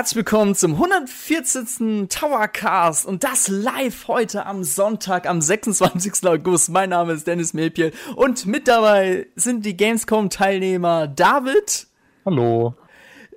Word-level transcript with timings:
Herzlich 0.00 0.16
willkommen 0.16 0.54
zum 0.54 0.76
140. 0.76 2.08
Towercast 2.08 3.04
und 3.04 3.22
das 3.22 3.48
live 3.48 4.08
heute 4.08 4.46
am 4.46 4.64
Sonntag, 4.64 5.28
am 5.28 5.42
26. 5.42 6.26
August. 6.26 6.70
Mein 6.70 6.88
Name 6.88 7.12
ist 7.12 7.26
Dennis 7.26 7.52
Melpiel 7.52 7.92
und 8.16 8.46
mit 8.46 8.66
dabei 8.66 9.26
sind 9.36 9.66
die 9.66 9.76
Gamescom-Teilnehmer 9.76 11.06
David. 11.06 11.86
Hallo. 12.24 12.76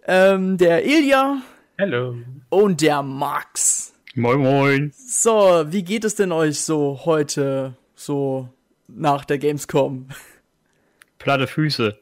Ähm, 0.08 0.58
der 0.58 0.86
Ilja. 0.86 1.41
Hallo. 1.78 2.16
Und 2.47 2.80
der 2.80 3.03
Max. 3.03 3.94
Moin, 4.16 4.39
moin. 4.39 4.94
So, 4.95 5.66
wie 5.67 5.84
geht 5.84 6.06
es 6.06 6.16
denn 6.16 6.31
euch 6.31 6.61
so 6.61 7.02
heute, 7.03 7.75
so 7.94 8.47
nach 8.88 9.25
der 9.25 9.38
Gamescom? 9.38 10.08
Platte 11.19 11.45
Füße. 11.45 12.00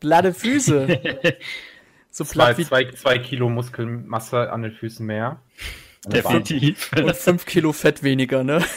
Platte 0.00 0.32
Füße. 0.32 0.98
So 2.10 2.24
zwei, 2.24 2.54
zwei, 2.54 2.84
zwei 2.90 3.18
Kilo 3.18 3.48
Muskelmasse 3.48 4.50
an 4.52 4.62
den 4.62 4.72
Füßen 4.72 5.04
mehr. 5.04 5.40
Definitiv. 6.06 6.90
Und 6.96 7.14
fünf 7.16 7.44
Kilo 7.44 7.72
Fett 7.72 8.02
weniger, 8.02 8.44
ne? 8.44 8.64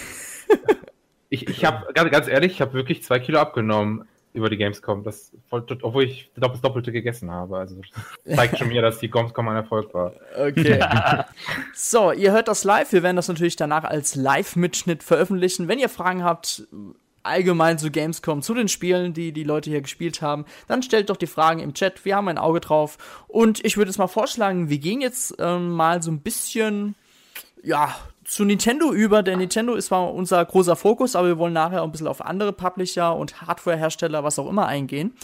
Ich, 1.34 1.48
ich 1.48 1.64
habe, 1.64 1.94
ganz, 1.94 2.12
ganz 2.12 2.28
ehrlich, 2.28 2.52
ich 2.52 2.62
habe 2.62 2.74
wirklich 2.74 3.04
zwei 3.04 3.18
Kilo 3.18 3.40
abgenommen 3.40 4.06
über 4.34 4.50
die 4.50 4.58
Gamescom, 4.58 5.06
das, 5.06 5.32
obwohl 5.50 6.04
ich 6.04 6.30
das 6.36 6.60
Doppelte 6.60 6.92
gegessen 6.92 7.32
habe. 7.32 7.58
Also 7.58 7.78
das 8.26 8.36
zeigt 8.36 8.58
schon 8.58 8.68
mir, 8.68 8.82
dass 8.82 9.00
die 9.00 9.10
Gamescom 9.10 9.48
ein 9.48 9.56
Erfolg 9.56 9.94
war. 9.94 10.12
Okay. 10.38 10.84
so, 11.74 12.12
ihr 12.12 12.34
hört 12.34 12.50
das 12.50 12.66
live. 12.66 12.92
Wir 12.92 13.02
werden 13.02 13.16
das 13.16 13.30
natürlich 13.30 13.56
danach 13.56 13.86
als 13.86 14.16
Live-Mitschnitt 14.16 15.04
veröffentlichen. 15.04 15.70
Wenn 15.70 15.80
ihr 15.80 15.88
Fragen 15.88 16.22
habt, 16.26 16.68
allgemein 17.24 17.78
zu 17.78 17.92
Gamescom, 17.92 18.42
zu 18.42 18.54
den 18.54 18.68
Spielen, 18.68 19.14
die 19.14 19.32
die 19.32 19.44
Leute 19.44 19.70
hier 19.70 19.82
gespielt 19.82 20.22
haben, 20.22 20.46
dann 20.68 20.84
stellt 20.84 21.10
doch 21.10 21.18
die 21.18 21.28
Fragen 21.28 21.60
im 21.60 21.74
Chat. 21.74 22.06
Wir 22.06 22.16
haben 22.16 22.28
ein 22.28 22.38
Auge 22.38 22.60
drauf. 22.60 22.98
Und 23.28 23.64
ich 23.66 23.78
würde 23.78 23.92
es 23.92 23.98
mal 23.98 24.08
vorschlagen, 24.08 24.70
wir 24.70 24.80
gehen 24.80 25.02
jetzt 25.02 25.36
ähm, 25.40 25.72
mal 25.72 26.02
so 26.02 26.12
ein 26.12 26.22
bisschen, 26.22 26.96
ja, 27.64 27.96
zu 28.24 28.46
Nintendo 28.46 28.94
über, 28.94 29.24
denn 29.24 29.40
Nintendo 29.40 29.76
ist 29.76 29.88
zwar 29.88 30.14
unser 30.14 30.44
großer 30.46 30.76
Fokus, 30.76 31.16
aber 31.16 31.28
wir 31.28 31.38
wollen 31.38 31.54
nachher 31.54 31.82
auch 31.82 31.86
ein 31.86 31.92
bisschen 31.92 32.08
auf 32.08 32.24
andere 32.24 32.54
Publisher 32.54 33.16
und 33.16 33.42
Hardwarehersteller, 33.42 34.24
was 34.24 34.40
auch 34.40 34.48
immer, 34.48 34.68
eingehen. 34.68 35.16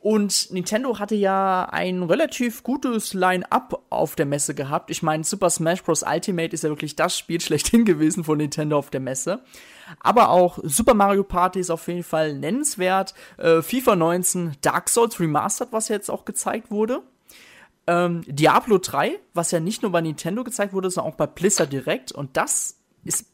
Und 0.00 0.52
Nintendo 0.52 0.98
hatte 0.98 1.14
ja 1.14 1.68
ein 1.70 2.02
relativ 2.02 2.62
gutes 2.62 3.14
Line-up 3.14 3.82
auf 3.90 4.14
der 4.14 4.26
Messe 4.26 4.54
gehabt. 4.54 4.90
Ich 4.90 5.02
meine, 5.02 5.24
Super 5.24 5.50
Smash 5.50 5.82
Bros. 5.82 6.04
Ultimate 6.04 6.54
ist 6.54 6.64
ja 6.64 6.70
wirklich 6.70 6.96
das 6.96 7.18
Spiel 7.18 7.40
schlechthin 7.42 7.84
gewesen 7.84 8.24
von 8.24 8.38
Nintendo 8.38 8.78
auf 8.78 8.90
der 8.90 9.00
Messe. 9.00 9.40
Aber 10.00 10.30
auch 10.30 10.58
Super 10.62 10.94
Mario 10.94 11.24
Party 11.24 11.60
ist 11.60 11.70
auf 11.70 11.86
jeden 11.88 12.02
Fall 12.02 12.34
nennenswert. 12.34 13.14
Äh, 13.36 13.62
FIFA 13.62 13.96
19, 13.96 14.56
Dark 14.60 14.88
Souls 14.88 15.18
Remastered, 15.20 15.72
was 15.72 15.88
ja 15.88 15.96
jetzt 15.96 16.10
auch 16.10 16.24
gezeigt 16.24 16.70
wurde. 16.70 17.02
Ähm, 17.86 18.22
Diablo 18.26 18.78
3, 18.78 19.18
was 19.34 19.50
ja 19.50 19.60
nicht 19.60 19.82
nur 19.82 19.92
bei 19.92 20.00
Nintendo 20.00 20.44
gezeigt 20.44 20.72
wurde, 20.72 20.90
sondern 20.90 21.12
auch 21.12 21.16
bei 21.16 21.26
Blizzard 21.26 21.72
direkt. 21.72 22.12
Und 22.12 22.36
das 22.36 22.78
ist, 23.04 23.26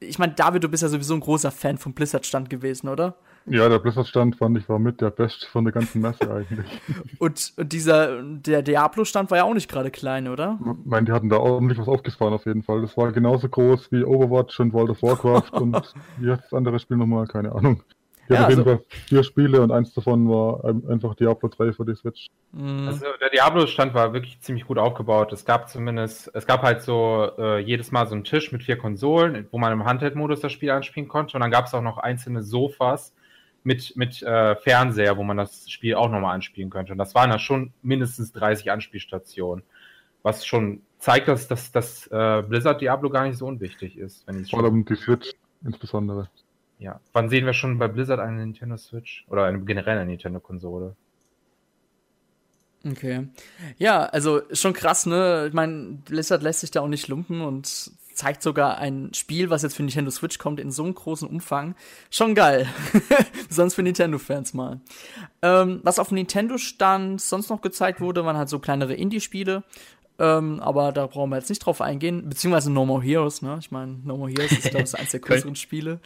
ich 0.00 0.18
meine, 0.18 0.34
David, 0.34 0.64
du 0.64 0.68
bist 0.68 0.82
ja 0.82 0.88
sowieso 0.88 1.14
ein 1.14 1.20
großer 1.20 1.50
Fan 1.50 1.78
vom 1.78 1.94
Blizzard-Stand 1.94 2.50
gewesen, 2.50 2.88
oder? 2.88 3.16
Ja, 3.48 3.68
der 3.68 3.78
Blizzard-Stand 3.78 4.36
fand 4.36 4.58
ich 4.58 4.68
war 4.68 4.78
mit 4.78 5.00
der 5.00 5.10
beste 5.10 5.46
von 5.46 5.64
der 5.64 5.72
ganzen 5.72 6.00
Messe 6.00 6.28
eigentlich. 6.30 6.66
und, 7.18 7.52
und 7.56 7.72
dieser, 7.72 8.22
der 8.22 8.62
Diablo-Stand 8.62 9.30
war 9.30 9.38
ja 9.38 9.44
auch 9.44 9.54
nicht 9.54 9.70
gerade 9.70 9.90
klein, 9.90 10.26
oder? 10.26 10.58
Ich 10.60 10.86
meine, 10.90 11.06
die 11.06 11.12
hatten 11.12 11.28
da 11.28 11.36
ordentlich 11.36 11.78
was 11.78 11.86
aufgefahren 11.86 12.34
auf 12.34 12.44
jeden 12.46 12.64
Fall. 12.64 12.82
Das 12.82 12.96
war 12.96 13.12
genauso 13.12 13.48
groß 13.48 13.92
wie 13.92 14.04
Overwatch 14.04 14.58
und 14.58 14.72
World 14.72 14.90
of 14.90 15.02
Warcraft 15.02 15.52
und 15.60 15.72
das 16.20 16.52
andere 16.52 16.78
Spiel 16.80 16.96
nochmal? 16.96 17.26
Keine 17.26 17.52
Ahnung. 17.52 17.82
Die 18.28 18.34
ja, 18.34 18.42
auf 18.42 18.50
jeden 18.50 18.60
also, 18.62 18.76
Fall 18.76 18.84
vier 18.88 19.22
Spiele 19.22 19.60
und 19.60 19.70
eins 19.70 19.94
davon 19.94 20.28
war 20.28 20.64
einfach 20.88 21.14
Diablo 21.14 21.48
3 21.48 21.72
für 21.72 21.84
die 21.84 21.94
Switch. 21.94 22.26
Mhm. 22.52 22.88
Also 22.88 23.06
der 23.20 23.30
Diablo-Stand 23.30 23.94
war 23.94 24.12
wirklich 24.12 24.40
ziemlich 24.40 24.66
gut 24.66 24.78
aufgebaut. 24.78 25.32
Es 25.32 25.44
gab 25.44 25.68
zumindest, 25.68 26.30
es 26.34 26.46
gab 26.46 26.62
halt 26.62 26.82
so 26.82 27.30
äh, 27.38 27.60
jedes 27.60 27.92
Mal 27.92 28.06
so 28.08 28.14
einen 28.14 28.24
Tisch 28.24 28.50
mit 28.50 28.64
vier 28.64 28.78
Konsolen, 28.78 29.46
wo 29.52 29.58
man 29.58 29.72
im 29.72 29.84
Handheld-Modus 29.84 30.40
das 30.40 30.50
Spiel 30.50 30.70
anspielen 30.70 31.08
konnte. 31.08 31.36
Und 31.36 31.42
dann 31.42 31.52
gab 31.52 31.66
es 31.66 31.74
auch 31.74 31.82
noch 31.82 31.98
einzelne 31.98 32.42
Sofas, 32.42 33.14
mit, 33.66 33.96
mit 33.96 34.22
äh, 34.22 34.54
Fernseher, 34.54 35.16
wo 35.16 35.24
man 35.24 35.36
das 35.36 35.68
Spiel 35.68 35.96
auch 35.96 36.08
nochmal 36.08 36.36
anspielen 36.36 36.70
könnte. 36.70 36.92
Und 36.92 36.98
das 36.98 37.16
waren 37.16 37.30
ja 37.30 37.40
schon 37.40 37.72
mindestens 37.82 38.32
30 38.32 38.70
Anspielstationen. 38.70 39.64
Was 40.22 40.46
schon 40.46 40.82
zeigt, 41.00 41.26
dass, 41.26 41.48
dass, 41.48 41.72
dass 41.72 42.06
äh, 42.06 42.44
Blizzard 42.48 42.80
Diablo 42.80 43.10
gar 43.10 43.26
nicht 43.26 43.36
so 43.36 43.46
unwichtig 43.46 43.98
ist. 43.98 44.24
Wenn 44.28 44.44
Vor 44.46 44.62
allem 44.62 44.84
die 44.84 44.94
Switch 44.94 45.32
insbesondere. 45.64 46.30
Ja. 46.78 47.00
Wann 47.12 47.28
sehen 47.28 47.44
wir 47.44 47.54
schon 47.54 47.76
bei 47.78 47.88
Blizzard 47.88 48.20
eine 48.20 48.38
Nintendo 48.38 48.76
Switch? 48.76 49.26
Oder 49.28 49.46
eine 49.46 49.60
generelle 49.60 50.06
Nintendo-Konsole? 50.06 50.94
Okay. 52.86 53.26
Ja, 53.78 54.04
also 54.04 54.42
schon 54.52 54.74
krass, 54.74 55.06
ne? 55.06 55.46
Ich 55.48 55.54
meine, 55.54 55.98
Blizzard 56.04 56.44
lässt 56.44 56.60
sich 56.60 56.70
da 56.70 56.82
auch 56.82 56.88
nicht 56.88 57.08
lumpen 57.08 57.40
und 57.40 57.90
zeigt 58.16 58.42
sogar 58.42 58.78
ein 58.78 59.12
Spiel, 59.14 59.50
was 59.50 59.62
jetzt 59.62 59.76
für 59.76 59.82
Nintendo 59.82 60.10
Switch 60.10 60.38
kommt, 60.38 60.58
in 60.58 60.70
so 60.70 60.84
einem 60.84 60.94
großen 60.94 61.28
Umfang. 61.28 61.74
Schon 62.10 62.34
geil. 62.34 62.66
sonst 63.50 63.74
für 63.74 63.82
Nintendo-Fans 63.82 64.54
mal. 64.54 64.80
Ähm, 65.42 65.80
was 65.82 65.98
auf 65.98 66.10
Nintendo 66.10 66.56
stand, 66.56 67.20
sonst 67.20 67.50
noch 67.50 67.60
gezeigt 67.60 68.00
wurde, 68.00 68.24
waren 68.24 68.36
halt 68.36 68.48
so 68.48 68.58
kleinere 68.58 68.94
Indie-Spiele. 68.94 69.64
Ähm, 70.18 70.60
aber 70.60 70.92
da 70.92 71.06
brauchen 71.06 71.30
wir 71.30 71.36
jetzt 71.36 71.50
nicht 71.50 71.58
drauf 71.58 71.82
eingehen. 71.82 72.26
Beziehungsweise 72.28 72.72
No 72.72 72.86
More 72.86 73.02
Heroes, 73.02 73.42
ne? 73.42 73.58
Ich 73.60 73.70
meine, 73.70 73.98
No 74.02 74.16
More 74.16 74.30
Heroes 74.30 74.52
ist, 74.52 74.70
glaube 74.70 74.84
ich, 74.84 74.98
eines 74.98 75.10
der 75.10 75.20
größeren 75.20 75.56
Spiele. 75.56 76.00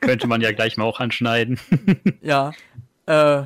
Könnte 0.00 0.26
man 0.26 0.42
ja 0.42 0.52
gleich 0.52 0.76
mal 0.76 0.84
auch 0.84 1.00
anschneiden. 1.00 1.58
ja. 2.20 2.52
Äh, 3.06 3.44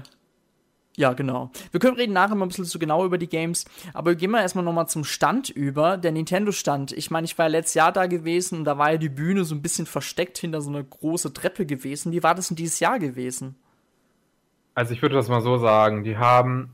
ja, 0.97 1.15
genau. 1.15 1.51
Wir 1.71 1.81
können 1.81 1.97
reden 1.97 2.13
nachher 2.13 2.35
mal 2.35 2.45
ein 2.45 2.49
bisschen 2.49 2.67
zu 2.67 2.79
genau 2.79 3.05
über 3.05 3.17
die 3.17 3.29
Games, 3.29 3.65
aber 3.95 4.15
gehen 4.15 4.31
wir 4.31 4.43
erstmal 4.43 4.65
nochmal 4.65 4.89
zum 4.89 5.05
Stand 5.05 5.49
über, 5.49 5.97
der 5.97 6.13
Nintendo-Stand. 6.13 6.93
Ich 6.93 7.11
meine, 7.11 7.25
ich 7.25 7.39
war 7.39 7.47
ja 7.47 7.53
letztes 7.53 7.75
Jahr 7.75 7.93
da 7.93 8.07
gewesen 8.07 8.59
und 8.59 8.65
da 8.65 8.77
war 8.77 8.93
ja 8.93 8.99
die 8.99 9.09
Bühne 9.09 9.45
so 9.45 9.55
ein 9.55 9.63
bisschen 9.63 9.87
versteckt 9.87 10.37
hinter 10.37 10.61
so 10.61 10.69
einer 10.69 10.83
großen 10.83 11.33
Treppe 11.33 11.65
gewesen. 11.65 12.13
Wie 12.13 12.23
war 12.23 12.35
das 12.35 12.49
denn 12.49 12.57
dieses 12.57 12.79
Jahr 12.79 12.99
gewesen? 12.99 13.57
Also 14.75 14.93
ich 14.93 15.01
würde 15.01 15.15
das 15.15 15.29
mal 15.29 15.41
so 15.41 15.57
sagen, 15.57 16.05
die 16.05 16.19
haben 16.19 16.73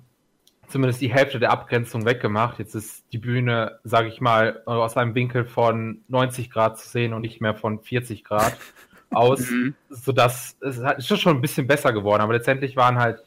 zumindest 0.67 1.01
die 1.01 1.13
Hälfte 1.13 1.39
der 1.39 1.53
Abgrenzung 1.53 2.05
weggemacht. 2.05 2.59
Jetzt 2.59 2.75
ist 2.75 3.05
die 3.13 3.19
Bühne, 3.19 3.79
sage 3.85 4.09
ich 4.09 4.21
mal, 4.21 4.63
aus 4.67 4.97
einem 4.97 5.15
Winkel 5.15 5.45
von 5.45 6.03
90 6.09 6.51
Grad 6.51 6.79
zu 6.79 6.89
sehen 6.89 7.13
und 7.15 7.23
nicht 7.23 7.41
mehr 7.41 7.55
von 7.55 7.81
40 7.81 8.25
Grad 8.25 8.57
aus, 9.11 9.49
mhm. 9.51 9.75
sodass 9.89 10.57
es 10.61 10.79
ist 10.79 11.21
schon 11.21 11.37
ein 11.37 11.41
bisschen 11.41 11.67
besser 11.67 11.93
geworden, 11.93 12.21
aber 12.21 12.35
letztendlich 12.35 12.77
waren 12.77 12.99
halt 12.99 13.23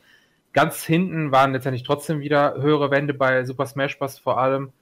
Ganz 0.53 0.83
hinten 0.83 1.31
waren 1.31 1.53
letztendlich 1.53 1.83
trotzdem 1.83 2.19
wieder 2.19 2.55
höhere 2.55 2.91
Wände 2.91 3.13
bei 3.13 3.45
Super 3.45 3.65
Smash 3.65 3.97
Bros. 3.97 4.19
vor 4.19 4.37
allem, 4.37 4.73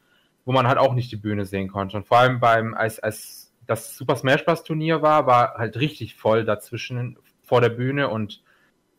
wo 0.46 0.52
man 0.52 0.68
halt 0.68 0.78
auch 0.78 0.94
nicht 0.94 1.12
die 1.12 1.18
Bühne 1.18 1.46
sehen 1.46 1.68
konnte. 1.68 1.98
Und 1.98 2.08
vor 2.08 2.18
allem 2.18 2.40
beim, 2.40 2.74
als, 2.74 3.00
als 3.00 3.54
das 3.68 3.96
Super 3.96 4.16
Smash 4.16 4.46
Bros. 4.46 4.64
Turnier 4.64 5.02
war, 5.02 5.28
war 5.28 5.56
halt 5.58 5.78
richtig 5.80 6.16
voll 6.16 6.44
dazwischen 6.44 7.18
vor 7.44 7.62
der 7.62 7.70
Bühne 7.70 8.10
und 8.10 8.42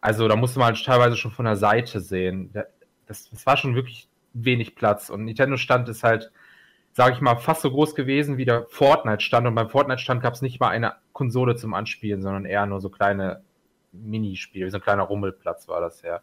also 0.01 0.29
da 0.29 0.37
musste 0.37 0.59
man 0.59 0.75
halt 0.75 0.85
teilweise 0.85 1.17
schon 1.17 1.31
von 1.31 1.45
der 1.45 1.57
Seite 1.57 2.01
sehen. 2.01 2.51
Das, 3.07 3.31
das 3.31 3.47
war 3.47 3.57
schon 3.57 3.75
wirklich 3.75 4.09
wenig 4.33 4.75
Platz. 4.75 5.11
Und 5.11 5.25
Nintendo 5.25 5.57
Stand 5.57 5.89
ist 5.89 6.03
halt, 6.03 6.31
sage 6.93 7.15
ich 7.15 7.21
mal, 7.21 7.37
fast 7.37 7.63
so 7.63 7.71
groß 7.71 7.95
gewesen 7.95 8.37
wie 8.37 8.45
der 8.45 8.67
Fortnite 8.69 9.23
Stand. 9.23 9.47
Und 9.47 9.55
beim 9.55 9.69
Fortnite 9.69 10.01
Stand 10.01 10.23
gab 10.23 10.35
es 10.35 10.43
nicht 10.43 10.61
mal 10.61 10.69
eine 10.69 10.95
Konsole 11.13 11.57
zum 11.57 11.75
Anspielen, 11.75 12.23
sondern 12.23 12.45
eher 12.45 12.67
nur 12.67 12.81
so 12.81 12.89
kleine 12.89 13.43
Minispiele, 13.93 14.71
so 14.71 14.79
ein 14.79 14.83
kleiner 14.83 15.03
Rummelplatz 15.03 15.69
war 15.69 15.81
das 15.81 16.03
ja. 16.03 16.21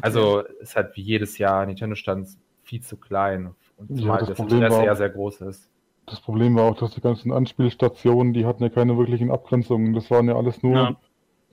Also 0.00 0.40
ist 0.60 0.76
halt 0.76 0.96
wie 0.96 1.02
jedes 1.02 1.38
Jahr 1.38 1.64
Nintendo-Stand 1.66 2.28
viel 2.62 2.80
zu 2.80 2.96
klein. 2.96 3.54
Und 3.76 3.98
zumal 3.98 4.20
ja, 4.20 4.26
das, 4.26 4.36
das 4.36 4.38
Interesse 4.38 4.82
eher 4.82 4.96
sehr 4.96 5.10
groß 5.10 5.42
ist. 5.42 5.68
Das 6.06 6.20
Problem 6.20 6.56
war 6.56 6.64
auch, 6.64 6.76
dass 6.76 6.94
die 6.94 7.00
ganzen 7.00 7.32
Anspielstationen, 7.32 8.34
die 8.34 8.44
hatten 8.44 8.62
ja 8.62 8.68
keine 8.68 8.98
wirklichen 8.98 9.30
Abgrenzungen. 9.30 9.94
Das 9.94 10.10
waren 10.10 10.28
ja 10.28 10.36
alles 10.36 10.62
nur, 10.62 10.74
ja. 10.74 10.96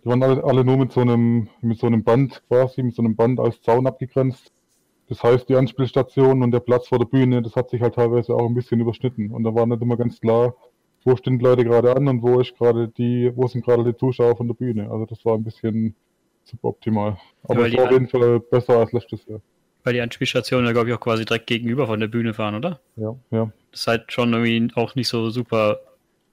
die 0.04 0.10
waren 0.10 0.24
alle, 0.24 0.44
alle 0.44 0.66
nur 0.66 0.78
mit 0.78 0.92
so 0.92 1.02
einem, 1.02 1.48
mit 1.62 1.80
so 1.80 1.88
einem 1.88 2.04
Band 2.04 2.44
quasi, 2.48 2.84
mit 2.84 2.96
so 2.96 3.02
einem 3.02 3.16
Band 3.16 3.40
als 3.40 3.62
Zaun 3.62 3.88
abgegrenzt. 3.88 4.52
Das 5.08 5.24
heißt, 5.24 5.50
die 5.50 5.56
Anspielstationen 5.56 6.44
und 6.44 6.52
der 6.52 6.60
Platz 6.60 6.88
vor 6.88 7.00
der 7.00 7.06
Bühne, 7.06 7.42
das 7.42 7.56
hat 7.56 7.70
sich 7.70 7.82
halt 7.82 7.96
teilweise 7.96 8.34
auch 8.34 8.46
ein 8.46 8.54
bisschen 8.54 8.80
überschnitten. 8.80 9.32
Und 9.32 9.44
da 9.44 9.54
war 9.54 9.66
nicht 9.66 9.82
immer 9.82 9.98
ganz 9.98 10.20
klar, 10.20 10.56
wo 11.04 11.16
stehen 11.16 11.40
die 11.40 11.46
Leute 11.46 11.64
gerade 11.64 11.96
an 11.96 12.08
und 12.08 12.22
wo 12.22 12.40
ist 12.40 12.58
gerade 12.58 12.88
die, 12.88 13.32
wo 13.36 13.48
sind 13.48 13.66
gerade 13.66 13.84
die 13.84 13.98
Zuschauer 13.98 14.36
von 14.36 14.48
der 14.48 14.54
Bühne. 14.54 14.90
Also 14.92 15.06
das 15.06 15.24
war 15.26 15.36
ein 15.36 15.44
bisschen 15.44 15.96
suboptimal. 16.46 17.18
Aber 17.44 17.68
es 17.68 17.76
war 17.76 17.86
auf 17.86 17.92
jeden 17.92 18.08
Fall 18.08 18.40
besser 18.40 18.78
als 18.78 18.92
letztes 18.92 19.26
Jahr. 19.26 19.42
Weil 19.84 19.94
die 19.94 20.02
Anspielstationen 20.02 20.66
ja, 20.66 20.74
glaube 20.74 20.90
ich, 20.90 20.96
auch 20.96 21.00
quasi 21.00 21.26
direkt 21.26 21.48
gegenüber 21.48 21.88
von 21.88 22.00
der 22.00 22.08
Bühne 22.08 22.34
fahren, 22.34 22.56
oder? 22.56 22.80
Ja, 22.98 23.16
ja. 23.32 23.52
Das 23.72 23.82
ist 23.82 23.88
halt 23.88 24.12
schon 24.12 24.34
irgendwie 24.34 24.72
auch 24.76 24.96
nicht 24.96 25.08
so 25.08 25.30
super, 25.30 25.80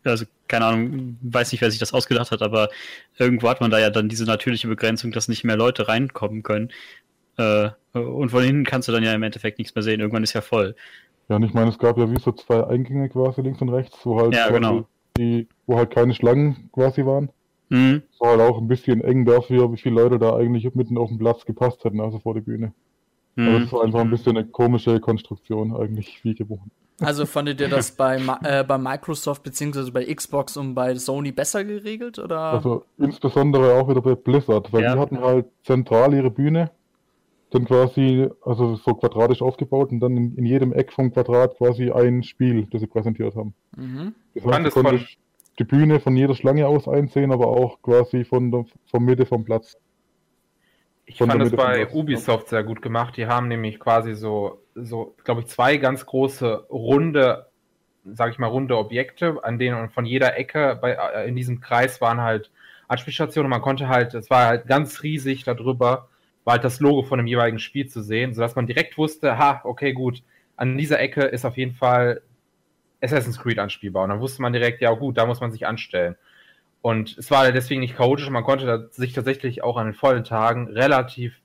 also 0.05 0.27
keine 0.49 0.67
Ahnung, 0.67 1.19
weiß 1.23 1.53
nicht, 1.53 1.61
wer 1.61 1.71
sich 1.71 1.81
das 1.81 1.95
ausgedacht 1.95 2.31
hat, 2.31 2.43
aber 2.43 2.69
irgendwo 3.17 3.49
hat 3.49 3.61
man 3.61 3.71
da 3.71 3.79
ja 3.79 3.91
dann 3.91 4.09
diese 4.09 4.25
natürliche 4.25 4.69
Begrenzung, 4.69 5.13
dass 5.13 5.29
nicht 5.29 5.45
mehr 5.45 5.57
Leute 5.57 5.89
reinkommen 5.89 6.43
können. 6.43 6.71
Äh, 7.39 7.71
und 7.93 8.31
von 8.31 8.43
hinten 8.43 8.65
kannst 8.65 8.89
du 8.89 8.93
dann 8.93 9.05
ja 9.05 9.15
im 9.15 9.23
Endeffekt 9.23 9.59
nichts 9.59 9.75
mehr 9.75 9.83
sehen. 9.83 10.01
Irgendwann 10.01 10.25
ist 10.25 10.35
ja 10.35 10.41
voll. 10.41 10.75
Ja, 11.29 11.37
und 11.37 11.43
ich 11.43 11.55
meine, 11.55 11.71
es 11.71 11.79
gab 11.79 11.97
ja 11.99 12.11
wie 12.11 12.19
so 12.19 12.33
zwei 12.33 12.67
Eingänge 12.67 13.09
quasi 13.09 13.43
links 13.43 13.61
und 13.61 13.69
rechts, 13.69 13.99
wo 14.05 14.21
halt, 14.21 14.35
ja, 14.35 14.51
genau. 14.51 14.87
die, 15.17 15.47
wo 15.67 15.77
halt 15.77 15.91
keine 15.91 16.15
Schlangen 16.15 16.71
quasi 16.73 17.05
waren. 17.05 17.31
Mhm. 17.71 18.03
war 18.19 18.31
halt 18.31 18.41
auch 18.41 18.59
ein 18.59 18.69
bisschen 18.69 19.03
eng 19.03 19.25
dafür, 19.25 19.73
wie 19.73 19.77
viele 19.77 20.03
Leute 20.03 20.19
da 20.19 20.37
eigentlich 20.37 20.75
mitten 20.75 20.97
auf 20.99 21.09
dem 21.09 21.19
Platz 21.19 21.45
gepasst 21.45 21.85
hätten, 21.85 22.01
also 22.01 22.19
vor 22.19 22.35
der 22.35 22.41
Bühne. 22.41 22.73
Mhm. 23.37 23.49
Aber 23.49 23.61
das 23.61 23.73
war 23.73 23.85
einfach 23.85 24.01
ein 24.01 24.11
bisschen 24.11 24.37
eine 24.37 24.47
komische 24.47 25.01
Konstruktion 25.01 25.77
eigentlich, 25.77 26.25
wie 26.25 26.35
gewohnt. 26.35 26.73
Also 27.01 27.27
fandet 27.27 27.61
ihr 27.61 27.69
das 27.69 27.93
bei, 27.93 28.17
äh, 28.43 28.65
bei 28.65 28.79
Microsoft 28.79 29.43
beziehungsweise 29.43 29.93
bei 29.93 30.05
Xbox 30.13 30.57
und 30.57 30.75
bei 30.75 30.95
Sony 30.97 31.31
besser 31.31 31.65
geregelt? 31.65 32.19
Oder? 32.19 32.41
Also 32.41 32.85
insbesondere 32.99 33.75
auch 33.75 33.89
wieder 33.89 34.03
bei 34.03 34.15
Blizzard, 34.15 34.73
weil 34.73 34.83
ja. 34.83 34.95
die 34.95 35.01
hatten 35.01 35.21
halt 35.21 35.47
zentral 35.63 36.13
ihre 36.15 36.31
Bühne, 36.31 36.71
dann 37.51 37.65
quasi, 37.65 38.29
also 38.45 38.77
so 38.77 38.95
quadratisch 38.95 39.41
aufgebaut 39.41 39.91
und 39.93 40.01
dann 40.01 40.17
in, 40.17 40.37
in 40.37 40.45
jedem 40.45 40.73
Eck 40.73 40.93
vom 40.93 41.13
Quadrat 41.13 41.57
quasi 41.57 41.91
ein 41.91 42.23
Spiel, 42.23 42.67
das 42.71 42.81
sie 42.81 42.87
präsentiert 42.87 43.37
haben. 43.37 43.55
Mhm. 43.77 44.15
Das 44.35 44.45
heißt, 44.45 44.67
du 44.67 44.71
konntest 44.71 45.19
die 45.59 45.65
Bühne 45.65 46.01
von 46.01 46.17
jeder 46.17 46.35
Schlange 46.35 46.67
aus 46.67 46.89
einsehen, 46.89 47.33
aber 47.33 47.49
auch 47.49 47.83
quasi 47.83 48.25
von 48.25 48.51
der 48.51 48.65
von 48.87 49.05
Mitte 49.05 49.27
vom 49.27 49.45
Platz. 49.45 49.77
Ich 51.07 51.19
fand 51.19 51.43
es 51.43 51.53
bei 51.53 51.89
Ubisoft 51.91 52.49
sehr 52.51 52.63
gut 52.63 52.83
gemacht. 52.83 53.17
Die 53.17 53.27
haben 53.27 53.49
nämlich 53.49 53.81
quasi 53.81 54.15
so, 54.15 54.63
so 54.75 55.17
glaube 55.25 55.41
ich, 55.41 55.47
zwei 55.47 55.79
ganz 55.79 56.05
große 56.05 56.67
runde, 56.69 57.47
sage 58.05 58.33
ich 58.33 58.39
mal, 58.39 58.49
runde 58.49 58.77
Objekte, 58.77 59.43
an 59.43 59.59
denen 59.59 59.89
von 59.89 60.05
jeder 60.05 60.37
Ecke 60.37 60.79
bei, 60.81 60.93
äh, 60.93 61.27
in 61.27 61.35
diesem 61.35 61.61
Kreis 61.61 62.01
waren 62.01 62.21
halt 62.21 62.51
Anspielstationen 62.89 63.51
man 63.51 63.61
konnte 63.61 63.89
halt, 63.89 64.15
es 64.15 64.31
war 64.31 64.47
halt 64.47 64.67
ganz 64.67 65.03
riesig 65.03 65.45
darüber, 65.45 66.09
war 66.45 66.55
halt 66.55 66.65
das 66.65 66.81
Logo 66.81 67.03
von 67.03 67.19
dem 67.19 67.27
jeweiligen 67.27 67.59
Spiel 67.59 67.87
zu 67.87 68.03
sehen, 68.03 68.33
sodass 68.33 68.57
man 68.57 68.67
direkt 68.67 68.97
wusste, 68.97 69.39
ha, 69.39 69.61
okay, 69.65 69.93
gut, 69.93 70.23
an 70.57 70.77
dieser 70.77 70.99
Ecke 70.99 71.23
ist 71.23 71.45
auf 71.45 71.57
jeden 71.57 71.75
Fall 71.75 72.23
Assassin's 73.01 73.39
Creed 73.39 73.59
anspielbar. 73.59 74.05
Und 74.05 74.11
dann 74.11 74.21
wusste 74.21 74.43
man 74.43 74.53
direkt, 74.53 74.81
ja 74.81 74.93
gut, 74.93 75.17
da 75.17 75.27
muss 75.27 75.41
man 75.41 75.53
sich 75.53 75.67
anstellen. 75.67 76.17
Und 76.81 77.19
es 77.19 77.31
war 77.31 77.51
deswegen 77.51 77.81
nicht 77.81 77.97
chaotisch 77.97 78.27
und 78.27 78.33
man 78.33 78.45
konnte 78.45 78.89
sich 78.93 79.13
tatsächlich 79.13 79.63
auch 79.63 79.77
an 79.77 79.87
den 79.87 79.95
vollen 79.95 80.25
Tagen 80.25 80.69
relativ 80.69 81.41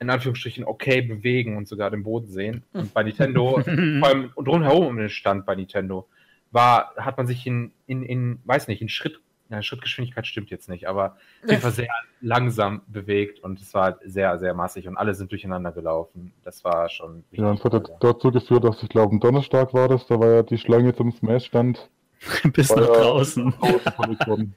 in 0.00 0.10
Anführungsstrichen 0.10 0.64
okay 0.64 1.02
bewegen 1.02 1.56
und 1.56 1.66
sogar 1.66 1.90
den 1.90 2.04
Boden 2.04 2.28
sehen. 2.28 2.62
Und 2.72 2.94
bei 2.94 3.02
Nintendo, 3.02 3.60
vor 3.62 4.08
allem 4.08 4.30
drumherum 4.36 4.86
um 4.86 4.96
den 4.96 5.08
Stand 5.08 5.44
bei 5.44 5.54
Nintendo, 5.54 6.06
war, 6.50 6.94
hat 6.96 7.16
man 7.16 7.26
sich 7.26 7.46
in, 7.46 7.72
in, 7.86 8.02
in 8.02 8.40
weiß 8.44 8.68
nicht, 8.68 8.80
in 8.80 8.88
Schritt, 8.88 9.20
ja, 9.50 9.62
Schrittgeschwindigkeit 9.62 10.26
stimmt 10.26 10.50
jetzt 10.50 10.68
nicht, 10.68 10.88
aber 10.88 11.16
auf 11.42 11.50
jeden 11.50 11.62
Fall 11.62 11.72
sehr 11.72 11.88
langsam 12.20 12.82
bewegt 12.86 13.40
und 13.40 13.60
es 13.60 13.72
war 13.74 13.84
halt 13.84 13.96
sehr, 14.04 14.38
sehr 14.38 14.54
massig 14.54 14.88
und 14.88 14.96
alle 14.96 15.14
sind 15.14 15.30
durcheinander 15.30 15.72
gelaufen. 15.72 16.32
Das 16.44 16.64
war 16.64 16.88
schon. 16.88 17.24
Ja, 17.32 17.50
und 17.50 17.58
es 17.58 17.64
hat 17.64 17.90
dazu 18.00 18.30
geführt, 18.30 18.64
dass 18.64 18.82
ich 18.82 18.88
glaube, 18.88 19.12
am 19.12 19.20
Donnerstag 19.20 19.72
war 19.74 19.88
das, 19.88 20.06
da 20.06 20.18
war 20.18 20.28
ja 20.28 20.42
die 20.42 20.58
Schlange 20.58 20.94
zum 20.94 21.12
Smash-Stand 21.12 21.88
Bis 22.52 22.74
nach 22.74 22.86
draußen. 22.86 23.54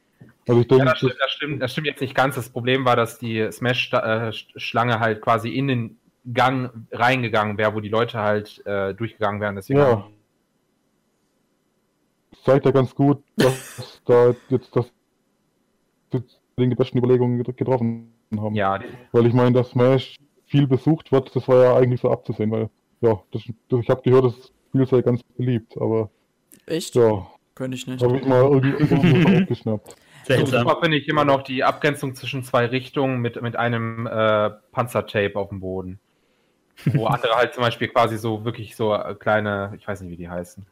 Also 0.47 0.59
ich 0.59 0.67
denke, 0.67 0.85
ja, 0.85 0.89
das, 0.89 0.97
stimmt, 0.97 1.15
das, 1.19 1.31
stimmt, 1.31 1.61
das 1.61 1.71
stimmt 1.71 1.87
jetzt 1.87 2.01
nicht 2.01 2.15
ganz. 2.15 2.33
Das 2.33 2.49
Problem 2.49 2.83
war, 2.83 2.95
dass 2.95 3.19
die 3.19 3.47
Smash-Schlange 3.51 4.99
halt 4.99 5.21
quasi 5.21 5.49
in 5.49 5.67
den 5.67 5.99
Gang 6.33 6.71
reingegangen 6.91 7.59
wäre, 7.59 7.75
wo 7.75 7.79
die 7.79 7.89
Leute 7.89 8.19
halt 8.19 8.65
äh, 8.65 8.95
durchgegangen 8.95 9.39
wären. 9.39 9.55
Deswegen 9.55 9.79
ja. 9.79 10.07
Das 12.31 12.43
zeigt 12.43 12.65
ja 12.65 12.71
ganz 12.71 12.95
gut, 12.95 13.23
dass 13.35 14.01
da 14.05 14.33
jetzt 14.49 14.75
das 14.75 14.91
die 16.57 16.75
besten 16.75 16.97
Überlegungen 16.99 17.41
getroffen 17.41 18.13
haben. 18.37 18.53
Ja. 18.53 18.79
Weil 19.11 19.25
ich 19.25 19.33
meine, 19.33 19.53
dass 19.53 19.71
Smash 19.71 20.17
viel 20.45 20.67
besucht 20.67 21.11
wird, 21.11 21.35
das 21.35 21.47
war 21.47 21.63
ja 21.63 21.75
eigentlich 21.75 22.01
so 22.01 22.11
abzusehen, 22.11 22.51
weil 22.51 22.69
ja, 22.99 23.19
das, 23.31 23.43
ich 23.45 23.89
habe 23.89 24.01
gehört, 24.03 24.25
das 24.25 24.51
Spiel 24.69 24.85
sei 24.85 25.01
ganz 25.01 25.23
beliebt, 25.23 25.75
aber 25.77 26.09
Echt? 26.65 26.95
Ja. 26.95 27.27
Könnte 27.55 27.75
ich 27.75 27.87
nicht. 27.87 28.03
Habe 28.03 28.17
ich 28.17 28.25
mal 28.25 28.43
irgendwie 28.43 29.35
aufgeschnappt. 29.41 29.95
So 30.27 30.45
super 30.45 30.77
finde 30.81 30.97
ich 30.97 31.07
immer 31.09 31.25
noch 31.25 31.41
die 31.41 31.63
Abgrenzung 31.63 32.15
zwischen 32.15 32.43
zwei 32.43 32.67
Richtungen 32.67 33.19
mit, 33.19 33.41
mit 33.41 33.55
einem 33.55 34.07
äh, 34.07 34.51
Panzertape 34.71 35.35
auf 35.35 35.49
dem 35.49 35.59
Boden. 35.59 35.99
Wo 36.85 37.05
andere 37.07 37.33
halt 37.35 37.53
zum 37.53 37.63
Beispiel 37.63 37.89
quasi 37.89 38.17
so 38.17 38.45
wirklich 38.45 38.75
so 38.75 38.97
kleine, 39.19 39.73
ich 39.77 39.87
weiß 39.87 40.01
nicht, 40.01 40.11
wie 40.11 40.15
die 40.15 40.29
heißen. 40.29 40.65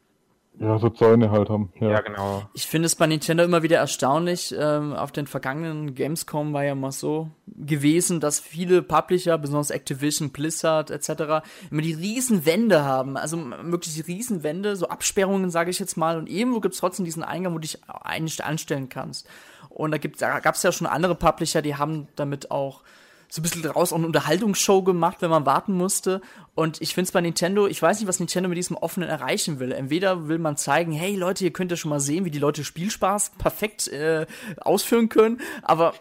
Ja, 0.58 0.78
so 0.78 0.90
Zäune 0.90 1.30
halt 1.30 1.48
haben. 1.48 1.72
Ja, 1.80 1.90
ja 1.90 2.00
genau. 2.00 2.42
Ich 2.52 2.66
finde 2.66 2.86
es 2.86 2.94
bei 2.94 3.06
Nintendo 3.06 3.44
immer 3.44 3.62
wieder 3.62 3.78
erstaunlich. 3.78 4.54
Ähm, 4.58 4.92
auf 4.92 5.10
den 5.10 5.26
vergangenen 5.26 5.94
Gamescom 5.94 6.52
war 6.52 6.64
ja 6.64 6.74
mal 6.74 6.92
so 6.92 7.30
gewesen, 7.46 8.20
dass 8.20 8.40
viele 8.40 8.82
Publisher, 8.82 9.38
besonders 9.38 9.70
Activision, 9.70 10.30
Blizzard 10.30 10.90
etc., 10.90 11.42
immer 11.70 11.80
die 11.80 11.94
riesen 11.94 12.44
Wände 12.44 12.84
haben. 12.84 13.16
Also 13.16 13.38
wirklich 13.62 14.06
riesen 14.06 14.42
Wände, 14.42 14.76
so 14.76 14.88
Absperrungen, 14.88 15.50
sage 15.50 15.70
ich 15.70 15.78
jetzt 15.78 15.96
mal. 15.96 16.18
Und 16.18 16.28
irgendwo 16.28 16.60
gibt 16.60 16.74
es 16.74 16.80
trotzdem 16.80 17.06
diesen 17.06 17.22
Eingang, 17.22 17.54
wo 17.54 17.58
du 17.58 17.62
dich 17.62 17.78
eigentlich 17.88 18.44
anstellen 18.44 18.90
kannst. 18.90 19.26
Und 19.70 19.92
da, 19.92 19.98
da 19.98 20.40
gab 20.40 20.56
es 20.56 20.62
ja 20.62 20.72
schon 20.72 20.86
andere 20.86 21.14
Publisher, 21.14 21.62
die 21.62 21.76
haben 21.76 22.08
damit 22.16 22.50
auch 22.50 22.82
so 23.30 23.40
ein 23.40 23.42
bisschen 23.42 23.62
draus 23.62 23.92
auch 23.92 23.96
eine 23.96 24.06
Unterhaltungsshow 24.06 24.82
gemacht, 24.82 25.18
wenn 25.20 25.30
man 25.30 25.46
warten 25.46 25.72
musste. 25.72 26.20
Und 26.56 26.82
ich 26.82 26.94
finde 26.94 27.06
es 27.06 27.12
bei 27.12 27.20
Nintendo, 27.20 27.66
ich 27.68 27.80
weiß 27.80 28.00
nicht, 28.00 28.08
was 28.08 28.18
Nintendo 28.18 28.48
mit 28.48 28.58
diesem 28.58 28.76
Offenen 28.76 29.08
erreichen 29.08 29.60
will. 29.60 29.72
Entweder 29.72 30.28
will 30.28 30.38
man 30.38 30.56
zeigen, 30.56 30.92
hey 30.92 31.14
Leute, 31.14 31.44
ihr 31.44 31.52
könnt 31.52 31.70
ja 31.70 31.76
schon 31.76 31.90
mal 31.90 32.00
sehen, 32.00 32.24
wie 32.24 32.30
die 32.30 32.40
Leute 32.40 32.64
Spielspaß 32.64 33.32
perfekt 33.38 33.88
äh, 33.88 34.26
ausführen 34.60 35.08
können, 35.08 35.40
aber 35.62 35.94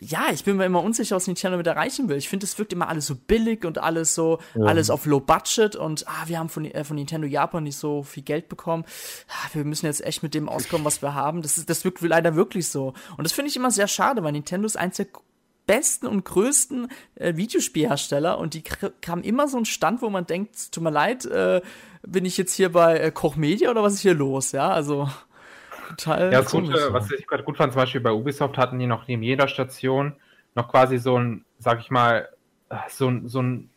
ja, 0.00 0.26
ich 0.32 0.44
bin 0.44 0.56
mir 0.56 0.64
immer 0.64 0.82
unsicher, 0.82 1.16
was 1.16 1.26
Nintendo 1.26 1.56
mit 1.56 1.66
erreichen 1.66 2.08
will. 2.08 2.16
Ich 2.16 2.28
finde, 2.28 2.46
es 2.46 2.58
wirkt 2.58 2.72
immer 2.72 2.88
alles 2.88 3.06
so 3.06 3.14
billig 3.14 3.64
und 3.64 3.78
alles 3.78 4.14
so, 4.14 4.38
ja. 4.54 4.64
alles 4.64 4.90
auf 4.90 5.06
Low 5.06 5.20
Budget 5.20 5.76
und 5.76 6.06
ah, 6.06 6.24
wir 6.26 6.38
haben 6.38 6.48
von, 6.48 6.64
äh, 6.64 6.84
von 6.84 6.96
Nintendo 6.96 7.26
Japan 7.26 7.64
nicht 7.64 7.76
so 7.76 8.02
viel 8.02 8.22
Geld 8.22 8.48
bekommen. 8.48 8.84
Ah, 9.28 9.48
wir 9.54 9.64
müssen 9.64 9.86
jetzt 9.86 10.04
echt 10.04 10.22
mit 10.22 10.34
dem 10.34 10.48
auskommen, 10.48 10.84
was 10.84 11.02
wir 11.02 11.14
haben. 11.14 11.42
Das, 11.42 11.58
ist, 11.58 11.68
das 11.68 11.84
wirkt 11.84 12.00
leider 12.00 12.36
wirklich 12.36 12.68
so. 12.68 12.94
Und 13.16 13.24
das 13.24 13.32
finde 13.32 13.50
ich 13.50 13.56
immer 13.56 13.70
sehr 13.70 13.88
schade, 13.88 14.22
weil 14.22 14.32
Nintendo 14.32 14.66
ist 14.66 14.76
eins 14.76 14.96
der 14.96 15.06
besten 15.68 16.06
und 16.06 16.24
größten 16.24 16.88
äh, 17.14 17.36
Videospielhersteller 17.36 18.38
und 18.38 18.54
die 18.54 18.64
haben 19.06 19.22
immer 19.22 19.46
so 19.46 19.58
einen 19.58 19.66
Stand, 19.66 20.02
wo 20.02 20.10
man 20.10 20.26
denkt, 20.26 20.72
tut 20.72 20.82
mir 20.82 20.90
leid, 20.90 21.26
äh, 21.26 21.60
bin 22.02 22.24
ich 22.24 22.36
jetzt 22.36 22.54
hier 22.54 22.72
bei 22.72 22.98
äh, 22.98 23.12
Koch 23.12 23.36
Media 23.36 23.70
oder 23.70 23.82
was 23.84 23.92
ist 23.92 24.00
hier 24.00 24.14
los? 24.14 24.52
Ja, 24.52 24.70
also 24.70 25.08
total. 25.90 26.32
Ja, 26.32 26.42
das 26.42 26.50
Gute, 26.50 26.92
was 26.92 27.10
ich 27.12 27.26
gerade 27.26 27.44
gut 27.44 27.58
fand, 27.58 27.72
zum 27.72 27.82
Beispiel 27.82 28.00
bei 28.00 28.12
Ubisoft 28.12 28.56
hatten 28.56 28.78
die 28.78 28.86
noch 28.86 29.06
neben 29.06 29.22
jeder 29.22 29.46
Station 29.46 30.16
noch 30.54 30.68
quasi 30.68 30.98
so 30.98 31.18
ein, 31.18 31.44
sag 31.58 31.80
ich 31.80 31.90
mal, 31.90 32.28
so 32.88 33.08
ein, 33.08 33.28
so 33.28 33.42
ein 33.42 33.70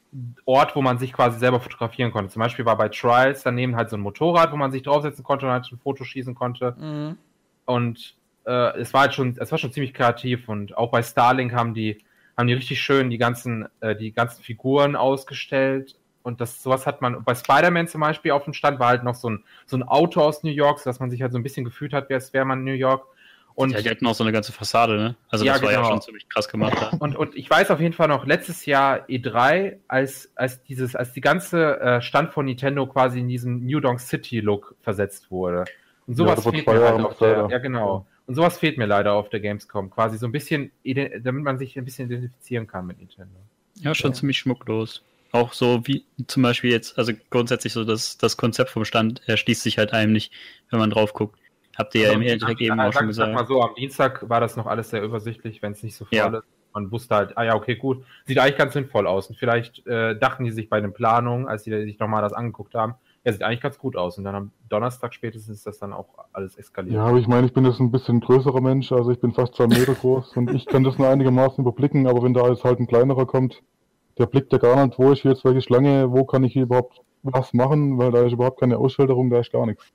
Ort, 0.45 0.75
wo 0.75 0.81
man 0.81 0.98
sich 0.98 1.13
quasi 1.13 1.39
selber 1.39 1.60
fotografieren 1.60 2.12
konnte. 2.12 2.31
Zum 2.31 2.41
Beispiel 2.41 2.65
war 2.65 2.77
bei 2.77 2.89
Trials 2.89 3.43
daneben 3.43 3.75
halt 3.75 3.89
so 3.89 3.98
ein 3.98 4.01
Motorrad, 4.01 4.51
wo 4.51 4.57
man 4.57 4.71
sich 4.71 4.83
draufsetzen 4.83 5.24
konnte 5.24 5.45
und 5.45 5.51
halt 5.51 5.71
ein 5.71 5.77
Foto 5.77 6.03
schießen 6.03 6.36
konnte. 6.36 6.75
Mhm. 6.77 7.17
Und 7.65 8.15
äh, 8.45 8.79
es 8.79 8.93
war 8.93 9.01
halt 9.01 9.13
schon, 9.13 9.36
es 9.38 9.51
war 9.51 9.57
schon 9.57 9.71
ziemlich 9.71 9.93
kreativ 9.93 10.50
und 10.50 10.77
auch 10.77 10.91
bei 10.91 11.03
Starlink 11.03 11.53
haben 11.53 11.74
die, 11.74 12.03
haben 12.38 12.48
die 12.48 12.53
richtig 12.53 12.81
schön 12.81 13.10
die 13.10 13.17
ganzen, 13.17 13.67
äh, 13.81 13.95
die 13.95 14.12
ganzen 14.12 14.43
Figuren 14.43 14.95
ausgestellt. 14.95 15.98
Und 16.24 16.39
das, 16.39 16.62
sowas 16.62 16.86
hat 16.86 17.01
man, 17.01 17.24
bei 17.24 17.33
Spider-Man 17.33 17.88
zum 17.88 18.01
Beispiel 18.01 18.31
auf 18.31 18.43
dem 18.43 18.53
Stand 18.53 18.79
war 18.79 18.89
halt 18.89 19.03
noch 19.03 19.15
so 19.15 19.29
ein, 19.29 19.43
so 19.65 19.75
ein 19.75 19.83
Auto 19.83 20.21
aus 20.21 20.43
New 20.43 20.51
York, 20.51 20.79
sodass 20.79 21.00
man 21.00 21.10
sich 21.10 21.21
halt 21.21 21.31
so 21.31 21.39
ein 21.39 21.43
bisschen 21.43 21.65
gefühlt 21.65 21.93
hat, 21.93 22.12
als 22.12 22.31
wäre 22.33 22.45
man 22.45 22.60
in 22.60 22.65
New 22.65 22.74
York. 22.74 23.05
Und 23.53 23.71
ja, 23.71 23.81
die 23.81 23.89
hatten 23.89 24.07
auch 24.07 24.13
so 24.13 24.24
eine 24.24 24.31
ganze 24.31 24.51
Fassade, 24.51 24.95
ne? 24.98 25.15
Also 25.29 25.45
ja, 25.45 25.53
das 25.53 25.62
war 25.62 25.69
genau. 25.71 25.83
ja 25.83 25.89
schon 25.89 26.01
ziemlich 26.01 26.29
krass 26.29 26.48
gemacht. 26.48 26.77
Ja. 26.79 26.98
Und, 27.00 27.15
und 27.15 27.36
ich 27.36 27.50
weiß 27.50 27.69
auf 27.71 27.79
jeden 27.79 27.93
Fall 27.93 28.07
noch, 28.07 28.25
letztes 28.25 28.65
Jahr 28.65 29.05
E3, 29.10 29.77
als, 29.88 30.31
als 30.36 30.63
dieses, 30.63 30.95
als 30.95 31.12
die 31.13 31.21
ganze 31.21 31.79
äh, 31.79 32.01
Stand 32.01 32.31
von 32.31 32.45
Nintendo 32.45 32.88
quasi 32.88 33.19
in 33.19 33.27
diesen 33.27 33.65
New 33.65 33.79
Donk 33.79 34.00
City 34.00 34.39
Look 34.39 34.75
versetzt 34.81 35.31
wurde. 35.31 35.65
Und 36.07 36.15
sowas 36.15 36.43
ja, 36.43 36.51
fehlt 36.51 36.67
mir 36.67 36.81
halt 36.81 37.05
auf 37.05 37.17
der, 37.17 37.48
ja 37.50 37.57
genau. 37.57 38.05
Und 38.32 38.36
sowas 38.36 38.58
fehlt 38.60 38.78
mir 38.78 38.86
leider 38.86 39.12
auf 39.12 39.28
der 39.28 39.42
Gamescom. 39.42 39.90
Quasi 39.90 40.18
so 40.18 40.26
ein 40.26 40.32
bisschen, 40.32 40.72
damit 40.86 41.44
man 41.44 41.58
sich 41.58 41.78
ein 41.78 41.84
bisschen 41.84 42.10
identifizieren 42.10 42.66
kann 42.66 42.88
mit 42.88 42.98
Nintendo. 42.98 43.36
Ja, 43.76 43.94
schon 43.94 44.12
ja. 44.12 44.16
ziemlich 44.16 44.38
schmucklos. 44.38 45.04
Auch 45.34 45.52
so 45.52 45.86
wie 45.86 46.06
zum 46.28 46.42
Beispiel 46.42 46.72
jetzt, 46.72 46.98
also 46.98 47.12
grundsätzlich 47.30 47.74
so 47.74 47.84
das, 47.84 48.18
das 48.18 48.38
Konzept 48.38 48.70
vom 48.70 48.86
Stand 48.86 49.22
erschließt 49.28 49.62
sich 49.62 49.78
halt 49.78 49.92
einem 49.92 50.14
nicht, 50.14 50.32
wenn 50.70 50.80
man 50.80 50.92
drauf 50.92 51.12
guckt. 51.12 51.38
Habt 51.78 51.94
ihr 51.94 52.04
ja, 52.04 52.14
im 52.14 52.22
direkt 52.22 52.62
eben 52.62 52.80
auch 52.80 52.94
schon 52.94 53.08
gesagt. 53.08 53.34
Sag 53.34 53.36
mal 53.36 53.46
so, 53.46 53.62
am 53.62 53.76
Dienstag 53.76 54.30
war 54.30 54.40
das 54.40 54.56
noch 54.56 54.66
alles 54.66 54.92
sehr 54.92 55.04
übersichtlich, 55.04 55.62
wenn 55.62 55.74
es 55.74 55.84
nicht 55.84 55.98
so 55.98 56.06
voll 56.06 56.18
ja. 56.18 56.28
ist. 56.30 56.46
Man 56.74 56.90
wusste 56.90 57.14
halt, 57.14 57.38
ah 57.38 57.44
ja, 57.44 57.56
okay, 57.56 57.76
gut. 57.76 58.06
Sieht 58.24 58.40
eigentlich 58.40 58.58
ganz 58.58 58.72
sinnvoll 58.72 59.08
aus. 59.08 59.28
Und 59.28 59.36
vielleicht 59.36 59.86
äh, 59.88 60.18
dachten 60.18 60.46
die 60.46 60.52
sich 60.52 60.70
bei 60.70 60.80
den 60.80 60.94
Planungen, 60.94 61.50
als 61.50 61.66
sie 61.66 61.84
sich 61.84 62.00
nochmal 62.00 62.22
das 62.22 62.32
angeguckt 62.32 62.76
haben, 62.76 62.96
ja, 63.24 63.32
sieht 63.32 63.44
eigentlich 63.44 63.62
ganz 63.62 63.78
gut 63.78 63.96
aus. 63.96 64.18
Und 64.18 64.24
dann 64.24 64.36
am 64.36 64.51
Donnerstag 64.70 65.13
spätestens 65.13 65.58
ist 65.58 65.68
das 65.68 65.80
dann 65.80 65.94
auch 65.94 66.08
alles 66.34 66.56
eskaliert. 66.58 66.96
Ja, 66.96 67.06
aber 67.06 67.18
ich 67.18 67.28
meine, 67.28 67.46
ich 67.46 67.54
bin 67.54 67.66
jetzt 67.66 67.80
ein 67.80 67.92
bisschen 67.92 68.20
größerer 68.20 68.62
Mensch, 68.62 68.92
also 68.92 69.12
ich 69.12 69.20
bin 69.20 69.34
fast 69.34 69.56
zwei 69.56 69.68
Meter 69.68 69.94
groß 69.94 70.38
und 70.38 70.51
ich 70.51 70.66
kann 70.66 70.84
das 70.84 70.98
nur 70.98 71.08
einigermaßen 71.08 71.62
überblicken, 71.62 72.08
aber 72.08 72.24
wenn 72.24 72.34
da 72.34 72.48
jetzt 72.50 72.63
halt 72.63 72.80
ein 72.80 72.88
kleinerer 72.88 73.25
kommt, 73.25 73.62
der 74.18 74.25
blickt 74.25 74.51
ja 74.51 74.58
gar 74.58 74.86
nicht, 74.86 74.98
wo 74.98 75.12
ist 75.12 75.24
jetzt 75.24 75.46
welche 75.46 75.62
Schlange, 75.62 76.12
wo 76.12 76.25
kann 76.25 76.44
ich 76.44 76.54
hier 76.54 76.63
überhaupt 76.63 77.01
was 77.24 77.54
machen, 77.54 77.98
weil 77.98 78.12
da 78.12 78.25
ist 78.25 78.34
überhaupt 78.34 78.60
keine 78.60 78.78
Ausschilderung, 78.78 79.30
da 79.30 79.40
ist 79.40 79.51
gar 79.51 79.66
nichts. 79.66 79.86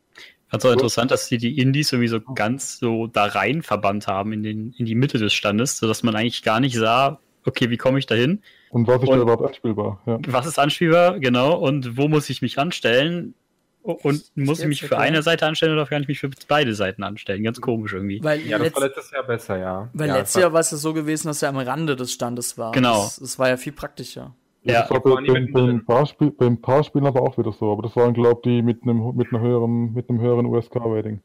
Also 0.49 0.71
interessant, 0.71 1.11
dass 1.11 1.26
sie 1.26 1.38
die 1.38 1.59
Indies 1.59 1.88
sowieso 1.88 2.21
ganz 2.21 2.78
so 2.78 3.09
da 3.09 3.25
rein 3.25 3.62
verbannt 3.62 4.06
haben 4.06 4.33
in, 4.33 4.45
den, 4.45 4.73
in 4.78 4.87
die 4.87 4.95
Mitte 4.95 5.18
des 5.18 5.35
Standes, 5.35 5.78
sodass 5.78 6.04
man 6.04 6.14
eigentlich 6.14 6.45
gar 6.45 6.61
nicht 6.61 6.76
sah, 6.76 7.18
okay, 7.45 7.68
wie 7.71 7.76
komme 7.76 7.99
ich 7.99 8.06
da 8.06 8.14
hin? 8.14 8.42
Und 8.76 8.87
was 8.88 9.02
ist 9.02 9.09
und, 9.09 9.16
da 9.16 9.23
überhaupt 9.23 9.42
anspielbar? 9.42 10.00
Ja. 10.04 10.18
Was 10.28 10.45
ist 10.45 10.59
anspielbar, 10.59 11.18
genau, 11.18 11.56
und 11.56 11.97
wo 11.97 12.09
muss 12.09 12.28
ich 12.28 12.42
mich 12.42 12.59
anstellen? 12.59 13.33
Und 13.80 14.25
muss 14.35 14.61
ich 14.61 14.66
mich 14.66 14.83
für 14.83 14.99
eine 14.99 15.23
Seite 15.23 15.47
anstellen 15.47 15.73
oder 15.73 15.87
kann 15.87 16.02
ich 16.02 16.09
mich 16.09 16.18
für 16.18 16.28
beide 16.47 16.75
Seiten 16.75 17.02
anstellen? 17.02 17.42
Ganz 17.42 17.59
komisch 17.59 17.95
irgendwie. 17.95 18.23
Weil 18.23 18.40
ja, 18.40 18.59
das 18.59 18.75
war 18.75 18.83
letztes 18.83 19.11
Jahr 19.12 19.23
besser, 19.23 19.56
ja. 19.56 19.88
Weil 19.95 20.09
ja, 20.09 20.16
letztes 20.16 20.42
Jahr 20.42 20.52
war 20.52 20.61
es 20.61 20.71
ja 20.73 20.76
so 20.76 20.92
gewesen, 20.92 21.28
dass 21.28 21.40
er 21.40 21.49
am 21.49 21.56
Rande 21.56 21.97
des 21.97 22.12
Standes 22.12 22.59
war. 22.59 22.73
Genau. 22.73 23.04
Das, 23.04 23.16
das 23.16 23.38
war 23.38 23.49
ja 23.49 23.56
viel 23.56 23.73
praktischer. 23.73 24.35
Ja, 24.64 24.83
das 24.83 24.90
war 24.90 25.00
bei, 25.00 25.14
beim, 25.25 25.52
beim, 25.52 25.85
Paarspiel, 25.87 26.33
beim 26.33 26.61
Paarspielen 26.61 27.06
aber 27.06 27.23
auch 27.23 27.38
wieder 27.38 27.52
so, 27.52 27.73
aber 27.73 27.83
das 27.83 27.97
waren, 27.97 28.12
glaube 28.12 28.40
ich, 28.45 28.50
die 28.50 28.61
mit 28.62 28.83
einem, 28.83 29.16
mit, 29.16 29.33
einer 29.33 29.40
höheren, 29.40 29.95
mit 29.95 30.11
einem 30.11 30.21
höheren 30.21 30.45
USK-Rating. 30.45 31.21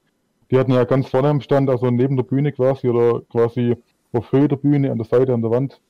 Die 0.51 0.57
hatten 0.57 0.71
ja 0.71 0.85
ganz 0.85 1.09
vorne 1.09 1.27
am 1.27 1.41
Stand, 1.41 1.69
also 1.69 1.89
neben 1.89 2.15
der 2.15 2.23
Bühne 2.23 2.53
quasi, 2.53 2.87
oder 2.87 3.23
quasi 3.29 3.75
auf 4.13 4.31
Höhe 4.31 4.47
der 4.47 4.55
Bühne, 4.55 4.91
an 4.91 4.99
der 4.99 5.07
Seite, 5.07 5.33
an 5.33 5.41
der 5.41 5.51
Wand, 5.51 5.81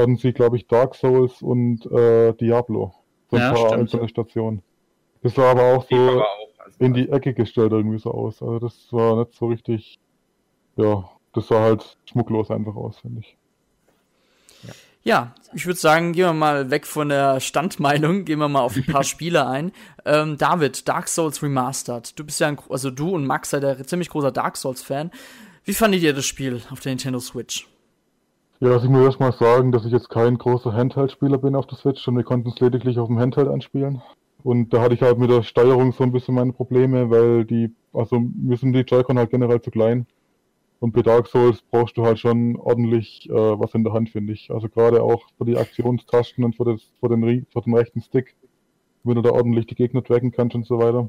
hatten 0.00 0.16
sie, 0.16 0.32
glaube 0.32 0.56
ich, 0.56 0.66
Dark 0.66 0.94
Souls 0.94 1.42
und 1.42 1.86
äh, 1.86 2.32
Diablo. 2.34 2.94
So 3.30 3.36
ein 3.36 3.42
ja, 3.42 3.52
paar 3.52 3.66
stimmt. 3.68 3.80
einzelne 3.80 4.08
Stationen. 4.08 4.62
Das 5.22 5.34
sah 5.34 5.50
aber 5.50 5.74
auch 5.74 5.86
so 5.88 5.96
aber 5.96 6.22
auch, 6.22 6.48
also 6.58 6.76
in 6.78 6.94
die 6.94 7.08
Ecke 7.08 7.34
gestellt 7.34 7.72
irgendwie 7.72 7.98
so 7.98 8.10
aus. 8.10 8.42
Also 8.42 8.58
das 8.58 8.92
war 8.92 9.16
nicht 9.16 9.34
so 9.34 9.48
richtig, 9.48 9.98
ja, 10.76 11.08
das 11.32 11.48
sah 11.48 11.60
halt 11.60 11.96
schmucklos 12.06 12.50
einfach 12.50 12.74
aus, 12.74 12.98
finde 12.98 13.20
ich. 13.20 13.36
Ja, 15.02 15.34
ich 15.54 15.64
würde 15.64 15.80
sagen, 15.80 16.12
gehen 16.12 16.26
wir 16.26 16.32
mal 16.34 16.70
weg 16.70 16.86
von 16.86 17.08
der 17.08 17.40
Standmeinung, 17.40 18.26
gehen 18.26 18.38
wir 18.38 18.48
mal 18.48 18.60
auf 18.60 18.76
ein 18.76 18.84
paar 18.84 19.04
Spiele 19.04 19.46
ein. 19.46 19.72
Ähm, 20.04 20.36
David, 20.36 20.86
Dark 20.88 21.08
Souls 21.08 21.42
Remastered. 21.42 22.18
Du 22.18 22.24
bist 22.24 22.38
ja, 22.40 22.48
ein, 22.48 22.58
also 22.68 22.90
du 22.90 23.10
und 23.10 23.26
Max 23.26 23.50
seid 23.50 23.62
ja 23.62 23.82
ziemlich 23.84 24.10
großer 24.10 24.30
Dark 24.30 24.58
Souls-Fan. 24.58 25.10
Wie 25.64 25.72
fandet 25.72 26.02
ihr 26.02 26.12
das 26.12 26.26
Spiel 26.26 26.60
auf 26.70 26.80
der 26.80 26.92
Nintendo 26.92 27.18
Switch? 27.18 27.66
Ja, 28.62 28.72
also 28.72 28.84
ich 28.84 28.90
muss 28.90 29.04
erstmal 29.04 29.32
sagen, 29.32 29.72
dass 29.72 29.86
ich 29.86 29.92
jetzt 29.92 30.10
kein 30.10 30.36
großer 30.36 30.74
Handheld-Spieler 30.74 31.38
bin 31.38 31.56
auf 31.56 31.66
der 31.66 31.78
Switch 31.78 32.06
und 32.06 32.16
wir 32.16 32.24
konnten 32.24 32.50
es 32.50 32.60
lediglich 32.60 32.98
auf 32.98 33.08
dem 33.08 33.18
Handheld 33.18 33.48
anspielen. 33.48 34.02
Und 34.42 34.74
da 34.74 34.82
hatte 34.82 34.94
ich 34.94 35.00
halt 35.00 35.18
mit 35.18 35.30
der 35.30 35.42
Steuerung 35.42 35.92
so 35.92 36.04
ein 36.04 36.12
bisschen 36.12 36.34
meine 36.34 36.52
Probleme, 36.52 37.08
weil 37.08 37.46
die, 37.46 37.74
also 37.94 38.20
mir 38.20 38.58
sind 38.58 38.74
die 38.74 38.80
Joy-Con 38.80 39.18
halt 39.18 39.30
generell 39.30 39.62
zu 39.62 39.70
klein. 39.70 40.06
Und 40.78 40.92
bei 40.92 41.00
Dark 41.00 41.28
Souls 41.28 41.62
brauchst 41.70 41.96
du 41.96 42.04
halt 42.04 42.18
schon 42.18 42.56
ordentlich 42.56 43.28
äh, 43.30 43.32
was 43.32 43.74
in 43.74 43.82
der 43.82 43.94
Hand, 43.94 44.10
finde 44.10 44.34
ich. 44.34 44.50
Also 44.50 44.68
gerade 44.68 45.02
auch 45.02 45.22
für 45.38 45.46
die 45.46 45.56
Aktionstasten 45.56 46.44
und 46.44 46.54
für, 46.56 46.64
das, 46.66 46.82
für, 47.00 47.08
den, 47.08 47.46
für 47.50 47.60
den 47.62 47.74
rechten 47.74 48.02
Stick, 48.02 48.36
wenn 49.04 49.14
du 49.14 49.22
da 49.22 49.30
ordentlich 49.30 49.68
die 49.68 49.74
Gegner 49.74 50.04
tracken 50.04 50.32
kannst 50.32 50.54
und 50.54 50.66
so 50.66 50.78
weiter. 50.78 51.08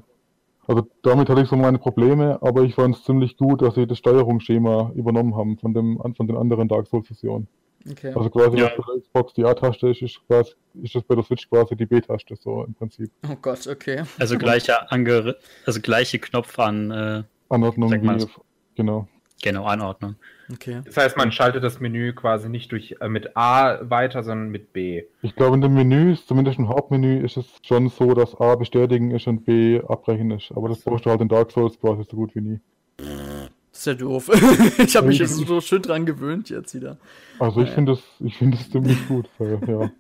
Also 0.68 0.88
damit 1.02 1.30
hatte 1.30 1.42
ich 1.42 1.50
so 1.50 1.56
meine 1.56 1.80
Probleme, 1.80 2.38
aber 2.42 2.62
ich 2.64 2.76
fand 2.76 2.96
es 2.96 3.04
ziemlich 3.04 3.36
gut, 3.38 3.62
dass 3.62 3.76
sie 3.76 3.88
das 3.88 3.98
Steuerungsschema 3.98 4.92
übernommen 4.96 5.36
haben 5.36 5.58
von, 5.58 5.74
dem, 5.74 6.00
von 6.16 6.28
den 6.28 6.38
anderen 6.38 6.68
Dark 6.68 6.88
Souls-Versionen. 6.88 7.48
Okay. 7.90 8.14
Also 8.16 8.30
quasi, 8.30 8.58
ja. 8.58 8.68
bei 8.68 8.84
der 8.94 9.02
Xbox 9.02 9.34
die 9.34 9.44
A-Taste 9.44 9.90
ist, 9.90 10.02
ist, 10.04 10.28
quasi, 10.28 10.52
ist 10.84 10.94
das 10.94 11.04
bei 11.04 11.16
der 11.16 11.24
Switch 11.24 11.50
quasi 11.50 11.76
die 11.76 11.86
B-Taste, 11.88 12.36
so 12.36 12.64
im 12.64 12.76
Prinzip. 12.76 13.10
Oh 13.28 13.36
Gott, 13.42 13.66
okay. 13.68 14.04
Also 14.20 14.38
gleiche, 14.38 14.92
Ange 14.92 15.36
also 15.66 15.82
gleiche 15.82 16.20
Knopf 16.20 16.60
an 16.60 16.92
äh, 16.92 17.24
Anordnung, 17.50 17.92
wie, 17.92 18.28
genau. 18.76 19.08
Genau, 19.42 19.66
Anordnung. 19.66 20.16
Okay. 20.54 20.82
Das 20.86 20.98
heißt, 20.98 21.18
man 21.18 21.32
schaltet 21.32 21.64
das 21.64 21.80
Menü 21.80 22.14
quasi 22.14 22.50
nicht 22.50 22.72
durch 22.72 22.96
äh, 23.00 23.08
mit 23.08 23.38
A 23.38 23.80
weiter, 23.82 24.24
sondern 24.24 24.50
mit 24.50 24.74
B. 24.74 25.04
Ich 25.22 25.36
glaube, 25.36 25.56
in 25.56 25.62
dem 25.62 25.74
Menü, 25.74 26.16
zumindest 26.16 26.60
im 26.60 26.68
Hauptmenü, 26.68 27.24
ist 27.24 27.38
es 27.38 27.46
schon 27.64 27.90
so, 27.90 28.14
dass 28.14 28.40
A 28.40 28.56
bestätigen 28.56 29.12
ist 29.12 29.28
und 29.28 29.46
B 29.46 29.82
abbrechen 29.88 30.32
ist. 30.32 30.52
Aber 30.56 30.70
das 30.70 30.82
brauchst 30.82 31.06
du 31.06 31.10
halt 31.10 31.22
in 31.22 31.30
Dark 31.30 31.52
Souls 31.52 31.80
quasi 31.80 32.04
so 32.10 32.18
gut 32.18 32.36
wie 32.36 32.42
nie. 32.42 32.60
Das 32.98 33.80
ist 33.80 33.86
ja 33.88 33.94
doof. 33.94 34.30
ich 34.78 34.96
habe 34.96 35.08
mich 35.08 35.20
jetzt 35.20 35.36
so 35.38 35.62
schön 35.62 35.82
dran 35.82 36.06
gewöhnt 36.06 36.50
jetzt 36.50 36.76
wieder. 36.76 36.98
Also 37.40 37.62
ich 37.62 37.70
finde 37.70 37.94
das, 37.94 38.34
find 38.38 38.54
das 38.54 38.70
ziemlich 38.70 39.08
gut. 39.08 39.30
Weil, 39.38 39.60
ja. 39.68 39.92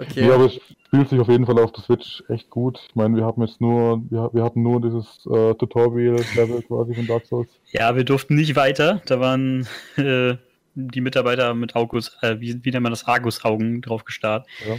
Okay. 0.00 0.26
Ja, 0.26 0.34
aber 0.34 0.46
es 0.46 0.54
spielt 0.86 1.08
sich 1.08 1.20
auf 1.20 1.28
jeden 1.28 1.44
Fall 1.44 1.58
auf 1.58 1.72
der 1.72 1.82
Switch 1.82 2.22
echt 2.28 2.48
gut. 2.48 2.78
Ich 2.88 2.94
meine, 2.94 3.16
wir 3.16 3.24
haben 3.24 3.42
jetzt 3.42 3.60
nur, 3.60 4.02
wir, 4.10 4.30
wir 4.32 4.42
hatten 4.42 4.62
nur 4.62 4.80
dieses 4.80 5.26
äh, 5.26 5.54
Tutorial-Level 5.54 6.62
quasi 6.62 6.94
von 6.94 7.06
Dark 7.06 7.26
Souls. 7.26 7.48
Ja, 7.72 7.94
wir 7.94 8.04
durften 8.04 8.34
nicht 8.34 8.56
weiter. 8.56 9.02
Da 9.06 9.20
waren 9.20 9.66
äh, 9.96 10.36
die 10.74 11.00
Mitarbeiter 11.00 11.54
mit 11.54 11.76
August, 11.76 12.16
äh, 12.22 12.40
wie, 12.40 12.64
wie 12.64 12.70
nennt 12.70 12.82
man 12.82 12.92
das, 12.92 13.06
Argus-Augen 13.06 13.82
drauf 13.82 14.04
gestarrt. 14.04 14.46
Ja. 14.66 14.76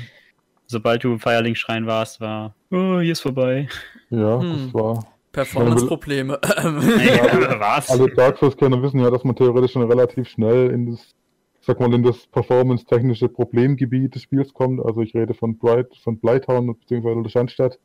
Sobald 0.65 1.03
du 1.03 1.11
im 1.11 1.19
Feierlingsschrein 1.19 1.85
warst, 1.85 2.21
war, 2.21 2.55
oh, 2.71 2.99
hier 2.99 3.11
ist 3.11 3.21
vorbei. 3.21 3.67
Ja, 4.09 4.39
hm. 4.39 4.53
das 4.53 4.73
war. 4.73 5.07
Performance-Probleme. 5.31 6.39
ja, 6.47 7.59
was? 7.59 7.89
Alle 7.89 8.09
Dark 8.09 8.37
Souls-Kenner 8.37 8.81
wissen 8.81 8.99
ja, 8.99 9.09
dass 9.09 9.23
man 9.23 9.35
theoretisch 9.35 9.73
schon 9.73 9.83
relativ 9.83 10.27
schnell 10.27 10.71
in 10.71 10.91
das 10.91 11.13
sag 11.61 11.79
mal, 11.79 11.93
in 11.93 12.03
das 12.03 12.27
performance-technische 12.27 13.29
Problemgebiet 13.29 14.15
des 14.15 14.23
Spiels 14.23 14.53
kommt. 14.53 14.83
Also 14.83 15.01
ich 15.01 15.13
rede 15.13 15.33
von 15.33 15.57
Bright, 15.57 15.95
von 15.97 16.17
Blytown 16.17 16.75
bzw. 16.75 17.21
der 17.21 17.29
Schandstadt. 17.29 17.79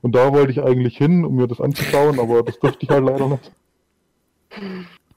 Und 0.00 0.14
da 0.14 0.32
wollte 0.32 0.52
ich 0.52 0.62
eigentlich 0.62 0.96
hin, 0.96 1.24
um 1.24 1.36
mir 1.36 1.46
das 1.46 1.60
anzuschauen, 1.60 2.18
aber 2.18 2.42
das 2.42 2.58
durfte 2.58 2.84
ich 2.84 2.90
halt 2.90 3.04
leider 3.04 3.28
nicht. 3.28 3.52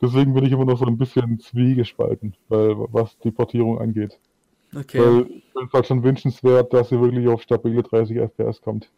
Deswegen 0.02 0.34
bin 0.34 0.46
ich 0.46 0.52
immer 0.52 0.66
noch 0.66 0.78
so 0.78 0.86
ein 0.86 0.98
bisschen 0.98 1.40
zwiegespalten, 1.40 2.36
weil, 2.50 2.76
was 2.92 3.18
die 3.20 3.32
Portierung 3.32 3.80
angeht. 3.80 4.18
Okay. 4.76 5.00
Weil 5.00 5.22
ich 5.22 5.44
finde 5.52 5.68
es 5.68 5.74
halt 5.74 5.88
schon 5.88 6.04
wünschenswert, 6.04 6.74
dass 6.74 6.90
sie 6.90 7.02
wirklich 7.02 7.28
auf 7.28 7.42
stabile 7.42 7.84
30 7.84 8.18
FPS 8.18 8.62
kommt. 8.62 8.90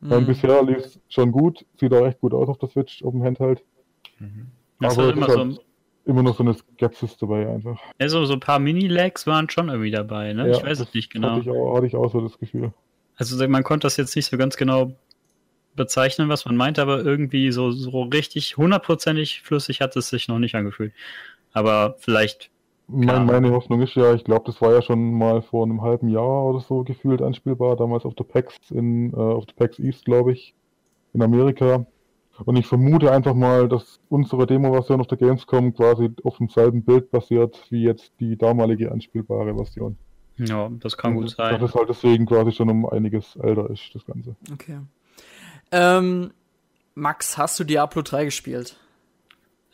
Mhm. 0.00 0.10
Weil 0.10 0.20
bisher 0.22 0.62
lief 0.62 0.78
es 0.78 1.00
schon 1.08 1.32
gut, 1.32 1.64
sieht 1.78 1.92
auch 1.92 2.06
echt 2.06 2.20
gut 2.20 2.34
aus 2.34 2.48
auf 2.48 2.58
der 2.58 2.68
Switch, 2.68 3.02
auf 3.04 3.12
dem 3.12 3.22
Handheld. 3.22 3.62
Mhm. 4.18 4.46
Das 4.80 4.98
aber 4.98 5.12
immer 5.12 5.26
halt, 5.26 5.54
so 5.54 5.60
immer 6.08 6.22
noch 6.22 6.36
so 6.36 6.42
eine 6.42 6.54
Skepsis 6.54 7.16
dabei 7.18 7.48
einfach. 7.48 7.78
Also 7.98 8.24
so 8.24 8.32
ein 8.32 8.40
paar 8.40 8.58
Mini-Lags 8.58 9.26
waren 9.26 9.48
schon 9.50 9.68
irgendwie 9.68 9.90
dabei, 9.90 10.32
ne? 10.32 10.48
Ja, 10.48 10.56
ich 10.56 10.64
weiß 10.64 10.80
es 10.80 10.94
nicht 10.94 11.12
genau. 11.12 11.32
Hatte 11.32 11.42
ich, 11.42 11.50
auch, 11.50 11.76
hatte 11.76 11.86
ich 11.86 11.94
auch 11.94 12.10
so 12.10 12.20
das 12.20 12.38
Gefühl. 12.38 12.72
Also 13.16 13.46
man 13.48 13.62
konnte 13.62 13.86
das 13.86 13.96
jetzt 13.96 14.16
nicht 14.16 14.26
so 14.26 14.38
ganz 14.38 14.56
genau 14.56 14.92
bezeichnen, 15.76 16.28
was 16.28 16.44
man 16.44 16.56
meinte, 16.56 16.82
aber 16.82 17.04
irgendwie 17.04 17.52
so, 17.52 17.70
so 17.70 18.02
richtig 18.02 18.56
hundertprozentig 18.56 19.42
flüssig 19.42 19.80
hat 19.80 19.96
es 19.96 20.08
sich 20.08 20.28
noch 20.28 20.38
nicht 20.38 20.54
angefühlt. 20.54 20.92
Aber 21.52 21.96
vielleicht. 21.98 22.50
Mein, 22.88 23.26
meine 23.26 23.50
Hoffnung 23.50 23.82
ist 23.82 23.94
ja, 23.94 24.14
ich 24.14 24.24
glaube, 24.24 24.44
das 24.46 24.62
war 24.62 24.72
ja 24.72 24.80
schon 24.80 25.12
mal 25.12 25.42
vor 25.42 25.66
einem 25.66 25.82
halben 25.82 26.08
Jahr 26.08 26.44
oder 26.46 26.60
so 26.60 26.84
gefühlt 26.84 27.20
anspielbar, 27.20 27.76
damals 27.76 28.06
auf 28.06 28.14
der 28.14 28.24
PAX 28.24 28.56
in, 28.70 29.12
äh, 29.12 29.16
auf 29.16 29.44
der 29.44 29.54
PAX 29.54 29.78
East, 29.78 30.06
glaube 30.06 30.32
ich, 30.32 30.54
in 31.12 31.22
Amerika. 31.22 31.86
Und 32.44 32.56
ich 32.56 32.66
vermute 32.66 33.10
einfach 33.10 33.34
mal, 33.34 33.68
dass 33.68 34.00
unsere 34.08 34.46
Demo-Version 34.46 35.00
auf 35.00 35.06
der 35.06 35.18
Gamescom 35.18 35.74
quasi 35.74 36.10
auf 36.22 36.38
demselben 36.38 36.84
Bild 36.84 37.10
basiert 37.10 37.58
wie 37.70 37.82
jetzt 37.82 38.12
die 38.20 38.36
damalige 38.36 38.92
anspielbare 38.92 39.54
Version. 39.54 39.96
Ja, 40.36 40.70
das 40.80 40.96
kann 40.96 41.14
gut 41.14 41.30
sein. 41.30 41.58
Dass 41.58 41.70
es 41.70 41.74
halt 41.74 41.88
deswegen 41.88 42.26
quasi 42.26 42.52
schon 42.52 42.70
um 42.70 42.88
einiges 42.88 43.36
älter 43.36 43.68
ist, 43.70 43.90
das 43.92 44.04
Ganze. 44.06 44.36
Okay. 44.52 44.78
Ähm, 45.72 46.30
Max, 46.94 47.36
hast 47.36 47.58
du 47.58 47.64
Diablo 47.64 48.02
3 48.02 48.26
gespielt? 48.26 48.76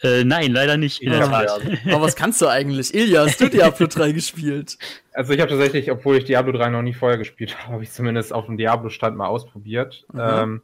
Äh, 0.02 0.25
nein, 0.25 0.52
leider 0.52 0.76
nicht. 0.76 1.02
In 1.02 1.11
der 1.11 1.26
Tat. 1.26 1.61
Aber 1.87 2.02
was 2.02 2.16
kannst 2.16 2.40
du 2.42 2.49
eigentlich? 2.49 2.94
Ilja, 2.94 3.25
hast 3.25 3.40
du 3.40 3.49
Diablo 3.49 3.87
3 3.87 4.12
gespielt? 4.12 4.76
Also 5.12 5.33
ich 5.33 5.40
habe 5.40 5.50
tatsächlich, 5.50 5.90
obwohl 5.90 6.16
ich 6.16 6.25
Diablo 6.25 6.52
3 6.52 6.71
noch 6.71 6.83
nie 6.83 6.94
vorher 6.94 7.18
gespielt 7.18 7.56
habe, 7.59 7.75
habe 7.75 7.83
ich 7.83 7.90
zumindest 7.90 8.33
auf 8.33 8.47
dem 8.47 8.56
Diablo-Stand 8.56 9.16
mal 9.16 9.26
ausprobiert. 9.26 10.04
Mhm. 10.12 10.21
Ähm, 10.21 10.62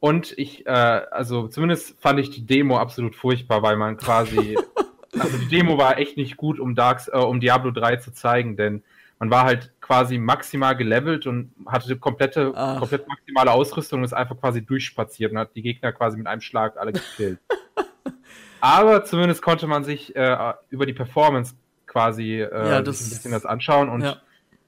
und 0.00 0.32
ich, 0.38 0.66
äh, 0.66 0.70
also 0.70 1.48
zumindest 1.48 2.00
fand 2.00 2.20
ich 2.20 2.30
die 2.30 2.46
Demo 2.46 2.78
absolut 2.78 3.16
furchtbar, 3.16 3.62
weil 3.62 3.76
man 3.76 3.96
quasi, 3.96 4.56
also 5.18 5.38
die 5.38 5.48
Demo 5.48 5.76
war 5.76 5.98
echt 5.98 6.16
nicht 6.16 6.36
gut, 6.36 6.60
um 6.60 6.74
Darks, 6.74 7.08
äh, 7.08 7.16
um 7.16 7.40
Diablo 7.40 7.72
3 7.72 7.96
zu 7.96 8.12
zeigen, 8.12 8.56
denn 8.56 8.82
man 9.18 9.30
war 9.30 9.44
halt 9.44 9.72
quasi 9.80 10.18
maximal 10.18 10.76
gelevelt 10.76 11.26
und 11.26 11.52
hatte 11.66 11.96
komplette, 11.96 12.52
Ach. 12.54 12.78
komplett 12.78 13.08
maximale 13.08 13.50
Ausrüstung 13.50 14.00
und 14.00 14.04
ist 14.04 14.12
einfach 14.12 14.38
quasi 14.38 14.64
durchspaziert 14.64 15.32
und 15.32 15.38
hat 15.38 15.56
die 15.56 15.62
Gegner 15.62 15.92
quasi 15.92 16.16
mit 16.16 16.28
einem 16.28 16.40
Schlag 16.40 16.76
alle 16.76 16.92
gekillt. 16.92 17.40
Aber 18.60 19.04
zumindest 19.04 19.42
konnte 19.42 19.66
man 19.66 19.82
sich 19.82 20.14
äh, 20.14 20.52
über 20.70 20.86
die 20.86 20.92
Performance 20.92 21.54
quasi 21.86 22.40
äh, 22.40 22.50
ja, 22.50 22.82
das, 22.82 23.00
ein 23.00 23.10
bisschen 23.10 23.32
das 23.32 23.46
anschauen 23.46 23.88
und 23.88 24.02
ja. 24.02 24.16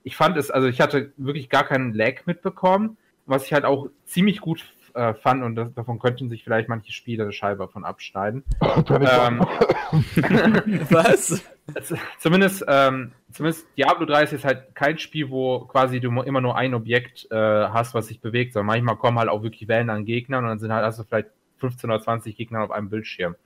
ich 0.03 0.17
fand 0.17 0.37
es, 0.37 0.51
also 0.51 0.67
ich 0.67 0.81
hatte 0.81 1.13
wirklich 1.17 1.49
gar 1.49 1.65
keinen 1.65 1.95
Lag 1.95 2.27
mitbekommen, 2.27 2.97
was 3.27 3.45
ich 3.45 3.53
halt 3.53 3.65
auch 3.65 3.89
ziemlich 4.07 4.41
gut 4.41 4.65
äh, 4.95 5.15
fand 5.15 5.43
und 5.43 5.57
das, 5.57 5.73
davon 5.75 5.99
könnten 5.99 6.29
sich 6.29 6.45
vielleicht 6.45 6.69
manche 6.69 6.93
Spieler 6.93 7.25
eine 7.25 7.33
Scheibe 7.33 7.69
von 7.69 7.85
abschneiden. 7.85 8.45
ähm, 8.63 9.41
Was? 10.91 11.43
zumindest, 12.19 12.65
ähm, 12.69 13.13
zumindest 13.33 13.67
Diablo 13.77 14.07
3 14.07 14.23
ist 14.25 14.33
jetzt 14.33 14.45
halt 14.45 14.75
kein 14.75 14.99
Spiel, 14.99 15.31
wo 15.31 15.61
quasi 15.61 16.01
du 16.01 16.09
immer 16.23 16.41
nur 16.41 16.57
ein 16.57 16.75
Objekt 16.75 17.29
äh, 17.31 17.37
hast, 17.37 17.95
was 17.95 18.09
sich 18.09 18.21
bewegt, 18.21 18.53
sondern 18.53 18.67
manchmal 18.67 18.97
kommen 18.97 19.19
halt 19.19 19.29
auch 19.29 19.43
wirklich 19.43 19.69
Wellen 19.69 19.91
an 19.91 20.05
Gegnern 20.05 20.45
und 20.45 20.51
dann 20.51 20.59
sind 20.59 20.73
halt 20.73 20.85
also 20.85 21.05
vielleicht 21.05 21.29
15 21.59 21.91
oder 21.91 22.01
20 22.01 22.37
Gegner 22.37 22.63
auf 22.63 22.71
einem 22.71 22.91
Bildschirm. 22.91 23.37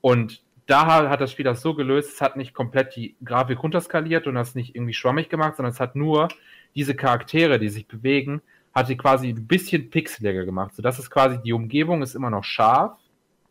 Und 0.00 0.42
da 0.66 1.08
hat 1.08 1.20
das 1.20 1.30
Spiel 1.30 1.44
das 1.44 1.62
so 1.62 1.74
gelöst, 1.74 2.14
es 2.14 2.20
hat 2.20 2.36
nicht 2.36 2.52
komplett 2.52 2.96
die 2.96 3.14
Grafik 3.24 3.62
runterskaliert 3.62 4.26
und 4.26 4.34
das 4.34 4.54
nicht 4.54 4.74
irgendwie 4.74 4.94
schwammig 4.94 5.28
gemacht, 5.28 5.56
sondern 5.56 5.72
es 5.72 5.80
hat 5.80 5.94
nur 5.94 6.28
diese 6.74 6.94
Charaktere, 6.94 7.58
die 7.58 7.68
sich 7.68 7.86
bewegen, 7.86 8.42
hat 8.76 8.88
sie 8.88 8.96
quasi 8.98 9.30
ein 9.30 9.46
bisschen 9.46 9.88
pixeliger 9.88 10.44
gemacht. 10.44 10.74
So 10.74 10.82
dass 10.82 10.98
es 10.98 11.10
quasi 11.10 11.40
die 11.42 11.54
Umgebung 11.54 12.02
ist 12.02 12.14
immer 12.14 12.28
noch 12.28 12.44
scharf, 12.44 12.98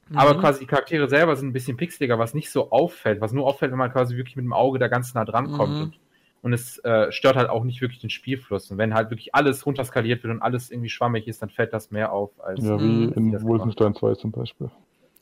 mhm. 0.07 0.17
aber 0.17 0.39
quasi 0.39 0.59
die 0.59 0.67
Charaktere 0.67 1.09
selber 1.09 1.35
sind 1.35 1.49
ein 1.49 1.53
bisschen 1.53 1.77
pixeliger, 1.77 2.19
was 2.19 2.35
nicht 2.35 2.51
so 2.51 2.69
auffällt, 2.69 3.21
was 3.21 3.33
nur 3.33 3.47
auffällt, 3.47 3.71
wenn 3.71 3.79
man 3.79 3.91
quasi 3.91 4.15
wirklich 4.15 4.35
mit 4.35 4.45
dem 4.45 4.53
Auge 4.53 4.77
da 4.77 4.87
ganz 4.87 5.15
nah 5.15 5.25
dran 5.25 5.51
kommt. 5.51 5.73
Mhm. 5.73 5.81
Und, 5.81 5.99
und, 6.43 6.53
es 6.53 6.77
äh, 6.85 7.11
stört 7.11 7.37
halt 7.37 7.49
auch 7.49 7.63
nicht 7.63 7.81
wirklich 7.81 7.99
den 7.99 8.11
Spielfluss. 8.11 8.69
Und 8.69 8.77
wenn 8.77 8.93
halt 8.93 9.09
wirklich 9.09 9.33
alles 9.33 9.65
runterskaliert 9.65 10.23
wird 10.23 10.31
und 10.31 10.43
alles 10.43 10.69
irgendwie 10.69 10.89
schwammig 10.89 11.27
ist, 11.27 11.41
dann 11.41 11.49
fällt 11.49 11.73
das 11.73 11.89
mehr 11.89 12.11
auf 12.11 12.29
als. 12.43 12.63
Ja, 12.63 12.79
wie 12.79 13.05
in 13.05 13.41
Wolfenstein 13.41 13.95
2 13.95 14.13
zum 14.13 14.31
Beispiel. 14.31 14.69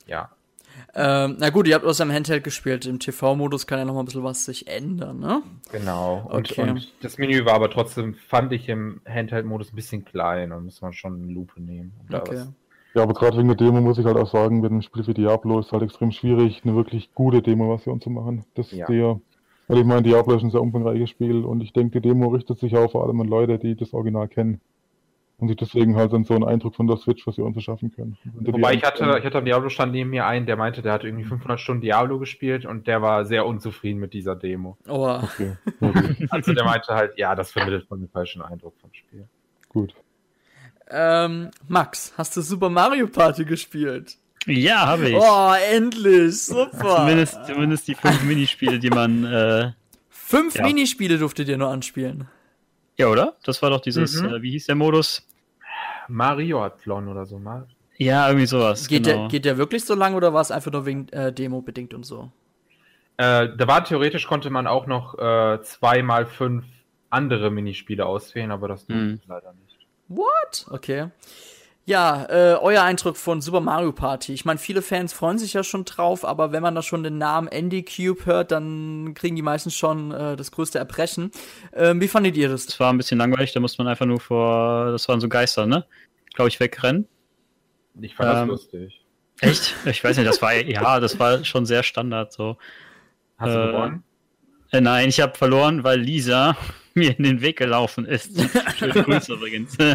Ja. 0.06 0.30
Ähm, 0.94 1.36
na 1.38 1.50
gut, 1.50 1.66
ihr 1.66 1.74
habt 1.74 1.84
aus 1.84 2.00
einem 2.00 2.12
Handheld 2.12 2.44
gespielt. 2.44 2.86
Im 2.86 2.98
TV-Modus 3.00 3.66
kann 3.66 3.78
ja 3.78 3.84
noch 3.84 3.94
mal 3.94 4.00
ein 4.00 4.04
bisschen 4.06 4.22
was 4.22 4.44
sich 4.44 4.66
ändern, 4.68 5.18
ne? 5.20 5.42
Genau. 5.72 6.26
Und, 6.30 6.50
Okay. 6.50 6.70
und 6.70 6.92
das 7.02 7.18
Menü 7.18 7.44
war 7.44 7.54
aber 7.54 7.70
trotzdem, 7.70 8.14
fand 8.14 8.52
ich 8.52 8.68
im 8.68 9.00
Handheld-Modus 9.08 9.72
ein 9.72 9.76
bisschen 9.76 10.04
klein 10.04 10.52
und 10.52 10.64
muss 10.66 10.80
man 10.82 10.92
schon 10.92 11.22
eine 11.22 11.32
Lupe 11.32 11.60
nehmen. 11.60 11.92
um 12.00 12.06
da 12.10 12.18
Okay. 12.20 12.36
was- 12.36 12.52
Ja, 12.94 13.02
aber 13.02 13.14
gerade 13.14 13.36
wegen 13.38 13.48
der 13.48 13.56
Demo 13.56 13.80
muss 13.80 13.98
ich 13.98 14.04
halt 14.06 14.16
auch 14.16 14.30
sagen, 14.30 14.62
bei 14.62 14.68
einem 14.68 14.82
Spiel 14.82 15.04
wie 15.08 15.14
Diablo 15.14 15.58
ist 15.58 15.72
halt 15.72 15.82
extrem 15.82 16.12
schwierig, 16.12 16.60
eine 16.64 16.76
wirklich 16.76 17.12
gute 17.12 17.42
Demo-Version 17.42 18.00
zu 18.00 18.10
machen. 18.10 18.44
Das 18.54 18.70
Ja. 18.70 18.84
ist 18.84 18.88
der, 18.88 19.20
weil 19.66 19.78
ich 19.78 19.84
meine, 19.84 20.02
Diablo 20.02 20.36
ist 20.36 20.44
ein 20.44 20.50
sehr 20.52 20.60
umfangreiches 20.62 21.10
Spiel 21.10 21.44
und 21.44 21.60
ich 21.60 21.72
denke, 21.72 22.00
die 22.00 22.08
Demo 22.08 22.28
richtet 22.28 22.60
sich 22.60 22.76
auch 22.76 22.92
vor 22.92 23.04
allem 23.04 23.20
an 23.20 23.26
Leute, 23.26 23.58
die 23.58 23.74
das 23.74 23.92
Original 23.94 24.28
kennen. 24.28 24.60
Und 25.38 25.48
sich 25.48 25.56
deswegen 25.56 25.96
halt 25.96 26.12
dann 26.12 26.24
so 26.24 26.34
einen 26.34 26.44
Eindruck 26.44 26.76
von 26.76 26.86
der 26.86 26.96
Switch-Version 26.96 27.52
verschaffen 27.54 27.90
können. 27.92 28.16
Wenn 28.22 28.44
du 28.44 28.52
die 28.52 28.52
Wobei 28.52 28.74
ich 28.74 28.84
hatte, 28.84 29.16
ich 29.18 29.24
hatte 29.26 29.38
am 29.38 29.44
Diablo-Stand 29.44 29.90
neben 29.92 30.10
mir 30.10 30.26
einen, 30.26 30.46
der 30.46 30.56
meinte, 30.56 30.80
der 30.80 30.92
hatte 30.92 31.08
irgendwie 31.08 31.24
500 31.24 31.58
Stunden 31.58 31.80
Diablo 31.82 32.18
gespielt 32.20 32.64
und 32.64 32.86
der 32.86 33.02
war 33.02 33.24
sehr 33.24 33.44
unzufrieden 33.44 33.98
mit 33.98 34.12
dieser 34.14 34.36
Demo. 34.36 34.78
Oh, 34.88 35.18
Okay, 35.22 35.56
gut. 35.80 35.94
Also 36.30 36.52
der 36.54 36.64
meinte 36.64 36.94
halt, 36.94 37.18
ja, 37.18 37.34
das 37.34 37.50
vermittelt 37.50 37.86
von 37.88 37.98
den 38.00 38.08
falschen 38.08 38.42
Eindruck 38.42 38.74
vom 38.80 38.90
Spiel. 38.94 39.26
gut. 39.68 39.94
ähm, 40.90 41.50
Max, 41.68 42.12
hast 42.16 42.36
du 42.36 42.40
Super 42.40 42.70
Mario 42.70 43.08
Party 43.08 43.44
gespielt? 43.44 44.16
Ja, 44.46 44.86
habe 44.86 45.08
ich. 45.08 45.16
Oh, 45.16 45.52
endlich, 45.72 46.44
super. 46.44 46.96
Zumindest, 46.98 47.46
zumindest 47.46 47.88
die 47.88 47.94
fünf 47.94 48.22
Minispiele, 48.24 48.78
die 48.78 48.90
man. 48.90 49.24
Äh, 49.24 49.72
Fünf 50.10 50.54
Ja. 50.56 50.62
Minispiele 50.64 51.18
durftet 51.18 51.48
ihr 51.48 51.56
nur 51.58 51.68
anspielen. 51.68 52.28
Ja, 52.96 53.08
oder? 53.08 53.36
Das 53.44 53.60
war 53.62 53.70
doch 53.70 53.80
dieses, 53.80 54.20
Mhm. 54.22 54.28
äh, 54.34 54.42
wie 54.42 54.50
hieß 54.52 54.66
der 54.66 54.74
Modus? 54.76 55.26
Mario-Athlon 56.08 57.08
oder 57.08 57.26
so 57.26 57.38
mal. 57.38 57.66
Ja, 57.96 58.26
irgendwie 58.28 58.46
sowas. 58.46 58.88
Geht, 58.88 59.04
genau. 59.04 59.20
der, 59.22 59.28
geht 59.28 59.44
der 59.44 59.56
wirklich 59.58 59.84
so 59.84 59.94
lang 59.94 60.14
oder 60.14 60.32
war 60.34 60.40
es 60.40 60.50
einfach 60.50 60.72
nur 60.72 60.84
wegen 60.86 61.08
äh, 61.10 61.32
Demo 61.32 61.62
bedingt 61.62 61.94
und 61.94 62.04
so? 62.04 62.30
Äh, 63.16 63.48
da 63.56 63.66
war 63.68 63.84
theoretisch 63.84 64.26
konnte 64.26 64.50
man 64.50 64.66
auch 64.66 64.86
noch 64.86 65.16
äh, 65.18 65.60
zwei 65.62 66.02
mal 66.02 66.26
fünf 66.26 66.64
andere 67.10 67.50
Minispiele 67.50 68.04
auswählen, 68.04 68.50
aber 68.50 68.66
das 68.68 68.86
tut 68.86 68.96
Hm. 68.96 69.20
leider 69.28 69.52
nicht. 69.52 69.78
What? 70.08 70.66
Okay. 70.70 71.06
Ja, 71.86 72.24
äh, 72.30 72.56
euer 72.60 72.82
Eindruck 72.82 73.18
von 73.18 73.42
Super 73.42 73.60
Mario 73.60 73.92
Party. 73.92 74.32
Ich 74.32 74.46
meine, 74.46 74.58
viele 74.58 74.80
Fans 74.80 75.12
freuen 75.12 75.38
sich 75.38 75.52
ja 75.52 75.62
schon 75.62 75.84
drauf, 75.84 76.24
aber 76.24 76.50
wenn 76.50 76.62
man 76.62 76.74
da 76.74 76.80
schon 76.80 77.02
den 77.02 77.18
Namen 77.18 77.46
Andy 77.46 77.84
Cube 77.84 78.24
hört, 78.24 78.52
dann 78.52 79.12
kriegen 79.14 79.36
die 79.36 79.42
meisten 79.42 79.70
schon 79.70 80.10
äh, 80.10 80.34
das 80.34 80.50
größte 80.50 80.78
Erbrechen. 80.78 81.30
Ähm, 81.74 82.00
wie 82.00 82.08
fandet 82.08 82.38
ihr 82.38 82.48
das? 82.48 82.64
Das 82.64 82.80
war 82.80 82.90
ein 82.90 82.96
bisschen 82.96 83.18
langweilig, 83.18 83.52
da 83.52 83.60
musste 83.60 83.82
man 83.82 83.90
einfach 83.90 84.06
nur 84.06 84.18
vor, 84.18 84.92
das 84.92 85.06
waren 85.10 85.20
so 85.20 85.28
Geister, 85.28 85.66
ne? 85.66 85.84
Glaube 86.32 86.48
ich, 86.48 86.58
wegrennen. 86.58 87.06
Ich 88.00 88.14
fand 88.14 88.30
das 88.30 88.42
Ähm, 88.42 88.48
lustig. 88.48 89.04
Echt? 89.40 89.74
Ich 89.84 90.02
weiß 90.02 90.16
nicht, 90.16 90.28
das 90.28 90.40
war, 90.40 90.54
ja, 90.54 91.00
das 91.00 91.18
war 91.18 91.44
schon 91.44 91.66
sehr 91.66 91.82
Standard 91.82 92.32
so. 92.32 92.56
Hast 93.36 93.54
du 93.54 93.58
äh, 93.62 93.66
gewonnen? 93.66 94.04
Äh, 94.72 94.80
nein, 94.80 95.10
ich 95.10 95.20
habe 95.20 95.36
verloren, 95.36 95.84
weil 95.84 96.00
Lisa 96.00 96.56
mir 96.94 97.16
in 97.18 97.24
den 97.24 97.40
Weg 97.42 97.58
gelaufen 97.58 98.06
ist. 98.06 98.40
Schöne 98.78 99.02
Grüße 99.02 99.34
übrigens. 99.34 99.76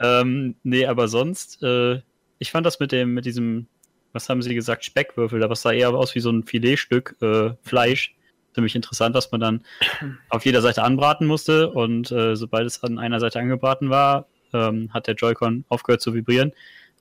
ähm, 0.00 0.56
nee, 0.62 0.86
aber 0.86 1.08
sonst, 1.08 1.62
äh, 1.62 2.00
ich 2.38 2.50
fand 2.50 2.66
das 2.66 2.80
mit 2.80 2.92
dem, 2.92 3.14
mit 3.14 3.24
diesem, 3.24 3.66
was 4.12 4.28
haben 4.28 4.42
sie 4.42 4.54
gesagt, 4.54 4.84
Speckwürfel, 4.84 5.42
aber 5.42 5.52
es 5.52 5.62
sah 5.62 5.72
eher 5.72 5.90
aus 5.90 6.14
wie 6.14 6.20
so 6.20 6.30
ein 6.30 6.44
Filetstück 6.44 7.16
äh, 7.20 7.50
Fleisch. 7.62 8.14
Ziemlich 8.54 8.74
interessant, 8.74 9.14
was 9.14 9.30
man 9.30 9.40
dann 9.40 9.64
auf 10.30 10.44
jeder 10.44 10.62
Seite 10.62 10.82
anbraten 10.82 11.26
musste 11.26 11.70
und 11.70 12.10
äh, 12.10 12.34
sobald 12.36 12.66
es 12.66 12.82
an 12.82 12.98
einer 12.98 13.20
Seite 13.20 13.40
angebraten 13.40 13.90
war, 13.90 14.26
ähm, 14.52 14.92
hat 14.92 15.06
der 15.06 15.14
Joy-Con 15.14 15.64
aufgehört 15.68 16.00
zu 16.00 16.14
vibrieren 16.14 16.52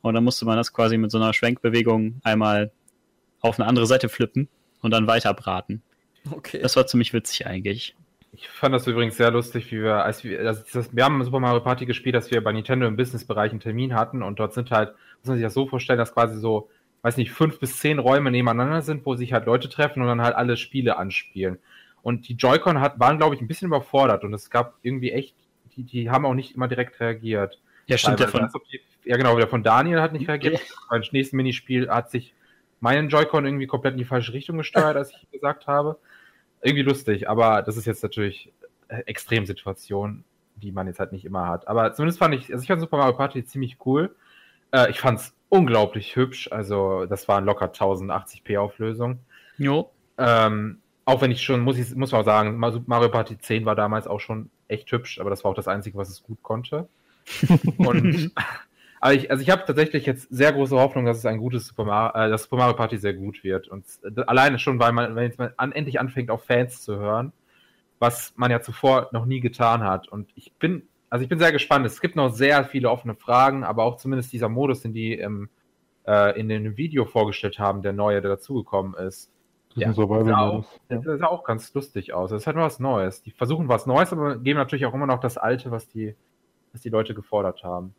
und 0.02 0.14
dann 0.14 0.24
musste 0.24 0.46
man 0.46 0.58
das 0.58 0.74
quasi 0.74 0.98
mit 0.98 1.12
so 1.12 1.18
einer 1.18 1.34
Schwenkbewegung 1.34 2.20
einmal 2.24 2.72
auf 3.42 3.60
eine 3.60 3.68
andere 3.68 3.88
Seite 3.88 4.10
flippen 4.10 4.48
und 4.82 4.92
dann 4.92 5.08
weiter 5.08 5.34
braten. 5.34 5.82
Okay. 6.30 6.60
Das 6.62 6.76
war 6.76 6.88
ziemlich 6.88 7.14
witzig 7.14 7.48
eigentlich. 7.48 7.96
Ich 8.32 8.48
fand 8.50 8.74
das 8.76 8.86
übrigens 8.88 9.18
sehr 9.18 9.32
lustig, 9.32 9.72
wie 9.72 9.82
wir, 9.82 10.04
als 10.04 10.24
wir, 10.24 10.40
also 10.42 10.62
das, 10.72 10.96
wir 10.96 11.04
haben 11.04 11.24
Super 11.24 11.40
Mario 11.40 11.62
Party 11.62 11.86
gespielt, 11.86 12.16
dass 12.16 12.30
wir 12.30 12.44
bei 12.44 12.52
Nintendo 12.52 12.86
im 12.86 12.96
Businessbereich 12.96 13.52
einen 13.52 13.60
Termin 13.60 13.96
hatten 13.96 14.22
und 14.22 14.40
dort 14.40 14.54
sind 14.54 14.70
halt, 14.70 14.94
muss 15.20 15.28
man 15.28 15.38
sich 15.38 15.44
das 15.44 15.54
so 15.54 15.66
vorstellen, 15.68 15.98
dass 15.98 16.14
quasi 16.14 16.40
so, 16.40 16.70
weiß 17.02 17.18
nicht, 17.18 17.32
fünf 17.32 17.60
bis 17.60 17.80
zehn 17.80 18.00
Räume 18.00 18.30
nebeneinander 18.30 18.82
sind, 18.82 19.06
wo 19.06 19.16
sich 19.16 19.34
halt 19.34 19.46
Leute 19.46 19.70
treffen 19.70 20.02
und 20.02 20.08
dann 20.08 20.22
halt 20.22 20.36
alle 20.36 20.58
Spiele 20.58 20.98
anspielen. 20.98 21.58
Und 22.04 22.28
die 22.28 22.36
Joy-Con 22.36 22.80
hat, 22.80 23.00
waren, 23.00 23.18
glaube 23.18 23.36
ich, 23.36 23.42
ein 23.42 23.48
bisschen 23.48 23.68
überfordert 23.68 24.24
und 24.24 24.34
es 24.34 24.50
gab 24.50 24.76
irgendwie 24.82 25.12
echt, 25.12 25.36
die, 25.76 25.84
die 25.84 26.10
haben 26.10 26.26
auch 26.26 26.34
nicht 26.34 26.56
immer 26.56 26.68
direkt 26.68 27.00
reagiert. 27.00 27.60
Ja, 27.88 27.98
stimmt, 27.98 28.20
der 28.20 28.28
von. 28.28 28.50
die, 28.72 28.82
ja, 29.06 29.18
genau, 29.18 29.38
der 29.38 29.48
von 29.48 29.64
Daniel 29.64 30.02
hat 30.02 30.14
nicht 30.14 30.28
reagiert. 30.28 30.62
Beim 30.90 31.02
nächsten 31.12 31.38
Minispiel 31.38 31.90
hat 31.90 32.12
sich 32.12 32.34
meinen 32.80 33.10
Joy-Con 33.10 33.46
irgendwie 33.46 33.68
komplett 33.68 33.94
in 33.94 34.00
die 34.00 34.06
falsche 34.06 34.34
Richtung 34.34 34.58
gesteuert, 34.58 34.96
als 34.98 35.12
ich 35.12 35.32
gesagt 35.32 35.68
habe. 35.68 35.98
Irgendwie 36.62 36.84
lustig, 36.84 37.30
aber 37.30 37.62
das 37.62 37.78
ist 37.78 37.86
jetzt 37.86 38.04
natürlich 38.04 38.52
äh, 38.88 39.02
Extremsituation, 39.06 40.24
die 40.56 40.72
man 40.72 40.88
jetzt 40.88 41.00
halt 41.00 41.12
nicht 41.12 41.26
immer 41.26 41.48
hat. 41.48 41.68
Aber 41.68 41.94
zumindest 41.94 42.20
fand 42.20 42.36
ich, 42.36 42.52
also 42.52 42.62
ich 42.62 42.68
fand 42.68 42.82
Super 42.82 42.98
Mario 42.98 43.16
Party 43.16 43.46
ziemlich 43.46 43.78
cool. 43.86 44.16
Äh, 44.72 44.90
ich 44.90 45.00
fand 45.00 45.20
es 45.20 45.34
unglaublich 45.50 46.16
hübsch. 46.16 46.52
Also, 46.52 47.06
das 47.06 47.28
waren 47.28 47.46
locker 47.46 47.68
1080p 47.72 48.60
Auflösung. 48.60 49.20
Jo. 49.58 49.92
Ähm, 50.18 50.80
auch 51.06 51.22
wenn 51.22 51.32
ich 51.32 51.42
schon, 51.42 51.62
muss 51.62 51.78
ich, 51.78 51.96
muss 51.96 52.12
man 52.12 52.26
sagen, 52.26 52.58
Mario 52.58 53.10
Party 53.10 53.38
10 53.38 53.66
war 53.66 53.76
damals 53.76 54.08
auch 54.08 54.20
schon 54.20 54.50
echt 54.68 54.92
hübsch, 54.92 55.20
aber 55.20 55.30
das 55.30 55.44
war 55.44 55.52
auch 55.52 55.56
das 55.56 55.68
Einzige, 55.68 55.98
was 55.98 56.10
es 56.10 56.24
gut 56.24 56.42
konnte. 56.44 56.90
Und, 57.78 58.32
aber 59.00 59.14
ich, 59.14 59.30
also 59.30 59.42
ich 59.42 59.50
habe 59.50 59.64
tatsächlich 59.66 60.06
jetzt 60.06 60.28
sehr 60.30 60.52
große 60.54 60.78
Hoffnung, 60.78 61.06
dass 61.06 61.18
es 61.18 61.26
ein 61.26 61.38
gutes 61.38 61.68
Super 61.68 61.86
Mario, 61.86 62.26
äh, 62.26 62.30
dass 62.30 62.44
Super 62.44 62.58
Mario 62.58 62.76
Party 62.76 62.98
sehr 62.98 63.14
gut 63.14 63.44
wird. 63.44 63.68
Und 63.68 63.86
äh, 64.04 64.22
alleine 64.28 64.60
schon, 64.60 64.80
weil 64.80 64.92
man, 64.92 65.16
wenn 65.16 65.24
jetzt 65.24 65.40
mal 65.40 65.54
an, 65.58 65.72
endlich 65.72 66.00
anfängt, 66.00 66.32
auf 66.32 66.44
Fans 66.46 66.82
zu 66.82 66.98
hören, 66.98 67.34
was 68.00 68.34
man 68.38 68.52
ja 68.52 68.62
zuvor 68.62 69.10
noch 69.12 69.26
nie 69.26 69.40
getan 69.40 69.84
hat. 69.84 70.08
Und 70.08 70.32
ich 70.36 70.54
bin, 70.54 70.88
also 71.10 71.24
ich 71.24 71.30
bin 71.30 71.40
sehr 71.40 71.52
gespannt. 71.52 71.86
Es 71.86 72.02
gibt 72.02 72.16
noch 72.16 72.30
sehr 72.30 72.64
viele 72.66 72.90
offene 72.90 73.16
Fragen, 73.16 73.64
aber 73.64 73.84
auch 73.84 73.98
zumindest 73.98 74.34
dieser 74.34 74.50
Modus, 74.50 74.82
den 74.82 74.94
die 74.94 75.14
im, 75.14 75.50
äh, 76.08 76.40
in 76.40 76.50
dem 76.50 76.78
Video 76.78 77.06
vorgestellt 77.06 77.60
haben, 77.60 77.82
der 77.82 77.94
neue, 77.94 78.22
der 78.22 78.32
dazugekommen 78.32 78.94
ist. 78.96 79.32
Das 79.70 79.84
Ja, 79.84 79.90
ist 79.92 80.00
ein 80.00 80.08
Survival-Modus. 80.08 80.80
Das 80.90 81.04
sah 81.20 81.28
auch 81.28 81.44
ganz 81.44 81.74
lustig 81.74 82.14
aus. 82.14 82.32
Das 82.32 82.42
ist 82.42 82.48
halt 82.48 82.56
nur 82.56 82.66
was 82.66 82.80
Neues. 82.80 83.22
Die 83.22 83.32
versuchen 83.32 83.68
was 83.68 83.86
Neues, 83.86 84.12
aber 84.12 84.38
geben 84.38 84.58
natürlich 84.58 84.86
auch 84.86 84.94
immer 84.94 85.08
noch 85.08 85.20
das 85.20 85.38
Alte, 85.38 85.72
was 85.72 85.88
die, 85.88 86.16
was 86.72 86.82
die 86.82 86.90
Leute 86.90 87.14
gefordert 87.14 87.64
haben. 87.64 87.94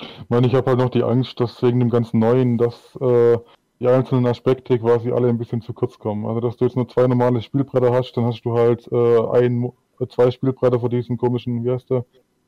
Ich 0.00 0.28
meine, 0.30 0.46
ich 0.46 0.54
habe 0.54 0.70
halt 0.70 0.78
noch 0.78 0.90
die 0.90 1.02
Angst, 1.02 1.40
dass 1.40 1.62
wegen 1.62 1.80
dem 1.80 1.90
ganzen 1.90 2.18
Neuen, 2.20 2.58
dass 2.58 2.96
äh, 3.00 3.38
die 3.80 3.88
einzelnen 3.88 4.26
Aspekte 4.26 4.78
quasi 4.78 5.10
alle 5.12 5.28
ein 5.28 5.38
bisschen 5.38 5.62
zu 5.62 5.72
kurz 5.72 5.98
kommen. 5.98 6.26
Also, 6.26 6.40
dass 6.40 6.56
du 6.56 6.64
jetzt 6.64 6.76
nur 6.76 6.88
zwei 6.88 7.06
normale 7.06 7.42
Spielbretter 7.42 7.92
hast, 7.92 8.16
dann 8.16 8.24
hast 8.24 8.42
du 8.42 8.56
halt 8.56 8.86
äh, 8.90 9.44
ein, 9.44 9.72
äh, 10.00 10.06
zwei 10.08 10.30
Spielbretter 10.30 10.80
für 10.80 10.88
diesen 10.88 11.16
komischen, 11.16 11.64
wie 11.64 11.70
heißt 11.70 11.90
der, 11.90 12.04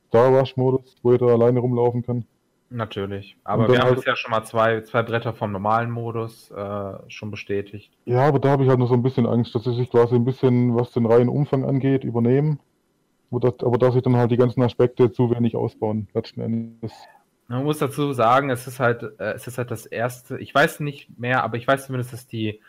Star 0.07 0.37
Rush-Modus, 0.37 0.95
wo 1.03 1.13
jeder 1.13 1.27
alleine 1.27 1.59
rumlaufen 1.61 2.03
kann. 2.03 2.25
Natürlich. 2.69 3.37
Aber 3.43 3.67
wir 3.69 3.79
haben 3.79 3.87
halt- 3.87 3.97
jetzt 3.97 4.07
ja 4.07 4.15
schon 4.15 4.31
mal 4.31 4.43
zwei, 4.43 4.81
zwei 4.81 5.03
Bretter 5.03 5.33
vom 5.33 5.51
normalen 5.51 5.91
Modus 5.91 6.51
äh, 6.51 6.93
schon 7.07 7.31
bestätigt. 7.31 7.91
Ja, 8.05 8.27
aber 8.27 8.39
da 8.39 8.49
habe 8.51 8.63
ich 8.63 8.69
halt 8.69 8.79
noch 8.79 8.87
so 8.87 8.93
ein 8.93 9.03
bisschen 9.03 9.25
Angst, 9.25 9.53
dass 9.55 9.63
sie 9.63 9.73
sich 9.73 9.89
quasi 9.89 10.15
ein 10.15 10.25
bisschen, 10.25 10.75
was 10.75 10.91
den 10.91 11.05
reinen 11.05 11.29
Umfang 11.29 11.65
angeht, 11.65 12.03
übernehmen. 12.03 12.59
Aber 13.29 13.39
dass, 13.39 13.65
aber 13.65 13.77
dass 13.77 13.93
sich 13.93 14.03
dann 14.03 14.15
halt 14.17 14.31
die 14.31 14.37
ganzen 14.37 14.61
Aspekte 14.61 15.11
zu 15.11 15.31
wenig 15.31 15.55
ausbauen, 15.55 16.07
letzten 16.13 16.41
Endes. 16.41 16.91
Man 17.51 17.63
muss 17.63 17.79
dazu 17.79 18.13
sagen, 18.13 18.49
es 18.49 18.67
ist 18.67 18.79
halt, 18.79 19.03
äh, 19.19 19.33
es 19.33 19.47
ist 19.47 19.57
halt 19.57 19.71
das 19.71 19.85
erste, 19.85 20.37
ich 20.39 20.53
weiß 20.53 20.79
nicht 20.79 21.19
mehr, 21.19 21.43
aber 21.43 21.57
ich 21.57 21.67
weiß 21.67 21.85
zumindest, 21.87 22.13
dass 22.13 22.27
die 22.27 22.59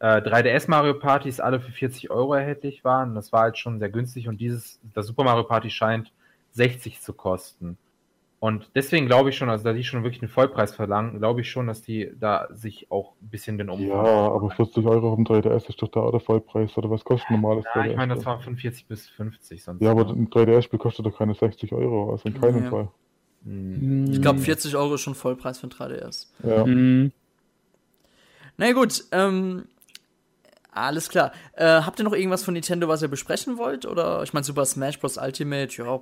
äh, 0.00 0.20
3DS 0.20 0.68
Mario 0.68 0.94
Partys 0.94 1.38
alle 1.40 1.60
für 1.60 1.70
40 1.72 2.10
Euro 2.10 2.34
erhältlich 2.34 2.84
waren. 2.84 3.14
Das 3.14 3.32
war 3.32 3.42
halt 3.42 3.58
schon 3.58 3.78
sehr 3.78 3.90
günstig 3.90 4.28
und 4.28 4.40
dieses, 4.40 4.80
das 4.94 5.06
Super 5.06 5.24
Mario 5.24 5.44
Party 5.44 5.70
scheint 5.70 6.12
60 6.52 7.00
zu 7.00 7.12
kosten. 7.12 7.78
Und 8.40 8.68
deswegen 8.74 9.06
glaube 9.06 9.30
ich 9.30 9.36
schon, 9.36 9.48
also 9.48 9.62
da 9.62 9.72
die 9.72 9.84
schon 9.84 10.02
wirklich 10.02 10.20
einen 10.20 10.28
Vollpreis 10.28 10.74
verlangen, 10.74 11.18
glaube 11.20 11.42
ich 11.42 11.48
schon, 11.50 11.68
dass 11.68 11.80
die 11.80 12.10
da 12.18 12.48
sich 12.50 12.90
auch 12.90 13.12
ein 13.22 13.28
bisschen 13.28 13.56
den 13.56 13.70
Umfang. 13.70 13.86
Ja, 13.86 14.02
aber 14.02 14.50
40 14.50 14.84
Euro 14.84 15.10
auf 15.10 15.14
dem 15.14 15.24
3DS 15.24 15.68
ist 15.68 15.80
doch 15.80 15.86
da 15.86 16.10
der 16.10 16.18
Vollpreis, 16.18 16.76
oder 16.76 16.90
was 16.90 17.04
kostet 17.04 17.30
ein 17.30 17.40
normales 17.40 17.64
Ja, 17.72 17.82
3DS? 17.82 17.90
ich 17.92 17.96
meine, 17.96 18.14
das 18.16 18.26
war 18.26 18.40
von 18.40 18.56
40 18.56 18.88
bis 18.88 19.08
50 19.10 19.62
sonst. 19.62 19.80
Ja, 19.80 19.92
aber 19.92 20.08
ein 20.08 20.28
3DS-Spiel 20.28 20.80
kostet 20.80 21.06
doch 21.06 21.16
keine 21.16 21.34
60 21.34 21.72
Euro, 21.72 22.10
also 22.10 22.28
in 22.28 22.40
keinem 22.40 22.64
Nee. 22.64 22.68
Fall. 22.68 22.88
Hm. 23.44 24.12
Ich 24.12 24.22
glaube, 24.22 24.38
40 24.38 24.76
Euro 24.76 24.94
ist 24.94 25.00
schon 25.00 25.14
Vollpreis 25.14 25.58
für 25.58 25.66
ein 25.66 25.70
3DS. 25.70 26.26
Ja. 26.44 26.64
Mhm. 26.64 27.12
Na 28.56 28.66
ja, 28.66 28.72
gut, 28.72 29.04
ähm, 29.12 29.64
alles 30.70 31.08
klar. 31.08 31.32
Äh, 31.54 31.82
habt 31.82 31.98
ihr 31.98 32.04
noch 32.04 32.14
irgendwas 32.14 32.44
von 32.44 32.54
Nintendo, 32.54 32.88
was 32.88 33.02
ihr 33.02 33.08
besprechen 33.08 33.58
wollt? 33.58 33.86
Oder, 33.86 34.22
ich 34.22 34.32
meine, 34.32 34.44
Super 34.44 34.64
Smash 34.64 34.98
Bros. 34.98 35.18
Ultimate, 35.18 35.76
ja. 35.76 36.00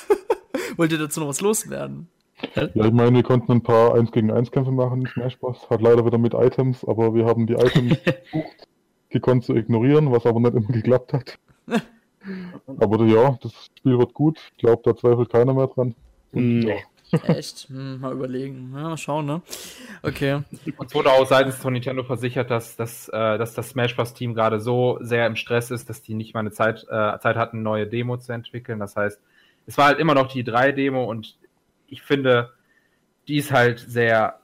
Wollt 0.76 0.92
ihr 0.92 0.98
dazu 0.98 1.20
noch 1.20 1.28
was 1.28 1.40
loswerden? 1.40 2.08
ja, 2.54 2.84
ich 2.84 2.92
meine, 2.92 3.16
wir 3.16 3.22
konnten 3.22 3.52
ein 3.52 3.62
paar 3.62 3.94
1 3.94 4.12
gegen 4.12 4.30
1 4.30 4.50
Kämpfe 4.50 4.70
machen 4.70 5.06
Smash 5.06 5.38
Bros. 5.38 5.68
Hat 5.68 5.82
leider 5.82 6.04
wieder 6.06 6.18
mit 6.18 6.34
Items, 6.34 6.84
aber 6.84 7.14
wir 7.14 7.26
haben 7.26 7.46
die 7.46 7.54
Items 7.54 7.98
versucht, 7.98 8.68
gekonnt 9.10 9.44
zu 9.44 9.54
ignorieren, 9.54 10.10
was 10.12 10.26
aber 10.26 10.40
nicht 10.40 10.54
immer 10.54 10.68
geklappt 10.68 11.12
hat. 11.12 11.38
aber 12.78 13.04
ja, 13.04 13.38
das 13.42 13.52
Spiel 13.78 13.98
wird 13.98 14.14
gut. 14.14 14.38
Ich 14.52 14.58
glaube, 14.58 14.82
da 14.84 14.96
zweifelt 14.96 15.30
keiner 15.30 15.54
mehr 15.54 15.66
dran. 15.66 15.94
Und 16.32 16.60
Nee. 16.60 16.82
ja, 17.10 17.18
Echt? 17.24 17.68
Hm, 17.68 18.00
mal 18.00 18.12
überlegen. 18.12 18.72
Ja, 18.74 18.82
mal 18.82 18.96
schauen, 18.96 19.26
ne? 19.26 19.42
Okay. 20.02 20.42
Und 20.76 20.86
es 20.88 20.94
wurde 20.94 21.10
auch 21.12 21.26
seitens 21.26 21.56
von 21.56 21.72
Nintendo 21.72 22.02
versichert, 22.02 22.50
dass, 22.50 22.76
dass, 22.76 23.08
äh, 23.08 23.38
dass 23.38 23.54
das 23.54 23.70
Smash 23.70 23.94
Bros. 23.96 24.14
Team 24.14 24.34
gerade 24.34 24.60
so 24.60 24.98
sehr 25.00 25.26
im 25.26 25.36
Stress 25.36 25.70
ist, 25.70 25.88
dass 25.88 26.02
die 26.02 26.14
nicht 26.14 26.34
mal 26.34 26.40
eine 26.40 26.50
Zeit, 26.50 26.84
äh, 26.84 27.18
Zeit 27.18 27.36
hatten, 27.36 27.62
neue 27.62 27.86
Demo 27.86 28.16
zu 28.16 28.32
entwickeln. 28.32 28.78
Das 28.80 28.96
heißt, 28.96 29.20
es 29.66 29.78
war 29.78 29.86
halt 29.86 29.98
immer 29.98 30.14
noch 30.14 30.28
die 30.28 30.44
3-Demo 30.44 31.04
und 31.04 31.36
ich 31.88 32.02
finde, 32.02 32.52
die 33.28 33.36
ist 33.36 33.52
halt 33.52 33.78
sehr 33.78 34.40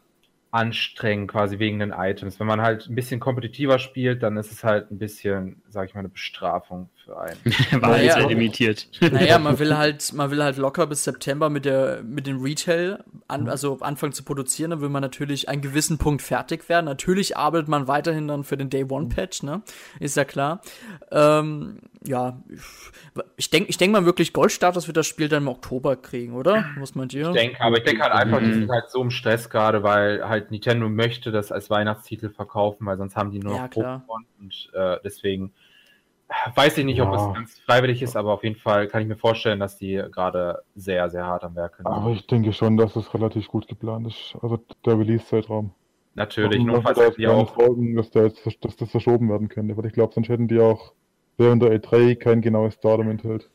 anstrengend, 0.50 1.30
quasi 1.30 1.58
wegen 1.58 1.78
den 1.78 1.92
Items. 1.96 2.38
Wenn 2.38 2.46
man 2.46 2.60
halt 2.60 2.88
ein 2.88 2.94
bisschen 2.94 3.20
kompetitiver 3.20 3.78
spielt, 3.78 4.22
dann 4.22 4.36
ist 4.36 4.52
es 4.52 4.62
halt 4.64 4.90
ein 4.90 4.98
bisschen, 4.98 5.62
sag 5.68 5.88
ich 5.88 5.94
mal, 5.94 6.00
eine 6.00 6.10
Bestrafung 6.10 6.90
für 7.04 7.18
einen. 7.18 7.38
War 7.82 7.90
naja, 7.90 8.14
sehr 8.14 8.28
limitiert. 8.28 8.88
Naja, 9.00 9.38
man 9.40 9.58
will 9.58 9.76
halt, 9.76 10.12
man 10.12 10.30
will 10.30 10.42
halt 10.42 10.56
locker 10.56 10.86
bis 10.86 11.04
September 11.04 11.50
mit 11.50 11.64
der, 11.64 12.02
mit 12.02 12.26
dem 12.26 12.42
Retail 12.42 13.04
an, 13.28 13.48
also 13.48 13.78
anfangen 13.80 14.12
zu 14.12 14.22
produzieren, 14.22 14.70
dann 14.70 14.80
will 14.80 14.88
man 14.88 15.02
natürlich 15.02 15.48
einen 15.48 15.62
gewissen 15.62 15.98
Punkt 15.98 16.22
fertig 16.22 16.68
werden. 16.68 16.86
Natürlich 16.86 17.36
arbeitet 17.36 17.68
man 17.68 17.88
weiterhin 17.88 18.28
dann 18.28 18.44
für 18.44 18.56
den 18.56 18.70
Day 18.70 18.84
One 18.88 19.08
Patch, 19.08 19.42
ne? 19.42 19.62
Ist 20.00 20.16
ja 20.16 20.24
klar. 20.24 20.62
Ähm, 21.10 21.78
ja, 22.04 22.42
ich 23.36 23.50
denke, 23.50 23.70
ich 23.70 23.76
denke 23.76 24.00
mal 24.00 24.06
wirklich 24.06 24.32
Goldstatus 24.32 24.86
wird 24.86 24.96
das 24.96 25.06
Spiel 25.06 25.28
dann 25.28 25.44
im 25.44 25.48
Oktober 25.48 25.96
kriegen, 25.96 26.34
oder? 26.34 26.64
Was 26.78 26.94
meint 26.94 27.12
ihr? 27.14 27.28
Ich 27.28 27.34
denke, 27.34 27.60
aber 27.60 27.78
ich 27.78 27.84
denke 27.84 28.02
halt 28.02 28.12
einfach, 28.12 28.40
mhm. 28.40 28.44
die 28.44 28.52
sind 28.54 28.70
halt 28.70 28.90
so 28.90 29.02
im 29.02 29.10
Stress 29.10 29.50
gerade, 29.50 29.82
weil 29.82 30.28
halt 30.28 30.50
Nintendo 30.50 30.88
möchte 30.88 31.30
das 31.30 31.52
als 31.52 31.70
Weihnachtstitel 31.70 32.30
verkaufen, 32.30 32.86
weil 32.86 32.96
sonst 32.96 33.16
haben 33.16 33.30
die 33.30 33.38
nur 33.38 33.54
ja, 33.54 33.62
noch 33.62 33.70
Pokémon 33.70 34.24
und 34.40 34.70
äh, 34.74 34.98
deswegen 35.04 35.52
weiß 36.54 36.78
ich 36.78 36.84
nicht, 36.84 36.98
ja. 36.98 37.08
ob 37.08 37.14
es 37.14 37.34
ganz 37.34 37.58
freiwillig 37.60 38.02
ist, 38.02 38.16
aber 38.16 38.32
auf 38.32 38.44
jeden 38.44 38.56
Fall 38.56 38.88
kann 38.88 39.02
ich 39.02 39.08
mir 39.08 39.16
vorstellen, 39.16 39.60
dass 39.60 39.78
die 39.78 40.02
gerade 40.10 40.62
sehr, 40.74 41.08
sehr 41.10 41.26
hart 41.26 41.44
am 41.44 41.54
Werk 41.56 41.76
sind. 41.76 41.86
Aber 41.86 42.10
ich 42.10 42.26
denke 42.26 42.52
schon, 42.52 42.76
dass 42.76 42.96
es 42.96 43.12
relativ 43.14 43.48
gut 43.48 43.68
geplant 43.68 44.06
ist. 44.06 44.36
Also 44.42 44.58
der 44.84 44.98
Release-Zeitraum. 44.98 45.72
Natürlich, 46.14 46.62
nur 46.62 46.82
falls 46.82 47.16
die 47.16 47.26
auch 47.26 47.54
Folgen, 47.54 47.96
dass, 47.96 48.10
der 48.10 48.24
jetzt, 48.24 48.44
dass 48.64 48.76
das 48.76 48.90
verschoben 48.90 49.30
werden 49.30 49.48
könnte, 49.48 49.76
weil 49.76 49.86
ich 49.86 49.94
glaube, 49.94 50.12
sonst 50.12 50.28
hätten 50.28 50.46
die 50.46 50.60
auch 50.60 50.92
während 51.38 51.62
der 51.62 51.72
E3 51.72 52.16
kein 52.16 52.42
genaues 52.42 52.78
Datum 52.80 53.08
enthält. 53.08 53.48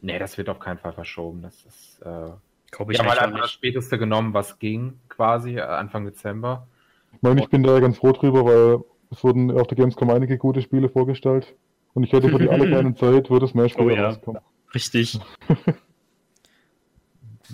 Nee, 0.00 0.18
das 0.18 0.38
wird 0.38 0.48
auf 0.48 0.60
keinen 0.60 0.78
Fall 0.78 0.92
verschoben. 0.92 1.42
Das 1.42 1.64
ist, 1.64 2.00
äh, 2.02 2.30
Glaube 2.70 2.92
ich 2.92 2.98
haben 2.98 3.08
halt 3.08 3.20
einfach 3.20 3.40
das 3.40 3.52
späteste 3.52 3.98
genommen, 3.98 4.34
was 4.34 4.58
ging, 4.58 5.00
quasi, 5.08 5.56
äh, 5.56 5.62
Anfang 5.62 6.04
Dezember. 6.04 6.68
Ich 7.12 7.22
meine, 7.22 7.40
ich 7.40 7.48
bin 7.48 7.62
da 7.62 7.80
ganz 7.80 7.98
froh 7.98 8.12
drüber, 8.12 8.44
weil 8.44 8.84
es 9.10 9.24
wurden 9.24 9.50
auf 9.50 9.66
der 9.66 9.76
Gamescom 9.76 10.10
einige 10.10 10.38
gute 10.38 10.62
Spiele 10.62 10.88
vorgestellt. 10.88 11.54
Und 11.96 12.04
ich 12.04 12.12
hätte 12.12 12.28
für 12.28 12.38
die 12.38 12.50
alle 12.50 12.70
keine 12.70 12.94
Zeit, 12.94 13.30
würde 13.30 13.48
Smash 13.48 13.74
oh, 13.78 13.88
ja. 13.88 14.08
rauskommen. 14.08 14.42
Richtig. 14.74 15.18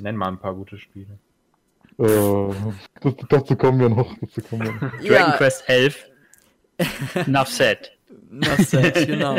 Nenn 0.01 0.17
mal 0.17 0.29
ein 0.29 0.39
paar 0.39 0.55
gute 0.55 0.79
Spiele. 0.79 1.21
Äh, 1.97 2.55
das, 3.01 3.15
dazu 3.29 3.55
kommen 3.55 3.79
wir 3.79 3.89
noch. 3.89 4.13
Dazu 4.21 4.43
kommen 4.43 4.65
wir 4.65 4.73
noch. 4.73 4.99
Dragon 5.07 5.33
Quest 5.35 5.69
11. 5.69 6.09
Enough 7.15 7.49
said. 7.49 7.93
Nostalgie, 8.31 9.07
genau. 9.07 9.37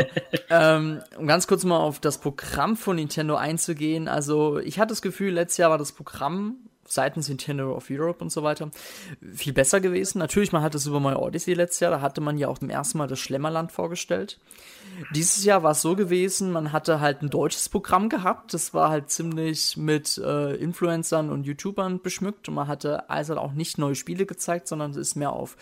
ähm, 0.48 1.00
um 1.18 1.26
ganz 1.26 1.46
kurz 1.46 1.64
mal 1.64 1.78
auf 1.78 2.00
das 2.00 2.18
Programm 2.18 2.76
von 2.76 2.96
Nintendo 2.96 3.36
einzugehen. 3.36 4.08
Also, 4.08 4.58
ich 4.58 4.78
hatte 4.78 4.90
das 4.90 5.02
Gefühl, 5.02 5.34
letztes 5.34 5.58
Jahr 5.58 5.70
war 5.70 5.78
das 5.78 5.92
Programm 5.92 6.56
seitens 6.94 7.28
Nintendo 7.28 7.74
of 7.74 7.86
Europe 7.90 8.22
und 8.22 8.30
so 8.30 8.42
weiter 8.42 8.70
viel 9.34 9.52
besser 9.52 9.80
gewesen. 9.80 10.18
Natürlich, 10.18 10.52
man 10.52 10.62
hatte 10.62 10.78
Super 10.78 11.00
Mario 11.00 11.20
Odyssey 11.20 11.54
letztes 11.54 11.80
Jahr, 11.80 11.90
da 11.90 12.00
hatte 12.00 12.20
man 12.20 12.38
ja 12.38 12.48
auch 12.48 12.58
zum 12.58 12.70
ersten 12.70 12.98
Mal 12.98 13.06
das 13.06 13.18
Schlemmerland 13.18 13.72
vorgestellt. 13.72 14.38
Dieses 15.14 15.44
Jahr 15.44 15.62
war 15.62 15.72
es 15.72 15.82
so 15.82 15.96
gewesen, 15.96 16.52
man 16.52 16.72
hatte 16.72 17.00
halt 17.00 17.22
ein 17.22 17.30
deutsches 17.30 17.68
Programm 17.68 18.08
gehabt, 18.08 18.54
das 18.54 18.74
war 18.74 18.90
halt 18.90 19.10
ziemlich 19.10 19.76
mit 19.76 20.18
äh, 20.18 20.54
Influencern 20.54 21.30
und 21.30 21.44
YouTubern 21.44 22.00
beschmückt 22.00 22.48
und 22.48 22.54
man 22.54 22.68
hatte 22.68 23.10
also 23.10 23.36
auch 23.36 23.52
nicht 23.52 23.78
neue 23.78 23.96
Spiele 23.96 24.24
gezeigt, 24.24 24.68
sondern 24.68 24.92
es 24.92 24.96
ist 24.96 25.16
mehr 25.16 25.32
auf 25.32 25.56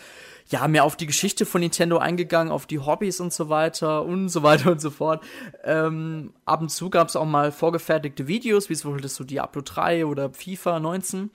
ja, 0.49 0.67
mehr 0.67 0.83
auf 0.83 0.95
die 0.95 1.07
Geschichte 1.07 1.45
von 1.45 1.61
Nintendo 1.61 1.97
eingegangen, 1.97 2.51
auf 2.51 2.65
die 2.65 2.79
Hobbys 2.79 3.19
und 3.19 3.33
so 3.33 3.49
weiter 3.49 4.03
und 4.03 4.29
so 4.29 4.43
weiter 4.43 4.71
und 4.71 4.81
so 4.81 4.89
fort. 4.89 5.23
Ähm, 5.63 6.33
ab 6.45 6.61
und 6.61 6.69
zu 6.69 6.89
gab 6.89 7.07
es 7.07 7.15
auch 7.15 7.25
mal 7.25 7.51
vorgefertigte 7.51 8.27
Videos, 8.27 8.69
wie 8.69 8.75
zum 8.75 8.91
Beispiel 8.91 9.09
so 9.09 9.23
Diablo 9.23 9.61
3 9.63 10.05
oder 10.05 10.31
FIFA 10.33 10.79
19. 10.79 11.31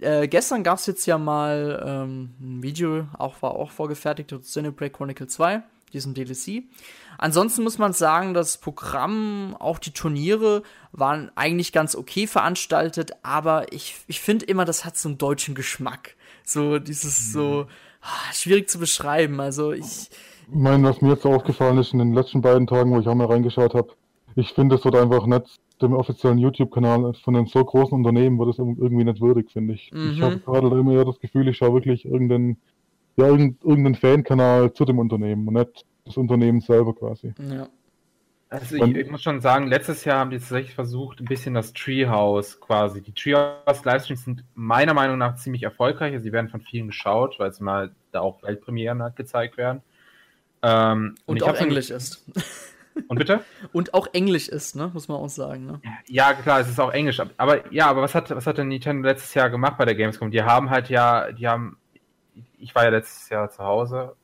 Äh, 0.00 0.28
gestern 0.28 0.62
gab 0.62 0.78
es 0.78 0.86
jetzt 0.86 1.06
ja 1.06 1.18
mal 1.18 1.82
ähm, 1.84 2.30
ein 2.40 2.62
Video, 2.62 3.06
auch 3.18 3.42
war 3.42 3.52
auch 3.52 3.70
vorgefertigt, 3.70 4.34
Cinebreak 4.42 4.94
Chronicle 4.94 5.26
2, 5.26 5.62
diesem 5.92 6.14
DLC. 6.14 6.62
Ansonsten 7.18 7.62
muss 7.62 7.78
man 7.78 7.92
sagen, 7.92 8.32
das 8.32 8.58
Programm, 8.58 9.56
auch 9.58 9.78
die 9.78 9.92
Turniere 9.92 10.62
waren 10.92 11.30
eigentlich 11.34 11.72
ganz 11.72 11.94
okay 11.94 12.26
veranstaltet, 12.26 13.12
aber 13.22 13.72
ich, 13.72 13.96
ich 14.06 14.20
finde 14.20 14.46
immer, 14.46 14.64
das 14.64 14.84
hat 14.84 14.96
so 14.96 15.08
einen 15.08 15.18
deutschen 15.18 15.54
Geschmack. 15.54 16.16
So 16.44 16.78
dieses 16.78 17.32
so, 17.32 17.66
Ah, 17.68 17.91
schwierig 18.32 18.68
zu 18.68 18.78
beschreiben. 18.78 19.40
Also 19.40 19.72
ich. 19.72 20.10
Ich 20.48 20.58
meine, 20.58 20.88
was 20.88 21.00
mir 21.00 21.10
jetzt 21.10 21.24
aufgefallen 21.24 21.78
ist 21.78 21.92
in 21.92 21.98
den 21.98 22.12
letzten 22.12 22.42
beiden 22.42 22.66
Tagen, 22.66 22.90
wo 22.90 22.98
ich 22.98 23.06
auch 23.06 23.14
mal 23.14 23.26
reingeschaut 23.26 23.74
habe, 23.74 23.92
ich 24.34 24.52
finde, 24.52 24.76
es 24.76 24.84
wird 24.84 24.96
einfach 24.96 25.26
nicht 25.26 25.60
dem 25.80 25.94
offiziellen 25.94 26.38
YouTube-Kanal 26.38 27.14
von 27.14 27.36
einem 27.36 27.46
so 27.46 27.64
großen 27.64 27.94
Unternehmen 27.94 28.38
wird 28.38 28.50
es 28.50 28.58
irgendwie 28.58 29.04
nicht 29.04 29.20
würdig, 29.20 29.50
finde 29.50 29.74
ich. 29.74 29.90
Mhm. 29.92 30.12
Ich 30.12 30.22
habe 30.22 30.38
gerade 30.38 30.66
immer 30.68 31.04
das 31.04 31.18
Gefühl, 31.20 31.48
ich 31.48 31.56
schaue 31.56 31.74
wirklich 31.74 32.04
irgendeinen, 32.04 32.56
ja, 33.16 33.26
irgendeinen 33.26 33.94
Fan-Kanal 33.94 34.72
zu 34.72 34.84
dem 34.84 34.98
Unternehmen 34.98 35.46
und 35.48 35.54
nicht 35.54 35.84
das 36.04 36.16
Unternehmen 36.16 36.60
selber 36.60 36.94
quasi. 36.94 37.32
Ja. 37.38 37.68
Also 38.52 38.76
ich, 38.76 38.96
ich, 38.96 39.10
muss 39.10 39.22
schon 39.22 39.40
sagen, 39.40 39.66
letztes 39.66 40.04
Jahr 40.04 40.18
haben 40.18 40.28
die 40.28 40.38
tatsächlich 40.38 40.74
versucht, 40.74 41.20
ein 41.20 41.24
bisschen 41.24 41.54
das 41.54 41.72
Treehouse 41.72 42.60
quasi. 42.60 43.00
Die 43.00 43.14
Treehouse-Livestreams 43.14 44.24
sind 44.24 44.44
meiner 44.54 44.92
Meinung 44.92 45.16
nach 45.16 45.36
ziemlich 45.36 45.62
erfolgreich. 45.62 46.12
Also 46.12 46.24
sie 46.24 46.32
werden 46.32 46.50
von 46.50 46.60
vielen 46.60 46.88
geschaut, 46.88 47.38
weil 47.38 47.50
sie 47.54 47.64
mal 47.64 47.92
da 48.10 48.20
auch 48.20 48.42
Weltpremieren 48.42 49.02
halt 49.02 49.16
gezeigt 49.16 49.56
werden. 49.56 49.80
Ähm, 50.60 51.14
und, 51.24 51.42
und 51.42 51.48
auch 51.48 51.58
Englisch 51.58 51.90
ist. 51.90 52.26
Und 53.08 53.16
bitte? 53.16 53.40
und 53.72 53.94
auch 53.94 54.06
Englisch 54.12 54.50
ist, 54.50 54.76
ne? 54.76 54.90
Muss 54.92 55.08
man 55.08 55.16
auch 55.16 55.30
sagen, 55.30 55.64
ne? 55.64 55.80
Ja, 56.08 56.34
klar, 56.34 56.60
es 56.60 56.68
ist 56.68 56.78
auch 56.78 56.92
Englisch. 56.92 57.22
Aber 57.38 57.72
ja, 57.72 57.86
aber 57.86 58.02
was 58.02 58.14
hat, 58.14 58.28
was 58.28 58.46
hat 58.46 58.58
denn 58.58 58.68
Nintendo 58.68 59.08
letztes 59.08 59.32
Jahr 59.32 59.48
gemacht 59.48 59.78
bei 59.78 59.86
der 59.86 59.94
Gamescom? 59.94 60.30
Die 60.30 60.42
haben 60.42 60.68
halt 60.68 60.90
ja, 60.90 61.32
die 61.32 61.48
haben, 61.48 61.78
ich 62.58 62.74
war 62.74 62.84
ja 62.84 62.90
letztes 62.90 63.30
Jahr 63.30 63.48
zu 63.48 63.64
Hause 63.64 64.14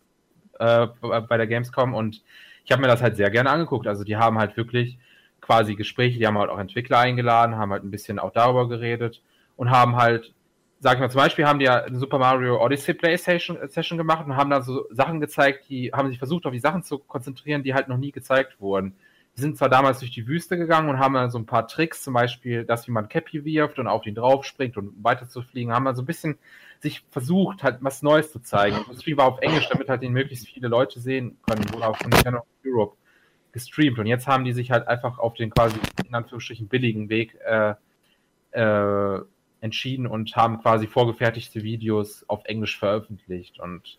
äh, 0.58 0.86
bei 1.00 1.36
der 1.36 1.46
Gamescom 1.46 1.94
und 1.94 2.22
ich 2.64 2.72
habe 2.72 2.82
mir 2.82 2.88
das 2.88 3.02
halt 3.02 3.16
sehr 3.16 3.30
gerne 3.30 3.50
angeguckt. 3.50 3.86
Also 3.86 4.04
die 4.04 4.16
haben 4.16 4.38
halt 4.38 4.56
wirklich 4.56 4.98
quasi 5.40 5.74
Gespräche, 5.74 6.18
die 6.18 6.26
haben 6.26 6.38
halt 6.38 6.50
auch 6.50 6.58
Entwickler 6.58 6.98
eingeladen, 6.98 7.56
haben 7.56 7.72
halt 7.72 7.82
ein 7.82 7.90
bisschen 7.90 8.18
auch 8.18 8.32
darüber 8.32 8.68
geredet 8.68 9.22
und 9.56 9.70
haben 9.70 9.96
halt, 9.96 10.34
sag 10.80 10.94
ich 10.94 11.00
mal, 11.00 11.10
zum 11.10 11.20
Beispiel 11.20 11.46
haben 11.46 11.58
die 11.58 11.64
ja 11.64 11.82
eine 11.82 11.98
Super 11.98 12.18
Mario 12.18 12.62
Odyssey 12.62 12.92
Playstation 12.92 13.56
Session 13.68 13.96
gemacht 13.96 14.26
und 14.26 14.36
haben 14.36 14.50
da 14.50 14.60
so 14.60 14.84
Sachen 14.90 15.20
gezeigt, 15.20 15.70
die 15.70 15.92
haben 15.92 16.10
sich 16.10 16.18
versucht, 16.18 16.44
auf 16.44 16.52
die 16.52 16.58
Sachen 16.58 16.82
zu 16.82 16.98
konzentrieren, 16.98 17.62
die 17.62 17.72
halt 17.72 17.88
noch 17.88 17.96
nie 17.96 18.12
gezeigt 18.12 18.60
wurden. 18.60 18.94
Die 19.36 19.40
sind 19.40 19.56
zwar 19.56 19.70
damals 19.70 20.00
durch 20.00 20.10
die 20.10 20.26
Wüste 20.26 20.58
gegangen 20.58 20.90
und 20.90 20.98
haben 20.98 21.14
dann 21.14 21.30
so 21.30 21.38
ein 21.38 21.46
paar 21.46 21.66
Tricks, 21.68 22.02
zum 22.02 22.12
Beispiel, 22.12 22.64
dass 22.64 22.86
man 22.88 23.08
Cappy 23.08 23.44
wirft 23.44 23.78
und 23.78 23.86
auf 23.86 24.04
ihn 24.04 24.16
drauf 24.16 24.44
springt 24.44 24.76
und 24.76 25.02
weiter 25.02 25.28
zu 25.28 25.40
fliegen, 25.42 25.72
haben 25.72 25.84
dann 25.86 25.96
so 25.96 26.02
ein 26.02 26.06
bisschen 26.06 26.38
sich 26.80 27.04
versucht, 27.10 27.62
halt 27.62 27.78
was 27.80 28.02
Neues 28.02 28.30
zu 28.30 28.40
zeigen. 28.40 28.76
Und 28.76 28.90
das 28.90 29.02
Spiel 29.02 29.16
war 29.16 29.26
auf 29.26 29.40
Englisch, 29.40 29.68
damit 29.68 29.88
halt 29.88 30.02
ihn 30.02 30.12
möglichst 30.12 30.46
viele 30.46 30.68
Leute 30.68 31.00
sehen 31.00 31.38
können, 31.42 31.72
wurde 31.72 31.88
auch 31.88 31.96
von 31.96 32.10
Nintendo 32.10 32.42
Europe 32.64 32.96
gestreamt. 33.52 33.98
Und 33.98 34.06
jetzt 34.06 34.26
haben 34.26 34.44
die 34.44 34.52
sich 34.52 34.70
halt 34.70 34.86
einfach 34.86 35.18
auf 35.18 35.34
den 35.34 35.50
quasi 35.50 35.76
in 36.06 36.14
Anführungsstrichen 36.14 36.68
billigen 36.68 37.08
Weg 37.08 37.36
äh, 37.44 37.74
äh, 38.52 39.20
entschieden 39.60 40.06
und 40.06 40.36
haben 40.36 40.60
quasi 40.60 40.86
vorgefertigte 40.86 41.62
Videos 41.62 42.24
auf 42.28 42.44
Englisch 42.44 42.78
veröffentlicht. 42.78 43.58
Und 43.58 43.96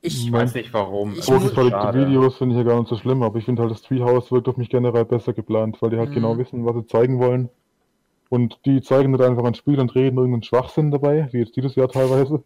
ich 0.00 0.30
mein, 0.30 0.42
weiß 0.42 0.54
nicht 0.54 0.72
warum. 0.72 1.14
Vorgefertigte 1.14 1.94
Videos 1.94 2.36
finde 2.36 2.54
ich 2.54 2.58
ja 2.58 2.64
gar 2.64 2.78
nicht 2.78 2.88
so 2.88 2.96
schlimm, 2.96 3.22
aber 3.22 3.38
ich 3.38 3.44
finde 3.44 3.62
halt, 3.62 3.70
das 3.70 3.82
Treehouse 3.82 4.30
wirkt 4.30 4.48
auf 4.48 4.56
mich 4.56 4.68
generell 4.68 5.04
besser 5.04 5.32
geplant, 5.32 5.80
weil 5.80 5.90
die 5.90 5.98
halt 5.98 6.10
mhm. 6.10 6.14
genau 6.14 6.38
wissen, 6.38 6.64
was 6.64 6.76
sie 6.76 6.86
zeigen 6.86 7.18
wollen. 7.18 7.48
Und 8.32 8.60
die 8.64 8.80
zeigen 8.80 9.12
nicht 9.12 9.20
einfach 9.22 9.44
ein 9.44 9.54
Spiel 9.54 9.78
und 9.78 9.94
reden 9.94 10.16
irgendeinen 10.16 10.42
Schwachsinn 10.42 10.90
dabei, 10.90 11.28
wie 11.32 11.40
jetzt 11.40 11.54
dieses 11.54 11.74
Jahr 11.74 11.90
teilweise, 11.90 12.42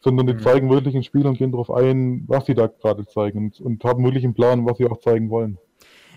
sondern 0.00 0.28
die 0.28 0.34
mhm. 0.34 0.38
zeigen 0.38 0.70
wirklich 0.70 0.94
ein 0.94 1.02
Spiel 1.02 1.26
und 1.26 1.36
gehen 1.36 1.50
darauf 1.50 1.72
ein, 1.72 2.22
was 2.28 2.46
sie 2.46 2.54
da 2.54 2.68
gerade 2.68 3.04
zeigen 3.04 3.38
und, 3.38 3.60
und 3.60 3.82
haben 3.82 4.04
wirklich 4.04 4.22
einen 4.22 4.34
Plan, 4.34 4.64
was 4.64 4.78
sie 4.78 4.86
auch 4.86 5.00
zeigen 5.00 5.30
wollen 5.30 5.58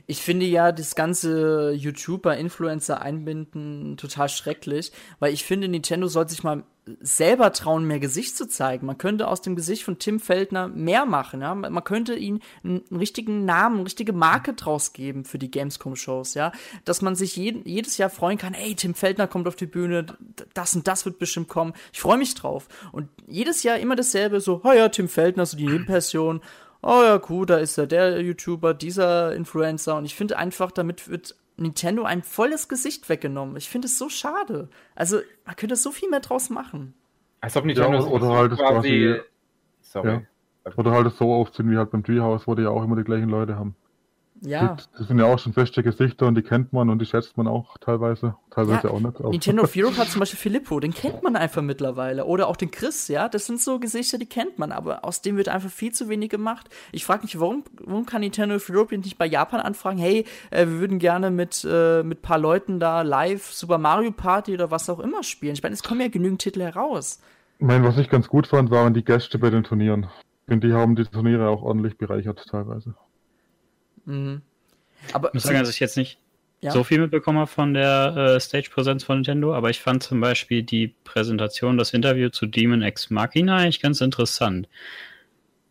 ich 0.09 0.21
finde 0.21 0.45
ja 0.45 0.71
das 0.71 0.95
ganze 0.95 1.73
YouTuber, 1.73 2.37
Influencer 2.37 3.01
einbinden 3.01 3.97
total 3.97 4.29
schrecklich, 4.29 4.93
weil 5.19 5.33
ich 5.33 5.43
finde, 5.43 5.67
Nintendo 5.67 6.07
sollte 6.07 6.31
sich 6.31 6.43
mal 6.43 6.63
selber 6.99 7.51
trauen, 7.53 7.85
mehr 7.85 7.99
Gesicht 7.99 8.37
zu 8.37 8.47
zeigen. 8.47 8.85
Man 8.85 8.97
könnte 8.97 9.27
aus 9.27 9.41
dem 9.41 9.55
Gesicht 9.55 9.83
von 9.83 9.99
Tim 9.99 10.19
Feldner 10.19 10.67
mehr 10.67 11.05
machen, 11.05 11.41
ja. 11.41 11.53
Man 11.55 11.83
könnte 11.83 12.15
ihm 12.15 12.39
einen, 12.63 12.83
richtigen 12.91 13.45
Namen, 13.45 13.77
eine 13.77 13.85
richtige 13.85 14.13
Marke 14.13 14.53
draus 14.53 14.93
geben 14.93 15.25
für 15.25 15.37
die 15.37 15.51
Gamescom-Shows, 15.51 16.33
ja. 16.33 16.51
Dass 16.85 17.01
man 17.01 17.15
sich 17.15 17.35
jeden, 17.35 17.65
jedes 17.67 17.97
Jahr 17.97 18.09
freuen 18.09 18.37
kann, 18.37 18.53
ey, 18.53 18.75
Tim 18.75 18.93
Feldner 18.93 19.27
kommt 19.27 19.47
auf 19.47 19.55
die 19.55 19.67
Bühne, 19.67 20.05
das 20.53 20.75
und 20.75 20.87
das 20.87 21.05
wird 21.05 21.19
bestimmt 21.19 21.47
kommen. 21.47 21.73
Ich 21.93 21.99
freue 21.99 22.17
mich 22.17 22.35
drauf. 22.35 22.67
Und 22.91 23.09
jedes 23.27 23.63
Jahr 23.63 23.77
immer 23.77 23.95
dasselbe, 23.95 24.39
so, 24.39 24.61
oh 24.63 24.71
ja, 24.71 24.89
Tim 24.89 25.09
Feldner, 25.09 25.45
so 25.45 25.57
die 25.57 25.67
Nebenperson 25.67 26.41
oh 26.81 27.03
ja, 27.03 27.17
gut, 27.17 27.49
da 27.49 27.57
ist 27.57 27.77
ja 27.77 27.85
der 27.85 28.21
YouTuber, 28.21 28.73
dieser 28.73 29.33
Influencer. 29.35 29.97
Und 29.97 30.05
ich 30.05 30.15
finde 30.15 30.37
einfach, 30.37 30.71
damit 30.71 31.09
wird 31.09 31.35
Nintendo 31.57 32.03
ein 32.03 32.23
volles 32.23 32.69
Gesicht 32.69 33.09
weggenommen. 33.09 33.57
Ich 33.57 33.69
finde 33.69 33.87
es 33.87 33.97
so 33.97 34.09
schade. 34.09 34.69
Also, 34.95 35.19
man 35.45 35.55
könnte 35.55 35.75
so 35.75 35.91
viel 35.91 36.09
mehr 36.09 36.19
draus 36.19 36.49
machen. 36.49 36.93
Als 37.41 37.57
ob 37.57 37.65
Nintendo 37.65 37.97
Ja, 37.99 38.05
oder 38.05 38.29
halt 38.29 38.51
das 38.53 38.59
quasi- 38.59 39.19
Sorry. 39.81 40.09
Ja. 40.09 40.21
Oder 40.75 40.91
halt 40.91 41.07
es 41.07 41.17
so 41.17 41.33
aufziehen 41.33 41.71
wie 41.71 41.77
halt 41.77 41.91
beim 41.91 42.03
Treehouse, 42.03 42.45
wo 42.47 42.53
die 42.55 42.63
ja 42.63 42.69
auch 42.69 42.83
immer 42.83 42.95
die 42.95 43.03
gleichen 43.03 43.29
Leute 43.29 43.55
haben. 43.57 43.75
Ja. 44.41 44.75
Die, 44.75 44.97
das 44.97 45.07
sind 45.07 45.19
ja 45.19 45.25
auch 45.25 45.39
schon 45.39 45.53
feste 45.53 45.83
Gesichter 45.83 46.27
und 46.27 46.35
die 46.35 46.41
kennt 46.41 46.73
man 46.73 46.89
und 46.89 46.99
die 46.99 47.05
schätzt 47.05 47.37
man 47.37 47.47
auch 47.47 47.77
teilweise. 47.79 48.35
Teilweise 48.51 48.87
Ja, 48.87 48.93
auch 48.93 48.99
nicht. 48.99 49.19
Nintendo 49.19 49.63
of 49.63 49.73
Europe 49.75 49.97
hat 49.97 50.09
zum 50.09 50.19
Beispiel 50.19 50.39
Filippo, 50.39 50.79
den 50.79 50.93
kennt 50.93 51.23
man 51.23 51.35
einfach 51.35 51.61
mittlerweile. 51.61 52.25
Oder 52.25 52.47
auch 52.47 52.55
den 52.55 52.71
Chris, 52.71 53.07
ja. 53.07 53.29
Das 53.29 53.45
sind 53.45 53.61
so 53.61 53.79
Gesichter, 53.79 54.17
die 54.17 54.25
kennt 54.25 54.59
man, 54.59 54.71
aber 54.71 55.05
aus 55.05 55.21
dem 55.21 55.37
wird 55.37 55.49
einfach 55.49 55.69
viel 55.69 55.91
zu 55.91 56.09
wenig 56.09 56.29
gemacht. 56.29 56.69
Ich 56.91 57.05
frage 57.05 57.23
mich, 57.23 57.39
warum, 57.39 57.63
warum 57.83 58.05
kann 58.05 58.21
Nintendo 58.21 58.55
of 58.55 58.69
Europe 58.69 58.97
nicht 58.97 59.17
bei 59.17 59.25
Japan 59.25 59.59
anfragen, 59.59 59.97
hey, 59.97 60.25
äh, 60.51 60.65
wir 60.65 60.79
würden 60.79 60.99
gerne 60.99 61.31
mit 61.31 61.65
äh, 61.69 62.03
mit 62.03 62.21
paar 62.21 62.37
Leuten 62.37 62.79
da 62.79 63.01
live 63.01 63.51
Super 63.51 63.77
Mario 63.77 64.11
Party 64.11 64.53
oder 64.53 64.71
was 64.71 64.89
auch 64.89 64.99
immer 64.99 65.23
spielen. 65.23 65.53
Ich 65.53 65.63
meine, 65.63 65.73
es 65.73 65.83
kommen 65.83 66.01
ja 66.01 66.07
genügend 66.07 66.41
Titel 66.41 66.61
heraus. 66.61 67.19
Ich 67.59 67.65
meine, 67.65 67.83
was 67.83 67.97
ich 67.97 68.09
ganz 68.09 68.27
gut 68.27 68.47
fand, 68.47 68.69
waren 68.69 68.93
die 68.93 69.03
Gäste 69.03 69.39
bei 69.39 69.49
den 69.49 69.63
Turnieren. 69.63 70.07
Und 70.47 70.63
die 70.63 70.73
haben 70.73 70.95
die 70.95 71.03
Turniere 71.03 71.49
auch 71.49 71.63
ordentlich 71.63 71.97
bereichert 71.97 72.45
teilweise. 72.49 72.95
Mhm. 74.07 74.41
Aber 75.13 75.27
Ich 75.29 75.33
muss 75.35 75.43
sagen, 75.43 75.59
dass 75.59 75.69
ich 75.69 75.79
jetzt 75.79 75.95
nicht 75.97 76.17
Ja. 76.61 76.71
so 76.71 76.83
viel 76.83 76.99
mitbekommen 76.99 77.37
habe 77.37 77.47
von 77.49 77.73
der 77.75 78.15
äh, 78.35 78.39
Stage-Präsenz 78.39 79.03
von 79.03 79.17
Nintendo, 79.17 79.53
aber 79.53 79.69
ich 79.69 79.79
fand 79.79 80.01
zum 80.01 80.19
Beispiel 80.19 80.63
die 80.63 80.95
Präsentation, 81.03 81.77
das 81.77 81.93
Interview 81.93 82.29
zu 82.29 82.47
Demon 82.47 82.81
X 82.81 83.09
Machina 83.11 83.57
eigentlich 83.57 83.79
ganz 83.81 84.01
interessant. 84.01 84.67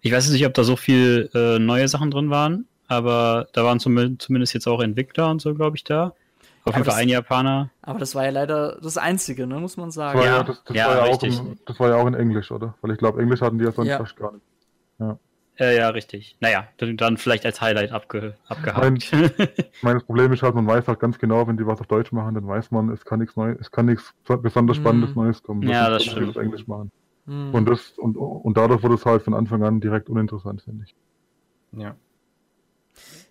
Ich 0.03 0.13
weiß 0.13 0.25
jetzt 0.27 0.33
nicht, 0.35 0.47
ob 0.47 0.55
da 0.55 0.63
so 0.63 0.77
viel 0.77 1.29
äh, 1.35 1.59
neue 1.59 1.89
Sachen 1.89 2.11
drin 2.13 2.31
waren, 2.31 2.67
aber 2.87 3.49
da 3.53 3.65
waren 3.65 3.81
zum, 3.81 4.19
zumindest 4.21 4.55
jetzt 4.55 4.69
auch 4.69 4.81
Entwickler 4.81 5.29
und 5.31 5.41
so, 5.43 5.53
glaube 5.55 5.77
ich, 5.77 5.83
da. 5.85 6.15
Auf 6.65 6.75
jeden 6.75 6.85
Fall 6.85 6.85
das- 6.85 6.95
ein 6.97 7.09
Japaner. 7.09 7.71
Aber 7.83 7.99
das 7.99 8.15
war 8.15 8.25
ja 8.25 8.31
leider 8.31 8.79
das 8.81 8.97
Einzige, 8.99 9.47
ne, 9.47 9.59
muss 9.59 9.77
man 9.77 9.87
Das 9.89 9.95
sagen. 9.97 10.19
war 10.19 10.25
ja, 10.27 10.37
Ja, 10.39 10.43
das, 10.45 10.63
das 10.65 10.77
ja, 10.77 10.89
war 10.89 10.97
ja, 11.09 11.13
auch 11.15 11.23
in, 11.23 11.59
das 11.67 11.81
war 11.81 11.89
ja 11.91 11.95
auch 11.97 12.07
in 12.07 12.15
Englisch, 12.15 12.51
oder? 12.53 12.75
Weil 12.81 12.93
ich 12.93 12.99
glaube, 12.99 13.21
Englisch 13.23 13.41
hatten 13.41 13.59
die 13.59 13.65
ja 13.65 13.73
sonst 13.73 13.89
Ja. 13.89 13.99
fast 13.99 14.17
gar 14.17 14.33
nicht. 14.33 14.43
Ja, 15.01 15.19
ja, 15.59 15.89
richtig. 15.91 16.37
Naja, 16.41 16.69
dann, 16.77 16.97
dann 16.97 17.17
vielleicht 17.17 17.47
als 17.47 17.61
Highlight 17.61 17.93
abge, 17.93 18.35
abgehakt. 18.49 19.13
Ich 19.13 19.83
meine, 19.83 19.95
das 19.99 20.05
Problem 20.05 20.33
ist 20.33 20.43
halt, 20.43 20.55
man 20.55 20.67
weiß 20.67 20.89
halt 20.89 21.01
ganz 21.01 21.19
genau, 21.19 21.47
wenn 21.47 21.57
die 21.57 21.67
was 21.67 21.81
auf 21.81 21.87
Deutsch 21.87 22.13
machen, 22.13 22.35
dann 22.35 22.47
weiß 22.47 22.71
man, 22.71 22.91
es 22.91 23.05
kann 23.05 23.21
nichts 23.21 23.37
Neues, 23.37 23.57
es 23.61 23.71
kann 23.71 23.87
nichts 23.87 24.15
besonders 24.25 24.77
Mhm. 24.79 24.83
Spannendes 24.83 25.15
Neues 25.15 25.43
kommen. 25.43 25.63
Ja, 25.63 25.89
das 25.91 26.05
stimmt. 26.05 26.31
auf 26.31 26.37
Englisch 26.37 26.67
machen. 26.67 26.91
Hm. 27.27 27.55
Und 27.55 27.69
das, 27.69 27.91
und, 27.99 28.17
und 28.17 28.57
dadurch 28.57 28.83
wurde 28.83 28.95
es 28.95 29.05
halt 29.05 29.23
von 29.23 29.35
Anfang 29.35 29.63
an 29.65 29.81
direkt 29.81 30.09
uninteressant, 30.09 30.63
finde 30.63 30.85
ich. 30.85 30.95
Ja. 31.73 31.97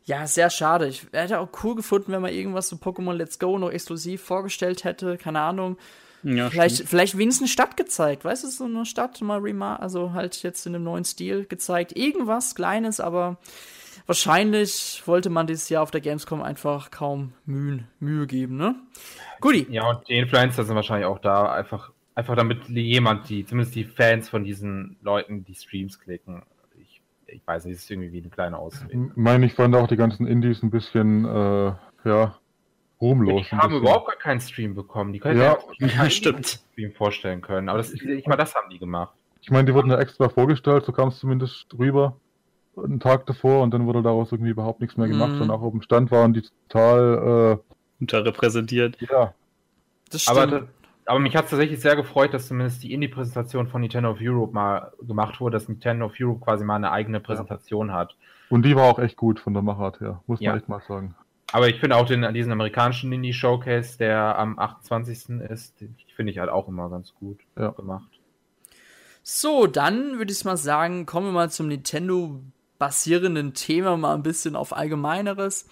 Ja, 0.03 0.27
sehr 0.27 0.49
schade. 0.51 0.87
Ich 0.87 1.07
hätte 1.11 1.39
auch 1.39 1.49
cool 1.63 1.75
gefunden, 1.75 2.11
wenn 2.11 2.21
man 2.21 2.31
irgendwas 2.31 2.67
zu 2.67 2.75
Pokémon 2.75 3.13
Let's 3.13 3.39
Go 3.39 3.57
noch 3.57 3.71
exklusiv 3.71 4.21
vorgestellt 4.21 4.83
hätte. 4.83 5.17
Keine 5.17 5.39
Ahnung. 5.41 5.77
Ja, 6.25 6.49
vielleicht, 6.49 6.75
stimmt. 6.75 6.89
vielleicht 6.89 7.17
wenigstens 7.17 7.43
eine 7.43 7.49
Stadt 7.49 7.77
gezeigt. 7.77 8.25
Weißt 8.25 8.43
du, 8.43 8.47
so 8.47 8.65
eine 8.65 8.85
Stadt 8.85 9.21
mal 9.21 9.39
remar, 9.39 9.79
also 9.79 10.13
halt 10.13 10.41
jetzt 10.41 10.65
in 10.65 10.73
einem 10.73 10.83
neuen 10.83 11.05
Stil 11.05 11.45
gezeigt. 11.45 11.95
Irgendwas 11.95 12.55
Kleines, 12.55 12.99
aber 12.99 13.37
wahrscheinlich 14.07 15.03
wollte 15.05 15.29
man 15.29 15.45
dieses 15.45 15.69
Jahr 15.69 15.83
auf 15.83 15.91
der 15.91 16.01
Gamescom 16.01 16.41
einfach 16.41 16.89
kaum 16.89 17.33
Mühen, 17.45 17.87
Mühe 17.99 18.25
geben, 18.25 18.57
ne? 18.57 18.75
Guti. 19.39 19.67
Ja, 19.69 19.87
und 19.87 20.07
die 20.07 20.17
Influencer 20.17 20.63
sind 20.63 20.75
wahrscheinlich 20.75 21.05
auch 21.05 21.19
da, 21.19 21.51
einfach, 21.51 21.91
einfach 22.15 22.35
damit 22.35 22.67
jemand, 22.69 23.29
die, 23.29 23.45
zumindest 23.45 23.75
die 23.75 23.83
Fans 23.83 24.27
von 24.27 24.43
diesen 24.43 24.97
Leuten, 25.03 25.45
die 25.45 25.53
Streams 25.53 25.99
klicken. 25.99 26.41
Ich, 26.81 27.01
ich 27.27 27.45
weiß 27.45 27.65
nicht, 27.65 27.75
es 27.75 27.83
ist 27.83 27.91
irgendwie 27.91 28.11
wie 28.11 28.21
ein 28.21 28.31
kleiner 28.31 28.57
Ausweg. 28.57 28.91
Ich 28.91 29.15
meine, 29.15 29.45
ich 29.45 29.53
fand 29.53 29.75
auch 29.75 29.87
die 29.87 29.97
ganzen 29.97 30.25
Indies 30.25 30.63
ein 30.63 30.71
bisschen, 30.71 31.25
äh, 31.25 31.73
ja, 32.03 32.35
ruhmlos. 33.01 33.47
Die 33.49 33.55
haben 33.55 33.69
bisschen. 33.69 33.83
überhaupt 33.83 34.07
gar 34.07 34.15
keinen 34.17 34.39
Stream 34.39 34.75
bekommen. 34.75 35.13
Die 35.13 35.19
können 35.19 35.39
Ja. 35.39 35.57
ja, 35.79 35.87
Ja, 35.87 36.09
stimmt. 36.09 36.61
Stream 36.73 36.91
vorstellen 36.93 37.41
können. 37.41 37.69
Aber 37.69 37.77
das, 37.79 37.93
nicht 38.03 38.27
mal 38.27 38.35
das 38.37 38.55
haben 38.55 38.69
die 38.69 38.79
gemacht. 38.79 39.13
Ich 39.41 39.51
meine, 39.51 39.65
die 39.65 39.73
wurden 39.73 39.91
ja 39.91 39.99
extra 39.99 40.29
vorgestellt, 40.29 40.85
so 40.85 40.91
kam 40.91 41.09
es 41.09 41.19
zumindest 41.19 41.67
rüber, 41.77 42.17
einen 42.77 42.99
Tag 42.99 43.25
davor, 43.27 43.61
und 43.61 43.71
dann 43.73 43.85
wurde 43.85 44.01
daraus 44.01 44.31
irgendwie 44.31 44.51
überhaupt 44.51 44.81
nichts 44.81 44.97
mehr 44.97 45.07
gemacht. 45.07 45.33
Mhm. 45.33 45.41
Und 45.43 45.51
auch 45.51 45.61
auf 45.61 45.71
dem 45.71 45.81
Stand 45.83 46.09
waren 46.11 46.33
die 46.33 46.41
total, 46.67 47.59
Unterrepräsentiert. 47.99 49.01
äh, 49.01 49.05
ja, 49.11 49.33
Das 50.11 50.23
stimmt. 50.23 50.37
Aber, 50.39 50.67
aber 51.05 51.19
mich 51.19 51.35
hat 51.35 51.45
es 51.45 51.51
tatsächlich 51.51 51.79
sehr 51.79 51.95
gefreut, 51.95 52.33
dass 52.33 52.47
zumindest 52.47 52.83
die 52.83 52.93
Indie-Präsentation 52.93 53.67
von 53.67 53.81
Nintendo 53.81 54.09
of 54.11 54.17
Europe 54.21 54.53
mal 54.53 54.91
gemacht 55.01 55.39
wurde, 55.39 55.53
dass 55.57 55.69
Nintendo 55.69 56.05
of 56.07 56.13
Europe 56.19 56.43
quasi 56.43 56.63
mal 56.65 56.75
eine 56.75 56.91
eigene 56.91 57.19
Präsentation 57.19 57.91
hat. 57.93 58.15
und 58.49 58.63
die 58.65 58.75
war 58.75 58.85
auch 58.89 58.99
echt 58.99 59.15
gut 59.17 59.39
von 59.39 59.53
der 59.53 59.61
Machart 59.63 59.99
her, 60.01 60.21
muss 60.27 60.39
Ja. 60.39 60.51
man 60.51 60.59
echt 60.59 60.69
mal 60.69 60.81
sagen. 60.87 61.15
Aber 61.55 61.69
ich 61.69 61.79
finde 61.79 61.95
auch 61.95 62.05
den, 62.05 62.33
diesen 62.33 62.51
amerikanischen 62.51 63.13
Indie-Showcase, 63.13 63.97
der 63.97 64.37
am 64.37 64.59
28. 64.59 65.39
ist, 65.49 65.79
den 65.79 65.95
finde 66.13 66.33
ich 66.33 66.39
halt 66.39 66.49
auch 66.49 66.67
immer 66.67 66.89
ganz 66.89 67.13
gut 67.15 67.39
Ja. 67.57 67.69
gemacht. 67.69 68.09
So, 69.23 69.65
dann 69.65 70.17
würde 70.17 70.33
ich 70.33 70.43
mal 70.43 70.57
sagen, 70.57 71.05
kommen 71.05 71.27
wir 71.27 71.31
mal 71.31 71.49
zum 71.49 71.69
Nintendo-basierenden 71.69 73.53
Thema, 73.53 73.95
mal 73.95 74.15
ein 74.15 74.21
bisschen 74.21 74.57
auf 74.57 74.75
Allgemeineres. 74.75 75.65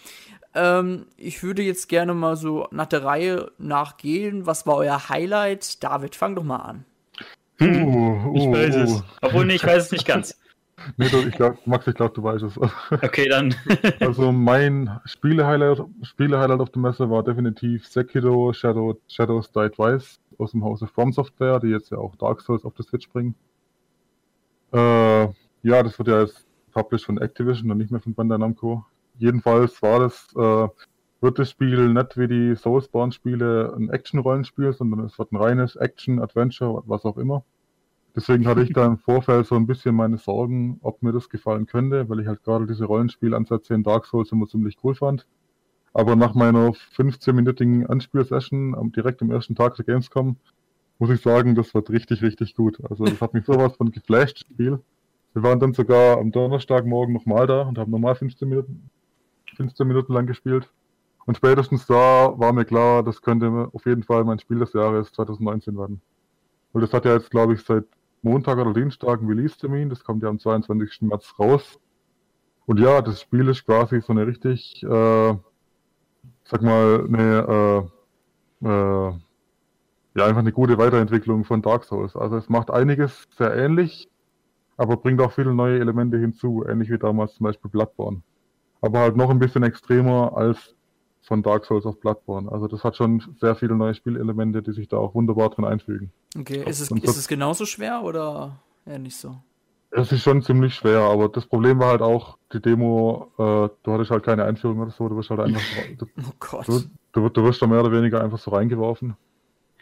Ähm, 0.55 1.05
ich 1.17 1.43
würde 1.43 1.63
jetzt 1.63 1.89
gerne 1.89 2.13
mal 2.13 2.37
so 2.37 2.65
nach 2.71 2.87
der 2.87 3.03
Reihe 3.03 3.51
nachgehen. 3.57 4.45
Was 4.45 4.65
war 4.65 4.77
euer 4.77 5.09
Highlight? 5.09 5.83
David, 5.83 6.15
fang 6.15 6.33
doch 6.37 6.43
mal 6.43 6.59
an. 6.61 6.85
Uh, 7.59 8.33
Ich 8.37 8.47
uh, 8.47 8.53
weiß 8.53 8.75
uh. 8.77 8.79
es. 8.79 9.03
Obwohl, 9.21 9.47
nee, 9.47 9.55
ich 9.55 9.65
weiß 9.65 9.83
es 9.83 9.91
nicht 9.91 10.07
ganz. 10.07 10.39
Nee, 10.97 11.09
du, 11.09 11.19
ich 11.19 11.35
glaub, 11.35 11.65
Max, 11.65 11.87
ich 11.87 11.95
glaube, 11.95 12.13
du 12.13 12.23
weißt 12.23 12.43
es. 12.43 12.57
Okay, 13.03 13.27
dann. 13.29 13.55
Also 13.99 14.31
mein 14.31 14.99
Spiele-Highlight 15.05 15.83
Spiele 16.03 16.37
-Highlight 16.37 16.61
auf 16.61 16.69
der 16.69 16.81
Messe 16.81 17.09
war 17.09 17.23
definitiv 17.23 17.87
Sekiro 17.87 18.53
Shadow, 18.53 18.97
Shadows 19.07 19.51
Die 19.51 19.69
Twice 19.69 20.19
aus 20.37 20.51
dem 20.51 20.63
Hause 20.63 20.87
From 20.87 21.11
Software, 21.11 21.59
die 21.59 21.67
jetzt 21.67 21.91
ja 21.91 21.97
auch 21.97 22.15
Dark 22.15 22.41
Souls 22.41 22.65
auf 22.65 22.73
der 22.73 22.85
Switch 22.85 23.09
bringen. 23.09 23.35
Äh, 24.71 25.25
ja, 25.63 25.83
das 25.83 25.97
wird 25.97 26.07
ja 26.07 26.21
jetzt 26.21 26.45
published 26.73 27.05
von 27.05 27.17
Activision 27.19 27.71
und 27.71 27.77
nicht 27.77 27.91
mehr 27.91 28.01
von 28.01 28.13
Bandai 28.13 28.37
Namco. 28.37 28.85
Jedenfalls 29.17 29.81
war 29.81 29.99
das, 29.99 30.27
äh, 30.35 30.67
wird 31.21 31.39
das 31.39 31.51
Spiel 31.51 31.93
nicht 31.93 32.17
wie 32.17 32.27
die 32.27 32.55
Soulsborne-Spiele 32.55 33.73
ein 33.77 33.89
Action-Rollenspiel, 33.89 34.73
sondern 34.73 35.05
es 35.05 35.17
wird 35.17 35.31
ein 35.31 35.37
reines 35.37 35.75
Action-Adventure, 35.75 36.83
was 36.85 37.05
auch 37.05 37.17
immer. 37.17 37.45
Deswegen 38.15 38.45
hatte 38.45 38.61
ich 38.61 38.71
da 38.73 38.85
im 38.85 38.97
Vorfeld 38.97 39.47
so 39.47 39.55
ein 39.55 39.65
bisschen 39.65 39.95
meine 39.95 40.17
Sorgen, 40.17 40.77
ob 40.81 41.01
mir 41.01 41.11
das 41.11 41.29
gefallen 41.29 41.65
könnte, 41.65 42.07
weil 42.09 42.19
ich 42.19 42.27
halt 42.27 42.43
gerade 42.43 42.67
diese 42.67 42.85
Rollenspielansätze 42.85 43.73
in 43.73 43.83
Dark 43.83 44.05
Souls 44.05 44.31
immer 44.31 44.47
ziemlich 44.47 44.77
cool 44.83 44.93
fand. 44.93 45.25
Aber 45.93 46.15
nach 46.15 46.35
meiner 46.35 46.69
15-minütigen 46.69 47.87
Anspielsession 47.87 48.91
direkt 48.95 49.21
am 49.21 49.31
ersten 49.31 49.55
Tag 49.55 49.75
der 49.75 49.85
Gamescom 49.85 50.37
muss 50.99 51.09
ich 51.09 51.21
sagen, 51.21 51.55
das 51.55 51.73
wird 51.73 51.89
richtig, 51.89 52.21
richtig 52.21 52.55
gut. 52.55 52.79
Also 52.89 53.05
das 53.05 53.19
hat 53.19 53.33
mich 53.33 53.45
sowas 53.45 53.75
von 53.75 53.91
geflasht, 53.91 54.39
Spiel. 54.39 54.79
Wir 55.33 55.43
waren 55.43 55.59
dann 55.59 55.73
sogar 55.73 56.19
am 56.19 56.31
Donnerstagmorgen 56.31 57.13
nochmal 57.13 57.47
da 57.47 57.63
und 57.63 57.77
haben 57.79 57.91
nochmal 57.91 58.15
15 58.15 58.47
Minuten, 58.47 58.89
15 59.55 59.87
Minuten 59.87 60.13
lang 60.13 60.27
gespielt. 60.27 60.71
Und 61.25 61.37
spätestens 61.37 61.87
da 61.87 62.33
war 62.37 62.53
mir 62.53 62.65
klar, 62.65 63.01
das 63.01 63.21
könnte 63.21 63.69
auf 63.73 63.85
jeden 63.85 64.03
Fall 64.03 64.23
mein 64.23 64.39
Spiel 64.39 64.59
des 64.59 64.73
Jahres 64.73 65.11
2019 65.13 65.77
werden. 65.77 66.01
Weil 66.73 66.81
das 66.81 66.93
hat 66.93 67.05
ja 67.05 67.13
jetzt, 67.13 67.31
glaube 67.31 67.53
ich, 67.53 67.61
seit 67.61 67.85
Montag 68.23 68.57
oder 68.57 68.73
Dienstag 68.73 69.19
einen 69.19 69.27
Release-Termin. 69.27 69.89
Das 69.89 70.03
kommt 70.03 70.23
ja 70.23 70.29
am 70.29 70.39
22. 70.39 71.01
März 71.03 71.33
raus. 71.37 71.79
Und 72.65 72.79
ja, 72.79 73.01
das 73.01 73.21
Spiel 73.21 73.47
ist 73.49 73.65
quasi 73.65 74.01
so 74.01 74.13
eine 74.13 74.25
richtig, 74.25 74.81
äh, 74.83 75.35
sag 76.45 76.61
mal, 76.61 77.05
eine, 77.05 77.89
äh, 78.63 78.67
äh, 78.67 79.13
ja, 80.15 80.25
einfach 80.25 80.39
eine 80.39 80.53
gute 80.53 80.77
Weiterentwicklung 80.77 81.43
von 81.43 81.61
Dark 81.61 81.83
Souls. 81.83 82.15
Also 82.15 82.37
es 82.37 82.47
macht 82.47 82.71
einiges 82.71 83.27
sehr 83.37 83.53
ähnlich, 83.55 84.09
aber 84.77 84.95
bringt 84.97 85.19
auch 85.21 85.33
viele 85.33 85.53
neue 85.53 85.79
Elemente 85.79 86.17
hinzu, 86.17 86.63
ähnlich 86.67 86.89
wie 86.89 86.97
damals 86.97 87.33
zum 87.35 87.45
Beispiel 87.45 87.69
Bloodborne. 87.69 88.21
Aber 88.81 88.99
halt 88.99 89.17
noch 89.17 89.29
ein 89.29 89.39
bisschen 89.39 89.63
extremer 89.63 90.35
als 90.35 90.75
von 91.23 91.41
Dark 91.41 91.65
Souls 91.65 91.85
auf 91.85 91.99
Bloodborne. 91.99 92.51
Also 92.51 92.67
das 92.67 92.83
hat 92.83 92.95
schon 92.97 93.23
sehr 93.39 93.55
viele 93.55 93.75
neue 93.75 93.95
Spielelemente, 93.95 94.61
die 94.61 94.73
sich 94.73 94.87
da 94.87 94.97
auch 94.97 95.15
wunderbar 95.15 95.49
drin 95.49 95.65
einfügen. 95.65 96.11
Okay, 96.37 96.63
ist 96.67 96.81
es, 96.81 96.91
ist 96.91 97.07
das- 97.07 97.17
es 97.17 97.27
genauso 97.27 97.65
schwer 97.65 98.03
oder 98.03 98.59
eher 98.85 98.99
nicht 98.99 99.15
so? 99.17 99.37
Es 99.95 100.11
ist 100.11 100.23
schon 100.23 100.41
ziemlich 100.41 100.73
schwer, 100.73 101.01
aber 101.01 101.29
das 101.29 101.45
Problem 101.45 101.77
war 101.79 101.89
halt 101.89 102.01
auch, 102.01 102.37
die 102.51 102.59
Demo, 102.59 103.31
äh, 103.37 103.69
du 103.83 103.91
hattest 103.91 104.09
halt 104.09 104.23
keine 104.23 104.43
Einführung 104.43 104.79
oder 104.79 104.89
so, 104.91 105.07
du 105.07 105.15
wirst 105.15 105.29
halt 105.29 105.39
einfach, 105.41 105.61
du, 105.97 106.07
Oh 106.17 106.31
Gott. 106.39 106.67
du, 106.67 106.81
du, 107.11 107.29
du 107.29 107.43
wirst 107.43 107.61
da 107.61 107.67
mehr 107.67 107.79
oder 107.81 107.91
weniger 107.91 108.23
einfach 108.23 108.39
so 108.39 108.49
reingeworfen. 108.51 109.15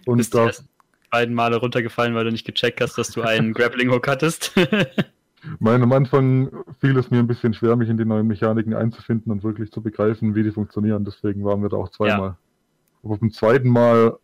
Und 0.05 0.17
bist 0.17 0.33
die 0.33 0.37
da, 0.37 0.47
ersten 0.47 0.67
beiden 1.09 1.33
Male 1.33 1.57
runtergefallen, 1.57 2.13
weil 2.13 2.25
du 2.25 2.31
nicht 2.31 2.45
gecheckt 2.45 2.81
hast, 2.81 2.97
dass 2.97 3.11
du 3.11 3.21
einen 3.21 3.53
Grappling 3.55 3.89
Hook 3.91 4.07
hattest. 4.07 4.53
mein, 5.59 5.81
am 5.81 5.91
Anfang 5.91 6.51
fiel 6.79 6.97
es 6.97 7.09
mir 7.11 7.19
ein 7.19 7.27
bisschen 7.27 7.53
schwer, 7.53 7.75
mich 7.75 7.89
in 7.89 7.97
die 7.97 8.05
neuen 8.05 8.27
Mechaniken 8.27 8.73
einzufinden 8.73 9.31
und 9.31 9.43
wirklich 9.43 9.71
zu 9.71 9.81
begreifen, 9.81 10.35
wie 10.35 10.43
die 10.43 10.51
funktionieren. 10.51 11.05
Deswegen 11.05 11.43
waren 11.43 11.61
wir 11.61 11.69
da 11.69 11.77
auch 11.77 11.89
zweimal. 11.89 12.37
Aber 13.03 13.17
beim 13.17 13.31
zweiten 13.31 13.69
Mal 13.69 14.17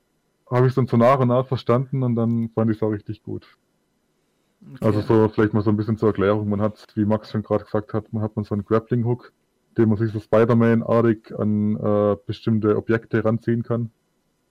habe 0.49 0.65
ich 0.65 0.71
es 0.71 0.75
dann 0.75 0.88
so 0.88 0.97
nach 0.97 1.19
und 1.19 1.30
nach 1.30 1.47
verstanden 1.47 2.03
und 2.03 2.15
dann 2.15 2.49
fand 2.49 2.71
ich 2.71 2.77
es 2.77 2.84
auch 2.84 2.89
richtig 2.89 3.23
gut. 3.23 3.47
Okay. 4.75 4.86
Also 4.86 5.01
so 5.01 5.30
vielleicht 5.30 5.53
mal 5.53 5.62
so 5.62 5.69
ein 5.69 5.77
bisschen 5.77 5.97
zur 5.97 6.10
Erklärung. 6.10 6.49
Man 6.49 6.62
hat, 6.62 6.88
wie 6.95 7.06
Max 7.06 7.32
schon 7.32 7.43
gerade 7.43 7.63
gesagt 7.65 7.93
hat, 7.93 8.12
man 8.12 8.23
hat 8.23 8.36
man 8.36 8.45
so 8.45 8.56
einen 8.56 8.65
Grappling 8.65 9.06
Hook, 9.06 9.34
dem 9.77 9.89
man 9.89 9.97
sich 9.97 10.12
so 10.12 10.19
Spider-Man-artig 10.19 11.34
an 11.38 11.77
äh, 11.77 12.15
bestimmte 12.25 12.75
Objekte 12.75 13.23
ranziehen 13.23 13.63
kann. 13.63 13.91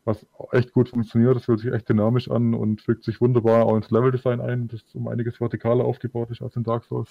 Was 0.06 0.24
echt 0.52 0.72
gut 0.72 0.88
funktioniert, 0.88 1.34
das 1.34 1.46
fühlt 1.46 1.58
sich 1.58 1.72
echt 1.72 1.88
dynamisch 1.88 2.30
an 2.30 2.54
und 2.54 2.80
fügt 2.80 3.02
sich 3.02 3.20
wunderbar 3.20 3.66
auch 3.66 3.76
ins 3.76 3.90
Leveldesign 3.90 4.40
ein, 4.40 4.68
das 4.68 4.80
um 4.94 5.08
einiges 5.08 5.36
vertikaler 5.36 5.84
aufgebaut 5.84 6.30
ist 6.30 6.40
als 6.40 6.54
in 6.54 6.62
Dark 6.62 6.84
Souls. 6.84 7.10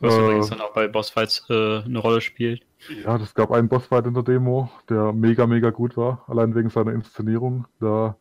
Was 0.00 0.12
äh, 0.12 0.18
übrigens 0.18 0.50
dann 0.50 0.60
auch 0.60 0.72
bei 0.72 0.88
Bossfights 0.88 1.46
äh, 1.48 1.82
eine 1.84 2.00
Rolle 2.00 2.20
spielt. 2.20 2.66
Ja, 3.04 3.16
das 3.16 3.32
gab 3.32 3.52
einen 3.52 3.68
Bossfight 3.68 4.06
in 4.06 4.14
der 4.14 4.24
Demo, 4.24 4.70
der 4.88 5.12
mega, 5.12 5.46
mega 5.46 5.70
gut 5.70 5.96
war, 5.96 6.24
allein 6.26 6.52
wegen 6.56 6.68
seiner 6.68 6.92
Inszenierung. 6.92 7.66
Da, 7.78 8.16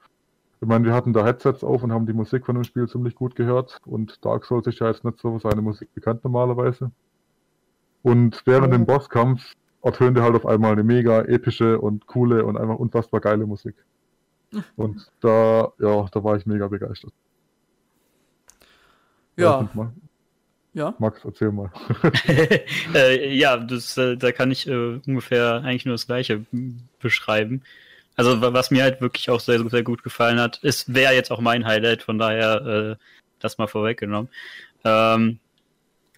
ich 0.62 0.68
meine, 0.68 0.86
wir 0.86 0.94
hatten 0.94 1.12
da 1.12 1.26
Headsets 1.26 1.64
auf 1.64 1.82
und 1.82 1.92
haben 1.92 2.06
die 2.06 2.14
Musik 2.14 2.46
von 2.46 2.54
dem 2.54 2.64
Spiel 2.64 2.88
ziemlich 2.88 3.16
gut 3.16 3.36
gehört 3.36 3.82
und 3.88 4.24
Dark 4.24 4.46
Souls 4.46 4.68
ist 4.68 4.80
ja 4.80 4.88
jetzt 4.88 5.04
nicht 5.04 5.20
so 5.20 5.34
für 5.34 5.50
seine 5.50 5.64
Musik 5.64 5.92
bekannt 5.96 6.24
normalerweise. 6.24 6.92
Und 8.04 8.44
während 8.46 8.72
dem 8.72 8.86
Bosskampf 8.86 9.56
ertönte 9.86 10.24
halt 10.24 10.36
auf 10.36 10.46
einmal 10.46 10.72
eine 10.72 10.84
mega 10.84 11.22
epische 11.22 11.80
und 11.80 12.08
coole 12.08 12.44
und 12.44 12.58
einfach 12.58 12.76
unfassbar 12.76 13.22
geile 13.22 13.46
Musik. 13.46 13.76
Und 14.78 15.12
da, 15.20 15.74
ja, 15.80 16.08
da 16.12 16.24
war 16.24 16.38
ich 16.38 16.46
mega 16.46 16.68
begeistert. 16.68 17.12
Ja. 19.36 19.70
Ja. 20.74 20.94
Max, 21.00 21.26
erzähl 21.26 21.52
mal. 21.52 21.72
äh, 22.94 23.34
ja, 23.36 23.58
das, 23.58 23.98
äh, 23.98 24.16
da 24.16 24.32
kann 24.32 24.52
ich 24.52 24.68
äh, 24.68 25.00
ungefähr 25.06 25.62
eigentlich 25.64 25.86
nur 25.86 25.96
das 25.96 26.06
Gleiche 26.06 26.46
beschreiben. 27.00 27.64
Also 28.16 28.42
was 28.42 28.72
mir 28.72 28.84
halt 28.84 29.02
wirklich 29.02 29.30
auch 29.30 29.40
sehr, 29.40 29.68
sehr 29.70 29.84
gut 29.84 30.04
gefallen 30.04 30.40
hat, 30.40 30.58
ist 30.64 30.94
wäre 30.94 31.14
jetzt 31.14 31.32
auch 31.32 31.42
mein 31.42 31.66
Highlight, 31.66 32.04
von 32.04 32.18
daher 32.18 32.66
äh, 32.66 32.96
das 33.40 33.58
mal 33.58 33.68
vorweggenommen. 33.68 34.30
Ähm, 34.84 35.40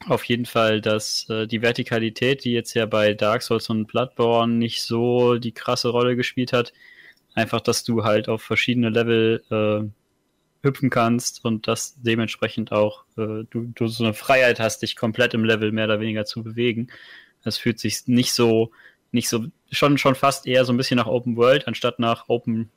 auf 0.05 0.23
jeden 0.25 0.45
Fall, 0.45 0.81
dass 0.81 1.27
äh, 1.29 1.47
die 1.47 1.61
Vertikalität, 1.61 2.43
die 2.43 2.51
jetzt 2.51 2.73
ja 2.73 2.85
bei 2.85 3.13
Dark 3.13 3.41
Souls 3.41 3.69
und 3.69 3.87
Bloodborne 3.87 4.53
nicht 4.53 4.83
so 4.83 5.37
die 5.37 5.51
krasse 5.51 5.89
Rolle 5.89 6.15
gespielt 6.15 6.53
hat, 6.53 6.73
einfach, 7.33 7.61
dass 7.61 7.83
du 7.83 8.03
halt 8.03 8.29
auf 8.29 8.41
verschiedene 8.41 8.89
Level 8.89 9.43
äh, 9.49 10.65
hüpfen 10.65 10.89
kannst 10.89 11.43
und 11.45 11.67
dass 11.67 11.95
dementsprechend 12.01 12.71
auch 12.71 13.03
äh, 13.17 13.45
du, 13.49 13.71
du 13.75 13.87
so 13.87 14.03
eine 14.03 14.13
Freiheit 14.13 14.59
hast, 14.59 14.81
dich 14.81 14.95
komplett 14.95 15.33
im 15.33 15.45
Level 15.45 15.71
mehr 15.71 15.85
oder 15.85 15.99
weniger 15.99 16.25
zu 16.25 16.43
bewegen. 16.43 16.87
Das 17.43 17.57
fühlt 17.57 17.79
sich 17.79 18.07
nicht 18.07 18.33
so, 18.33 18.71
nicht 19.11 19.29
so, 19.29 19.45
schon, 19.71 19.97
schon 19.97 20.15
fast 20.15 20.47
eher 20.47 20.65
so 20.65 20.73
ein 20.73 20.77
bisschen 20.77 20.97
nach 20.97 21.07
Open 21.07 21.37
World, 21.37 21.67
anstatt 21.67 21.99
nach 21.99 22.25
Open 22.27 22.69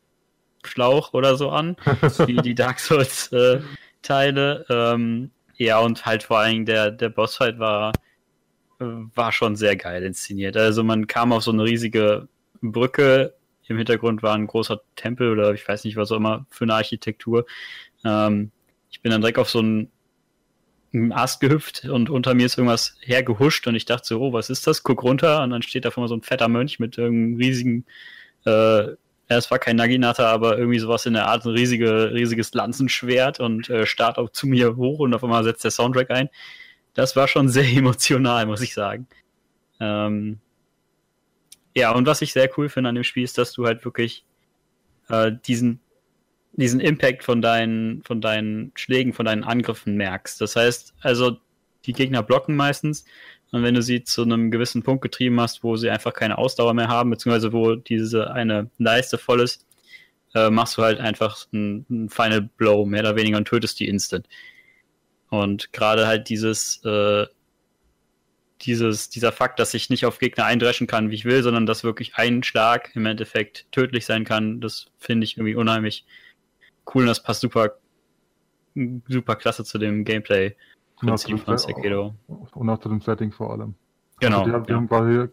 Schlauch 0.62 1.14
oder 1.14 1.36
so 1.36 1.50
an, 1.50 1.76
wie 2.26 2.36
die 2.36 2.54
Dark 2.54 2.80
Souls 2.80 3.32
äh, 3.32 3.60
Teile. 4.02 4.66
Ähm, 4.68 5.30
ja, 5.66 5.78
und 5.78 6.06
halt 6.06 6.24
vor 6.24 6.44
Dingen 6.44 6.66
der, 6.66 6.90
der 6.90 7.10
Bossfight 7.10 7.58
war, 7.58 7.92
war 8.78 9.32
schon 9.32 9.56
sehr 9.56 9.76
geil 9.76 10.02
inszeniert. 10.02 10.56
Also 10.56 10.82
man 10.84 11.06
kam 11.06 11.32
auf 11.32 11.42
so 11.42 11.52
eine 11.52 11.64
riesige 11.64 12.28
Brücke 12.62 13.34
im 13.70 13.76
Hintergrund 13.76 14.22
war 14.22 14.34
ein 14.34 14.48
großer 14.48 14.80
Tempel 14.96 15.30
oder 15.30 15.54
ich 15.54 15.66
weiß 15.66 15.84
nicht, 15.84 15.96
was 15.96 16.10
auch 16.10 16.16
immer 16.16 16.44
für 16.50 16.64
eine 16.64 16.74
Architektur. 16.74 17.46
Ähm, 18.04 18.50
ich 18.90 19.00
bin 19.00 19.12
dann 19.12 19.20
direkt 19.20 19.38
auf 19.38 19.48
so 19.48 19.60
einen, 19.60 19.92
einen 20.92 21.12
Ast 21.12 21.40
gehüpft 21.40 21.84
und 21.84 22.10
unter 22.10 22.34
mir 22.34 22.46
ist 22.46 22.58
irgendwas 22.58 22.96
hergehuscht 23.00 23.68
und 23.68 23.76
ich 23.76 23.84
dachte 23.84 24.08
so, 24.08 24.20
oh, 24.20 24.32
was 24.32 24.50
ist 24.50 24.66
das? 24.66 24.82
Guck 24.82 25.04
runter 25.04 25.44
und 25.44 25.50
dann 25.50 25.62
steht 25.62 25.84
da 25.84 25.92
vor 25.92 26.02
mir 26.02 26.08
so 26.08 26.16
ein 26.16 26.22
fetter 26.22 26.48
Mönch 26.48 26.80
mit 26.80 26.98
irgendeinem 26.98 27.36
riesigen, 27.36 27.84
äh, 28.44 28.88
es 29.36 29.50
war 29.50 29.58
kein 29.58 29.76
Naginata, 29.76 30.30
aber 30.30 30.58
irgendwie 30.58 30.78
sowas 30.78 31.06
in 31.06 31.14
der 31.14 31.26
Art, 31.26 31.44
ein 31.44 31.52
riesige, 31.52 32.12
riesiges 32.12 32.52
Lanzenschwert 32.52 33.40
und 33.40 33.70
äh, 33.70 33.86
starrt 33.86 34.18
auch 34.18 34.30
zu 34.30 34.46
mir 34.46 34.76
hoch 34.76 35.00
und 35.00 35.14
auf 35.14 35.22
einmal 35.22 35.44
setzt 35.44 35.64
der 35.64 35.70
Soundtrack 35.70 36.10
ein. 36.10 36.28
Das 36.94 37.16
war 37.16 37.28
schon 37.28 37.48
sehr 37.48 37.64
emotional, 37.76 38.46
muss 38.46 38.60
ich 38.60 38.74
sagen. 38.74 39.06
Ähm, 39.78 40.40
ja, 41.74 41.92
und 41.92 42.06
was 42.06 42.22
ich 42.22 42.32
sehr 42.32 42.50
cool 42.58 42.68
finde 42.68 42.88
an 42.88 42.96
dem 42.96 43.04
Spiel 43.04 43.24
ist, 43.24 43.38
dass 43.38 43.52
du 43.52 43.66
halt 43.66 43.84
wirklich 43.84 44.24
äh, 45.08 45.32
diesen, 45.46 45.80
diesen 46.52 46.80
Impact 46.80 47.22
von 47.22 47.40
deinen, 47.40 48.02
von 48.02 48.20
deinen 48.20 48.72
Schlägen, 48.74 49.12
von 49.12 49.26
deinen 49.26 49.44
Angriffen 49.44 49.96
merkst. 49.96 50.40
Das 50.40 50.56
heißt, 50.56 50.94
also 51.00 51.38
die 51.86 51.92
Gegner 51.92 52.22
blocken 52.22 52.56
meistens 52.56 53.04
und 53.52 53.62
wenn 53.62 53.74
du 53.74 53.82
sie 53.82 54.04
zu 54.04 54.22
einem 54.22 54.50
gewissen 54.50 54.82
Punkt 54.82 55.02
getrieben 55.02 55.40
hast, 55.40 55.64
wo 55.64 55.76
sie 55.76 55.90
einfach 55.90 56.12
keine 56.14 56.38
Ausdauer 56.38 56.74
mehr 56.74 56.88
haben, 56.88 57.10
beziehungsweise 57.10 57.52
wo 57.52 57.74
diese 57.74 58.32
eine 58.32 58.70
Leiste 58.78 59.18
voll 59.18 59.40
ist, 59.40 59.66
äh, 60.34 60.50
machst 60.50 60.78
du 60.78 60.82
halt 60.82 61.00
einfach 61.00 61.46
einen 61.52 62.08
Final 62.10 62.42
Blow, 62.56 62.86
mehr 62.86 63.00
oder 63.00 63.16
weniger, 63.16 63.38
und 63.38 63.48
tötest 63.48 63.80
die 63.80 63.88
instant. 63.88 64.28
Und 65.30 65.72
gerade 65.72 66.06
halt 66.06 66.28
dieses 66.28 66.84
äh, 66.84 67.26
dieses, 68.62 69.08
dieser 69.08 69.32
Fakt, 69.32 69.58
dass 69.58 69.74
ich 69.74 69.90
nicht 69.90 70.04
auf 70.04 70.18
Gegner 70.18 70.44
eindreschen 70.44 70.86
kann, 70.86 71.10
wie 71.10 71.14
ich 71.14 71.24
will, 71.24 71.42
sondern 71.42 71.66
dass 71.66 71.84
wirklich 71.84 72.16
ein 72.16 72.42
Schlag 72.42 72.94
im 72.94 73.06
Endeffekt 73.06 73.66
tödlich 73.72 74.04
sein 74.06 74.24
kann, 74.24 74.60
das 74.60 74.86
finde 74.98 75.24
ich 75.24 75.36
irgendwie 75.36 75.54
unheimlich 75.54 76.04
cool 76.94 77.02
und 77.02 77.08
das 77.08 77.22
passt 77.22 77.40
super, 77.40 77.78
super 79.08 79.36
klasse 79.36 79.64
zu 79.64 79.78
dem 79.78 80.04
Gameplay-Prinzip 81.00 81.40
von 81.40 81.58
Sekiro. 81.58 82.14
Und 82.54 82.70
auch 82.70 82.78
zu 82.78 82.88
dem 82.88 83.00
Setting 83.00 83.32
vor 83.32 83.52
allem. 83.52 83.74
Genau. 84.20 84.40
Also 84.40 84.58
die, 84.58 84.62
die 84.64 84.70
ja. 84.70 84.76
haben 84.76 84.88
quasi 84.88 85.28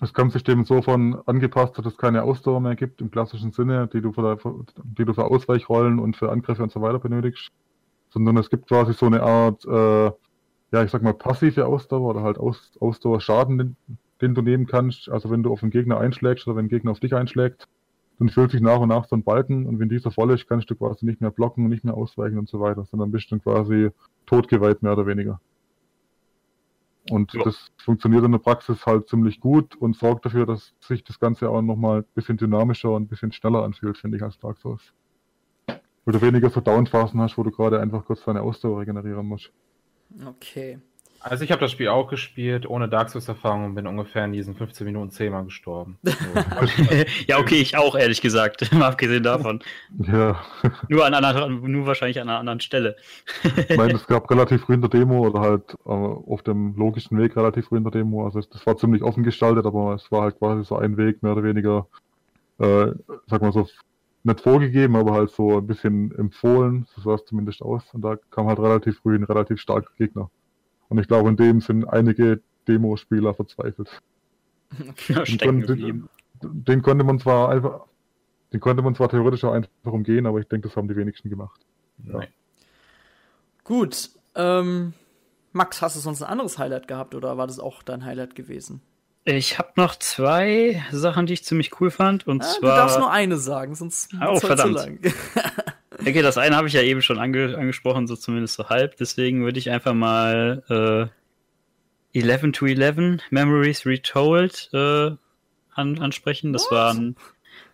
das 0.00 0.12
Kampfsystem 0.12 0.60
insofern 0.60 1.14
angepasst, 1.26 1.78
dass 1.78 1.86
es 1.86 1.96
keine 1.96 2.24
Ausdauer 2.24 2.60
mehr 2.60 2.74
gibt 2.74 3.00
im 3.00 3.10
klassischen 3.10 3.52
Sinne, 3.52 3.88
die 3.92 4.00
du 4.00 4.12
für, 4.12 4.38
die 4.82 5.04
du 5.04 5.14
für 5.14 5.24
Ausweichrollen 5.24 5.98
und 5.98 6.16
für 6.16 6.32
Angriffe 6.32 6.62
und 6.62 6.72
so 6.72 6.80
weiter 6.80 6.98
benötigst, 6.98 7.50
sondern 8.10 8.36
es 8.36 8.50
gibt 8.50 8.66
quasi 8.68 8.94
so 8.94 9.06
eine 9.06 9.22
Art 9.22 9.64
äh, 9.64 10.10
ja, 10.72 10.82
ich 10.82 10.90
sag 10.90 11.02
mal, 11.02 11.14
passive 11.14 11.66
Ausdauer 11.66 12.10
oder 12.10 12.22
halt 12.22 12.38
Aus, 12.38 12.72
Ausdauerschaden, 12.80 13.58
den, 13.58 13.76
den, 14.20 14.34
du 14.34 14.42
nehmen 14.42 14.66
kannst. 14.66 15.08
Also 15.10 15.30
wenn 15.30 15.42
du 15.42 15.52
auf 15.52 15.62
einen 15.62 15.70
Gegner 15.70 16.00
einschlägst 16.00 16.46
oder 16.46 16.56
wenn 16.56 16.66
ein 16.66 16.70
Gegner 16.70 16.90
auf 16.90 17.00
dich 17.00 17.14
einschlägt, 17.14 17.68
dann 18.22 18.28
füllt 18.28 18.52
sich 18.52 18.60
nach 18.60 18.78
und 18.78 18.90
nach 18.90 19.08
so 19.08 19.16
ein 19.16 19.24
Balken 19.24 19.66
und 19.66 19.80
wenn 19.80 19.88
dieser 19.88 20.12
voll 20.12 20.30
ist, 20.30 20.46
kannst 20.46 20.70
du 20.70 20.76
quasi 20.76 21.04
nicht 21.04 21.20
mehr 21.20 21.32
blocken, 21.32 21.68
nicht 21.68 21.82
mehr 21.82 21.94
ausweichen 21.94 22.38
und 22.38 22.48
so 22.48 22.60
weiter, 22.60 22.84
sondern 22.84 23.10
bist 23.10 23.32
dann 23.32 23.42
quasi 23.42 23.90
totgeweiht, 24.26 24.80
mehr 24.80 24.92
oder 24.92 25.08
weniger. 25.08 25.40
Und 27.10 27.32
ja. 27.34 27.42
das 27.42 27.72
funktioniert 27.78 28.22
in 28.22 28.30
der 28.30 28.38
Praxis 28.38 28.86
halt 28.86 29.08
ziemlich 29.08 29.40
gut 29.40 29.74
und 29.74 29.96
sorgt 29.96 30.24
dafür, 30.24 30.46
dass 30.46 30.72
sich 30.78 31.02
das 31.02 31.18
Ganze 31.18 31.50
auch 31.50 31.62
nochmal 31.62 32.02
ein 32.02 32.04
bisschen 32.14 32.36
dynamischer 32.36 32.92
und 32.92 33.02
ein 33.02 33.08
bisschen 33.08 33.32
schneller 33.32 33.64
anfühlt, 33.64 33.98
finde 33.98 34.18
ich, 34.18 34.22
als 34.22 34.38
Dark 34.38 34.56
Souls. 34.58 34.92
Weil 35.66 36.12
du 36.12 36.22
weniger 36.22 36.48
so 36.48 36.60
Downphasen 36.60 37.20
hast, 37.20 37.36
wo 37.36 37.42
du 37.42 37.50
gerade 37.50 37.80
einfach 37.80 38.04
kurz 38.04 38.22
deine 38.22 38.42
Ausdauer 38.42 38.82
regenerieren 38.82 39.26
musst. 39.26 39.50
Okay. 40.24 40.78
Also 41.24 41.44
ich 41.44 41.52
habe 41.52 41.60
das 41.60 41.70
Spiel 41.70 41.88
auch 41.88 42.08
gespielt, 42.08 42.68
ohne 42.68 42.88
Dark 42.88 43.10
Souls-Erfahrung 43.10 43.66
und 43.66 43.74
bin 43.76 43.86
ungefähr 43.86 44.24
in 44.24 44.32
diesen 44.32 44.56
15 44.56 44.84
Minuten 44.84 45.12
zehnmal 45.12 45.44
gestorben. 45.44 45.96
ja, 47.28 47.38
okay, 47.38 47.60
ich 47.60 47.76
auch, 47.76 47.94
ehrlich 47.94 48.20
gesagt, 48.20 48.72
mal 48.72 48.88
abgesehen 48.88 49.22
davon. 49.22 49.60
Ja. 49.98 50.42
Nur, 50.88 51.06
an 51.06 51.14
einer, 51.14 51.48
nur 51.48 51.86
wahrscheinlich 51.86 52.20
an 52.20 52.28
einer 52.28 52.40
anderen 52.40 52.60
Stelle. 52.60 52.96
ich 53.68 53.76
meine, 53.76 53.94
es 53.94 54.06
gab 54.08 54.28
relativ 54.30 54.62
früh 54.62 54.74
in 54.74 54.80
der 54.80 54.90
Demo 54.90 55.26
oder 55.28 55.40
halt 55.40 55.74
äh, 55.86 55.90
auf 55.90 56.42
dem 56.42 56.74
logischen 56.76 57.16
Weg 57.18 57.36
relativ 57.36 57.66
früh 57.66 57.76
in 57.76 57.84
der 57.84 57.92
Demo. 57.92 58.24
Also 58.24 58.40
das 58.40 58.66
war 58.66 58.76
ziemlich 58.76 59.02
offen 59.04 59.22
gestaltet, 59.22 59.64
aber 59.64 59.94
es 59.94 60.10
war 60.10 60.22
halt 60.22 60.38
quasi 60.38 60.64
so 60.64 60.76
ein 60.76 60.96
Weg, 60.96 61.22
mehr 61.22 61.32
oder 61.32 61.44
weniger, 61.44 61.86
äh, 62.58 62.88
sag 63.28 63.42
mal 63.42 63.52
so, 63.52 63.68
nicht 64.24 64.40
vorgegeben, 64.40 64.96
aber 64.96 65.12
halt 65.12 65.30
so 65.30 65.58
ein 65.58 65.66
bisschen 65.66 66.16
empfohlen, 66.16 66.86
so 66.94 67.00
sah 67.00 67.14
es 67.14 67.24
zumindest 67.24 67.62
aus. 67.62 67.84
Und 67.92 68.02
da 68.02 68.16
kam 68.30 68.48
halt 68.48 68.58
relativ 68.58 68.98
früh 68.98 69.14
ein 69.14 69.24
relativ 69.24 69.60
starker 69.60 69.90
Gegner. 69.98 70.30
Und 70.92 70.98
ich 70.98 71.08
glaube, 71.08 71.30
in 71.30 71.36
dem 71.36 71.62
sind 71.62 71.86
einige 71.86 72.42
Demospieler 72.68 73.32
verzweifelt. 73.32 73.88
Ja, 75.08 75.22
den, 75.24 75.38
konnte, 75.38 75.76
den, 75.76 76.08
den, 76.42 76.80
konnte 76.80 77.04
man 77.04 77.18
zwar 77.18 77.50
einfach, 77.50 77.82
den 78.54 78.60
konnte 78.60 78.82
man 78.82 78.94
zwar 78.94 79.10
theoretisch 79.10 79.44
auch 79.44 79.52
einfach 79.52 79.68
umgehen, 79.84 80.24
aber 80.26 80.40
ich 80.40 80.48
denke, 80.48 80.68
das 80.68 80.76
haben 80.78 80.88
die 80.88 80.96
wenigsten 80.96 81.28
gemacht. 81.28 81.60
Ja. 82.06 82.22
Gut, 83.64 84.10
ähm, 84.34 84.94
Max, 85.52 85.82
hast 85.82 85.96
du 85.96 86.00
sonst 86.00 86.22
ein 86.22 86.28
anderes 86.30 86.58
Highlight 86.58 86.88
gehabt 86.88 87.14
oder 87.14 87.36
war 87.36 87.46
das 87.46 87.58
auch 87.58 87.82
dein 87.82 88.04
Highlight 88.04 88.34
gewesen? 88.34 88.80
Ich 89.24 89.58
habe 89.58 89.72
noch 89.76 89.94
zwei 89.96 90.82
Sachen, 90.90 91.26
die 91.26 91.34
ich 91.34 91.44
ziemlich 91.44 91.78
cool 91.80 91.90
fand. 91.90 92.26
Und 92.26 92.42
ja, 92.42 92.48
zwar. 92.48 92.70
Du 92.70 92.76
darfst 92.76 92.98
nur 92.98 93.10
eine 93.10 93.36
sagen, 93.36 93.74
sonst 93.74 94.14
oh, 94.26 94.40
verdammt. 94.40 94.78
zu 94.78 94.86
lang. 94.86 94.98
okay, 96.00 96.22
das 96.22 96.38
eine 96.38 96.56
habe 96.56 96.68
ich 96.68 96.74
ja 96.74 96.82
eben 96.82 97.02
schon 97.02 97.18
ange 97.18 97.56
angesprochen, 97.56 98.06
so 98.06 98.16
zumindest 98.16 98.54
so 98.54 98.68
halb. 98.68 98.96
Deswegen 98.96 99.44
würde 99.44 99.58
ich 99.58 99.70
einfach 99.70 99.94
mal 99.94 101.10
äh, 102.14 102.18
11 102.20 102.52
to 102.52 102.66
11 102.66 103.22
Memories 103.30 103.86
Retold 103.86 104.70
äh, 104.72 105.10
an 105.74 105.98
ansprechen. 105.98 106.52
Das 106.52 106.70
war 106.70 106.92
ein 106.92 107.16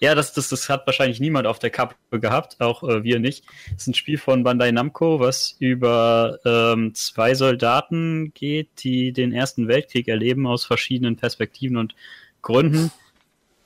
ja, 0.00 0.14
das, 0.14 0.32
das, 0.32 0.48
das 0.48 0.68
hat 0.68 0.86
wahrscheinlich 0.86 1.18
niemand 1.18 1.46
auf 1.46 1.58
der 1.58 1.70
Kappe 1.70 1.96
gehabt, 2.20 2.60
auch 2.60 2.82
äh, 2.84 3.02
wir 3.02 3.18
nicht. 3.18 3.44
Das 3.72 3.82
ist 3.82 3.88
ein 3.88 3.94
Spiel 3.94 4.18
von 4.18 4.44
Bandai 4.44 4.70
Namco, 4.70 5.18
was 5.18 5.56
über 5.58 6.38
ähm, 6.44 6.94
zwei 6.94 7.34
Soldaten 7.34 8.32
geht, 8.34 8.68
die 8.84 9.12
den 9.12 9.32
Ersten 9.32 9.66
Weltkrieg 9.66 10.06
erleben 10.08 10.46
aus 10.46 10.64
verschiedenen 10.64 11.16
Perspektiven 11.16 11.76
und 11.76 11.94
Gründen. 12.42 12.92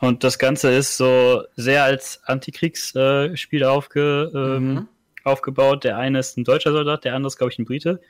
Und 0.03 0.25
das 0.25 0.41
Ganze 0.41 0.73
ist 0.73 0.97
so 0.97 1.45
sehr 1.55 1.85
als 1.85 2.21
Antikriegsspiel 2.25 3.63
äh, 3.63 3.65
aufge, 3.65 4.33
ähm, 4.35 4.75
mhm. 4.75 4.89
aufgebaut. 5.23 5.85
Der 5.85 5.97
eine 5.97 6.19
ist 6.19 6.37
ein 6.37 6.43
deutscher 6.43 6.73
Soldat, 6.73 7.05
der 7.05 7.15
andere 7.15 7.29
ist, 7.29 7.39
glaube 7.39 7.53
ich, 7.53 7.59
ein 7.61 7.65
Brite. 7.65 8.01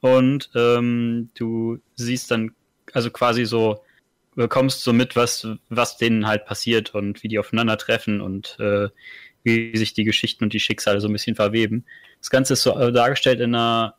Und 0.00 0.48
ähm, 0.54 1.28
du 1.34 1.80
siehst 1.96 2.30
dann 2.30 2.52
also 2.94 3.10
quasi 3.10 3.44
so 3.44 3.84
bekommst 4.36 4.82
so 4.82 4.94
mit, 4.94 5.16
was, 5.16 5.46
was 5.68 5.98
denen 5.98 6.26
halt 6.26 6.46
passiert 6.46 6.94
und 6.94 7.22
wie 7.22 7.28
die 7.28 7.38
aufeinandertreffen 7.38 8.22
und 8.22 8.56
äh, 8.58 8.88
wie 9.42 9.76
sich 9.76 9.92
die 9.92 10.04
Geschichten 10.04 10.44
und 10.44 10.54
die 10.54 10.60
Schicksale 10.60 11.02
so 11.02 11.08
ein 11.08 11.12
bisschen 11.12 11.36
verweben. 11.36 11.84
Das 12.20 12.30
Ganze 12.30 12.54
ist 12.54 12.62
so 12.62 12.74
äh, 12.74 12.90
dargestellt 12.90 13.40
in 13.40 13.54
einer 13.54 13.96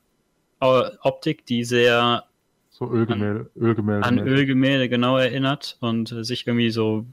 Optik, 0.60 1.46
die 1.46 1.64
sehr 1.64 2.24
so 2.72 2.90
Ölgemälde, 2.90 3.52
an, 3.56 3.62
Ölgemälde, 3.62 4.06
an 4.08 4.20
Ölgemälde 4.20 4.90
genau 4.90 5.18
erinnert 5.18 5.78
und 5.80 6.12
äh, 6.12 6.24
sich 6.24 6.48
irgendwie 6.48 6.72
so 6.72 7.06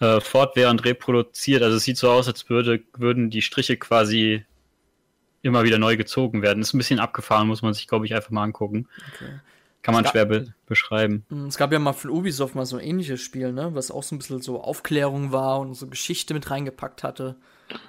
äh, 0.00 0.20
fortwährend 0.20 0.84
reproduziert. 0.84 1.62
Also 1.62 1.76
es 1.76 1.84
sieht 1.84 1.96
so 1.96 2.10
aus, 2.10 2.28
als 2.28 2.48
würde, 2.48 2.82
würden 2.96 3.30
die 3.30 3.42
Striche 3.42 3.76
quasi 3.76 4.44
immer 5.42 5.64
wieder 5.64 5.78
neu 5.78 5.96
gezogen 5.96 6.42
werden. 6.42 6.60
Ist 6.60 6.74
ein 6.74 6.78
bisschen 6.78 6.98
abgefahren, 6.98 7.48
muss 7.48 7.62
man 7.62 7.72
sich, 7.72 7.86
glaube 7.86 8.06
ich, 8.06 8.14
einfach 8.14 8.30
mal 8.30 8.42
angucken. 8.42 8.88
Okay. 9.14 9.40
Kann 9.82 9.94
man 9.94 10.04
schwer 10.04 10.24
be 10.24 10.52
beschreiben. 10.66 11.24
Hm, 11.28 11.46
es 11.46 11.56
gab 11.56 11.72
ja 11.72 11.78
mal 11.78 11.92
von 11.92 12.10
Ubisoft 12.10 12.56
mal 12.56 12.66
so 12.66 12.76
ein 12.76 12.84
ähnliches 12.84 13.20
Spiel, 13.20 13.52
ne? 13.52 13.72
Was 13.72 13.92
auch 13.92 14.02
so 14.02 14.16
ein 14.16 14.18
bisschen 14.18 14.42
so 14.42 14.60
Aufklärung 14.60 15.30
war 15.30 15.60
und 15.60 15.74
so 15.74 15.86
Geschichte 15.86 16.34
mit 16.34 16.50
reingepackt 16.50 17.04
hatte. 17.04 17.36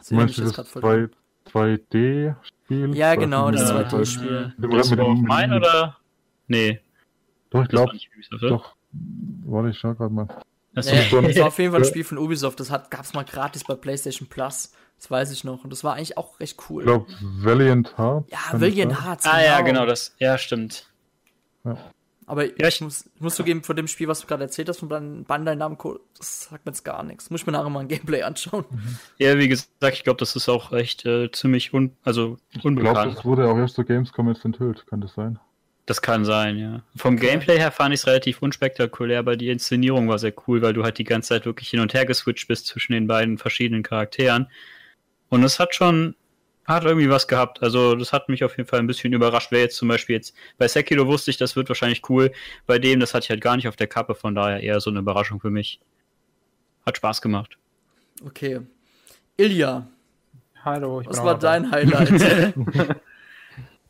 So 0.01 0.13
Meinst 0.13 0.37
du 0.37 0.43
das 0.43 0.53
2, 0.53 1.09
2D-Spiel? 1.51 2.95
Ja, 2.95 3.15
genau, 3.15 3.49
das 3.49 3.71
2D-Spiel. 3.71 4.53
Das 4.59 4.95
war 4.95 5.15
mein 5.15 5.53
oder? 5.53 5.97
Nee. 6.47 6.81
Doch, 7.49 7.63
ich 7.63 7.69
glaube. 7.69 7.97
Doch. 8.41 8.75
Warte, 9.45 9.69
ich 9.69 9.79
schau 9.79 9.95
gerade 9.95 10.13
mal. 10.13 10.27
Das, 10.77 10.85
nee, 10.85 11.09
das 11.09 11.39
war 11.39 11.47
auf 11.47 11.57
jeden 11.57 11.71
Fall 11.71 11.81
ein 11.81 11.87
Spiel 11.87 12.03
von 12.03 12.19
Ubisoft. 12.19 12.59
Das 12.59 12.69
gab 12.69 13.01
es 13.01 13.13
mal 13.13 13.25
gratis 13.25 13.63
bei 13.63 13.73
PlayStation 13.73 14.27
Plus. 14.27 14.71
Das 14.99 15.09
weiß 15.09 15.31
ich 15.31 15.43
noch. 15.43 15.63
Und 15.63 15.71
das 15.71 15.83
war 15.83 15.95
eigentlich 15.95 16.17
auch 16.17 16.39
recht 16.39 16.57
cool. 16.69 16.83
Ich 16.83 16.87
glaube, 16.87 17.07
Valiant 17.19 17.97
Hearts. 17.97 18.31
Ja, 18.31 18.61
Valiant 18.61 19.03
Hearts. 19.03 19.25
Ah, 19.25 19.41
ja, 19.41 19.61
genau. 19.61 19.87
Das, 19.87 20.15
ja, 20.19 20.37
stimmt. 20.37 20.85
Ja. 21.63 21.77
Aber 22.27 22.45
ja, 22.45 22.67
ich, 22.67 22.81
muss, 22.81 23.09
ich 23.15 23.21
muss 23.21 23.35
zugeben, 23.35 23.63
von 23.63 23.75
dem 23.75 23.87
Spiel, 23.87 24.07
was 24.07 24.19
du 24.19 24.27
gerade 24.27 24.43
erzählt 24.43 24.69
hast, 24.69 24.79
von 24.79 25.23
Bandai 25.23 25.55
Namco, 25.55 25.99
das 26.17 26.43
sagt 26.43 26.65
mir 26.65 26.71
jetzt 26.71 26.83
gar 26.83 27.01
nichts. 27.01 27.31
Muss 27.31 27.41
ich 27.41 27.47
mir 27.47 27.53
nachher 27.53 27.69
mal 27.69 27.79
ein 27.79 27.87
Gameplay 27.87 28.21
anschauen. 28.21 28.65
Mhm. 28.69 28.97
Ja, 29.17 29.37
wie 29.39 29.47
gesagt, 29.47 29.93
ich 29.93 30.03
glaube, 30.03 30.19
das 30.19 30.35
ist 30.35 30.47
auch 30.47 30.73
echt 30.73 31.05
äh, 31.05 31.31
ziemlich 31.31 31.73
un 31.73 31.95
also 32.03 32.37
unbekannt. 32.63 32.77
Ich 32.77 32.81
glaube, 32.83 33.15
das 33.15 33.25
wurde 33.25 33.49
auch 33.49 33.57
erst 33.57 33.75
zur 33.75 33.85
Gamescom 33.85 34.27
jetzt 34.27 34.45
enthüllt, 34.45 34.85
kann 34.87 35.01
das 35.01 35.13
sein? 35.13 35.39
Das 35.87 36.01
kann 36.01 36.25
sein, 36.25 36.57
ja. 36.57 36.83
Vom 36.97 37.15
Gameplay 37.15 37.57
her 37.57 37.71
fand 37.71 37.93
ich 37.93 38.01
es 38.01 38.07
relativ 38.07 38.41
unspektakulär, 38.41 39.19
aber 39.19 39.37
die 39.37 39.49
Inszenierung 39.49 40.09
war 40.09 40.19
sehr 40.19 40.33
cool, 40.45 40.61
weil 40.61 40.73
du 40.73 40.83
halt 40.83 40.97
die 40.97 41.05
ganze 41.05 41.29
Zeit 41.29 41.45
wirklich 41.45 41.69
hin 41.69 41.79
und 41.79 41.93
her 41.93 42.05
geswitcht 42.05 42.49
bist 42.49 42.67
zwischen 42.67 42.91
den 42.91 43.07
beiden 43.07 43.37
verschiedenen 43.37 43.83
Charakteren. 43.83 44.51
Und 45.29 45.43
es 45.43 45.59
hat 45.59 45.73
schon 45.73 46.15
hat 46.65 46.83
irgendwie 46.83 47.09
was 47.09 47.29
gehabt. 47.29 47.63
Also 47.63 47.95
das 47.95 48.11
hat 48.11 48.27
mich 48.27 48.43
auf 48.43 48.57
jeden 48.57 48.67
Fall 48.67 48.79
ein 48.79 48.87
bisschen 48.87 49.13
überrascht. 49.13 49.51
Wer 49.51 49.61
jetzt 49.61 49.77
zum 49.77 49.87
Beispiel 49.87 50.17
jetzt 50.17 50.35
bei 50.57 50.67
Sekiro 50.67 51.07
wusste 51.07 51.31
ich, 51.31 51.37
das 51.37 51.55
wird 51.55 51.69
wahrscheinlich 51.69 52.09
cool. 52.09 52.33
Bei 52.65 52.77
dem, 52.79 52.99
das 52.99 53.13
hatte 53.13 53.23
ich 53.23 53.29
halt 53.29 53.39
gar 53.39 53.55
nicht 53.55 53.69
auf 53.69 53.77
der 53.77 53.87
Kappe, 53.87 54.13
von 54.13 54.35
daher 54.35 54.61
eher 54.61 54.81
so 54.81 54.89
eine 54.89 54.99
Überraschung 54.99 55.39
für 55.39 55.49
mich. 55.49 55.79
Hat 56.85 56.97
Spaß 56.97 57.21
gemacht. 57.21 57.57
Okay. 58.25 58.59
Ilja. 59.37 59.87
Hallo, 60.65 60.99
ich 60.99 61.07
Was 61.07 61.23
war 61.23 61.39
dein 61.39 61.71
Highlight? 61.71 62.53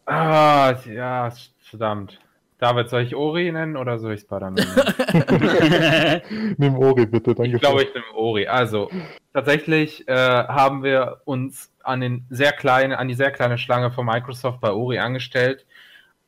ah, 0.05 0.75
ja, 0.85 1.33
verdammt. 1.69 2.19
David, 2.59 2.89
soll 2.89 3.03
ich 3.03 3.15
Ori 3.15 3.51
nennen 3.51 3.77
oder 3.77 3.99
soll 3.99 4.13
ich 4.13 4.21
Spider-Man 4.21 4.55
nennen? 4.55 6.21
nimm 6.57 6.75
Ori 6.75 7.05
bitte, 7.05 7.35
danke. 7.35 7.55
Ich 7.55 7.61
glaube, 7.61 7.83
ich 7.83 7.93
nehme 7.93 8.13
Ori. 8.15 8.47
Also, 8.47 8.89
tatsächlich 9.31 10.07
äh, 10.07 10.13
haben 10.15 10.81
wir 10.81 11.21
uns 11.25 11.71
an, 11.83 12.01
den 12.01 12.25
sehr 12.31 12.53
kleinen, 12.53 12.93
an 12.93 13.07
die 13.07 13.13
sehr 13.13 13.31
kleine 13.31 13.59
Schlange 13.59 13.91
von 13.91 14.07
Microsoft 14.07 14.59
bei 14.59 14.71
Ori 14.71 14.97
angestellt, 14.97 15.67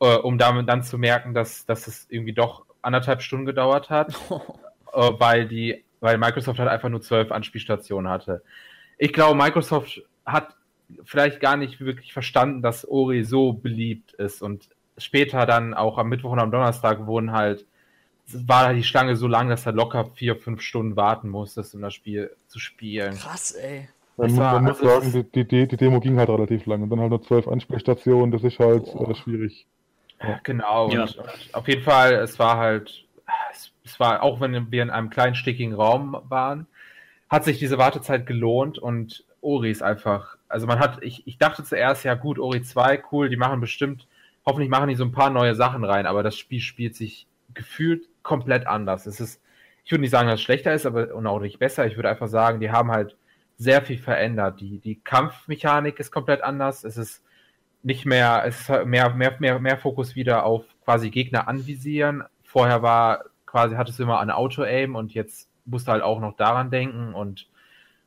äh, 0.00 0.14
um 0.14 0.38
damit 0.38 0.68
dann 0.68 0.84
zu 0.84 0.98
merken, 0.98 1.34
dass, 1.34 1.66
dass 1.66 1.88
es 1.88 2.06
irgendwie 2.08 2.32
doch 2.32 2.64
anderthalb 2.80 3.22
Stunden 3.22 3.46
gedauert 3.46 3.90
hat, 3.90 4.14
äh, 4.92 5.10
weil, 5.18 5.48
die, 5.48 5.84
weil 5.98 6.16
Microsoft 6.16 6.60
halt 6.60 6.68
einfach 6.68 6.90
nur 6.90 7.00
zwölf 7.00 7.32
Anspielstationen 7.32 8.08
hatte. 8.08 8.42
Ich 8.98 9.12
glaube, 9.12 9.36
Microsoft 9.36 10.02
hat 10.24 10.54
vielleicht 11.04 11.40
gar 11.40 11.56
nicht 11.56 11.80
wirklich 11.80 12.12
verstanden, 12.12 12.62
dass 12.62 12.86
Ori 12.86 13.24
so 13.24 13.52
beliebt 13.52 14.12
ist 14.12 14.42
und 14.42 14.68
später 15.00 15.46
dann 15.46 15.74
auch 15.74 15.98
am 15.98 16.08
Mittwoch 16.08 16.32
und 16.32 16.38
am 16.38 16.50
Donnerstag 16.50 17.06
wurden 17.06 17.32
halt 17.32 17.66
war 18.32 18.66
halt 18.66 18.78
die 18.78 18.84
Schlange 18.84 19.16
so 19.16 19.26
lang, 19.26 19.48
dass 19.48 19.66
er 19.66 19.72
locker 19.72 20.04
vier, 20.14 20.36
fünf 20.36 20.60
Stunden 20.62 20.96
warten 20.96 21.28
musste, 21.28 21.64
um 21.74 21.80
das 21.80 21.94
Spiel 21.94 22.30
zu 22.46 22.58
spielen. 22.58 23.14
Krass, 23.14 23.52
ey. 23.52 23.88
Man, 24.16 24.36
war, 24.36 24.54
man 24.54 24.64
muss 24.64 24.82
also 24.82 25.00
sagen, 25.00 25.30
die, 25.34 25.44
die, 25.44 25.66
die, 25.66 25.76
Demo 25.76 26.00
ging 26.00 26.18
halt 26.18 26.28
relativ 26.28 26.66
lang 26.66 26.82
und 26.82 26.90
dann 26.90 27.00
halt 27.00 27.10
nur 27.10 27.22
zwölf 27.22 27.48
Anspielstationen, 27.48 28.30
das 28.30 28.44
ist 28.44 28.58
halt 28.58 28.86
äh, 28.86 29.14
schwierig. 29.14 29.66
Ja. 30.22 30.38
Genau, 30.42 30.90
ja. 30.90 31.06
Auf 31.52 31.66
jeden 31.68 31.82
Fall, 31.82 32.14
es 32.14 32.38
war 32.38 32.58
halt, 32.58 33.06
es, 33.52 33.72
es, 33.84 33.98
war, 33.98 34.22
auch 34.22 34.40
wenn 34.40 34.70
wir 34.70 34.82
in 34.82 34.90
einem 34.90 35.08
kleinen, 35.08 35.34
stickigen 35.34 35.72
Raum 35.72 36.20
waren, 36.28 36.66
hat 37.30 37.44
sich 37.44 37.58
diese 37.58 37.78
Wartezeit 37.78 38.26
gelohnt 38.26 38.78
und 38.78 39.24
Ori 39.40 39.70
ist 39.70 39.82
einfach, 39.82 40.36
also 40.48 40.66
man 40.66 40.80
hat, 40.80 41.02
ich, 41.02 41.26
ich 41.26 41.38
dachte 41.38 41.64
zuerst, 41.64 42.04
ja 42.04 42.14
gut, 42.14 42.38
Ori 42.38 42.60
2, 42.60 43.02
cool, 43.12 43.30
die 43.30 43.36
machen 43.36 43.60
bestimmt, 43.60 44.06
hoffentlich 44.46 44.70
machen 44.70 44.88
die 44.88 44.94
so 44.94 45.04
ein 45.04 45.12
paar 45.12 45.30
neue 45.30 45.54
Sachen 45.54 45.84
rein, 45.84 46.06
aber 46.06 46.22
das 46.22 46.36
Spiel 46.36 46.60
spielt 46.60 46.94
sich 46.94 47.26
gefühlt 47.54 48.08
komplett 48.22 48.66
anders. 48.66 49.06
Es 49.06 49.20
ist, 49.20 49.42
ich 49.84 49.90
würde 49.90 50.02
nicht 50.02 50.10
sagen, 50.10 50.28
dass 50.28 50.40
es 50.40 50.42
schlechter 50.44 50.72
ist, 50.72 50.86
aber 50.86 51.14
und 51.14 51.26
auch 51.26 51.40
nicht 51.40 51.58
besser. 51.58 51.86
Ich 51.86 51.96
würde 51.96 52.08
einfach 52.08 52.28
sagen, 52.28 52.60
die 52.60 52.70
haben 52.70 52.90
halt 52.90 53.16
sehr 53.56 53.82
viel 53.82 53.98
verändert. 53.98 54.60
Die, 54.60 54.78
die 54.78 55.00
Kampfmechanik 55.00 55.98
ist 56.00 56.10
komplett 56.10 56.42
anders. 56.42 56.84
Es 56.84 56.96
ist 56.96 57.22
nicht 57.82 58.06
mehr, 58.06 58.44
es 58.46 58.60
ist 58.60 58.86
mehr, 58.86 59.10
mehr, 59.14 59.36
mehr, 59.38 59.58
mehr 59.58 59.78
Fokus 59.78 60.14
wieder 60.14 60.44
auf 60.44 60.64
quasi 60.84 61.10
Gegner 61.10 61.48
anvisieren. 61.48 62.24
Vorher 62.42 62.82
war 62.82 63.24
quasi, 63.46 63.76
hattest 63.76 63.98
du 63.98 64.04
immer 64.04 64.20
eine 64.20 64.36
Auto-Aim 64.36 64.94
und 64.94 65.12
jetzt 65.12 65.48
musst 65.64 65.88
du 65.88 65.92
halt 65.92 66.02
auch 66.02 66.20
noch 66.20 66.36
daran 66.36 66.70
denken 66.70 67.14
und 67.14 67.48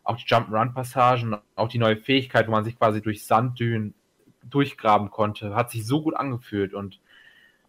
auch 0.03 0.17
die 0.17 0.25
Jump-Run-Passagen, 0.25 1.37
auch 1.55 1.69
die 1.69 1.79
neue 1.79 1.97
Fähigkeit, 1.97 2.47
wo 2.47 2.51
man 2.51 2.63
sich 2.63 2.77
quasi 2.77 3.01
durch 3.01 3.25
Sanddünen 3.25 3.93
durchgraben 4.49 5.09
konnte, 5.11 5.55
hat 5.55 5.71
sich 5.71 5.85
so 5.85 6.01
gut 6.01 6.15
angefühlt 6.15 6.73
und 6.73 6.99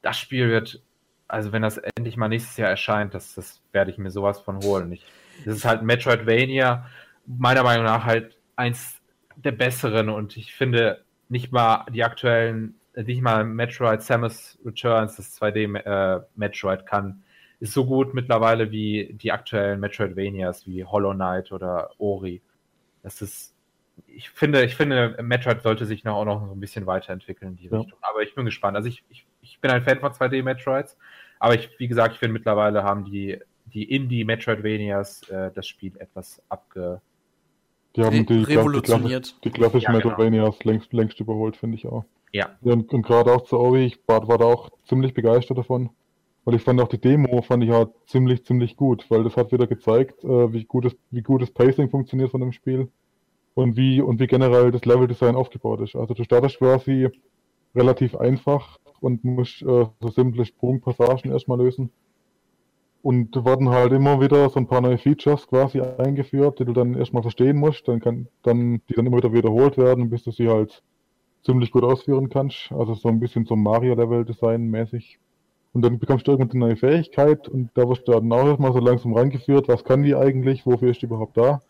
das 0.03 0.19
Spiel 0.19 0.49
wird, 0.49 0.83
also 1.29 1.53
wenn 1.53 1.63
das 1.63 1.79
endlich 1.79 2.17
mal 2.17 2.29
nächstes 2.29 2.57
Jahr 2.57 2.71
erscheint, 2.71 3.15
das, 3.15 3.35
das 3.35 3.63
werde 3.73 3.91
ich 3.91 3.99
mir 3.99 4.11
sowas 4.11 4.41
von 4.41 4.63
holen. 4.63 4.93
Ich, 4.93 5.05
das 5.45 5.57
ist 5.57 5.65
halt 5.65 5.83
Metroidvania, 5.83 6.87
meiner 7.27 7.63
Meinung 7.63 7.85
nach 7.85 8.05
halt 8.05 8.39
eins 8.57 9.01
der 9.37 9.53
besseren 9.53 10.09
und 10.11 10.37
ich 10.37 10.55
finde 10.55 11.05
nicht 11.29 11.53
mal 11.53 11.87
die 11.91 12.05
aktuellen, 12.05 12.75
nicht 12.95 13.23
mal 13.23 13.45
Metroid 13.45 14.03
Samus 14.03 14.59
Returns, 14.65 15.17
das 15.17 15.41
2D 15.41 15.77
äh, 15.79 16.21
Metroid 16.37 16.87
kann, 16.87 17.25
ist 17.61 17.73
so 17.73 17.87
gut 17.87 18.15
mittlerweile 18.15 18.71
wie 18.71 19.15
die 19.15 19.33
aktuellen 19.33 19.81
Metroidvanias 19.81 20.67
wie 20.67 20.85
Hollow 20.85 21.15
Knight 21.15 21.51
oder 21.51 21.91
Ori. 21.99 22.43
Das 23.03 23.23
ist, 23.23 23.54
ich 24.07 24.31
finde, 24.31 24.65
ich 24.65 24.75
finde, 24.75 25.17
Metroid 25.23 25.63
sollte 25.63 25.87
sich 25.87 26.05
noch, 26.05 26.17
auch 26.17 26.25
noch 26.25 26.47
so 26.47 26.53
ein 26.53 26.61
bisschen 26.61 26.87
weiterentwickeln 26.87 27.53
in 27.53 27.57
die 27.57 27.69
ja. 27.69 27.79
Richtung. 27.79 27.99
Aber 28.03 28.23
ich 28.23 28.35
bin 28.35 28.45
gespannt. 28.45 28.77
Also 28.77 28.89
ich, 28.89 29.05
ich, 29.09 29.27
ich 29.43 29.61
bin 29.61 29.71
ein 29.71 29.83
Fan 29.83 30.01
von 30.01 30.13
2D 30.13 30.43
Metroids, 30.43 30.97
aber 31.39 31.55
ich, 31.55 31.71
wie 31.79 31.89
gesagt, 31.89 32.15
ich 32.15 32.19
finde 32.19 32.35
mittlerweile 32.35 32.83
haben 32.83 33.05
die, 33.05 33.39
die 33.67 33.85
Indie 33.85 34.25
Metroidvanias 34.25 35.29
äh, 35.29 35.51
das 35.53 35.67
Spiel 35.67 35.97
etwas 35.99 36.43
abge, 36.49 37.01
die 37.97 38.03
haben 38.03 38.27
die, 38.27 38.43
revolutioniert. 38.43 39.37
Die, 39.45 39.49
die 39.49 39.51
klassischen 39.51 39.93
ja, 39.93 39.99
genau. 39.99 40.11
Metroidvanias 40.11 40.59
genau. 40.59 40.73
längst, 40.73 40.93
längst 40.93 41.21
überholt, 41.21 41.57
finde 41.57 41.77
ich 41.77 41.87
auch. 41.87 42.05
Ja. 42.33 42.51
ja 42.63 42.73
und, 42.73 42.93
und 42.93 43.03
gerade 43.03 43.33
auch 43.33 43.43
zu 43.45 43.59
Ori, 43.59 43.87
ich 43.87 44.01
war, 44.07 44.27
war 44.27 44.39
da 44.39 44.47
auch 44.47 44.71
ziemlich 44.85 45.15
begeistert 45.15 45.59
davon. 45.59 45.91
Weil 46.45 46.57
ich 46.57 46.63
fand 46.63 46.79
auch 46.81 46.89
die 46.89 47.01
Demo 47.01 47.41
fand 47.41 47.65
ich 47.65 47.71
ja 47.71 47.87
ziemlich, 48.05 48.45
ziemlich 48.45 48.77
gut, 48.77 49.07
weil 49.09 49.25
das 49.25 49.35
hat 49.35 49.51
wieder 49.51 49.67
gezeigt, 49.67 50.23
äh, 50.25 50.53
wie 50.53 50.65
gut 50.65 50.85
das, 50.85 50.95
wie 51.11 51.23
gut 51.23 51.41
das 51.41 51.51
Pacing 51.51 51.89
funktioniert 51.89 52.31
von 52.31 52.41
dem 52.41 52.53
Spiel 52.53 52.91
und 53.55 53.77
wie, 53.77 54.01
und 54.01 54.21
wie 54.21 54.27
generell 54.27 54.71
das 54.71 54.85
Leveldesign 54.85 55.37
aufgebaut 55.37 55.81
ist. 55.81 55.97
Also 55.97 56.15
du 56.15 56.25
startest 56.25 56.59
quasi 56.59 57.09
relativ 57.75 58.17
einfach 58.17 58.79
und 59.01 59.25
musst 59.25 59.63
äh, 59.63 59.87
so 60.01 60.09
simple 60.09 60.45
Sprungpassagen 60.45 61.31
erstmal 61.31 61.59
lösen. 61.59 61.91
Und 63.03 63.37
wurden 63.37 63.69
halt 63.69 63.93
immer 63.93 64.21
wieder 64.23 64.49
so 64.49 64.59
ein 64.59 64.67
paar 64.67 64.81
neue 64.81 64.97
Features 64.97 65.47
quasi 65.47 65.81
eingeführt, 65.81 66.59
die 66.59 66.65
du 66.65 66.73
dann 66.73 66.95
erstmal 66.95 67.23
verstehen 67.23 67.59
musst, 67.59 67.87
dann 67.87 68.01
kann, 68.01 68.29
dann, 68.43 68.81
die 68.89 68.95
dann 68.95 69.05
immer 69.05 69.19
wieder 69.19 69.33
wiederholt 69.33 69.77
werden, 69.77 70.09
bis 70.09 70.25
du 70.25 70.31
sie 70.31 70.49
halt 70.49 70.83
ziemlich 71.45 71.71
gut 71.71 71.85
ausführen 71.85 72.31
kannst. 72.31 72.73
Also 72.73 72.95
so 72.95 73.09
ein 73.09 73.21
bisschen 73.21 73.45
so 73.45 73.57
Mario-Level-Design 73.57 74.71
mäßig. 74.71 75.19
Und 75.75 75.83
dann 75.83 75.99
bekommst 75.99 76.27
du 76.27 76.33
irgendwann 76.33 76.63
eine 76.63 76.67
neue 76.69 76.77
Fähigkeit 76.77 77.47
und 77.47 77.69
da 77.75 77.87
wirst 77.87 78.09
du 78.09 78.13
dann 78.13 78.33
auch 78.33 78.47
erstmal 78.47 78.73
so 78.73 78.79
langsam 78.79 79.13
rangeführt, 79.13 79.69
was 79.69 79.85
kann 79.85 80.03
die 80.03 80.15
eigentlich, 80.15 80.65
wofür 80.65 80.91
ist 80.91 81.03
die 81.03 81.07
überhaupt 81.07 81.37
da, 81.37 81.61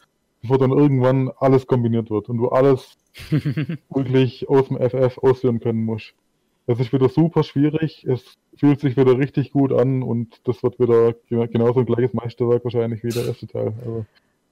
bevor 0.45 0.59
dann 0.59 0.72
irgendwann 0.72 1.30
alles 1.38 1.66
kombiniert 1.66 2.11
wird 2.11 2.28
und 2.28 2.36
du 2.36 2.51
alles 2.51 2.99
wirklich 3.30 4.47
aus 4.47 4.68
dem 4.68 4.76
FF 4.76 5.16
ausführen 5.18 5.59
können 5.59 5.84
musst. 5.84 6.12
Das 6.66 6.78
ist 6.80 6.92
wieder 6.92 7.09
super 7.09 7.42
schwierig. 7.42 8.05
Es 8.05 8.36
fühlt 8.59 8.80
sich 8.80 8.97
wieder 8.97 9.18
richtig 9.18 9.53
gut 9.53 9.72
an 9.72 10.03
und 10.03 10.40
das 10.45 10.62
wird 10.62 10.78
wieder 10.78 11.14
genauso 11.47 11.80
ein 11.80 11.86
gleiches 11.86 12.12
Meisterwerk 12.12 12.62
wahrscheinlich 12.62 13.03
wie 13.03 13.09
der 13.09 13.24
erste 13.26 13.47
Teil. 13.47 13.74
Also 13.80 14.05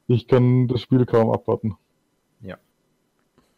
ich 0.09 0.27
kann 0.29 0.67
das 0.67 0.81
Spiel 0.81 1.05
kaum 1.05 1.31
abwarten. 1.31 1.77
Ja. 2.41 2.57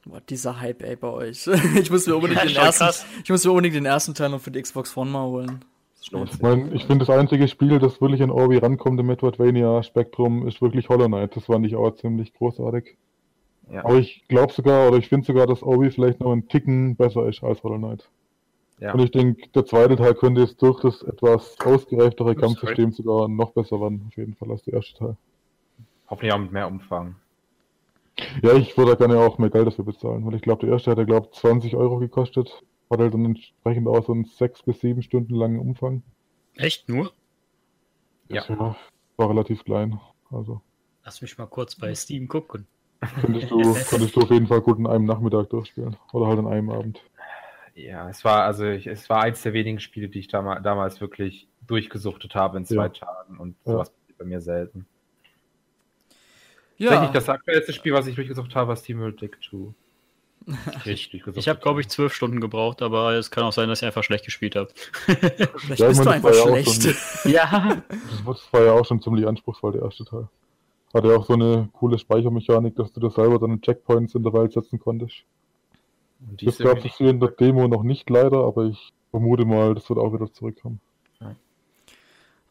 Boah, 0.04 0.20
dieser 0.20 0.60
Hype, 0.60 0.82
ey, 0.82 0.96
bei 0.96 1.08
euch. 1.08 1.46
ich 1.76 1.90
muss 1.90 2.04
mir 2.04 2.16
unbedingt 2.16 2.42
den 2.42 2.56
ersten, 2.56 3.06
ich 3.22 3.30
muss 3.30 3.44
mir 3.44 3.52
unbedingt 3.52 3.76
den 3.76 3.86
ersten 3.86 4.12
Teil 4.12 4.30
noch 4.30 4.40
für 4.40 4.50
die 4.50 4.60
Xbox 4.60 4.96
One 4.96 5.10
mal 5.10 5.26
holen. 5.26 5.64
Ich, 6.12 6.42
mein, 6.42 6.74
ich 6.74 6.84
finde, 6.84 7.06
das 7.06 7.16
einzige 7.16 7.48
Spiel, 7.48 7.78
das 7.78 8.00
wirklich 8.00 8.22
an 8.22 8.30
Orbi 8.30 8.58
rankommt 8.58 9.00
im 9.00 9.06
Metroidvania-Spektrum, 9.06 10.46
ist 10.46 10.60
wirklich 10.60 10.88
Hollow 10.88 11.06
Knight. 11.06 11.34
Das 11.34 11.46
fand 11.46 11.66
ich 11.66 11.76
auch 11.76 11.92
ziemlich 11.92 12.34
großartig. 12.34 12.96
Ja. 13.70 13.84
Aber 13.84 13.96
ich 13.96 14.24
glaube 14.28 14.52
sogar, 14.52 14.88
oder 14.88 14.98
ich 14.98 15.08
finde 15.08 15.26
sogar, 15.26 15.46
dass 15.46 15.62
Orbi 15.62 15.90
vielleicht 15.90 16.20
noch 16.20 16.32
ein 16.32 16.46
Ticken 16.48 16.96
besser 16.96 17.26
ist 17.26 17.42
als 17.42 17.62
Hollow 17.62 17.78
Knight. 17.78 18.08
Ja. 18.80 18.92
Und 18.92 19.00
ich 19.00 19.12
denke, 19.12 19.48
der 19.54 19.64
zweite 19.64 19.96
Teil 19.96 20.14
könnte 20.14 20.42
jetzt 20.42 20.60
durch 20.60 20.80
das 20.80 21.02
etwas 21.02 21.56
ausgereiftere 21.64 22.34
Kampfsystem 22.34 22.92
sogar 22.92 23.28
noch 23.28 23.52
besser 23.52 23.80
werden, 23.80 24.04
auf 24.08 24.16
jeden 24.16 24.34
Fall, 24.34 24.50
als 24.50 24.62
der 24.64 24.74
erste 24.74 24.98
Teil. 24.98 25.16
Hoffentlich 26.08 26.32
auch 26.34 26.38
mit 26.38 26.52
mehr 26.52 26.66
Umfang. 26.66 27.16
Ja, 28.42 28.52
ich 28.54 28.76
würde 28.76 28.96
gerne 28.96 29.18
auch 29.18 29.38
mehr 29.38 29.50
Geld 29.50 29.66
dafür 29.66 29.84
bezahlen, 29.84 30.24
weil 30.26 30.34
ich 30.34 30.42
glaube, 30.42 30.66
der 30.66 30.74
erste 30.74 30.90
hätte, 30.90 31.06
glaube 31.06 31.28
ich, 31.32 31.38
20 31.38 31.74
Euro 31.76 31.98
gekostet. 31.98 32.62
Hat 32.90 33.00
halt 33.00 33.14
dann 33.14 33.24
entsprechend 33.24 33.88
auch 33.88 34.04
so 34.04 34.12
einen 34.12 34.24
6 34.24 34.62
bis 34.62 34.80
7 34.80 35.02
Stunden 35.02 35.34
langen 35.34 35.58
Umfang. 35.58 36.02
Echt 36.56 36.88
nur? 36.88 37.12
Ja. 38.28 38.44
ja. 38.48 38.76
War 39.16 39.30
relativ 39.30 39.64
klein. 39.64 40.00
Also. 40.30 40.60
Lass 41.04 41.22
mich 41.22 41.36
mal 41.38 41.46
kurz 41.46 41.74
bei 41.74 41.94
Steam 41.94 42.28
gucken. 42.28 42.66
Könntest 43.20 43.50
du, 43.50 43.60
könntest 43.90 44.16
du 44.16 44.20
auf 44.22 44.30
jeden 44.30 44.46
Fall 44.46 44.60
gut 44.60 44.78
in 44.78 44.86
einem 44.86 45.04
Nachmittag 45.04 45.50
durchspielen. 45.50 45.96
Oder 46.12 46.26
halt 46.26 46.38
an 46.38 46.46
einem 46.46 46.70
Abend. 46.70 47.02
Ja, 47.74 48.08
es 48.08 48.24
war, 48.24 48.44
also 48.44 48.66
ich, 48.66 48.86
es 48.86 49.10
war 49.10 49.22
eins 49.22 49.42
der 49.42 49.52
wenigen 49.52 49.80
Spiele, 49.80 50.08
die 50.08 50.20
ich 50.20 50.28
damals, 50.28 50.62
damals 50.62 51.00
wirklich 51.00 51.48
durchgesuchtet 51.66 52.34
habe 52.34 52.58
in 52.58 52.64
zwei 52.64 52.84
ja. 52.84 52.88
Tagen 52.88 53.38
und 53.38 53.56
sowas 53.64 53.88
ja. 53.88 53.94
passiert 53.94 54.18
bei 54.18 54.24
mir 54.24 54.40
selten. 54.40 54.86
Ja. 56.76 56.90
Tatsächlich 56.90 57.14
das 57.14 57.28
aktuellste 57.28 57.72
Spiel, 57.72 57.92
was 57.92 58.06
ich 58.06 58.14
durchgesucht 58.14 58.54
habe, 58.54 58.68
war 58.68 58.76
Steam 58.76 59.00
World 59.00 59.20
Deck 59.20 59.38
2. 59.42 59.74
Ich, 60.84 61.14
ich 61.14 61.48
habe, 61.48 61.60
glaube 61.60 61.80
ich, 61.80 61.88
zwölf 61.88 62.12
Stunden 62.12 62.40
gebraucht, 62.40 62.82
aber 62.82 63.12
es 63.12 63.30
kann 63.30 63.44
auch 63.44 63.52
sein, 63.52 63.68
dass 63.68 63.80
ich 63.80 63.86
einfach 63.86 64.04
schlecht 64.04 64.24
gespielt 64.24 64.56
habe. 64.56 64.68
Vielleicht 65.06 65.80
ja, 65.80 65.88
bist 65.88 66.04
du 66.04 66.10
einfach 66.10 66.34
schlecht. 66.34 66.84
ja. 67.24 67.82
Das 68.26 68.52
war 68.52 68.62
ja 68.62 68.72
auch 68.72 68.84
schon 68.84 69.00
ziemlich 69.00 69.26
anspruchsvoll, 69.26 69.72
der 69.72 69.82
erste 69.82 70.04
Teil. 70.04 70.28
Hatte 70.92 71.08
ja 71.08 71.16
auch 71.16 71.26
so 71.26 71.32
eine 71.32 71.68
coole 71.72 71.98
Speichermechanik, 71.98 72.76
dass 72.76 72.92
du 72.92 73.00
da 73.00 73.10
selber 73.10 73.38
deine 73.38 73.60
Checkpoints 73.60 74.14
in 74.14 74.22
der 74.22 74.32
Welt 74.32 74.52
setzen 74.52 74.78
konntest. 74.78 75.24
Das 76.42 76.58
gab 76.58 76.84
es 76.84 76.96
hier 76.96 77.10
in 77.10 77.20
der 77.20 77.30
Demo 77.30 77.66
noch 77.66 77.82
nicht 77.82 78.08
leider, 78.08 78.44
aber 78.44 78.66
ich 78.66 78.92
vermute 79.10 79.44
mal, 79.44 79.74
das 79.74 79.88
wird 79.88 79.98
auch 79.98 80.12
wieder 80.12 80.32
zurückkommen. 80.32 80.80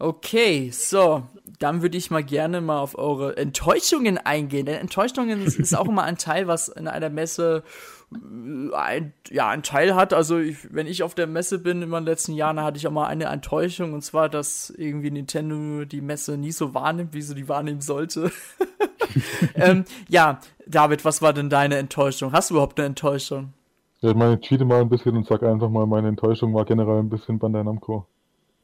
Okay, 0.03 0.69
so, 0.69 1.23
dann 1.59 1.81
würde 1.81 1.97
ich 1.97 2.11
mal 2.11 2.25
gerne 2.25 2.59
mal 2.59 2.79
auf 2.79 2.97
eure 2.97 3.37
Enttäuschungen 3.37 4.17
eingehen. 4.17 4.65
Denn 4.65 4.75
Enttäuschungen 4.75 5.45
ist, 5.45 5.73
auch 5.77 5.87
immer 5.87 6.03
ein 6.03 6.17
Teil, 6.17 6.45
was 6.45 6.67
in 6.67 6.89
einer 6.89 7.09
Messe 7.09 7.63
äh, 8.11 8.75
ein, 8.75 9.13
ja, 9.29 9.47
ein 9.47 9.63
Teil 9.63 9.95
hat. 9.95 10.11
Also, 10.11 10.39
ich, 10.39 10.73
wenn 10.73 10.87
ich 10.87 11.03
auf 11.03 11.15
der 11.15 11.25
Messe 11.25 11.57
bin 11.57 11.81
in 11.81 11.89
den 11.89 12.03
letzten 12.03 12.33
Jahren, 12.33 12.59
hatte 12.59 12.75
ich 12.75 12.85
auch 12.85 12.91
mal 12.91 13.07
eine 13.07 13.27
Enttäuschung. 13.27 13.93
Und 13.93 14.01
zwar, 14.01 14.27
dass 14.27 14.71
irgendwie 14.71 15.09
Nintendo 15.09 15.85
die 15.85 16.01
Messe 16.01 16.37
nie 16.37 16.51
so 16.51 16.73
wahrnimmt, 16.73 17.13
wie 17.13 17.21
sie 17.21 17.35
die 17.35 17.47
wahrnehmen 17.47 17.79
sollte. 17.79 18.29
ähm, 19.55 19.85
ja, 20.09 20.41
David, 20.67 21.05
was 21.05 21.21
war 21.21 21.31
denn 21.31 21.49
deine 21.49 21.77
Enttäuschung? 21.77 22.33
Hast 22.33 22.49
du 22.49 22.55
überhaupt 22.55 22.77
eine 22.77 22.87
Enttäuschung? 22.87 23.53
Ja, 24.01 24.09
ich 24.09 24.17
meine, 24.17 24.37
cheate 24.41 24.65
mal 24.65 24.81
ein 24.81 24.89
bisschen 24.89 25.15
und 25.15 25.27
sag 25.27 25.43
einfach 25.43 25.69
mal, 25.69 25.87
meine 25.87 26.09
Enttäuschung 26.09 26.53
war 26.53 26.65
generell 26.65 26.99
ein 26.99 27.09
bisschen 27.09 27.39
Bandai 27.39 27.63
Namco. 27.63 28.05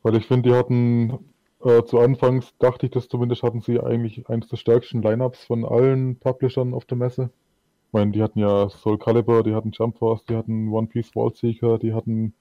Weil 0.03 0.15
ich 0.15 0.27
finde, 0.27 0.49
die 0.49 0.55
hatten 0.55 1.31
äh, 1.63 1.83
zu 1.83 1.99
Anfangs, 1.99 2.53
dachte 2.59 2.85
ich 2.85 2.91
das 2.91 3.07
zumindest, 3.07 3.43
hatten 3.43 3.61
sie 3.61 3.79
eigentlich 3.79 4.29
eines 4.29 4.47
der 4.47 4.57
stärksten 4.57 5.01
Lineups 5.01 5.45
von 5.45 5.65
allen 5.65 6.17
Publishern 6.17 6.73
auf 6.73 6.85
der 6.85 6.97
Messe. 6.97 7.29
Ich 7.87 7.93
meine, 7.93 8.11
die 8.11 8.21
hatten 8.21 8.39
ja 8.39 8.69
Soul 8.69 8.97
Calibur, 8.97 9.43
die 9.43 9.55
hatten 9.55 9.71
Jump 9.71 9.97
Force, 9.97 10.23
die 10.25 10.35
hatten 10.35 10.69
One 10.69 10.87
Piece 10.87 11.15
Wall 11.15 11.33
Seeker, 11.33 11.79
die 11.79 11.93
hatten 11.93 12.33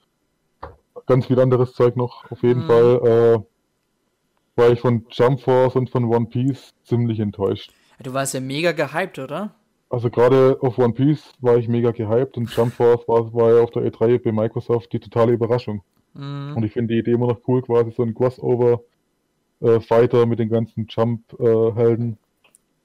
ganz 1.06 1.26
viel 1.26 1.40
anderes 1.40 1.72
Zeug 1.72 1.96
noch. 1.96 2.30
Auf 2.30 2.42
jeden 2.42 2.64
mhm. 2.64 2.66
Fall 2.66 3.00
äh, 3.04 4.60
war 4.60 4.70
ich 4.70 4.80
von 4.80 5.06
Jump 5.10 5.40
Force 5.40 5.74
und 5.74 5.90
von 5.90 6.04
One 6.04 6.26
Piece 6.26 6.74
ziemlich 6.84 7.18
enttäuscht. 7.18 7.72
Du 8.02 8.12
warst 8.12 8.34
ja 8.34 8.40
mega 8.40 8.72
gehypt, 8.72 9.18
oder? 9.18 9.54
Also 9.90 10.10
gerade 10.10 10.58
auf 10.60 10.78
One 10.78 10.92
Piece 10.92 11.32
war 11.40 11.56
ich 11.56 11.66
mega 11.66 11.92
gehypt 11.92 12.36
und 12.36 12.54
Jump 12.54 12.74
Force 12.74 13.08
war, 13.08 13.32
war 13.32 13.54
ja 13.54 13.62
auf 13.62 13.70
der 13.70 13.82
E3 13.90 14.22
bei 14.22 14.32
Microsoft 14.32 14.92
die 14.92 15.00
totale 15.00 15.32
Überraschung. 15.32 15.82
Mhm. 16.18 16.56
Und 16.56 16.64
ich 16.64 16.72
finde 16.72 16.94
die 16.94 17.00
Idee 17.00 17.12
immer 17.12 17.28
noch 17.28 17.40
cool, 17.46 17.62
quasi 17.62 17.92
so 17.92 18.02
ein 18.02 18.14
Crossover-Fighter 18.14 20.22
äh, 20.22 20.26
mit 20.26 20.40
den 20.40 20.48
ganzen 20.48 20.86
Jump-Helden. 20.88 22.12
Äh, 22.12 22.16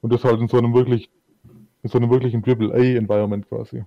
und 0.01 0.13
das 0.13 0.23
halt 0.23 0.39
in 0.39 0.47
so 0.47 0.57
einem 0.57 0.73
wirklich, 0.73 1.09
in 1.81 1.89
so 1.89 1.97
einem 1.97 2.11
wirklichen 2.11 2.43
Triple-A-Environment 2.43 3.49
quasi. 3.49 3.83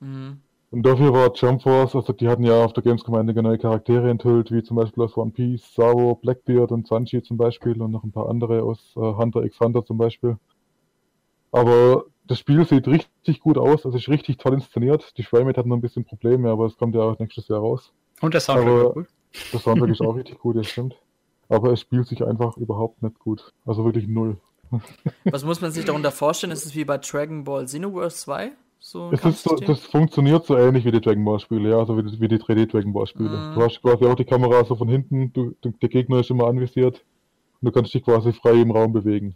Mhm. 0.00 0.40
Und 0.70 0.82
dafür 0.82 1.12
war 1.12 1.32
Jump 1.34 1.62
Force, 1.62 1.94
also 1.94 2.12
die 2.12 2.28
hatten 2.28 2.44
ja 2.44 2.64
auf 2.64 2.72
der 2.72 2.82
Gamescom 2.82 3.14
einige 3.14 3.42
neue 3.42 3.58
Charaktere 3.58 4.10
enthüllt, 4.10 4.50
wie 4.52 4.62
zum 4.62 4.76
Beispiel 4.76 5.04
aus 5.04 5.16
One 5.16 5.30
Piece, 5.30 5.74
Saro, 5.74 6.16
Blackbeard 6.16 6.72
und 6.72 6.86
Sanji 6.86 7.22
zum 7.22 7.36
Beispiel 7.36 7.80
und 7.80 7.92
noch 7.92 8.04
ein 8.04 8.12
paar 8.12 8.28
andere 8.28 8.62
aus 8.62 8.94
äh, 8.96 9.00
Hunter 9.00 9.44
x 9.44 9.58
Hunter 9.60 9.84
zum 9.84 9.96
Beispiel. 9.96 10.36
Aber 11.52 12.04
das 12.26 12.40
Spiel 12.40 12.66
sieht 12.66 12.88
richtig 12.88 13.40
gut 13.40 13.56
aus, 13.56 13.86
also 13.86 13.96
ist 13.96 14.08
richtig 14.08 14.38
toll 14.38 14.54
inszeniert. 14.54 15.16
Die 15.16 15.22
Framerate 15.22 15.60
hat 15.60 15.66
noch 15.66 15.76
ein 15.76 15.80
bisschen 15.80 16.04
Probleme, 16.04 16.50
aber 16.50 16.66
es 16.66 16.76
kommt 16.76 16.94
ja 16.94 17.02
auch 17.02 17.18
nächstes 17.18 17.48
Jahr 17.48 17.60
raus. 17.60 17.92
Und 18.20 18.34
der 18.34 18.40
Soundtrack 18.40 18.68
aber 18.68 18.88
ist 18.88 18.94
gut. 18.94 19.06
Der 19.52 19.60
Soundtrack 19.60 19.90
ist 19.90 20.00
auch 20.02 20.16
richtig 20.16 20.38
gut, 20.38 20.56
das 20.56 20.66
stimmt. 20.66 20.96
Aber 21.48 21.72
es 21.72 21.80
spielt 21.80 22.06
sich 22.08 22.24
einfach 22.24 22.56
überhaupt 22.56 23.02
nicht 23.02 23.18
gut. 23.18 23.52
Also 23.64 23.84
wirklich 23.84 24.08
null. 24.08 24.38
Was 25.24 25.44
muss 25.44 25.60
man 25.60 25.70
sich 25.70 25.84
darunter 25.84 26.10
vorstellen? 26.10 26.52
Ist 26.52 26.66
es 26.66 26.74
wie 26.74 26.84
bei 26.84 26.98
Dragon 26.98 27.44
Ball 27.44 27.64
Xenoverse 27.64 28.16
2? 28.16 28.52
So 28.78 29.10
es 29.10 29.24
ist 29.24 29.42
so, 29.42 29.56
das 29.56 29.80
funktioniert 29.80 30.44
so 30.44 30.56
ähnlich 30.56 30.84
wie 30.84 30.92
die 30.92 31.00
Dragon 31.00 31.24
Ball 31.24 31.40
Spiele, 31.40 31.70
ja, 31.70 31.78
also 31.78 31.96
wie, 31.96 32.20
wie 32.20 32.28
die 32.28 32.38
3D 32.38 32.70
Dragon 32.70 32.92
Ball 32.92 33.06
Spiele. 33.06 33.30
Mm. 33.30 33.54
Du 33.54 33.62
hast 33.62 33.80
quasi 33.82 34.04
auch 34.04 34.14
die 34.14 34.24
Kamera 34.24 34.64
so 34.64 34.76
von 34.76 34.88
hinten, 34.88 35.32
du, 35.32 35.54
der 35.62 35.88
Gegner 35.88 36.20
ist 36.20 36.30
immer 36.30 36.46
anvisiert 36.46 37.04
und 37.60 37.66
du 37.66 37.72
kannst 37.72 37.94
dich 37.94 38.04
quasi 38.04 38.32
frei 38.32 38.60
im 38.60 38.70
Raum 38.70 38.92
bewegen. 38.92 39.34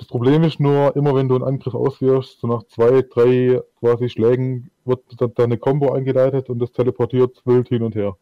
Das 0.00 0.08
Problem 0.08 0.44
ist 0.44 0.58
nur, 0.58 0.96
immer 0.96 1.14
wenn 1.14 1.28
du 1.28 1.34
einen 1.34 1.44
Angriff 1.44 1.74
ausführst, 1.74 2.40
so 2.40 2.46
nach 2.46 2.62
zwei, 2.68 3.02
drei 3.02 3.60
quasi 3.80 4.08
Schlägen 4.08 4.70
wird 4.86 5.02
dann 5.18 5.32
eine 5.36 5.58
Combo 5.58 5.92
eingeleitet 5.92 6.48
und 6.48 6.58
das 6.58 6.72
teleportiert 6.72 7.42
wild 7.44 7.68
hin 7.68 7.82
und 7.82 7.94
her. 7.94 8.16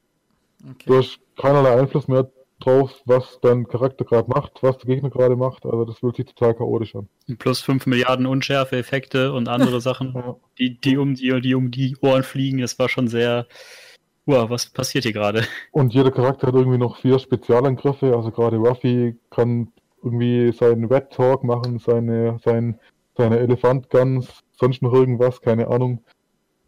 Okay. 0.64 0.84
Du 0.86 0.96
hast 0.96 1.20
keinerlei 1.36 1.78
Einfluss 1.78 2.08
mehr 2.08 2.28
drauf, 2.58 3.00
was 3.04 3.38
dein 3.42 3.68
Charakter 3.68 4.04
gerade 4.04 4.28
macht, 4.28 4.60
was 4.60 4.76
der 4.78 4.92
Gegner 4.92 5.08
gerade 5.10 5.36
macht. 5.36 5.64
Also 5.66 5.84
das 5.84 6.00
fühlt 6.00 6.16
sich 6.16 6.26
total 6.26 6.54
chaotisch 6.54 6.96
an. 6.96 7.08
Plus 7.38 7.60
5 7.60 7.86
Milliarden 7.86 8.26
Unschärfe-Effekte 8.26 9.32
und 9.32 9.48
andere 9.48 9.80
Sachen, 9.80 10.14
ja. 10.16 10.34
die, 10.58 10.80
die, 10.80 10.96
um 10.96 11.14
die, 11.14 11.40
die 11.40 11.54
um 11.54 11.70
die 11.70 11.96
Ohren 12.00 12.24
fliegen. 12.24 12.58
Das 12.58 12.76
war 12.80 12.88
schon 12.88 13.06
sehr. 13.06 13.46
Wow, 14.26 14.50
was 14.50 14.66
passiert 14.66 15.04
hier 15.04 15.12
gerade? 15.12 15.44
Und 15.70 15.94
jeder 15.94 16.10
Charakter 16.10 16.48
hat 16.48 16.54
irgendwie 16.56 16.76
noch 16.76 16.96
vier 16.96 17.20
Spezialangriffe. 17.20 18.16
Also 18.16 18.32
gerade 18.32 18.56
Ruffy 18.56 19.16
kann 19.30 19.68
irgendwie 20.02 20.52
seinen 20.52 20.84
Red 20.84 21.10
Talk 21.10 21.44
machen, 21.44 21.78
seine, 21.78 22.38
sein, 22.44 22.78
seine 23.16 23.38
Elefant 23.38 23.90
Guns, 23.90 24.42
sonst 24.52 24.82
noch 24.82 24.92
irgendwas, 24.92 25.40
keine 25.40 25.68
Ahnung. 25.68 26.04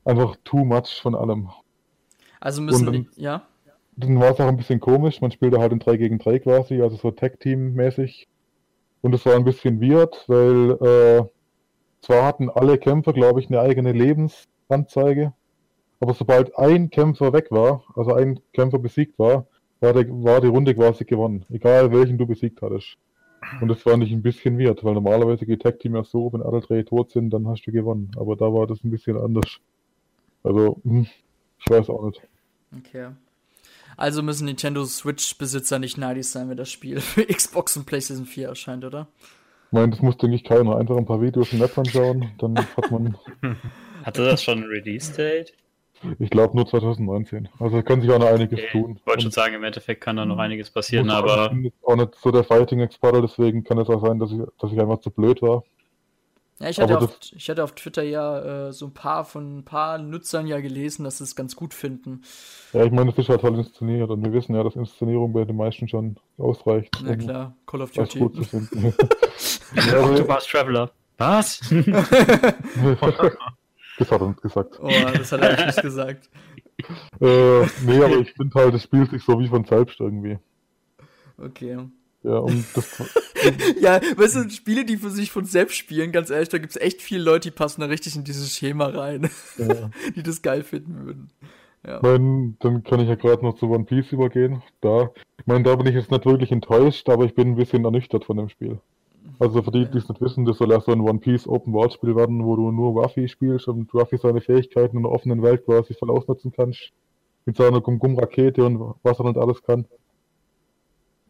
Einfach 0.05 0.37
too 0.45 0.65
much 0.65 1.01
von 1.01 1.15
allem. 1.15 1.51
Also 2.41 2.63
müssen 2.63 2.87
dann, 2.87 2.95
die, 2.95 3.09
ja. 3.17 3.47
Dann 3.97 4.19
war 4.19 4.31
es 4.31 4.41
auch 4.41 4.49
ein 4.49 4.57
bisschen 4.57 4.81
komisch, 4.81 5.21
man 5.21 5.31
spielte 5.31 5.59
halt 5.59 5.73
in 5.73 5.79
3 5.79 5.97
gegen 5.97 6.19
3 6.19 6.39
quasi, 6.39 6.81
also 6.81 6.97
so 6.97 7.11
Tag-Team-mäßig. 7.11 8.29
Und 9.03 9.15
es 9.15 9.25
war 9.27 9.35
ein 9.35 9.45
bisschen 9.45 9.81
weird, 9.81 10.25
weil 10.27 10.73
äh, 10.81 11.25
zwar 12.01 12.25
hatten 12.25 12.51
alle 12.51 12.79
Kämpfer, 12.79 13.13
glaube 13.13 13.41
ich, 13.41 13.49
eine 13.49 13.61
eigene 13.61 13.93
Lebensanzeige, 13.93 15.35
aber 16.01 16.15
sobald 16.15 16.57
ein 16.57 16.91
Kämpfer 16.91 17.33
weg 17.33 17.51
war, 17.51 17.85
also 17.95 18.15
ein 18.15 18.41
Kämpfer 18.53 18.79
besiegt 18.79 19.19
war, 19.19 19.47
war, 19.81 19.93
der, 19.93 20.09
war 20.09 20.41
die 20.41 20.49
Runde 20.49 20.75
quasi 20.75 21.05
gewonnen, 21.05 21.45
egal 21.51 21.93
welchen 21.93 22.19
du 22.19 22.27
besiegt 22.27 22.63
hattest. 22.63 22.97
Und 23.61 23.69
das 23.69 23.83
fand 23.83 24.05
ich 24.05 24.13
ein 24.13 24.23
bisschen 24.23 24.59
weird, 24.59 24.85
weil 24.85 24.95
normalerweise 24.95 25.47
geht 25.47 25.63
Tag 25.63 25.81
Team 25.81 25.97
ja 25.97 26.05
so, 26.05 26.33
wenn 26.33 26.43
alle 26.43 26.61
drei 26.61 26.83
tot 26.83 27.11
sind, 27.11 27.31
dann 27.31 27.49
hast 27.49 27.63
du 27.67 27.73
gewonnen. 27.73 28.11
Aber 28.17 28.37
da 28.37 28.47
war 28.47 28.67
das 28.67 28.85
ein 28.85 28.91
bisschen 28.91 29.17
anders. 29.17 29.61
Also, 30.43 30.81
hm, 30.85 31.07
ich 31.59 31.71
weiß 31.71 31.89
auch 31.91 32.07
nicht. 32.07 32.21
Okay. 32.79 33.09
Also 33.97 34.23
müssen 34.23 34.47
Nintendo 34.47 34.85
Switch-Besitzer 34.85 35.79
nicht 35.79 35.99
neidisch 35.99 36.29
sein, 36.29 36.49
wenn 36.49 36.57
das 36.57 36.71
Spiel 36.71 37.01
für 37.01 37.25
Xbox 37.25 37.77
und 37.77 37.87
PlayStation 37.87 38.27
4 38.27 38.49
erscheint, 38.49 38.85
oder? 38.85 39.09
Ich 39.67 39.73
meine, 39.73 39.91
das 39.91 40.01
muss, 40.01 40.17
denke 40.17 40.37
ich, 40.37 40.45
keiner. 40.45 40.77
Einfach 40.77 40.97
ein 40.97 41.07
paar 41.07 41.23
Videos 41.23 41.53
im 41.53 41.61
Netz 41.61 41.79
anschauen, 41.79 42.33
dann 42.39 42.57
hat 42.59 42.91
man. 42.91 43.17
Hatte 44.05 44.25
das 44.25 44.43
schon 44.43 44.65
ein 44.65 44.65
Release-Date? 44.65 45.53
Ich 46.19 46.31
glaube 46.31 46.57
nur 46.57 46.67
2019. 46.67 47.49
Also 47.59 47.83
kann 47.83 48.01
sich 48.01 48.11
auch 48.11 48.19
noch 48.19 48.29
einiges 48.29 48.59
okay. 48.59 48.69
tun. 48.73 48.97
Ich 48.99 49.07
wollte 49.07 49.23
schon 49.23 49.31
sagen, 49.31 49.55
im 49.55 49.65
Endeffekt 49.65 50.01
kann 50.01 50.17
da 50.17 50.25
noch 50.25 50.39
einiges 50.39 50.71
passieren, 50.71 51.11
aber. 51.11 51.47
Ich 51.47 51.51
bin 51.51 51.73
auch 51.83 51.97
nicht 51.97 52.15
so 52.17 52.31
der 52.31 52.45
Fighting-Experte, 52.45 53.21
deswegen 53.23 53.65
kann 53.65 53.79
es 53.79 53.89
auch 53.89 54.05
sein, 54.05 54.19
dass 54.19 54.31
ich, 54.31 54.41
dass 54.59 54.73
ich 54.73 54.81
einfach 54.81 55.01
zu 55.01 55.11
blöd 55.11 55.43
war. 55.43 55.63
Ja, 56.59 56.69
ich 56.69 56.79
hatte, 56.79 56.99
auf, 56.99 57.19
ich 57.35 57.49
hatte 57.49 57.65
auf 57.65 57.75
Twitter 57.75 58.03
ja 58.03 58.69
äh, 58.69 58.73
so 58.73 58.87
ein 58.87 58.93
paar 58.93 59.25
von 59.25 59.59
ein 59.59 59.65
paar 59.65 59.97
Nutzern 59.97 60.47
ja 60.47 60.61
gelesen, 60.61 61.05
dass 61.05 61.17
sie 61.17 61.25
es 61.25 61.35
ganz 61.35 61.57
gut 61.57 61.73
finden. 61.73 62.23
Ja, 62.75 62.85
ich 62.85 62.93
meine, 62.93 63.11
es 63.11 63.17
ist 63.17 63.31
halt 63.31 63.41
toll 63.41 63.59
inszeniert 63.59 64.11
und 64.11 64.23
wir 64.23 64.33
wissen 64.35 64.55
ja, 64.55 64.63
dass 64.63 64.77
Inszenierung 64.77 65.33
bei 65.33 65.47
den 65.47 65.57
meisten 65.57 65.89
schon 65.89 66.17
ausreicht. 66.37 66.95
Na 67.03 67.13
um 67.13 67.19
klar, 67.19 67.57
Call 67.67 67.81
of 67.81 67.93
Duty. 67.93 68.19
Gut 68.19 68.37
zu 68.37 68.43
finden. 68.43 68.95
ja, 69.75 70.03
also, 70.03 70.23
Traveler. 70.23 70.91
Was? 71.17 71.61
Das 74.01 74.11
hat 74.11 74.23
er 74.23 74.29
nicht 74.29 74.41
gesagt. 74.41 74.81
Oh, 74.81 74.89
das 74.89 75.31
hat 75.31 75.43
er 75.43 75.67
nicht 75.67 75.83
gesagt. 75.83 76.31
äh, 77.21 77.67
nee, 77.85 78.03
aber 78.03 78.19
ich 78.19 78.33
finde 78.33 78.55
halt, 78.55 78.75
es 78.75 78.85
spielt 78.85 79.11
sich 79.11 79.23
so 79.23 79.39
wie 79.39 79.47
von 79.47 79.65
selbst 79.67 80.01
irgendwie. 80.01 80.39
Okay. 81.37 81.79
Ja, 82.23 82.39
um 82.39 82.65
das, 82.75 82.99
ja, 83.81 84.01
weißt 84.17 84.37
du, 84.37 84.51
Spiele, 84.51 84.87
die 84.87 84.97
für 84.97 85.11
sich 85.11 85.31
von 85.31 85.45
selbst 85.45 85.77
spielen, 85.77 86.13
ganz 86.13 86.31
ehrlich, 86.31 86.49
da 86.49 86.59
gibt's 86.59 86.77
echt 86.77 87.03
viele 87.03 87.23
Leute, 87.23 87.51
die 87.51 87.55
passen 87.55 87.83
da 87.83 87.89
richtig 87.89 88.17
in 88.17 88.25
dieses 88.25 88.55
Schema 88.55 88.87
rein, 88.87 89.31
ja. 89.59 89.91
die 90.17 90.23
das 90.23 90.41
geil 90.41 90.63
finden 90.63 91.05
würden. 91.05 91.31
Ja. 91.87 91.97
Ich 91.97 92.03
mein, 92.03 92.57
dann 92.61 92.85
kann 92.85 93.01
ich 93.01 93.09
ja 93.09 93.17
gerade 93.17 93.45
noch 93.45 93.57
zu 93.57 93.71
One 93.71 93.85
Piece 93.85 94.13
übergehen. 94.13 94.63
Da, 94.81 95.11
ich 95.39 95.47
meine, 95.47 95.65
da 95.65 95.77
bin 95.77 95.87
ich 95.87 95.95
jetzt 95.95 96.11
nicht 96.11 96.27
wirklich 96.27 96.53
enttäuscht, 96.53 97.09
aber 97.11 97.25
ich 97.25 97.35
bin 97.35 97.49
ein 97.49 97.57
bisschen 97.57 97.85
ernüchtert 97.85 98.25
von 98.25 98.39
dem 98.39 98.49
Spiel. 98.49 98.81
Also 99.41 99.63
für 99.63 99.71
die, 99.71 99.87
die 99.87 99.97
es 99.97 100.09
nicht 100.09 100.21
wissen, 100.21 100.45
das 100.45 100.59
soll 100.59 100.71
ja 100.71 100.81
so 100.81 100.93
ein 100.93 101.01
One 101.01 101.19
Piece 101.19 101.49
Open 101.49 101.73
World 101.73 101.95
Spiel 101.95 102.15
werden, 102.15 102.45
wo 102.45 102.57
du 102.57 102.71
nur 102.71 103.03
Ruffy 103.03 103.27
spielst 103.27 103.69
und 103.69 103.93
Ruffy 103.95 104.19
seine 104.19 104.43
Fähigkeiten 104.43 104.99
in 104.99 105.03
der 105.03 105.11
offenen 105.11 105.43
Welt 105.43 105.65
quasi 105.65 105.95
voll 105.95 106.11
ausnutzen 106.11 106.53
kannst. 106.55 106.93
Mit 107.47 107.57
seiner 107.57 107.81
Gum-Gum-Rakete 107.81 108.63
und 108.63 108.97
was 109.03 109.19
er 109.19 109.25
nicht 109.25 109.39
alles 109.39 109.63
kann. 109.63 109.87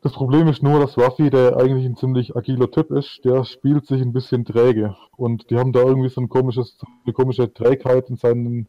Das 0.03 0.13
Problem 0.13 0.49
ist 0.49 0.61
nur, 0.61 0.81
dass 0.81 0.99
Ruffy, 0.99 1.31
der 1.31 1.57
eigentlich 1.57 1.87
ein 1.87 1.95
ziemlich 1.95 2.35
agiler 2.35 2.69
Typ 2.69 2.91
ist, 2.91 3.21
der 3.25 3.45
spielt 3.45 3.87
sich 3.87 4.03
ein 4.03 4.13
bisschen 4.13 4.45
träge. 4.45 4.97
Und 5.17 5.49
die 5.51 5.57
haben 5.57 5.73
da 5.73 5.81
irgendwie 5.81 6.09
so 6.09 6.21
ein 6.21 6.29
komisches, 6.29 6.79
eine 7.05 7.13
komische 7.13 7.55
Trägheit 7.55 8.11
in 8.11 8.17
seinen, 8.17 8.67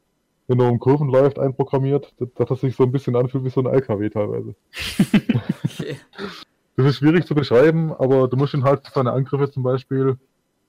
wenn 0.47 0.59
er 0.59 0.69
um 0.69 0.77
Kurven 0.77 1.09
läuft, 1.09 1.39
einprogrammiert, 1.39 2.13
dass 2.35 2.51
er 2.51 2.57
sich 2.57 2.75
so 2.75 2.83
ein 2.83 2.91
bisschen 2.91 3.15
anfühlt 3.15 3.43
wie 3.43 3.49
so 3.49 3.61
ein 3.61 3.73
LKW 3.73 4.07
teilweise. 4.11 4.53
Okay. 5.63 5.97
Das 6.81 6.89
ist 6.89 6.97
schwierig 6.97 7.27
zu 7.27 7.35
beschreiben, 7.35 7.93
aber 7.93 8.27
du 8.27 8.35
musst 8.37 8.55
ihn 8.55 8.63
halt 8.63 8.87
für 8.87 8.91
seine 8.91 9.11
Angriffe 9.11 9.51
zum 9.51 9.61
Beispiel, 9.61 10.17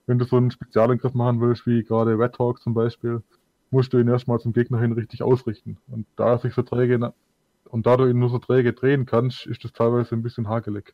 wenn 0.05 0.19
du 0.19 0.25
so 0.25 0.37
einen 0.37 0.51
Spezialangriff 0.51 1.15
machen 1.15 1.41
willst, 1.41 1.65
wie 1.65 1.83
gerade 1.83 2.19
Red 2.19 2.37
Hawk 2.37 2.61
zum 2.61 2.75
Beispiel, 2.75 3.23
musst 3.71 3.93
du 3.93 3.97
ihn 3.97 4.07
erstmal 4.07 4.39
zum 4.39 4.53
Gegner 4.53 4.79
hin 4.79 4.91
richtig 4.91 5.23
ausrichten. 5.23 5.79
Und 5.87 6.05
da 6.15 6.33
er 6.33 6.37
sich 6.37 6.53
so 6.53 6.61
träge 6.61 7.11
und 7.65 7.87
da 7.87 7.97
du 7.97 8.05
ihn 8.05 8.19
nur 8.19 8.29
so 8.29 8.37
träge 8.37 8.73
drehen 8.73 9.07
kannst, 9.07 9.47
ist 9.47 9.63
das 9.63 9.73
teilweise 9.73 10.13
ein 10.13 10.21
bisschen 10.21 10.47
hakelig. 10.47 10.93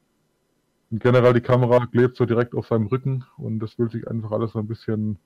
Und 0.89 1.03
generell 1.03 1.33
die 1.33 1.41
Kamera 1.41 1.85
klebt 1.85 2.15
so 2.15 2.25
direkt 2.25 2.55
auf 2.55 2.67
seinem 2.67 2.87
Rücken 2.87 3.25
und 3.35 3.59
das 3.59 3.73
fühlt 3.73 3.91
sich 3.91 4.07
einfach 4.07 4.31
alles 4.31 4.53
so 4.53 4.59
ein 4.59 4.67
bisschen, 4.67 5.19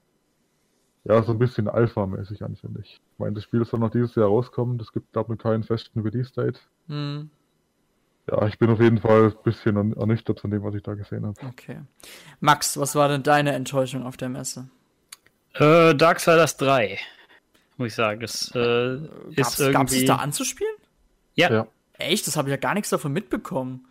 ja, 1.03 1.21
so 1.21 1.33
ein 1.33 1.39
bisschen 1.39 1.67
Alpha-mäßig 1.67 2.43
an, 2.43 2.55
finde 2.55 2.79
ich. 2.79 2.93
Ich 2.93 3.19
meine, 3.19 3.35
das 3.35 3.43
Spiel 3.43 3.63
soll 3.63 3.79
noch 3.79 3.91
dieses 3.91 4.15
Jahr 4.15 4.29
rauskommen, 4.29 4.79
es 4.79 4.91
gibt 4.91 5.13
glaube 5.13 5.35
ich 5.35 5.39
keinen 5.39 5.61
festen 5.61 5.99
Release-Date. 5.99 6.67
Hm, 6.87 7.29
Ja, 8.29 8.47
ich 8.47 8.57
bin 8.57 8.69
auf 8.69 8.79
jeden 8.79 8.99
Fall 8.99 9.25
ein 9.31 9.43
bisschen 9.43 9.75
ern- 9.75 9.97
ernüchtert 9.97 10.39
von 10.39 10.49
dem, 10.51 10.63
was 10.63 10.73
ich 10.75 10.83
da 10.83 10.93
gesehen 10.93 11.25
habe. 11.25 11.35
okay. 11.47 11.81
Max, 12.39 12.77
was 12.77 12.95
war 12.95 13.09
denn 13.09 13.21
deine 13.23 13.51
Enttäuschung 13.53 14.03
auf 14.03 14.15
der 14.17 14.29
Messe? 14.29 14.69
Äh, 15.55 15.93
Darksiders 15.93 16.55
3, 16.57 16.97
muss 17.77 17.87
ich 17.89 17.95
sagen. 17.95 18.21
Das 18.21 18.49
äh, 18.55 18.97
Gab's, 19.35 19.53
ist 19.53 19.59
irgendwie. 19.59 19.73
gab's 19.73 19.93
es 19.93 20.05
da 20.05 20.15
anzuspielen? 20.17 20.73
ja, 21.35 21.51
Ja. 21.51 21.67
Echt? 21.99 22.25
Das 22.27 22.37
habe 22.37 22.47
ich 22.49 22.51
ja 22.51 22.57
gar 22.57 22.73
nichts 22.73 22.89
davon 22.89 23.11
mitbekommen. 23.13 23.85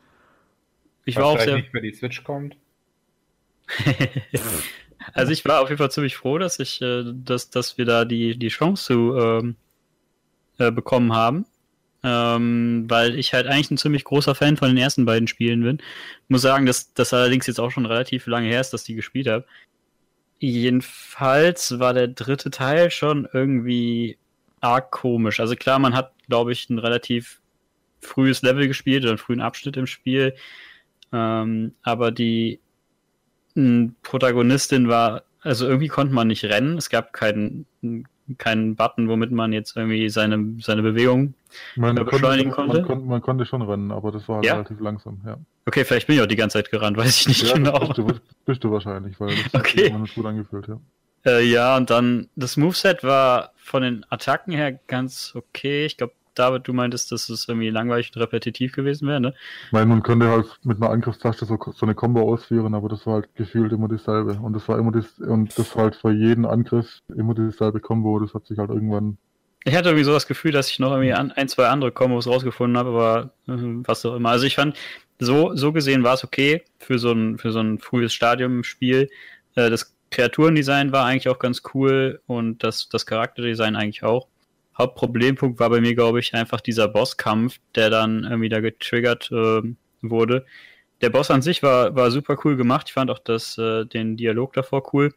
ich 1.04 1.16
Weil 1.16 1.22
war 1.22 1.30
auch 1.30 1.34
vielleicht 1.34 1.48
sehr. 1.48 1.56
nicht 1.56 1.72
mehr 1.72 1.82
die 1.82 1.92
Switch 1.94 2.24
kommt. 2.24 2.56
Also 5.14 5.32
ich 5.32 5.44
war 5.44 5.60
auf 5.60 5.68
jeden 5.68 5.78
Fall 5.78 5.90
ziemlich 5.90 6.16
froh, 6.16 6.38
dass 6.38 6.60
ich, 6.60 6.80
äh, 6.80 7.02
dass, 7.12 7.50
dass 7.50 7.76
wir 7.76 7.84
da 7.84 8.04
die, 8.04 8.38
die 8.38 8.48
Chance 8.48 8.84
zu 8.84 9.16
ähm, 9.18 9.56
äh, 10.58 10.70
bekommen 10.70 11.12
haben. 11.12 11.44
Ähm, 12.04 12.86
weil 12.88 13.16
ich 13.16 13.32
halt 13.32 13.46
eigentlich 13.46 13.70
ein 13.70 13.78
ziemlich 13.78 14.04
großer 14.04 14.34
Fan 14.34 14.56
von 14.56 14.68
den 14.68 14.76
ersten 14.76 15.04
beiden 15.04 15.28
Spielen 15.28 15.62
bin. 15.62 15.78
Muss 16.28 16.42
sagen, 16.42 16.66
dass 16.66 16.92
das 16.94 17.14
allerdings 17.14 17.46
jetzt 17.46 17.60
auch 17.60 17.70
schon 17.70 17.86
relativ 17.86 18.26
lange 18.26 18.48
her 18.48 18.60
ist, 18.60 18.72
dass 18.72 18.84
die 18.84 18.94
gespielt 18.94 19.28
habe. 19.28 19.44
Jedenfalls 20.40 21.78
war 21.78 21.94
der 21.94 22.08
dritte 22.08 22.50
Teil 22.50 22.90
schon 22.90 23.28
irgendwie 23.32 24.18
arg 24.60 24.90
komisch. 24.90 25.38
Also 25.38 25.54
klar, 25.54 25.78
man 25.78 25.94
hat, 25.94 26.12
glaube 26.28 26.52
ich, 26.52 26.68
ein 26.70 26.78
relativ 26.78 27.40
frühes 28.00 28.42
Level 28.42 28.66
gespielt 28.66 29.04
oder 29.04 29.12
einen 29.12 29.18
frühen 29.18 29.40
Abschnitt 29.40 29.76
im 29.76 29.86
Spiel. 29.86 30.34
Ähm, 31.12 31.74
aber 31.82 32.10
die 32.10 32.58
Protagonistin 34.02 34.88
war, 34.88 35.24
also 35.40 35.66
irgendwie 35.66 35.88
konnte 35.88 36.14
man 36.14 36.28
nicht 36.28 36.44
rennen. 36.44 36.78
Es 36.78 36.90
gab 36.90 37.12
keinen, 37.12 37.66
keinen 38.38 38.76
Button, 38.76 39.08
womit 39.08 39.30
man 39.30 39.52
jetzt 39.52 39.76
irgendwie 39.76 40.08
seine, 40.08 40.54
seine 40.60 40.82
Bewegung. 40.82 41.34
Man, 41.76 41.96
Ja, 41.96 42.04
konnte, 42.04 42.10
beschleunigen 42.12 42.50
man, 42.56 42.68
konnte? 42.84 42.96
man 42.96 43.20
konnte 43.20 43.46
schon 43.46 43.62
rennen, 43.62 43.90
aber 43.92 44.10
das 44.12 44.28
war 44.28 44.36
halt 44.36 44.46
Ja? 44.46 44.54
relativ 44.54 44.80
langsam, 44.80 45.20
ja. 45.26 45.36
Okay, 45.66 45.84
vielleicht 45.84 46.06
bin 46.06 46.16
ich 46.16 46.22
auch 46.22 46.26
die 46.26 46.36
ganze 46.36 46.58
Zeit 46.58 46.70
gerannt, 46.70 46.96
weiß 46.96 47.20
ich 47.20 47.28
nicht 47.28 47.42
ja 47.46 47.54
genau. 47.54 47.78
bist, 47.78 47.98
du, 47.98 48.06
bist 48.46 48.64
du 48.64 48.70
wahrscheinlich, 48.72 49.18
weil 49.20 49.36
das 49.36 49.54
Okay. 49.54 49.92
hat 49.92 50.00
sich 50.06 50.14
gut 50.14 50.26
angefühlt, 50.26 50.66
ja. 50.68 50.80
Äh, 51.24 51.44
ja, 51.44 51.76
und 51.76 51.88
dann 51.90 52.28
das 52.34 52.56
Moveset 52.56 53.04
war 53.04 53.52
von 53.56 53.82
den 53.82 54.04
Attacken 54.10 54.52
her 54.52 54.72
ganz 54.72 55.32
okay. 55.36 55.86
Ich 55.86 55.96
glaube, 55.96 56.14
David, 56.34 56.66
du 56.68 56.72
meintest, 56.72 57.12
dass 57.12 57.28
es 57.28 57.48
irgendwie 57.48 57.70
langweilig 57.70 58.10
und 58.14 58.20
repetitiv 58.20 58.72
gewesen 58.74 59.08
wäre, 59.08 59.20
ne? 59.20 59.34
Ich 59.66 59.72
meine, 59.72 59.86
man 59.86 60.02
könnte 60.02 60.28
halt 60.28 60.46
mit 60.62 60.78
einer 60.78 60.90
Angriffstaste 60.90 61.44
so, 61.46 61.58
so 61.74 61.86
eine 61.86 61.94
Combo 61.94 62.22
ausführen, 62.32 62.74
aber 62.74 62.88
das 62.88 63.06
war 63.06 63.14
halt 63.14 63.34
gefühlt 63.34 63.72
immer 63.72 63.88
dieselbe. 63.88 64.34
Und 64.34 64.52
das 64.54 64.68
war 64.68 64.78
immer 64.78 64.92
das, 64.92 65.18
und 65.18 65.56
das 65.58 65.74
war 65.76 65.84
halt 65.84 65.96
für 65.96 66.12
jeden 66.12 66.44
Angriff 66.46 67.00
immer 67.14 67.34
dieselbe 67.34 67.80
Combo. 67.80 68.18
Das 68.20 68.34
hat 68.34 68.46
sich 68.46 68.58
halt 68.58 68.70
irgendwann, 68.70 69.18
Ich 69.64 69.74
hatte 69.76 69.90
irgendwie 69.90 70.04
so 70.04 70.12
das 70.12 70.26
Gefühl, 70.26 70.52
dass 70.52 70.68
ich 70.70 70.78
noch 70.80 70.90
irgendwie 70.90 71.12
an, 71.12 71.30
ein, 71.32 71.48
zwei 71.48 71.68
andere 71.68 71.92
Kombos 71.92 72.26
rausgefunden 72.26 72.76
habe, 72.76 72.90
aber 72.90 73.32
äh, 73.48 73.84
was 73.86 74.04
auch 74.04 74.16
immer. 74.16 74.30
Also 74.30 74.46
ich 74.46 74.56
fand, 74.56 74.76
so, 75.20 75.54
so 75.54 75.72
gesehen 75.72 76.02
war 76.02 76.14
es 76.14 76.24
okay 76.24 76.64
für 76.78 76.98
so 76.98 77.12
ein, 77.12 77.38
für 77.38 77.52
so 77.52 77.60
ein 77.60 77.78
frühes 77.78 78.12
Stadium 78.12 78.58
im 78.58 78.64
Spiel. 78.64 79.08
Äh, 79.54 79.70
das 79.70 79.94
Kreaturendesign 80.10 80.92
war 80.92 81.06
eigentlich 81.06 81.28
auch 81.28 81.38
ganz 81.38 81.62
cool 81.74 82.20
und 82.26 82.62
das, 82.64 82.88
das 82.88 83.06
Charakterdesign 83.06 83.76
eigentlich 83.76 84.02
auch. 84.04 84.28
Hauptproblempunkt 84.76 85.60
war 85.60 85.70
bei 85.70 85.80
mir, 85.80 85.94
glaube 85.94 86.20
ich, 86.20 86.34
einfach 86.34 86.60
dieser 86.60 86.88
Bosskampf, 86.88 87.58
der 87.74 87.90
dann 87.90 88.24
irgendwie 88.24 88.48
da 88.48 88.60
getriggert 88.60 89.30
äh, 89.30 89.62
wurde. 90.00 90.46
Der 91.00 91.10
Boss 91.10 91.30
an 91.30 91.42
sich 91.42 91.62
war, 91.62 91.94
war 91.94 92.10
super 92.10 92.38
cool 92.44 92.56
gemacht. 92.56 92.86
Ich 92.88 92.94
fand 92.94 93.10
auch 93.10 93.18
das, 93.18 93.58
äh, 93.58 93.84
den 93.84 94.16
Dialog 94.16 94.52
davor 94.52 94.94
cool. 94.94 95.14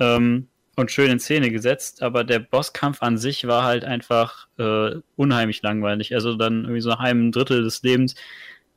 Ähm, 0.00 0.48
und 0.76 0.90
schön 0.90 1.10
in 1.10 1.20
Szene 1.20 1.50
gesetzt, 1.50 2.02
aber 2.02 2.22
der 2.22 2.38
Bosskampf 2.38 3.02
an 3.02 3.16
sich 3.16 3.46
war 3.46 3.64
halt 3.64 3.84
einfach 3.84 4.46
äh, 4.58 4.96
unheimlich 5.16 5.62
langweilig. 5.62 6.14
Also 6.14 6.34
dann 6.34 6.62
irgendwie 6.64 6.82
so 6.82 6.90
nach 6.90 7.00
einem 7.00 7.32
Drittel 7.32 7.62
des 7.64 7.82
Lebens 7.82 8.14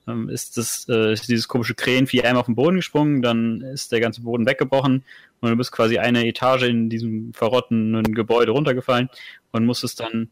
ähm, 0.08 0.30
ist 0.30 0.58
das 0.58 0.88
äh, 0.90 1.14
ist 1.14 1.28
dieses 1.28 1.48
komische 1.48 1.76
Krähenvieh 1.76 2.24
einmal 2.24 2.42
auf 2.42 2.46
den 2.46 2.56
Boden 2.56 2.78
gesprungen, 2.78 3.22
dann 3.22 3.62
ist 3.62 3.92
der 3.92 4.00
ganze 4.00 4.22
Boden 4.22 4.48
weggebrochen 4.48 5.04
und 5.42 5.50
du 5.50 5.56
bist 5.58 5.72
quasi 5.72 5.98
eine 5.98 6.26
Etage 6.26 6.64
in 6.64 6.90
diesem 6.90 7.34
verrottenen 7.34 8.16
Gebäude 8.16 8.52
runtergefallen 8.52 9.10
und 9.52 9.66
musstest 9.66 10.00
dann 10.00 10.30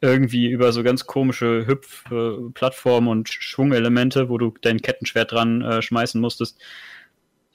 irgendwie 0.00 0.50
über 0.50 0.72
so 0.72 0.82
ganz 0.82 1.06
komische 1.06 1.66
Hüpf-Plattformen 1.66 3.08
und 3.08 3.28
Schwungelemente, 3.28 4.28
wo 4.28 4.36
du 4.38 4.54
dein 4.60 4.82
Kettenschwert 4.82 5.32
dran 5.32 5.62
äh, 5.62 5.80
schmeißen 5.82 6.20
musstest, 6.20 6.58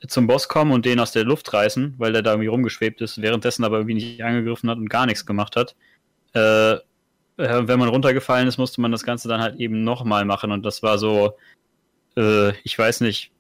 zum 0.08 0.26
Boss 0.26 0.48
kommen 0.48 0.72
und 0.72 0.86
den 0.86 1.00
aus 1.00 1.12
der 1.12 1.24
Luft 1.24 1.54
reißen, 1.54 1.94
weil 2.00 2.12
der 2.14 2.24
da 2.24 2.32
irgendwie 2.32 2.48
rumgeschwebt 2.48 3.02
ist, 3.02 3.22
währenddessen 3.22 3.64
aber 3.64 3.78
irgendwie 3.78 3.94
nicht 3.94 4.24
angegriffen 4.24 4.70
hat 4.70 4.80
und 4.80 4.90
gar 4.90 5.06
nichts 5.06 5.26
gemacht 5.28 5.56
hat. 5.56 5.76
Äh, 6.34 6.74
äh, 6.74 6.80
wenn 7.38 7.78
man 7.80 7.90
runtergefallen 7.90 8.48
ist, 8.48 8.58
musste 8.58 8.82
man 8.82 8.92
das 8.92 9.04
Ganze 9.04 9.28
dann 9.28 9.42
halt 9.42 9.60
eben 9.60 9.84
nochmal 9.84 10.26
machen 10.26 10.52
und 10.52 10.66
das 10.66 10.82
war 10.82 10.98
so, 10.98 11.34
äh, 12.18 12.54
ich 12.64 12.78
weiß 12.78 13.02
nicht, 13.02 13.32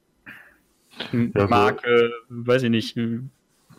Ja, 1.12 1.30
so- 1.34 1.47
Marke, 1.47 2.12
weiß 2.30 2.62
ich 2.64 2.70
nicht. 2.70 2.95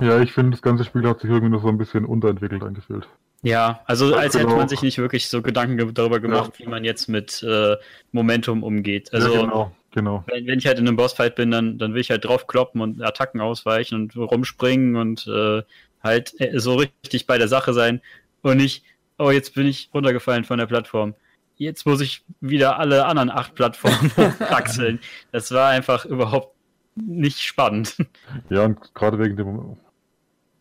ja, 0.01 0.21
ich 0.21 0.33
finde, 0.33 0.51
das 0.51 0.63
ganze 0.63 0.83
Spiel 0.85 1.07
hat 1.07 1.21
sich 1.21 1.31
irgendwie 1.31 1.53
noch 1.53 1.63
so 1.63 1.69
ein 1.69 1.79
bisschen 1.79 2.05
unterentwickelt 2.05 2.65
angefühlt. 2.65 3.07
Ja, 3.43 3.81
also 3.87 4.15
als 4.15 4.35
hätte 4.35 4.45
Genau. 4.45 4.57
man 4.59 4.69
sich 4.69 4.83
nicht 4.83 4.99
wirklich 4.99 5.29
so 5.29 5.43
Gedanken 5.43 5.77
ge- 5.77 5.93
darüber 5.93 6.21
gemacht, 6.21 6.53
wie 6.59 6.67
man 6.67 6.85
jetzt 6.85 7.09
mit 7.09 7.43
äh, 7.43 7.77
Momentum 8.13 8.63
umgeht. 8.63 9.13
Also 9.13 9.35
ja, 9.35 9.41
genau, 9.41 9.73
genau. 9.91 10.25
wenn, 10.29 10.47
wenn 10.47 10.59
ich 10.61 10.67
halt 10.67 10.79
in 10.79 10.87
einem 10.87 10.97
Bossfight 10.97 11.35
bin, 11.35 11.51
dann, 11.51 11.77
dann 11.79 11.93
will 11.95 12.01
ich 12.01 12.11
halt 12.11 12.25
drauf 12.25 12.47
kloppen 12.47 12.81
und 12.81 13.03
Attacken 13.03 13.41
ausweichen 13.41 13.97
und 13.97 14.17
rumspringen 14.17 14.95
und 14.95 15.27
äh, 15.27 15.63
halt 16.05 16.41
äh, 16.41 16.59
so 16.61 16.77
richtig 16.77 17.27
bei 17.27 17.37
der 17.37 17.49
Sache 17.49 17.75
sein 17.75 18.01
und 18.43 18.59
nicht, 18.59 18.85
oh, 19.19 19.31
jetzt 19.33 19.55
bin 19.55 19.67
ich 19.67 19.91
runtergefallen 19.93 20.45
von 20.45 20.59
der 20.59 20.67
Plattform. 20.67 21.15
Jetzt 21.57 21.85
muss 21.85 22.01
ich 22.01 22.25
wieder 22.41 22.79
alle 22.79 23.07
anderen 23.07 23.31
acht 23.31 23.57
Plattformen 23.57 24.13
hochkraxeln. 24.17 25.01
Das 25.33 25.51
war 25.51 25.69
einfach 25.71 26.05
überhaupt 26.05 26.55
nicht 26.95 27.41
spannend. 27.41 27.97
Ja, 28.51 28.65
und 28.65 28.95
gerade 28.95 29.19
wegen 29.19 29.37
dem 29.37 29.77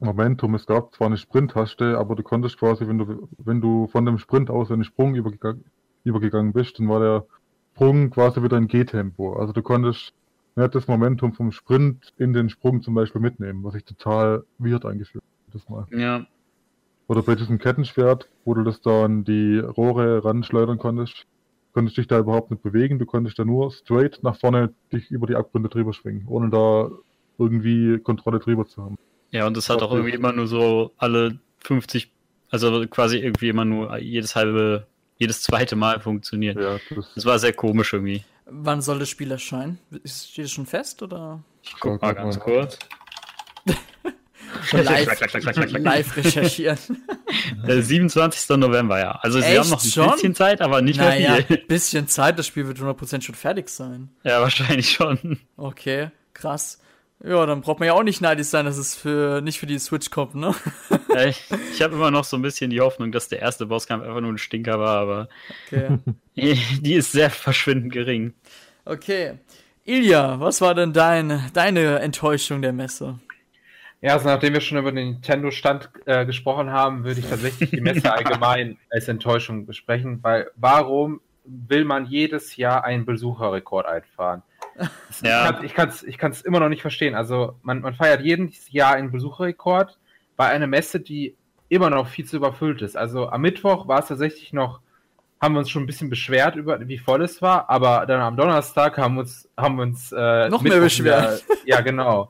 Momentum, 0.02 0.56
es 0.56 0.66
gab 0.66 0.95
zwar 0.95 1.08
eine 1.08 1.18
Sprint-Taste, 1.18 1.97
aber 1.97 2.16
du 2.16 2.24
konntest 2.24 2.58
quasi, 2.58 2.88
wenn 2.88 2.97
du, 2.97 3.28
wenn 3.38 3.62
du 3.62 3.88
von 3.88 4.06
dem 4.06 4.18
Sprint 4.18 4.49
aus 4.49 4.70
in 4.70 4.78
den 4.78 4.84
Sprung 4.84 5.16
übergegangen, 5.16 5.64
übergegangen 6.04 6.54
bist, 6.54 6.80
dann 6.80 6.89
war 6.89 6.99
der 6.99 7.26
Sprung 7.74 8.10
quasi 8.10 8.41
wieder 8.41 8.58
in 8.58 8.68
G-Tempo. 8.68 9.34
Also 9.34 9.54
du 9.54 9.62
konntest 9.62 10.14
nicht 10.56 10.76
das 10.76 10.88
Momentum 10.88 11.34
vom 11.34 11.52
Sprint 11.52 12.14
in 12.18 12.34
den 12.34 12.49
Sprung 12.49 12.82
zum 12.82 12.95
Beispiel 12.95 13.22
mitnehmen, 13.22 13.64
was 13.64 13.76
ich 13.76 13.86
total 13.86 14.43
weird 14.58 14.86
eingeführt 14.86 15.24
habe. 15.24 15.58
Das 15.58 15.70
Mal. 15.70 15.86
Ja. 15.91 16.26
Oder 17.08 17.24
bei 17.24 17.36
diesem 17.36 17.60
Kettenschwert, 17.60 18.30
wo 18.45 18.54
du 18.54 18.64
das 18.64 18.82
da 18.82 19.06
an 19.06 19.24
die 19.24 19.60
Rohre 19.60 20.24
ranschleudern 20.24 20.78
konntest, 20.78 21.28
konntest 21.74 21.97
dich 21.97 22.08
da 22.08 22.20
überhaupt 22.20 22.52
nicht 22.52 22.64
bewegen. 22.64 22.99
Du 22.99 23.06
konntest 23.06 23.38
da 23.38 23.45
nur 23.45 23.72
straight 23.72 24.20
nach 24.24 24.38
vorne 24.38 24.74
dich 24.91 25.12
über 25.12 25.28
die 25.28 25.36
Abgründe 25.36 25.70
drüber 25.70 25.93
schwingen, 25.93 26.26
ohne 26.28 26.49
da 26.49 26.89
irgendwie 27.38 27.99
Kontrolle 27.99 28.39
drüber 28.39 28.66
zu 28.66 28.84
haben. 28.84 28.97
Ja, 29.32 29.47
und 29.47 29.55
das 29.57 29.69
hat 29.69 29.82
auch 29.82 29.91
irgendwie 29.91 30.13
immer 30.13 30.34
nur 30.34 30.47
so 30.47 30.93
alle 30.97 31.39
50, 31.63 32.11
Also 32.49 32.86
quasi 32.88 33.17
irgendwie 33.17 33.49
immer 33.49 33.65
nur 33.65 33.97
jedes 33.97 34.36
halbe, 34.36 34.88
jedes 35.17 35.41
zweite 35.41 35.75
Mal 35.75 35.99
funktioniert. 35.99 36.59
Ja, 36.59 36.79
das, 36.95 37.13
das 37.15 37.25
war 37.25 37.39
sehr 37.39 37.53
komisch 37.53 37.93
irgendwie. 37.93 38.23
Wann 38.45 38.82
soll 38.82 38.99
das 38.99 39.09
Spiel 39.09 39.32
erscheinen? 39.32 39.79
Steht 40.05 40.45
es 40.45 40.51
schon 40.51 40.65
fest 40.65 41.01
oder? 41.01 41.41
Ich 41.63 41.75
guck 41.79 42.01
mal 42.01 42.13
ganz 42.13 42.39
kurz. 42.39 42.77
live, 44.73 45.19
live 45.79 46.17
recherchieren. 46.17 46.77
27. 47.65 48.49
Äh, 48.49 48.57
November, 48.57 48.99
ja. 48.99 49.11
Also 49.21 49.39
Echt? 49.39 49.47
sie 49.47 49.59
haben 49.59 49.69
noch 49.69 49.84
ein 49.84 49.89
schon? 49.89 50.11
bisschen 50.11 50.36
Zeit, 50.36 50.61
aber 50.61 50.82
nicht 50.82 50.97
naja, 50.97 51.34
mehr 51.36 51.43
viel. 51.43 51.57
Ein 51.57 51.63
bisschen 51.67 52.07
Zeit, 52.07 52.38
das 52.39 52.47
Spiel 52.47 52.67
wird 52.67 52.79
100% 52.79 53.21
schon 53.21 53.36
fertig 53.36 53.69
sein. 53.69 54.09
Ja, 54.23 54.41
wahrscheinlich 54.41 54.91
schon. 54.91 55.39
Okay, 55.57 56.09
krass. 56.34 56.79
Ja, 57.24 57.45
dann 57.45 57.61
braucht 57.61 57.80
man 57.80 57.88
ja 57.88 57.93
auch 57.93 58.03
nicht 58.03 58.22
neidisch 58.22 58.47
sein, 58.47 58.65
dass 58.65 58.78
es 58.78 58.95
für 58.95 59.41
nicht 59.41 59.59
für 59.59 59.67
die 59.67 59.78
Switch 59.78 60.09
kommt, 60.09 60.36
ne? 60.36 60.55
Ja, 61.13 61.26
ich, 61.26 61.43
ich 61.74 61.82
habe 61.82 61.93
immer 61.93 62.09
noch 62.09 62.24
so 62.24 62.38
ein 62.38 62.41
bisschen 62.41 62.69
die 62.69 62.82
Hoffnung, 62.82 63.11
dass 63.11 63.28
der 63.28 63.39
erste 63.39 63.65
Bosskampf 63.65 64.03
einfach 64.03 64.22
nur 64.22 64.32
ein 64.32 64.38
Stinker 64.38 64.80
war, 64.80 64.97
aber 64.97 65.30
okay. 65.67 65.99
die 66.36 66.93
ist 66.93 67.11
sehr 67.11 67.30
verschwindend 67.30 67.93
gering. 67.93 68.34
Okay. 68.86 69.34
Ilja, 69.84 70.39
was 70.39 70.61
war 70.61 70.74
denn 70.74 70.93
dein, 70.93 71.49
deine 71.53 71.99
Enttäuschung 71.99 72.61
der 72.61 72.74
Messe? 72.74 73.19
Ja, 74.01 74.13
also 74.13 74.28
nachdem 74.28 74.53
wir 74.53 74.61
schon 74.61 74.80
über 74.80 74.91
den 74.91 75.11
Nintendo-Stand 75.11 75.89
äh, 76.05 76.26
gesprochen 76.26 76.72
haben, 76.72 77.03
würde 77.03 77.19
ich 77.19 77.30
tatsächlich 77.30 77.69
die 77.69 77.82
Messe 77.82 78.11
allgemein 78.13 78.78
als 78.89 79.07
Enttäuschung 79.07 79.65
besprechen, 79.67 80.19
weil 80.24 80.49
warum 80.55 81.22
will 81.45 81.86
man 81.86 82.05
jedes 82.05 82.55
Jahr 82.55 82.84
einen 82.84 83.05
Besucherrekord 83.05 83.86
einfahren? 83.86 84.41
Ja. 85.23 85.61
Ich 85.61 85.73
kann 85.73 85.89
es 85.89 86.03
ich 86.03 86.17
kann's 86.17 86.41
immer 86.41 86.59
noch 86.59 86.69
nicht 86.69 86.82
verstehen. 86.82 87.15
Also 87.15 87.59
man, 87.61 87.82
man 87.82 87.93
feiert 87.93 88.21
jedes 88.21 88.71
Jahr 88.71 88.93
einen 88.93 89.11
Besucherrekord 89.11 89.99
bei 90.36 90.47
einer 90.47 90.67
Messe, 90.67 90.99
die 90.99 91.36
immer 91.69 91.89
noch 91.89 92.07
viel 92.07 92.25
zu 92.25 92.38
überfüllt 92.38 92.82
ist. 92.82 92.97
Also 92.97 93.29
am 93.29 93.41
Mittwoch 93.41 93.88
war 93.88 93.99
es 93.99 94.07
tatsächlich 94.07 94.51
noch, 94.51 94.82
haben 95.39 95.53
wir 95.55 95.59
uns 95.59 95.69
schon 95.69 95.84
ein 95.84 95.86
bisschen 95.86 96.09
beschwert 96.09 96.55
über 96.55 96.79
wie 96.88 96.97
voll 96.97 97.21
es 97.21 97.41
war, 97.41 97.69
aber 97.69 98.05
dann 98.05 98.19
am 98.19 98.36
Donnerstag 98.36 98.97
haben 98.97 99.15
wir 99.15 99.21
uns, 99.21 99.49
haben 99.55 99.75
wir 99.77 99.84
uns 99.84 100.11
äh, 100.11 100.49
noch 100.49 100.61
mehr 100.61 100.79
beschwert. 100.79 101.43
Wieder, 101.47 101.59
ja, 101.65 101.82
genau. 101.82 102.27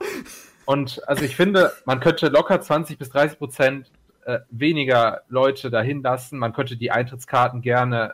Und 0.65 1.01
also 1.07 1.23
ich 1.23 1.35
finde, 1.35 1.71
man 1.85 1.99
könnte 1.99 2.27
locker 2.27 2.61
20 2.61 2.97
bis 2.97 3.09
30 3.09 3.37
Prozent 3.39 3.91
äh, 4.25 4.39
weniger 4.49 5.21
Leute 5.27 5.69
dahin 5.69 6.03
lassen. 6.03 6.37
Man 6.37 6.53
könnte 6.53 6.77
die 6.77 6.91
Eintrittskarten 6.91 7.61
gerne 7.61 8.13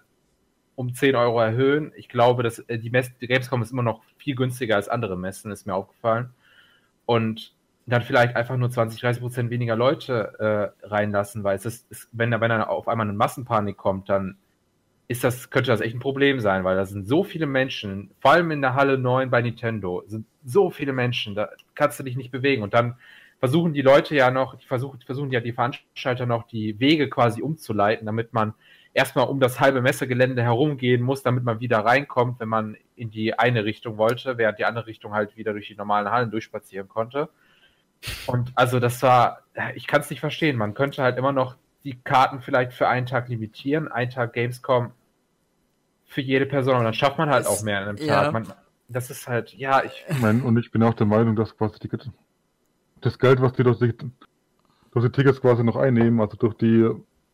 um 0.78 0.94
10 0.94 1.16
Euro 1.16 1.42
erhöhen. 1.42 1.92
Ich 1.96 2.08
glaube, 2.08 2.44
dass 2.44 2.60
äh, 2.60 2.78
die, 2.78 2.92
Mess 2.92 3.12
die 3.20 3.28
Gamescom 3.28 3.64
ist 3.64 3.72
immer 3.72 3.82
noch 3.82 4.04
viel 4.18 4.36
günstiger 4.36 4.76
als 4.76 4.88
andere 4.88 5.18
Messen, 5.18 5.52
ist 5.52 5.66
mir 5.66 5.74
aufgefallen. 5.74 6.30
Und 7.08 7.56
dann 7.88 8.04
vielleicht 8.04 8.36
einfach 8.36 8.58
nur 8.58 8.70
20, 8.70 9.02
30 9.02 9.22
Prozent 9.22 9.50
weniger 9.50 9.76
Leute 9.76 10.74
äh, 10.84 10.86
reinlassen, 10.86 11.44
weil 11.44 11.56
es 11.56 11.66
ist, 11.66 11.92
ist, 11.92 12.10
wenn, 12.12 12.32
wenn 12.32 12.50
dann 12.50 12.62
auf 12.62 12.88
einmal 12.88 13.08
eine 13.08 13.18
Massenpanik 13.18 13.76
kommt, 13.76 14.08
dann 14.08 14.38
ist 15.08 15.24
das, 15.24 15.50
könnte 15.50 15.72
das 15.72 15.82
echt 15.82 15.96
ein 15.96 16.00
Problem 16.00 16.40
sein, 16.42 16.64
weil 16.64 16.76
da 16.76 16.86
sind 16.86 17.08
so 17.08 17.24
viele 17.24 17.48
Menschen, 17.48 18.12
vor 18.20 18.32
allem 18.34 18.52
in 18.52 18.62
der 18.62 18.76
Halle 18.76 19.00
9 19.00 19.32
bei 19.32 19.42
Nintendo, 19.42 20.04
sind 20.06 20.28
so 20.46 20.70
viele 20.70 20.94
Menschen, 20.94 21.34
da 21.34 21.50
kannst 21.74 22.00
du 22.00 22.04
dich 22.04 22.18
nicht 22.18 22.32
bewegen. 22.32 22.62
Und 22.62 22.76
dann 22.76 22.98
versuchen 23.40 23.74
die 23.74 23.82
Leute 23.82 24.16
ja 24.16 24.30
noch, 24.30 24.62
versuchen, 24.62 25.00
versuchen 25.04 25.32
ja 25.32 25.40
die 25.40 25.54
Veranstalter 25.54 26.28
noch 26.28 26.46
die 26.46 26.80
Wege 26.80 27.10
quasi 27.10 27.42
umzuleiten, 27.42 28.06
damit 28.06 28.34
man 28.34 28.54
erstmal 28.98 29.28
um 29.28 29.40
das 29.40 29.60
halbe 29.60 29.80
Messegelände 29.80 30.42
herumgehen 30.42 31.04
muss, 31.04 31.22
damit 31.22 31.44
man 31.44 31.60
wieder 31.60 31.80
reinkommt, 31.80 32.40
wenn 32.40 32.50
man 32.50 32.76
in 32.96 33.12
die 33.12 33.38
eine 33.38 33.64
Richtung 33.64 33.98
wollte, 33.98 34.40
während 34.40 34.58
die 34.58 34.66
andere 34.66 34.88
Richtung 34.88 35.14
halt 35.14 35.38
wieder 35.38 35.54
durch 35.54 35.68
die 35.68 35.76
normalen 35.76 36.10
Hallen 36.10 36.32
durchspazieren 36.32 36.90
konnte. 36.90 37.30
Und 38.26 38.52
also 38.56 38.80
das 38.80 39.02
war, 39.04 39.44
ich 39.76 39.86
kann 39.86 40.02
es 40.02 40.10
nicht 40.10 40.20
verstehen. 40.20 40.58
Man 40.58 40.74
könnte 40.74 41.04
halt 41.04 41.18
immer 41.18 41.32
noch 41.32 41.56
die 41.84 41.96
Karten 42.04 42.42
vielleicht 42.42 42.74
für 42.74 42.88
einen 42.88 43.06
Tag 43.06 43.30
limitieren, 43.30 43.88
einen 43.88 44.10
Tag 44.10 44.34
Gamescom 44.34 44.92
für 46.06 46.22
jede 46.22 46.48
Person 46.48 46.78
und 46.78 46.84
dann 46.84 46.94
schafft 46.96 47.20
man 47.20 47.30
halt 47.30 47.46
das, 47.46 47.60
auch 47.60 47.64
mehr 47.64 47.80
an 47.80 47.90
einem 47.90 47.98
ja. 47.98 48.24
Tag. 48.24 48.34
Man, 48.34 48.48
das 48.88 49.12
ist 49.12 49.28
halt, 49.28 49.54
ja, 49.54 49.84
ich. 49.84 50.06
ich 50.10 50.20
meine, 50.20 50.42
und 50.42 50.58
ich 50.58 50.72
bin 50.72 50.82
auch 50.82 50.96
der 50.96 51.06
Meinung, 51.06 51.36
dass 51.36 51.56
quasi 51.56 51.78
die, 51.80 51.90
das 53.02 53.20
Geld, 53.20 53.42
was 53.42 53.54
die 53.54 53.64
durch 53.64 53.78
die, 53.78 53.94
durch 54.92 55.06
die 55.06 55.12
Tickets 55.12 55.40
quasi 55.40 55.64
noch 55.64 55.76
einnehmen, 55.76 56.20
also 56.20 56.36
durch 56.36 56.56
die, 56.56 56.90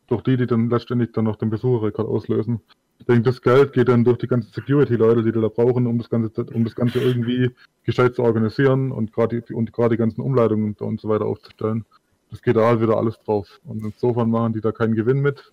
durch 0.08 0.22
die, 0.22 0.36
die 0.36 0.46
dann 0.46 0.70
letztendlich 0.70 1.12
dann 1.12 1.24
noch 1.24 1.36
den 1.36 1.50
Besucherrekord 1.50 2.08
auslösen. 2.08 2.60
Ich 2.98 3.06
denke, 3.06 3.22
das 3.22 3.42
Geld 3.42 3.72
geht 3.72 3.88
dann 3.88 4.04
durch 4.04 4.18
die 4.18 4.26
ganzen 4.26 4.52
Security-Leute, 4.52 5.22
die 5.22 5.32
da 5.32 5.48
brauchen, 5.48 5.86
um 5.86 5.98
das 5.98 6.08
Ganze, 6.08 6.44
um 6.52 6.64
das 6.64 6.74
Ganze 6.74 7.00
irgendwie 7.00 7.50
gescheit 7.82 8.14
zu 8.14 8.22
organisieren 8.22 8.92
und 8.92 9.12
gerade 9.12 9.42
und 9.52 9.72
gerade 9.72 9.90
die 9.90 9.96
ganzen 9.96 10.20
Umleitungen 10.20 10.74
und 10.78 11.00
so 11.00 11.08
weiter 11.08 11.26
aufzustellen. 11.26 11.84
Das 12.30 12.42
geht 12.42 12.56
da 12.56 12.66
halt 12.66 12.80
wieder 12.80 12.96
alles 12.96 13.18
drauf. 13.20 13.60
Und 13.64 13.84
insofern 13.84 14.30
machen 14.30 14.52
die 14.52 14.60
da 14.60 14.72
keinen 14.72 14.94
Gewinn 14.94 15.20
mit. 15.20 15.52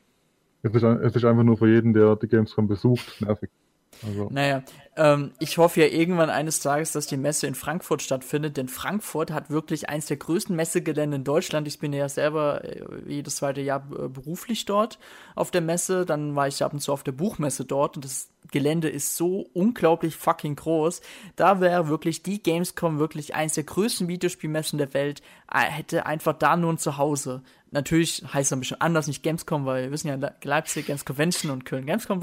Es 0.64 0.74
ist, 0.74 0.84
es 0.84 1.16
ist 1.16 1.26
einfach 1.26 1.44
nur 1.44 1.58
für 1.58 1.68
jeden, 1.68 1.94
der 1.94 2.16
die 2.16 2.28
Gamescom 2.28 2.68
besucht, 2.68 3.22
nervig. 3.22 3.50
Also. 4.08 4.30
Naja, 4.32 4.64
ähm, 4.98 5.32
ich 5.40 5.58
hoffe 5.58 5.82
ja 5.82 5.88
irgendwann 5.88 6.30
eines 6.30 6.60
Tages, 6.60 6.92
dass 6.92 7.08
die 7.08 7.18
Messe 7.18 7.48
in 7.48 7.56
Frankfurt 7.56 8.02
stattfindet, 8.02 8.58
denn 8.58 8.68
Frankfurt 8.68 9.32
hat 9.32 9.50
wirklich 9.50 9.88
eins 9.88 10.08
der 10.08 10.18
größten 10.18 10.56
Messegelände 10.56 11.16
in 11.16 11.24
Deutschland. 11.24 11.68
Ich 11.68 11.80
bin 11.80 11.94
ja 11.94 12.10
selber 12.10 12.64
äh, 12.66 12.84
jedes 13.08 13.38
zweite 13.38 13.62
Jahr 13.62 13.84
äh, 13.92 14.10
beruflich 14.10 14.66
dort 14.66 15.00
auf 15.36 15.50
der 15.50 15.62
Messe. 15.62 16.06
Dann 16.06 16.36
war 16.36 16.48
ich 16.48 16.62
ab 16.62 16.74
und 16.74 16.82
zu 16.82 16.92
auf 16.92 17.04
der 17.04 17.14
Buchmesse 17.14 17.64
dort 17.64 17.96
und 17.96 18.04
das 18.04 18.30
Gelände 18.52 18.90
ist 18.90 19.16
so 19.16 19.48
unglaublich 19.54 20.16
fucking 20.16 20.58
groß. 20.58 21.02
Da 21.38 21.62
wäre 21.62 21.88
wirklich 21.88 22.22
die 22.22 22.44
Gamescom 22.44 23.00
wirklich 23.00 23.34
eins 23.34 23.54
der 23.54 23.64
größten 23.64 24.10
Videospielmessen 24.10 24.78
der 24.78 24.94
Welt. 24.94 25.22
Äh, 25.50 25.62
hätte 25.62 26.06
einfach 26.06 26.34
da 26.34 26.58
nur 26.58 26.74
ein 26.74 26.78
Zuhause. 26.78 27.44
Natürlich 27.74 28.22
heißt 28.22 28.48
es 28.48 28.54
ein 28.54 28.60
bisschen 28.60 28.82
anders, 28.82 29.08
nicht 29.08 29.24
Gamescom, 29.24 29.66
weil 29.66 29.84
wir 29.84 29.92
wissen 29.92 30.10
ja 30.10 30.34
Leipzig 30.44 30.88
Games 30.88 31.06
Convention 31.06 31.52
und 31.52 31.64
Köln 31.64 31.86
Gamescom 31.86 32.22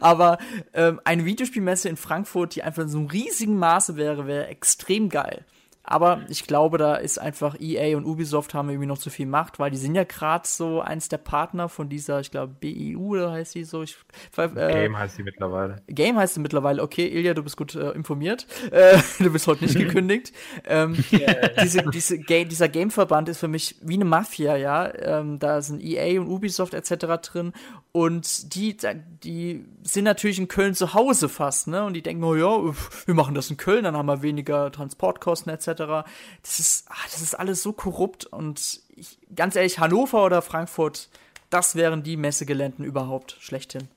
aber 0.00 0.38
ähm, 0.72 1.00
eine 1.04 1.26
Videospielmesse 1.26 1.90
in 1.90 1.98
Frankfurt, 2.06 2.54
die 2.54 2.62
einfach 2.62 2.82
in 2.82 2.88
so 2.88 2.98
einem 2.98 3.08
riesigen 3.08 3.58
Maße 3.58 3.96
wäre, 3.96 4.26
wäre 4.26 4.46
extrem 4.46 5.08
geil. 5.08 5.44
Aber 5.88 6.22
ich 6.28 6.46
glaube, 6.46 6.78
da 6.78 6.96
ist 6.96 7.18
einfach 7.18 7.56
EA 7.60 7.96
und 7.96 8.04
Ubisoft 8.04 8.54
haben 8.54 8.68
irgendwie 8.68 8.88
noch 8.88 8.98
zu 8.98 9.08
viel 9.08 9.26
Macht, 9.26 9.60
weil 9.60 9.70
die 9.70 9.76
sind 9.76 9.94
ja 9.94 10.02
gerade 10.02 10.46
so 10.46 10.80
eins 10.80 11.08
der 11.08 11.18
Partner 11.18 11.68
von 11.68 11.88
dieser, 11.88 12.18
ich 12.18 12.32
glaube, 12.32 12.54
BEU 12.58 13.12
oder 13.12 13.30
heißt 13.30 13.54
die 13.54 13.62
so. 13.62 13.84
Ich, 13.84 13.96
äh, 14.36 14.48
Game 14.48 14.98
heißt 14.98 15.16
sie 15.16 15.22
mittlerweile. 15.22 15.82
Game 15.86 16.18
heißt 16.18 16.34
sie 16.34 16.40
mittlerweile. 16.40 16.82
Okay, 16.82 17.06
Ilja, 17.06 17.34
du 17.34 17.44
bist 17.44 17.56
gut 17.56 17.76
äh, 17.76 17.92
informiert. 17.92 18.48
Äh, 18.72 18.98
du 19.20 19.30
bist 19.30 19.46
heute 19.46 19.64
nicht 19.64 19.78
gekündigt. 19.78 20.32
ähm, 20.64 20.96
diese, 21.62 21.84
diese 21.84 22.18
Ga 22.18 22.42
dieser 22.42 22.68
Game-Verband 22.68 23.28
ist 23.28 23.38
für 23.38 23.48
mich 23.48 23.76
wie 23.80 23.94
eine 23.94 24.04
Mafia, 24.04 24.56
ja. 24.56 24.92
Ähm, 24.92 25.38
da 25.38 25.62
sind 25.62 25.80
EA 25.82 26.20
und 26.20 26.26
Ubisoft 26.26 26.74
etc. 26.74 27.06
drin 27.22 27.52
und 27.96 28.54
die, 28.54 28.76
die 29.24 29.64
sind 29.82 30.04
natürlich 30.04 30.38
in 30.38 30.48
Köln 30.48 30.74
zu 30.74 30.92
Hause 30.92 31.30
fast, 31.30 31.66
ne? 31.66 31.82
Und 31.82 31.94
die 31.94 32.02
denken, 32.02 32.24
oh 32.24 32.34
ja, 32.34 32.74
wir 33.06 33.14
machen 33.14 33.34
das 33.34 33.50
in 33.50 33.56
Köln, 33.56 33.84
dann 33.84 33.96
haben 33.96 34.04
wir 34.04 34.20
weniger 34.20 34.70
Transportkosten 34.70 35.50
etc. 35.50 35.75
Das 35.76 36.58
ist, 36.58 36.86
ach, 36.88 37.04
das 37.04 37.20
ist 37.20 37.34
alles 37.34 37.62
so 37.62 37.72
korrupt 37.72 38.26
und 38.26 38.80
ich, 38.94 39.18
ganz 39.34 39.56
ehrlich, 39.56 39.78
Hannover 39.78 40.24
oder 40.24 40.42
Frankfurt, 40.42 41.08
das 41.50 41.76
wären 41.76 42.02
die 42.02 42.16
Messegeländen 42.16 42.84
überhaupt 42.84 43.36
schlechthin. 43.40 43.88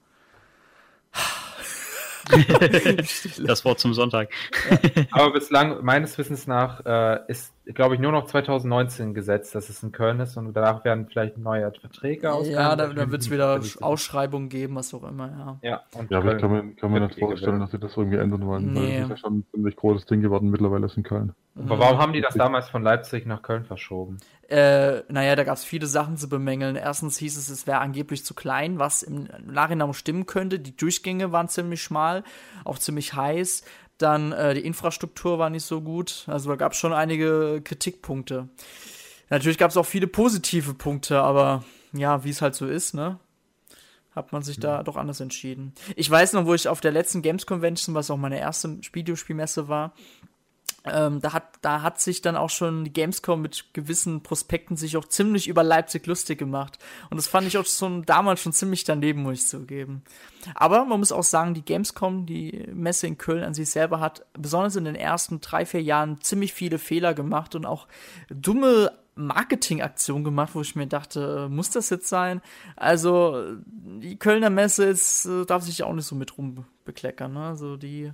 das 3.46 3.66
Wort 3.66 3.80
zum 3.80 3.94
Sonntag. 3.94 4.30
Aber 5.12 5.34
bislang, 5.34 5.84
meines 5.84 6.18
Wissens 6.18 6.48
nach, 6.48 6.86
äh, 6.86 7.20
ist, 7.28 7.54
glaube 7.66 7.96
ich, 7.96 8.02
nur 8.02 8.12
noch 8.12 8.26
2019 8.26 9.14
gesetzt, 9.14 9.56
dass 9.56 9.70
es 9.70 9.82
in 9.82 9.92
Köln 9.92 10.20
ist 10.20 10.38
und 10.38 10.54
danach 10.54 10.84
werden 10.86 11.08
vielleicht 11.08 11.38
neue 11.38 11.72
Verträge 11.72 12.32
ausgehen. 12.32 12.56
Ja, 12.56 12.76
da, 12.76 12.88
da 12.88 13.12
wird 13.12 13.22
es 13.22 13.32
wieder 13.32 13.60
Ausschreibungen 13.82 14.50
geben, 14.50 14.76
was 14.76 14.94
auch 14.94 15.04
immer, 15.04 15.60
ja. 15.64 15.70
Ja, 15.70 15.84
und 15.96 16.12
ja 16.12 16.20
aber 16.20 16.36
ich 16.36 16.42
kann 16.42 16.52
mir, 16.52 16.76
kann 16.76 16.92
mir 16.92 17.00
nicht 17.00 17.18
vorstellen, 17.18 17.60
dass 17.60 17.72
sie 17.72 17.80
das 17.80 17.96
irgendwie 17.98 18.18
ändern 18.18 18.46
wollen, 18.46 18.74
nee. 18.74 18.80
weil 18.80 18.88
das 18.88 19.04
ist 19.04 19.10
ja 19.10 19.18
schon 19.18 19.40
ein 19.40 19.46
ziemlich 19.52 19.76
großes 19.76 20.06
Ding 20.06 20.22
geworden, 20.22 20.50
mittlerweile 20.50 20.86
ist 20.86 20.98
in 20.98 21.04
Köln. 21.04 21.34
Aber 21.66 21.80
warum 21.80 21.98
haben 22.00 22.14
die 22.14 22.22
das 22.22 22.36
damals 22.36 22.70
von 22.70 22.84
Leipzig 22.84 23.26
nach 23.26 23.42
Köln 23.42 23.66
verschoben? 23.66 24.18
Äh, 24.48 25.04
naja, 25.10 25.36
da 25.36 25.44
gab 25.44 25.58
es 25.58 25.64
viele 25.64 25.88
Sachen 25.88 26.18
zu 26.18 26.28
bemängeln. 26.28 26.76
Erstens 26.76 27.18
hieß 27.18 27.38
es, 27.38 27.50
es 27.50 27.68
wäre 27.68 27.80
angeblich 27.80 28.26
zu 28.26 28.34
klein, 28.34 28.80
was 28.80 29.04
im 29.04 29.28
Nachhinein 29.46 29.94
stimmen 29.94 30.26
könnte. 30.26 30.60
Die 30.60 30.76
Durchgänge 30.76 31.32
waren 31.32 31.50
ziemlich 31.50 31.84
schmal, 31.84 32.24
auch 32.66 32.80
ziemlich 32.80 33.14
heiß. 33.14 33.64
Dann 34.00 34.32
äh, 34.32 34.54
die 34.56 34.66
Infrastruktur 34.66 35.38
war 35.38 35.50
nicht 35.50 35.66
so 35.66 35.82
gut. 35.82 36.26
Also 36.28 36.50
da 36.50 36.56
gab 36.56 36.72
es 36.72 36.78
schon 36.78 36.94
einige 36.94 37.62
Kritikpunkte. 37.64 38.50
Natürlich 39.30 39.58
gab 39.58 39.70
es 39.70 39.78
auch 39.78 39.86
viele 39.86 40.08
positive 40.08 40.74
Punkte, 40.74 41.22
aber 41.22 41.64
ja, 41.94 42.24
wie 42.24 42.30
es 42.30 42.42
halt 42.42 42.56
so 42.56 42.66
ist, 42.66 42.94
ne? 42.94 43.20
Hat 44.16 44.32
man 44.32 44.42
sich 44.42 44.58
ja. 44.58 44.78
da 44.78 44.84
doch 44.84 44.96
anders 44.96 45.20
entschieden. 45.20 45.74
Ich 45.96 46.10
weiß 46.10 46.34
noch, 46.34 46.46
wo 46.46 46.56
ich 46.56 46.68
auf 46.68 46.82
der 46.82 46.92
letzten 46.92 47.22
Games 47.22 47.46
Convention, 47.46 47.94
was 47.94 48.10
auch 48.10 48.18
meine 48.18 48.40
erste 48.40 48.80
Videospielmesse 48.92 49.68
war, 49.68 49.94
ähm, 50.86 51.20
da, 51.22 51.34
hat, 51.34 51.44
da 51.62 51.82
hat 51.82 52.00
sich 52.00 52.22
dann 52.22 52.36
auch 52.36 52.50
schon 52.50 52.86
die 52.86 52.94
Gamescom 52.94 53.42
mit 53.42 53.74
gewissen 53.74 54.24
Prospekten 54.24 54.78
sich 54.78 54.96
auch 54.98 55.06
ziemlich 55.06 55.48
über 55.48 55.64
Leipzig 55.64 56.06
lustig 56.06 56.40
gemacht. 56.40 56.80
Und 57.10 57.18
das 57.18 57.28
fand 57.28 57.48
ich 57.48 57.58
auch 57.58 57.66
schon 57.66 58.06
damals 58.06 58.42
schon 58.42 58.54
ziemlich 58.54 58.86
daneben, 58.86 59.24
muss 59.24 59.40
ich 59.40 59.48
zugeben. 59.48 60.04
Aber 60.56 60.86
man 60.86 61.00
muss 61.00 61.12
auch 61.12 61.24
sagen, 61.24 61.54
die 61.54 61.66
Gamescom, 61.66 62.26
die 62.26 62.68
Messe 62.74 63.08
in 63.08 63.18
Köln 63.18 63.44
an 63.44 63.54
sich 63.54 63.70
selber 63.70 64.00
hat 64.00 64.26
besonders 64.34 64.76
in 64.78 64.86
den 64.86 64.96
ersten 64.96 65.42
drei, 65.42 65.66
vier 65.66 65.82
Jahren 65.82 66.22
ziemlich 66.22 66.54
viele 66.54 66.80
Fehler 66.80 67.14
gemacht 67.14 67.56
und 67.56 67.66
auch 67.66 67.88
dumme 68.30 68.92
Marketingaktion 69.16 70.24
gemacht, 70.24 70.52
wo 70.54 70.62
ich 70.62 70.78
mir 70.78 70.88
dachte, 70.88 71.50
muss 71.50 71.70
das 71.72 71.90
jetzt 71.90 72.08
sein? 72.08 72.42
Also, 72.78 73.58
die 73.66 74.18
Kölner 74.18 74.50
Messe 74.50 74.86
ist, 74.86 75.26
äh, 75.26 75.46
darf 75.46 75.64
sich 75.64 75.84
auch 75.84 75.94
nicht 75.94 76.06
so 76.06 76.16
mit 76.16 76.38
rumbekleckern. 76.38 77.34
Ne? 77.34 77.44
Also, 77.48 77.76
die 77.76 78.06
mhm. 78.06 78.14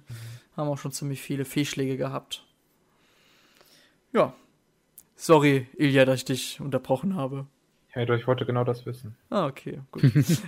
haben 0.57 0.69
auch 0.69 0.79
schon 0.79 0.91
ziemlich 0.91 1.21
viele 1.21 1.45
Fehlschläge 1.45 1.95
gehabt. 1.95 2.43
Ja. 4.15 4.33
Sorry, 5.17 5.67
Ilja, 5.77 6.05
dass 6.05 6.19
ich 6.19 6.25
dich 6.25 6.61
unterbrochen 6.61 7.15
habe. 7.15 7.47
Ja, 7.93 8.01
ich 8.13 8.27
wollte 8.27 8.45
genau 8.45 8.63
das 8.63 8.85
wissen. 8.85 9.17
Ah, 9.29 9.45
okay, 9.45 9.81
gut. 9.91 10.03
ich 10.15 10.41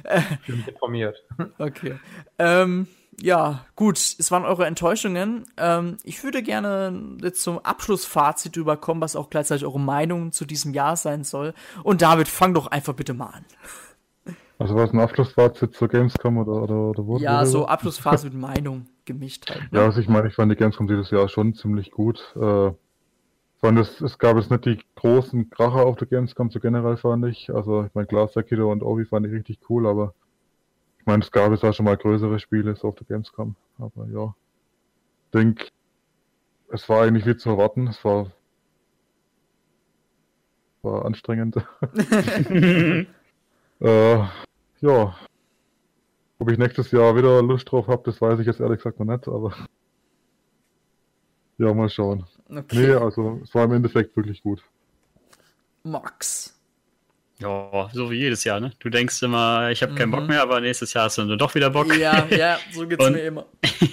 bin 0.47 0.63
informiert. 0.67 1.23
Okay. 1.57 1.95
Ähm, 2.39 2.87
ja, 3.19 3.65
gut, 3.75 3.97
es 3.97 4.31
waren 4.31 4.45
eure 4.45 4.65
Enttäuschungen. 4.65 5.45
Ähm, 5.57 5.97
ich 6.03 6.23
würde 6.23 6.43
gerne 6.43 7.17
jetzt 7.21 7.41
zum 7.41 7.59
Abschlussfazit 7.59 8.55
überkommen, 8.55 9.01
was 9.01 9.15
auch 9.17 9.29
gleichzeitig 9.29 9.65
eure 9.65 9.79
Meinung 9.79 10.31
zu 10.31 10.45
diesem 10.45 10.73
Jahr 10.73 10.95
sein 10.95 11.23
soll. 11.25 11.53
Und 11.83 12.01
David, 12.01 12.29
fang 12.29 12.53
doch 12.53 12.67
einfach 12.67 12.93
bitte 12.93 13.13
mal 13.13 13.27
an. 13.27 13.45
Also 14.59 14.75
war 14.75 14.85
es 14.85 14.93
ein 14.93 14.99
Abschlussfazit 14.99 15.75
zur 15.75 15.87
Gamescom 15.89 16.37
oder, 16.37 16.63
oder, 16.63 16.75
oder 16.75 17.05
wo? 17.05 17.17
Ja, 17.17 17.45
so 17.45 17.65
Abschlussfazit 17.67 18.33
mit 18.33 18.41
Meinung 18.41 18.87
gemischt 19.05 19.49
halt. 19.49 19.71
Ne? 19.71 19.79
Ja, 19.79 19.85
also 19.85 19.99
ich 19.99 20.07
meine, 20.07 20.27
ich 20.27 20.35
fand 20.35 20.51
die 20.51 20.55
Gamescom 20.55 20.87
dieses 20.87 21.11
Jahr 21.11 21.27
schon 21.27 21.53
ziemlich 21.53 21.91
gut. 21.91 22.35
Äh, 22.35 22.71
fand 23.59 23.79
es, 23.79 24.01
es 24.01 24.17
gab 24.17 24.37
jetzt 24.37 24.51
nicht 24.51 24.65
die 24.65 24.79
großen 24.95 25.49
Kracher 25.49 25.85
auf 25.85 25.97
der 25.97 26.07
Gamescom, 26.07 26.49
so 26.51 26.59
generell 26.59 26.97
fand 26.97 27.25
ich. 27.25 27.53
Also 27.53 27.85
ich 27.85 27.93
meine, 27.93 28.07
klar, 28.07 28.27
Sekiro 28.27 28.71
und 28.71 28.83
Obi 28.83 29.05
fand 29.05 29.25
ich 29.25 29.33
richtig 29.33 29.59
cool, 29.69 29.87
aber 29.87 30.13
ich 30.99 31.05
meine, 31.05 31.23
es 31.23 31.31
gab 31.31 31.51
jetzt 31.51 31.63
auch 31.63 31.73
schon 31.73 31.85
mal 31.85 31.97
größere 31.97 32.39
Spiele 32.39 32.75
so 32.75 32.89
auf 32.89 32.95
der 32.95 33.07
Gamescom. 33.07 33.55
Aber 33.79 34.07
ja, 34.07 34.35
ich 35.25 35.31
denke, 35.31 35.67
es 36.69 36.87
war 36.89 37.03
eigentlich 37.03 37.25
wie 37.25 37.37
zu 37.37 37.49
erwarten. 37.49 37.87
Es 37.87 38.03
war, 38.03 38.31
war 40.81 41.05
anstrengend. 41.05 41.55
äh, 43.79 44.17
ja. 44.81 45.15
Ob 46.39 46.51
ich 46.51 46.57
nächstes 46.59 46.91
Jahr 46.91 47.15
wieder 47.15 47.41
Lust 47.41 47.71
drauf 47.71 47.87
habe, 47.87 48.03
das 48.05 48.21
weiß 48.21 48.39
ich 48.39 48.45
jetzt 48.45 48.59
ehrlich 48.59 48.77
gesagt 48.77 48.99
noch 48.99 49.07
nicht, 49.07 49.27
aber 49.27 49.55
ja, 51.57 51.73
mal 51.73 51.89
schauen. 51.89 52.25
Okay. 52.49 52.87
Nee, 52.87 52.93
also 52.93 53.41
es 53.43 53.53
war 53.53 53.65
im 53.65 53.73
Endeffekt 53.73 54.15
wirklich 54.15 54.41
gut. 54.41 54.63
Max. 55.83 56.53
Ja, 57.39 57.87
so 57.93 58.09
wie 58.09 58.15
jedes 58.15 58.43
Jahr, 58.45 58.59
ne? 58.59 58.71
Du 58.79 58.89
denkst 58.89 59.21
immer, 59.21 59.69
ich 59.69 59.83
habe 59.83 59.93
keinen 59.93 60.09
Bock 60.09 60.21
mhm. 60.21 60.27
mehr, 60.27 60.41
aber 60.41 60.59
nächstes 60.59 60.93
Jahr 60.93 61.05
hast 61.05 61.19
du 61.19 61.25
dann 61.25 61.37
doch 61.37 61.53
wieder 61.53 61.69
Bock. 61.69 61.95
Ja, 61.95 62.25
ja, 62.27 62.57
so 62.71 62.87
geht's 62.87 63.05
und, 63.05 63.13
mir 63.13 63.25
immer. 63.25 63.45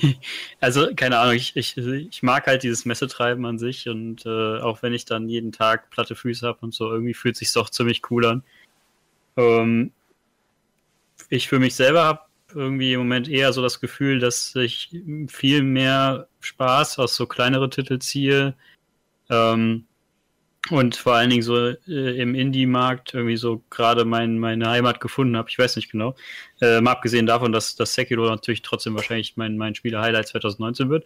also, 0.61 0.95
keine 0.97 1.19
Ahnung, 1.19 1.35
ich, 1.35 1.55
ich, 1.55 1.77
ich 1.77 2.23
mag 2.23 2.47
halt 2.47 2.63
dieses 2.63 2.87
Messetreiben 2.87 3.45
an 3.45 3.59
sich 3.59 3.87
und 3.87 4.25
äh, 4.25 4.61
auch 4.61 4.83
wenn 4.83 4.95
ich 4.95 5.05
dann 5.05 5.29
jeden 5.29 5.53
Tag 5.53 5.91
platte 5.91 6.15
Füße 6.15 6.47
habe 6.47 6.59
und 6.63 6.73
so, 6.73 6.91
irgendwie 6.91 7.13
fühlt 7.13 7.37
sich 7.37 7.53
doch 7.53 7.69
ziemlich 7.69 8.01
cool 8.11 8.25
an. 8.25 8.43
Ähm, 9.37 9.93
ich 11.29 11.49
für 11.49 11.59
mich 11.59 11.75
selber 11.75 12.05
habe 12.05 12.21
irgendwie 12.55 12.93
im 12.93 13.01
Moment 13.01 13.29
eher 13.29 13.53
so 13.53 13.63
das 13.63 13.81
Gefühl, 13.81 14.19
dass 14.19 14.55
ich 14.57 14.91
viel 15.29 15.63
mehr 15.63 16.29
Spaß 16.41 16.99
aus 16.99 17.17
so 17.17 17.27
kleinere 17.27 17.71
Titel 17.71 17.99
ziehe. 17.99 18.55
Ähm, 19.31 19.87
und 20.71 20.97
vor 20.97 21.15
allen 21.15 21.29
Dingen 21.29 21.43
so 21.43 21.69
äh, 21.69 22.21
im 22.21 22.35
Indie-Markt 22.35 23.13
irgendwie 23.13 23.37
so 23.37 23.63
gerade 23.69 24.05
mein, 24.07 24.39
meine 24.39 24.69
Heimat 24.69 24.99
gefunden 25.01 25.37
habe. 25.37 25.51
Ich 25.51 25.59
weiß 25.59 25.77
nicht 25.77 25.91
genau. 25.91 26.15
Äh, 26.61 26.81
mal 26.81 26.93
abgesehen 26.93 27.27
davon, 27.27 27.53
dass 27.53 27.77
das 27.77 27.95
Sekiro 27.95 28.27
natürlich 28.27 28.63
trotzdem 28.63 28.95
wahrscheinlich 28.95 29.37
mein, 29.37 29.59
mein 29.59 29.75
Spieler-Highlight 29.75 30.29
2019 30.29 30.89
wird. 30.89 31.05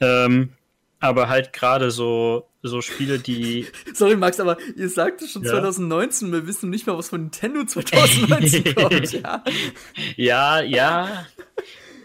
Ähm, 0.00 0.50
aber 1.00 1.28
halt 1.28 1.52
gerade 1.52 1.90
so, 1.90 2.48
so 2.62 2.82
Spiele, 2.82 3.18
die. 3.18 3.66
Sorry, 3.94 4.16
Max, 4.16 4.38
aber 4.38 4.58
ihr 4.76 4.88
sagt 4.88 5.26
schon 5.26 5.42
ja. 5.42 5.50
2019, 5.50 6.30
wir 6.32 6.46
wissen 6.46 6.70
nicht 6.70 6.86
mal, 6.86 6.96
was 6.96 7.08
von 7.08 7.22
Nintendo 7.22 7.64
2019 7.64 8.74
kommt, 8.74 9.12
ja. 9.12 9.42
Ja, 10.16 10.60
ja. 10.60 11.26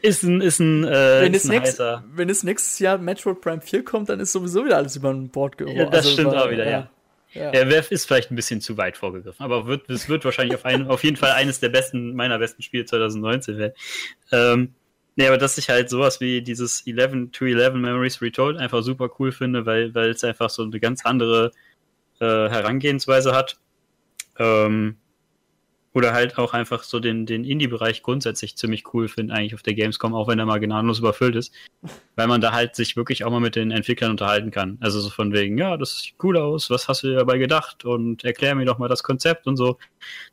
Ist 0.02 0.24
ein, 0.24 0.42
ist 0.42 0.60
ein, 0.60 0.84
äh, 0.84 1.22
wenn, 1.22 1.34
ist 1.34 1.46
es 1.46 1.50
nächst, 1.50 1.80
wenn 1.80 2.30
es 2.30 2.44
nächstes 2.44 2.80
Jahr 2.80 2.98
Metroid 2.98 3.42
Prime 3.42 3.62
4 3.62 3.84
kommt, 3.84 4.10
dann 4.10 4.20
ist 4.20 4.32
sowieso 4.32 4.64
wieder 4.64 4.78
alles 4.78 4.96
über 4.96 5.10
ein 5.10 5.30
Bord 5.30 5.58
geholt. 5.58 5.76
Ja, 5.76 5.86
das 5.86 6.06
also 6.06 6.12
stimmt 6.12 6.32
war, 6.32 6.46
auch 6.46 6.52
wieder, 6.52 6.66
ja. 6.66 6.72
ja. 6.72 6.90
Ja, 7.36 7.54
ja 7.54 7.80
ist 7.90 8.06
vielleicht 8.06 8.32
ein 8.32 8.36
bisschen 8.36 8.62
zu 8.62 8.78
weit 8.78 8.96
vorgegriffen, 8.98 9.44
aber 9.44 9.68
wird, 9.68 9.90
es 9.90 10.08
wird 10.08 10.24
wahrscheinlich 10.24 10.56
auf, 10.56 10.64
ein, 10.64 10.88
auf 10.88 11.04
jeden 11.04 11.18
Fall 11.18 11.32
eines 11.32 11.60
der 11.60 11.70
besten, 11.70 12.16
meiner 12.16 12.40
besten 12.40 12.62
Spiele 12.62 12.86
2019 12.86 13.58
werden. 13.58 13.74
Ähm, 14.32 14.76
nee, 15.16 15.28
aber 15.28 15.38
dass 15.38 15.58
ich 15.58 15.70
halt 15.70 15.90
sowas 15.90 16.22
wie 16.22 16.42
dieses 16.42 16.86
11 16.86 17.32
to 17.32 17.46
11 17.46 17.74
Memories 17.76 18.22
Retold 18.22 18.58
einfach 18.58 18.84
super 18.84 19.10
cool 19.20 19.32
finde, 19.32 19.66
weil, 19.66 19.94
weil 19.96 20.10
es 20.10 20.24
einfach 20.24 20.50
so 20.50 20.64
eine 20.64 20.80
ganz 20.80 21.06
andere 21.06 21.52
äh, 22.20 22.26
Herangehensweise 22.26 23.34
hat. 23.34 23.58
Ähm, 24.38 24.98
oder 25.96 26.12
halt 26.12 26.38
auch 26.38 26.54
einfach 26.54 26.84
so 26.84 27.00
den, 27.00 27.26
den 27.26 27.46
Indie-Bereich 27.46 28.04
grundsätzlich 28.04 28.58
ziemlich 28.58 28.94
cool 28.94 29.08
finde, 29.08 29.34
eigentlich 29.34 29.56
auf 29.56 29.64
der 29.64 29.76
Gamescom, 29.76 30.14
auch 30.14 30.28
wenn 30.28 30.38
er 30.38 30.46
mal 30.46 30.60
gnadenlos 30.60 31.00
überfüllt 31.00 31.38
ist. 31.38 31.54
Weil 32.18 32.28
man 32.28 32.42
da 32.42 32.52
halt 32.52 32.76
sich 32.76 32.98
wirklich 32.98 33.24
auch 33.24 33.32
mal 33.32 33.40
mit 33.40 33.56
den 33.56 33.72
Entwicklern 33.72 34.12
unterhalten 34.12 34.52
kann. 34.52 34.78
Also 34.82 35.00
so 35.00 35.10
von 35.10 35.32
wegen, 35.32 35.58
ja, 35.58 35.78
das 35.78 36.00
sieht 36.00 36.16
cool 36.22 36.36
aus, 36.36 36.70
was 36.70 36.90
hast 36.90 37.04
du 37.04 37.08
dir 37.08 37.16
dabei 37.16 37.38
gedacht? 37.38 37.86
Und 37.86 38.26
erklär 38.26 38.56
mir 38.56 38.66
doch 38.66 38.78
mal 38.78 38.90
das 38.90 39.04
Konzept 39.04 39.48
und 39.48 39.56
so. 39.56 39.78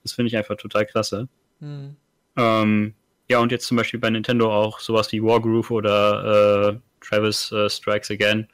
Das 0.02 0.12
finde 0.12 0.26
ich 0.30 0.36
einfach 0.36 0.56
total 0.56 0.84
klasse. 0.84 1.28
Mhm. 1.60 1.94
Ähm, 2.36 2.94
ja, 3.32 3.38
und 3.40 3.50
jetzt 3.50 3.66
zum 3.66 3.76
Beispiel 3.76 3.98
bei 3.98 4.10
Nintendo 4.10 4.52
auch 4.52 4.78
sowas 4.78 5.10
wie 5.12 5.22
Wargroove 5.22 5.70
oder 5.70 6.74
äh, 6.74 6.78
Travis 7.00 7.50
äh, 7.50 7.68
Strikes 7.68 8.10
Again 8.10 8.46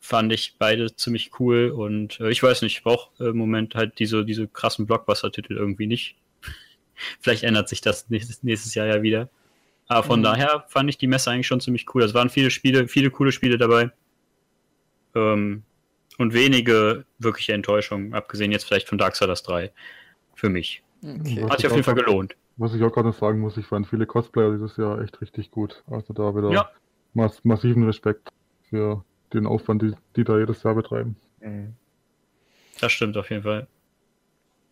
fand 0.00 0.32
ich 0.32 0.56
beide 0.58 0.94
ziemlich 0.96 1.30
cool 1.38 1.70
und 1.70 2.18
äh, 2.18 2.30
ich 2.30 2.42
weiß 2.42 2.62
nicht, 2.62 2.78
ich 2.78 2.82
brauche 2.82 3.24
im 3.24 3.36
Moment 3.36 3.76
halt 3.76 3.98
diese, 4.00 4.24
diese 4.24 4.48
krassen 4.48 4.86
Blockbuster-Titel 4.86 5.54
irgendwie 5.56 5.86
nicht. 5.86 6.16
Vielleicht 7.20 7.44
ändert 7.44 7.68
sich 7.68 7.80
das 7.80 8.10
nächstes, 8.10 8.42
nächstes 8.42 8.74
Jahr 8.74 8.86
ja 8.86 9.02
wieder. 9.02 9.30
Aber 9.86 10.02
von 10.02 10.18
mhm. 10.18 10.24
daher 10.24 10.64
fand 10.68 10.90
ich 10.90 10.98
die 10.98 11.06
Messe 11.06 11.30
eigentlich 11.30 11.46
schon 11.46 11.60
ziemlich 11.60 11.86
cool. 11.94 12.02
Es 12.02 12.12
waren 12.12 12.28
viele 12.28 12.50
Spiele, 12.50 12.88
viele 12.88 13.10
coole 13.10 13.30
Spiele 13.30 13.56
dabei. 13.56 13.92
Ähm, 15.14 15.62
und 16.18 16.34
wenige 16.34 17.04
wirkliche 17.18 17.52
Enttäuschungen, 17.52 18.14
abgesehen 18.14 18.50
jetzt 18.50 18.64
vielleicht 18.64 18.88
von 18.88 18.98
Darksiders 18.98 19.44
3. 19.44 19.70
Für 20.34 20.48
mich. 20.48 20.82
Okay. 21.02 21.44
Hat 21.48 21.58
sich 21.58 21.66
auf 21.66 21.72
jeden 21.72 21.84
Fall 21.84 21.94
gelohnt. 21.94 22.34
Was 22.56 22.74
ich 22.74 22.82
auch 22.82 22.92
gerade 22.92 23.12
sagen 23.12 23.40
muss, 23.40 23.56
ich 23.56 23.66
fand 23.66 23.86
viele 23.86 24.06
Cosplayer 24.06 24.52
dieses 24.52 24.76
Jahr 24.76 25.00
echt 25.00 25.20
richtig 25.20 25.50
gut. 25.50 25.82
Also 25.90 26.12
da 26.12 26.34
wieder 26.36 26.50
ja. 26.50 26.70
mass 27.14 27.44
massiven 27.44 27.84
Respekt 27.84 28.30
für 28.62 29.04
den 29.32 29.46
Aufwand, 29.46 29.82
die, 29.82 29.94
die 30.16 30.24
da 30.24 30.38
jedes 30.38 30.62
Jahr 30.62 30.74
betreiben. 30.74 31.16
Mhm. 31.40 31.74
Das 32.80 32.92
stimmt 32.92 33.16
auf 33.16 33.30
jeden 33.30 33.42
Fall. 33.42 33.66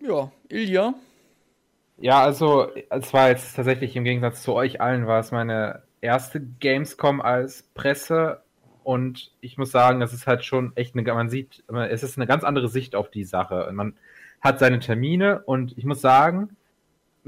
Ja, 0.01 0.31
Ilja? 0.49 0.95
Ja, 1.99 2.23
also 2.23 2.69
es 2.91 3.13
war 3.13 3.29
jetzt 3.29 3.57
tatsächlich 3.57 3.97
im 3.97 4.05
Gegensatz 4.05 4.43
zu 4.43 4.55
euch 4.55 4.81
allen, 4.81 5.07
war 5.07 5.19
es 5.19 5.33
meine 5.33 5.83
erste 6.01 6.41
Gamescom 6.41 7.21
als 7.21 7.65
Presse 7.75 8.43
und 8.85 9.33
ich 9.41 9.59
muss 9.59 9.71
sagen, 9.71 10.01
das 10.01 10.13
ist 10.13 10.27
halt 10.27 10.45
schon 10.45 10.73
echt 10.77 10.97
eine, 10.97 11.03
man 11.03 11.29
sieht, 11.29 11.65
es 11.91 12.03
ist 12.03 12.17
eine 12.17 12.27
ganz 12.27 12.45
andere 12.45 12.69
Sicht 12.69 12.95
auf 12.95 13.11
die 13.11 13.25
Sache. 13.25 13.69
Man 13.73 13.97
hat 14.41 14.61
seine 14.61 14.79
Termine 14.79 15.43
und 15.45 15.77
ich 15.77 15.85
muss 15.85 16.01
sagen, 16.01 16.57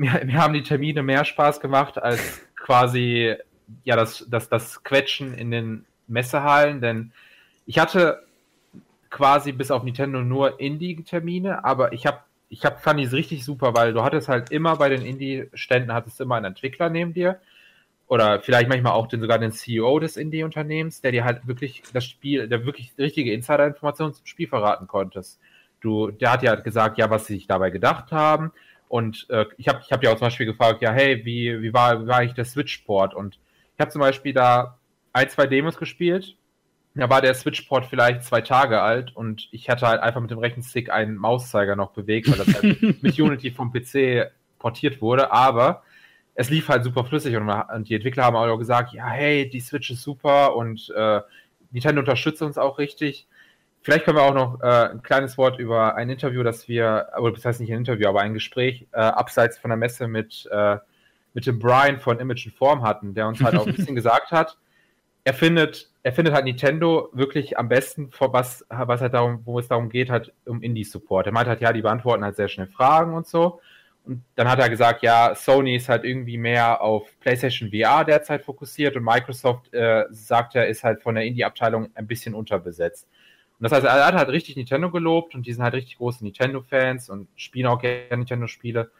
mir, 0.00 0.24
mir 0.24 0.38
haben 0.38 0.54
die 0.54 0.62
Termine 0.62 1.02
mehr 1.02 1.24
Spaß 1.24 1.60
gemacht 1.60 2.02
als 2.02 2.40
quasi 2.56 3.34
ja 3.84 3.96
das, 3.96 4.26
das, 4.28 4.48
das 4.48 4.82
Quetschen 4.82 5.34
in 5.34 5.50
den 5.50 5.84
Messehallen, 6.08 6.80
denn 6.80 7.12
ich 7.66 7.78
hatte 7.78 8.22
quasi 9.10 9.52
bis 9.52 9.70
auf 9.70 9.84
Nintendo 9.84 10.22
nur 10.22 10.58
Indie-Termine, 10.58 11.64
aber 11.64 11.92
ich 11.92 12.06
habe 12.06 12.20
ich 12.48 12.64
hab, 12.64 12.82
fand 12.82 12.98
die 12.98 13.04
richtig 13.04 13.44
super, 13.44 13.74
weil 13.74 13.92
du 13.92 14.02
hattest 14.02 14.28
halt 14.28 14.50
immer 14.50 14.74
bei 14.76 14.88
den 14.88 15.02
Indie-Ständen 15.02 15.92
hattest 15.92 16.20
immer 16.20 16.34
einen 16.34 16.46
Entwickler 16.46 16.88
neben 16.88 17.12
dir 17.12 17.38
oder 18.08 18.40
vielleicht 18.40 18.68
manchmal 18.68 18.92
auch 18.92 19.06
den, 19.06 19.20
sogar 19.20 19.38
den 19.38 19.52
CEO 19.52 20.00
des 20.00 20.16
Indie-Unternehmens, 20.16 21.00
der 21.00 21.12
dir 21.12 21.24
halt 21.24 21.46
wirklich 21.46 21.82
das 21.92 22.04
Spiel, 22.04 22.48
der 22.48 22.64
wirklich 22.64 22.92
richtige 22.98 23.32
Insider-Informationen 23.32 24.14
zum 24.14 24.26
Spiel 24.26 24.48
verraten 24.48 24.88
konntest. 24.88 25.38
Du, 25.80 26.10
der 26.10 26.32
hat 26.32 26.42
ja 26.42 26.56
gesagt, 26.56 26.98
ja, 26.98 27.08
was 27.10 27.26
sie 27.26 27.34
sich 27.34 27.46
dabei 27.46 27.70
gedacht 27.70 28.10
haben. 28.10 28.52
Und 28.90 29.26
äh, 29.30 29.46
ich 29.56 29.68
habe 29.68 29.80
ich 29.86 29.92
hab 29.92 30.02
ja 30.02 30.10
auch 30.10 30.16
zum 30.16 30.26
Beispiel 30.26 30.46
gefragt, 30.46 30.82
ja, 30.82 30.90
hey, 30.90 31.24
wie, 31.24 31.62
wie, 31.62 31.72
war, 31.72 32.02
wie 32.02 32.08
war 32.08 32.16
eigentlich 32.16 32.34
der 32.34 32.44
Switch-Port? 32.44 33.14
Und 33.14 33.38
ich 33.76 33.80
habe 33.80 33.92
zum 33.92 34.00
Beispiel 34.00 34.32
da 34.32 34.78
ein, 35.12 35.30
zwei 35.30 35.46
Demos 35.46 35.78
gespielt. 35.78 36.36
Da 36.96 37.08
war 37.08 37.22
der 37.22 37.34
Switchport 37.34 37.86
vielleicht 37.86 38.24
zwei 38.24 38.40
Tage 38.40 38.82
alt 38.82 39.14
und 39.14 39.48
ich 39.52 39.70
hatte 39.70 39.86
halt 39.86 40.02
einfach 40.02 40.20
mit 40.20 40.32
dem 40.32 40.40
rechten 40.40 40.64
Stick 40.64 40.90
einen 40.90 41.16
Mauszeiger 41.16 41.76
noch 41.76 41.92
bewegt, 41.92 42.28
weil 42.28 42.44
das 42.44 42.52
halt 42.52 42.82
mit 43.02 43.16
Unity 43.16 43.52
vom 43.52 43.72
PC 43.72 44.32
portiert 44.58 45.00
wurde, 45.00 45.30
aber 45.30 45.84
es 46.34 46.50
lief 46.50 46.68
halt 46.68 46.82
super 46.82 47.04
flüssig 47.04 47.36
und, 47.36 47.48
und 47.48 47.88
die 47.88 47.94
Entwickler 47.94 48.24
haben 48.24 48.34
auch 48.34 48.56
gesagt, 48.58 48.92
ja, 48.92 49.06
hey, 49.06 49.48
die 49.48 49.60
Switch 49.60 49.92
ist 49.92 50.02
super 50.02 50.56
und 50.56 50.92
äh, 50.96 51.20
Nintendo 51.70 52.00
unterstützt 52.00 52.42
uns 52.42 52.58
auch 52.58 52.78
richtig. 52.78 53.28
Vielleicht 53.82 54.04
können 54.04 54.18
wir 54.18 54.24
auch 54.24 54.34
noch 54.34 54.60
äh, 54.60 54.90
ein 54.90 55.02
kleines 55.02 55.38
Wort 55.38 55.58
über 55.58 55.94
ein 55.94 56.10
Interview, 56.10 56.42
das 56.42 56.68
wir, 56.68 57.08
oder 57.18 57.32
das 57.32 57.44
heißt 57.44 57.60
nicht 57.60 57.72
ein 57.72 57.78
Interview, 57.78 58.08
aber 58.08 58.20
ein 58.20 58.34
Gespräch 58.34 58.86
äh, 58.92 58.98
abseits 58.98 59.58
von 59.58 59.70
der 59.70 59.78
Messe 59.78 60.06
mit, 60.06 60.48
äh, 60.50 60.76
mit 61.32 61.46
dem 61.46 61.58
Brian 61.58 61.98
von 61.98 62.18
Image 62.20 62.46
and 62.46 62.56
Form 62.56 62.82
hatten, 62.82 63.14
der 63.14 63.26
uns 63.26 63.42
halt 63.42 63.56
auch 63.56 63.66
ein 63.66 63.74
bisschen 63.74 63.94
gesagt 63.96 64.32
hat, 64.32 64.58
er 65.24 65.34
findet 65.34 65.90
er 66.02 66.12
findet 66.12 66.34
halt 66.34 66.44
Nintendo 66.44 67.10
wirklich 67.12 67.58
am 67.58 67.68
besten, 67.68 68.10
vor 68.10 68.32
was, 68.32 68.64
was 68.68 69.00
halt 69.00 69.14
darum, 69.14 69.42
wo 69.44 69.58
es 69.58 69.68
darum 69.68 69.90
geht, 69.90 70.10
halt 70.10 70.32
um 70.46 70.62
Indie-Support. 70.62 71.26
Er 71.26 71.32
meint 71.32 71.48
halt, 71.48 71.60
ja, 71.60 71.72
die 71.72 71.82
beantworten 71.82 72.24
halt 72.24 72.36
sehr 72.36 72.48
schnell 72.48 72.68
Fragen 72.68 73.14
und 73.14 73.26
so. 73.26 73.60
Und 74.04 74.24
dann 74.34 74.48
hat 74.48 74.58
er 74.58 74.70
gesagt, 74.70 75.02
ja, 75.02 75.34
Sony 75.34 75.76
ist 75.76 75.90
halt 75.90 76.04
irgendwie 76.04 76.38
mehr 76.38 76.80
auf 76.80 77.06
PlayStation 77.20 77.70
VR 77.70 78.04
derzeit 78.04 78.42
fokussiert 78.42 78.96
und 78.96 79.04
Microsoft 79.04 79.72
äh, 79.74 80.04
sagt 80.10 80.54
er, 80.54 80.68
ist 80.68 80.84
halt 80.84 81.02
von 81.02 81.14
der 81.14 81.24
Indie-Abteilung 81.24 81.90
ein 81.94 82.06
bisschen 82.06 82.34
unterbesetzt. 82.34 83.06
Und 83.60 83.64
das 83.64 83.72
heißt, 83.72 83.84
er 83.84 84.06
hat 84.06 84.14
halt 84.14 84.30
richtig 84.30 84.56
Nintendo 84.56 84.90
gelobt 84.90 85.34
und 85.34 85.46
die 85.46 85.52
sind 85.52 85.62
halt 85.62 85.74
richtig 85.74 85.98
große 85.98 86.24
Nintendo-Fans 86.24 87.10
und 87.10 87.28
spielen 87.36 87.66
auch 87.66 87.78
gerne 87.78 88.16
Nintendo-Spiele. 88.16 88.90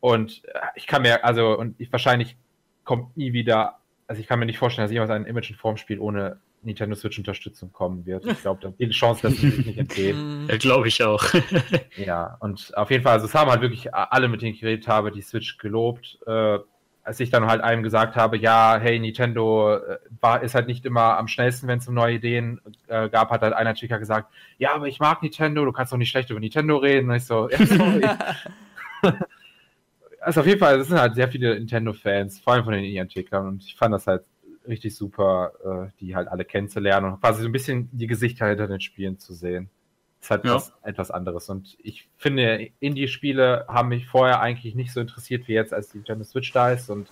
Und 0.00 0.42
äh, 0.44 0.58
ich 0.74 0.86
kann 0.86 1.00
mir, 1.00 1.24
also, 1.24 1.58
und 1.58 1.74
ich 1.80 1.90
wahrscheinlich 1.90 2.36
kommt 2.84 3.16
nie 3.16 3.32
wieder, 3.32 3.78
also 4.06 4.20
ich 4.20 4.28
kann 4.28 4.38
mir 4.38 4.44
nicht 4.44 4.58
vorstellen, 4.58 4.84
dass 4.84 4.92
jemand 4.92 5.10
ein 5.10 5.24
Image 5.24 5.48
in 5.48 5.56
Form 5.56 5.78
spielt 5.78 6.00
ohne 6.00 6.38
Nintendo 6.62 6.94
Switch 6.96 7.16
Unterstützung 7.16 7.72
kommen 7.72 8.04
wird. 8.04 8.26
Ich 8.26 8.42
glaube, 8.42 8.60
da 8.60 8.74
die 8.78 8.90
Chance, 8.90 9.22
dass 9.22 9.42
es 9.42 9.42
nicht 9.42 9.78
entgehen. 9.78 10.46
Ja, 10.50 10.58
glaube 10.58 10.88
ich 10.88 11.02
auch. 11.02 11.24
ja, 11.96 12.36
und 12.40 12.76
auf 12.76 12.90
jeden 12.90 13.02
Fall, 13.02 13.14
also 13.14 13.24
es 13.24 13.34
haben 13.34 13.50
halt 13.50 13.62
wirklich 13.62 13.94
alle, 13.94 14.28
mit 14.28 14.42
denen 14.42 14.52
ich 14.52 14.60
geredet 14.60 14.86
habe, 14.86 15.12
die 15.12 15.22
Switch 15.22 15.56
gelobt. 15.56 16.18
Äh, 16.26 16.58
als 17.10 17.18
ich 17.18 17.30
dann 17.30 17.46
halt 17.46 17.60
einem 17.60 17.82
gesagt 17.82 18.14
habe, 18.14 18.38
ja, 18.38 18.78
hey, 18.80 18.96
Nintendo 19.00 19.74
äh, 19.74 19.98
war, 20.20 20.44
ist 20.44 20.54
halt 20.54 20.68
nicht 20.68 20.86
immer 20.86 21.18
am 21.18 21.26
schnellsten, 21.26 21.66
wenn 21.66 21.80
es 21.80 21.88
um 21.88 21.94
neue 21.94 22.14
Ideen 22.14 22.60
äh, 22.86 23.08
gab, 23.08 23.30
hat 23.30 23.42
halt 23.42 23.52
einer 23.52 23.74
Chica 23.74 23.96
gesagt, 23.96 24.32
ja, 24.58 24.76
aber 24.76 24.86
ich 24.86 25.00
mag 25.00 25.20
Nintendo, 25.20 25.64
du 25.64 25.72
kannst 25.72 25.92
doch 25.92 25.96
nicht 25.96 26.08
schlecht 26.08 26.30
über 26.30 26.38
Nintendo 26.38 26.76
reden. 26.76 27.10
Und 27.10 27.16
ich 27.16 27.24
so, 27.24 27.50
ja, 27.50 27.66
sorry. 27.66 28.02
also 30.20 30.40
auf 30.42 30.46
jeden 30.46 30.60
Fall, 30.60 30.78
es 30.78 30.86
sind 30.86 31.00
halt 31.00 31.16
sehr 31.16 31.26
viele 31.26 31.56
Nintendo-Fans, 31.56 32.38
vor 32.38 32.52
allem 32.52 32.62
von 32.62 32.74
den 32.74 32.84
Indie-Entwicklern 32.84 33.48
und 33.48 33.64
ich 33.64 33.74
fand 33.74 33.92
das 33.92 34.06
halt 34.06 34.22
richtig 34.68 34.94
super, 34.94 35.50
äh, 35.64 35.90
die 35.98 36.14
halt 36.14 36.28
alle 36.28 36.44
kennenzulernen 36.44 37.14
und 37.14 37.20
quasi 37.20 37.42
so 37.42 37.48
ein 37.48 37.52
bisschen 37.52 37.88
die 37.90 38.06
Gesichter 38.06 38.46
hinter 38.46 38.68
den 38.68 38.80
Spielen 38.80 39.18
zu 39.18 39.34
sehen. 39.34 39.68
Ist 40.20 40.30
halt 40.30 40.44
ja. 40.44 40.54
was, 40.54 40.72
etwas 40.82 41.10
anderes. 41.10 41.48
Und 41.48 41.76
ich 41.82 42.08
finde, 42.18 42.70
Indie-Spiele 42.80 43.66
haben 43.68 43.88
mich 43.88 44.06
vorher 44.06 44.40
eigentlich 44.40 44.74
nicht 44.74 44.92
so 44.92 45.00
interessiert 45.00 45.48
wie 45.48 45.54
jetzt, 45.54 45.72
als 45.72 45.90
die 45.90 45.98
Nintendo 45.98 46.24
Switch 46.24 46.52
da 46.52 46.70
ist. 46.70 46.90
Und 46.90 47.08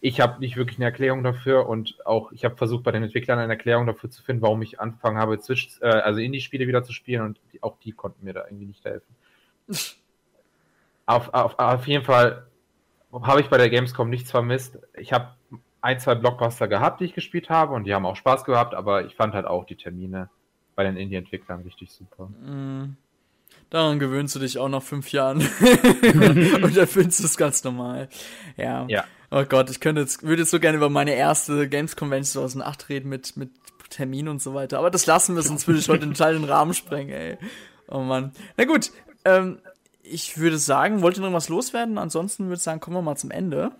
ich 0.00 0.20
habe 0.20 0.40
nicht 0.40 0.56
wirklich 0.56 0.78
eine 0.78 0.86
Erklärung 0.86 1.22
dafür 1.22 1.68
und 1.68 1.98
auch 2.06 2.32
ich 2.32 2.44
habe 2.44 2.56
versucht 2.56 2.84
bei 2.84 2.90
den 2.90 3.02
Entwicklern 3.02 3.38
eine 3.38 3.52
Erklärung 3.52 3.86
dafür 3.86 4.10
zu 4.10 4.22
finden, 4.22 4.42
warum 4.42 4.62
ich 4.62 4.80
angefangen 4.80 5.18
habe, 5.18 5.38
Switch, 5.40 5.78
äh, 5.82 5.88
also 5.88 6.20
Indie-Spiele 6.20 6.66
wieder 6.66 6.82
zu 6.82 6.92
spielen 6.92 7.22
und 7.22 7.40
die, 7.52 7.62
auch 7.62 7.76
die 7.84 7.92
konnten 7.92 8.24
mir 8.24 8.32
da 8.32 8.44
irgendwie 8.46 8.66
nicht 8.66 8.84
helfen. 8.84 9.14
auf, 11.06 11.32
auf, 11.34 11.58
auf 11.58 11.86
jeden 11.86 12.04
Fall 12.04 12.46
habe 13.12 13.40
ich 13.40 13.48
bei 13.48 13.58
der 13.58 13.68
Gamescom 13.68 14.08
nichts 14.08 14.30
vermisst. 14.30 14.78
Ich 14.96 15.12
habe 15.12 15.34
ein, 15.82 16.00
zwei 16.00 16.14
Blockbuster 16.14 16.66
gehabt, 16.66 17.00
die 17.00 17.04
ich 17.04 17.14
gespielt 17.14 17.50
habe 17.50 17.74
und 17.74 17.84
die 17.84 17.94
haben 17.94 18.06
auch 18.06 18.16
Spaß 18.16 18.44
gehabt, 18.44 18.74
aber 18.74 19.04
ich 19.04 19.14
fand 19.14 19.34
halt 19.34 19.46
auch 19.46 19.64
die 19.64 19.76
Termine 19.76 20.30
bei 20.74 20.84
den 20.84 20.96
Indie-Entwicklern 20.96 21.62
richtig 21.62 21.90
super. 21.90 22.26
Mm. 22.26 22.96
Daran 23.68 23.98
gewöhnst 23.98 24.34
du 24.34 24.40
dich 24.40 24.58
auch 24.58 24.68
nach 24.68 24.82
fünf 24.82 25.12
Jahren. 25.12 25.38
und 26.62 26.76
dann 26.76 26.86
findest 26.86 27.20
du 27.20 27.24
es 27.24 27.36
ganz 27.36 27.62
normal. 27.62 28.08
Ja. 28.56 28.84
ja. 28.88 29.04
Oh 29.30 29.44
Gott, 29.44 29.70
ich 29.70 29.78
könnte 29.78 30.00
jetzt, 30.00 30.24
würde 30.24 30.42
jetzt 30.42 30.50
so 30.50 30.58
gerne 30.58 30.76
über 30.76 30.90
meine 30.90 31.14
erste 31.14 31.68
Games 31.68 31.94
Convention 31.94 32.48
2008 32.48 32.88
reden 32.88 33.08
mit, 33.08 33.36
mit 33.36 33.50
Termin 33.90 34.28
und 34.28 34.42
so 34.42 34.54
weiter. 34.54 34.78
Aber 34.78 34.90
das 34.90 35.06
lassen 35.06 35.36
wir, 35.36 35.42
sonst 35.42 35.68
würde 35.68 35.78
ich 35.78 35.88
heute 35.88 36.06
total 36.06 36.34
den 36.34 36.44
Rahmen 36.44 36.74
sprengen, 36.74 37.12
ey. 37.12 37.38
Oh 37.88 38.00
Mann. 38.00 38.32
Na 38.56 38.64
gut, 38.64 38.90
ähm, 39.24 39.58
ich 40.02 40.38
würde 40.38 40.58
sagen, 40.58 41.02
wollt 41.02 41.18
ihr 41.18 41.22
noch 41.22 41.32
was 41.32 41.48
loswerden? 41.48 41.98
Ansonsten 41.98 42.44
würde 42.44 42.56
ich 42.56 42.62
sagen, 42.62 42.80
kommen 42.80 42.96
wir 42.96 43.02
mal 43.02 43.16
zum 43.16 43.30
Ende. 43.30 43.72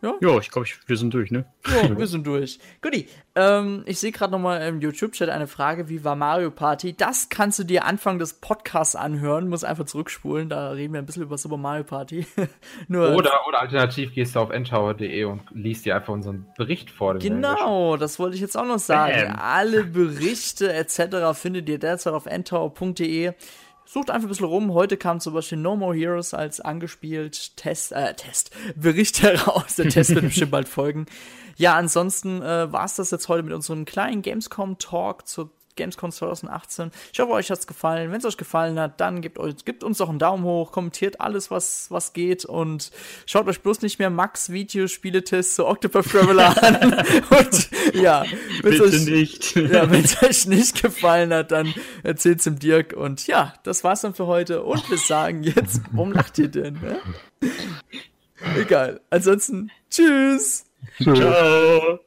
Ja, 0.00 0.14
ja 0.20 0.38
ich 0.38 0.50
glaube, 0.50 0.68
wir 0.86 0.96
sind 0.96 1.12
durch, 1.12 1.30
ne? 1.30 1.44
Ja, 1.66 1.96
wir 1.96 2.06
sind 2.08 2.26
durch. 2.26 2.58
Guti, 2.80 3.08
ähm, 3.34 3.82
ich 3.86 3.98
sehe 3.98 4.12
gerade 4.12 4.32
nochmal 4.32 4.62
im 4.62 4.80
YouTube-Chat 4.80 5.28
eine 5.28 5.46
Frage, 5.46 5.88
wie 5.88 6.04
war 6.04 6.14
Mario 6.14 6.50
Party? 6.50 6.96
Das 6.96 7.28
kannst 7.28 7.58
du 7.58 7.64
dir 7.64 7.84
Anfang 7.84 8.18
des 8.18 8.34
Podcasts 8.34 8.94
anhören, 8.94 9.48
muss 9.48 9.64
einfach 9.64 9.86
zurückspulen, 9.86 10.48
da 10.48 10.70
reden 10.70 10.92
wir 10.92 11.00
ein 11.00 11.06
bisschen 11.06 11.22
über 11.22 11.36
Super 11.36 11.56
Mario 11.56 11.84
Party. 11.84 12.26
Nur 12.88 13.14
oder, 13.14 13.32
oder 13.48 13.60
alternativ 13.60 14.14
gehst 14.14 14.36
du 14.36 14.40
auf 14.40 14.50
ntower.de 14.50 15.24
und 15.24 15.42
liest 15.52 15.84
dir 15.84 15.96
einfach 15.96 16.12
unseren 16.12 16.46
Bericht 16.56 16.90
vor. 16.90 17.14
Genau, 17.18 17.96
das 17.96 18.18
wollte 18.18 18.36
ich 18.36 18.40
jetzt 18.40 18.56
auch 18.56 18.66
noch 18.66 18.78
sagen. 18.78 19.32
Bam. 19.32 19.38
Alle 19.40 19.84
Berichte 19.84 20.72
etc. 20.72 21.34
findet 21.34 21.68
ihr 21.68 21.78
derzeit 21.78 22.12
auf 22.12 22.26
ntower.de 22.26 23.32
sucht 23.88 24.10
einfach 24.10 24.26
ein 24.26 24.28
bisschen 24.28 24.46
rum. 24.46 24.74
Heute 24.74 24.96
kam 24.96 25.18
zum 25.18 25.34
Beispiel 25.34 25.58
No 25.58 25.74
More 25.74 25.96
Heroes 25.96 26.34
als 26.34 26.60
angespielt 26.60 27.56
Test, 27.56 27.92
äh, 27.92 28.14
Test, 28.14 28.50
Bericht 28.76 29.22
heraus. 29.22 29.76
Der 29.76 29.88
Test 29.88 30.14
wird 30.14 30.26
bestimmt 30.26 30.50
bald 30.50 30.68
folgen. 30.68 31.06
Ja, 31.56 31.74
ansonsten 31.74 32.42
äh, 32.42 32.70
war 32.72 32.84
es 32.84 32.96
das 32.96 33.10
jetzt 33.10 33.28
heute 33.28 33.42
mit 33.42 33.52
unserem 33.52 33.84
kleinen 33.84 34.22
Gamescom-Talk 34.22 35.26
zur 35.26 35.50
Gamescom 35.78 36.12
2018. 36.12 36.90
Ich 37.12 37.20
hoffe, 37.20 37.32
euch 37.32 37.50
hat's 37.50 37.66
gefallen. 37.66 38.10
Wenn 38.10 38.18
es 38.18 38.24
euch 38.26 38.36
gefallen 38.36 38.78
hat, 38.78 39.00
dann 39.00 39.22
gebt, 39.22 39.38
euch, 39.38 39.64
gebt 39.64 39.82
uns 39.82 39.98
doch 39.98 40.10
einen 40.10 40.18
Daumen 40.18 40.44
hoch, 40.44 40.72
kommentiert 40.72 41.20
alles, 41.20 41.50
was, 41.50 41.90
was 41.90 42.12
geht 42.12 42.44
und 42.44 42.90
schaut 43.24 43.46
euch 43.48 43.62
bloß 43.62 43.80
nicht 43.82 43.98
mehr 43.98 44.10
Max 44.10 44.50
Videospieletests 44.50 45.54
zu 45.54 45.66
Octopath 45.66 46.10
Traveler 46.10 46.62
an. 46.62 46.94
und 47.30 47.70
ja, 47.94 48.24
wenn 48.62 48.80
euch, 48.80 49.06
nicht. 49.06 49.56
ja, 49.56 49.84
es 49.84 50.22
euch 50.22 50.46
nicht 50.46 50.82
gefallen 50.82 51.32
hat, 51.32 51.52
dann 51.52 51.72
erzählt's 52.02 52.44
dem 52.44 52.58
Dirk. 52.58 52.92
Und 52.92 53.26
ja, 53.26 53.54
das 53.62 53.84
war's 53.84 54.02
dann 54.02 54.14
für 54.14 54.26
heute. 54.26 54.64
Und 54.64 54.90
wir 54.90 54.98
sagen 54.98 55.42
jetzt, 55.44 55.80
warum 55.92 56.12
lacht 56.12 56.38
ihr 56.38 56.48
denn? 56.48 56.74
Ne? 56.74 57.00
Egal. 58.56 59.00
Ansonsten, 59.10 59.70
tschüss. 59.90 60.64
Ciao. 61.02 62.00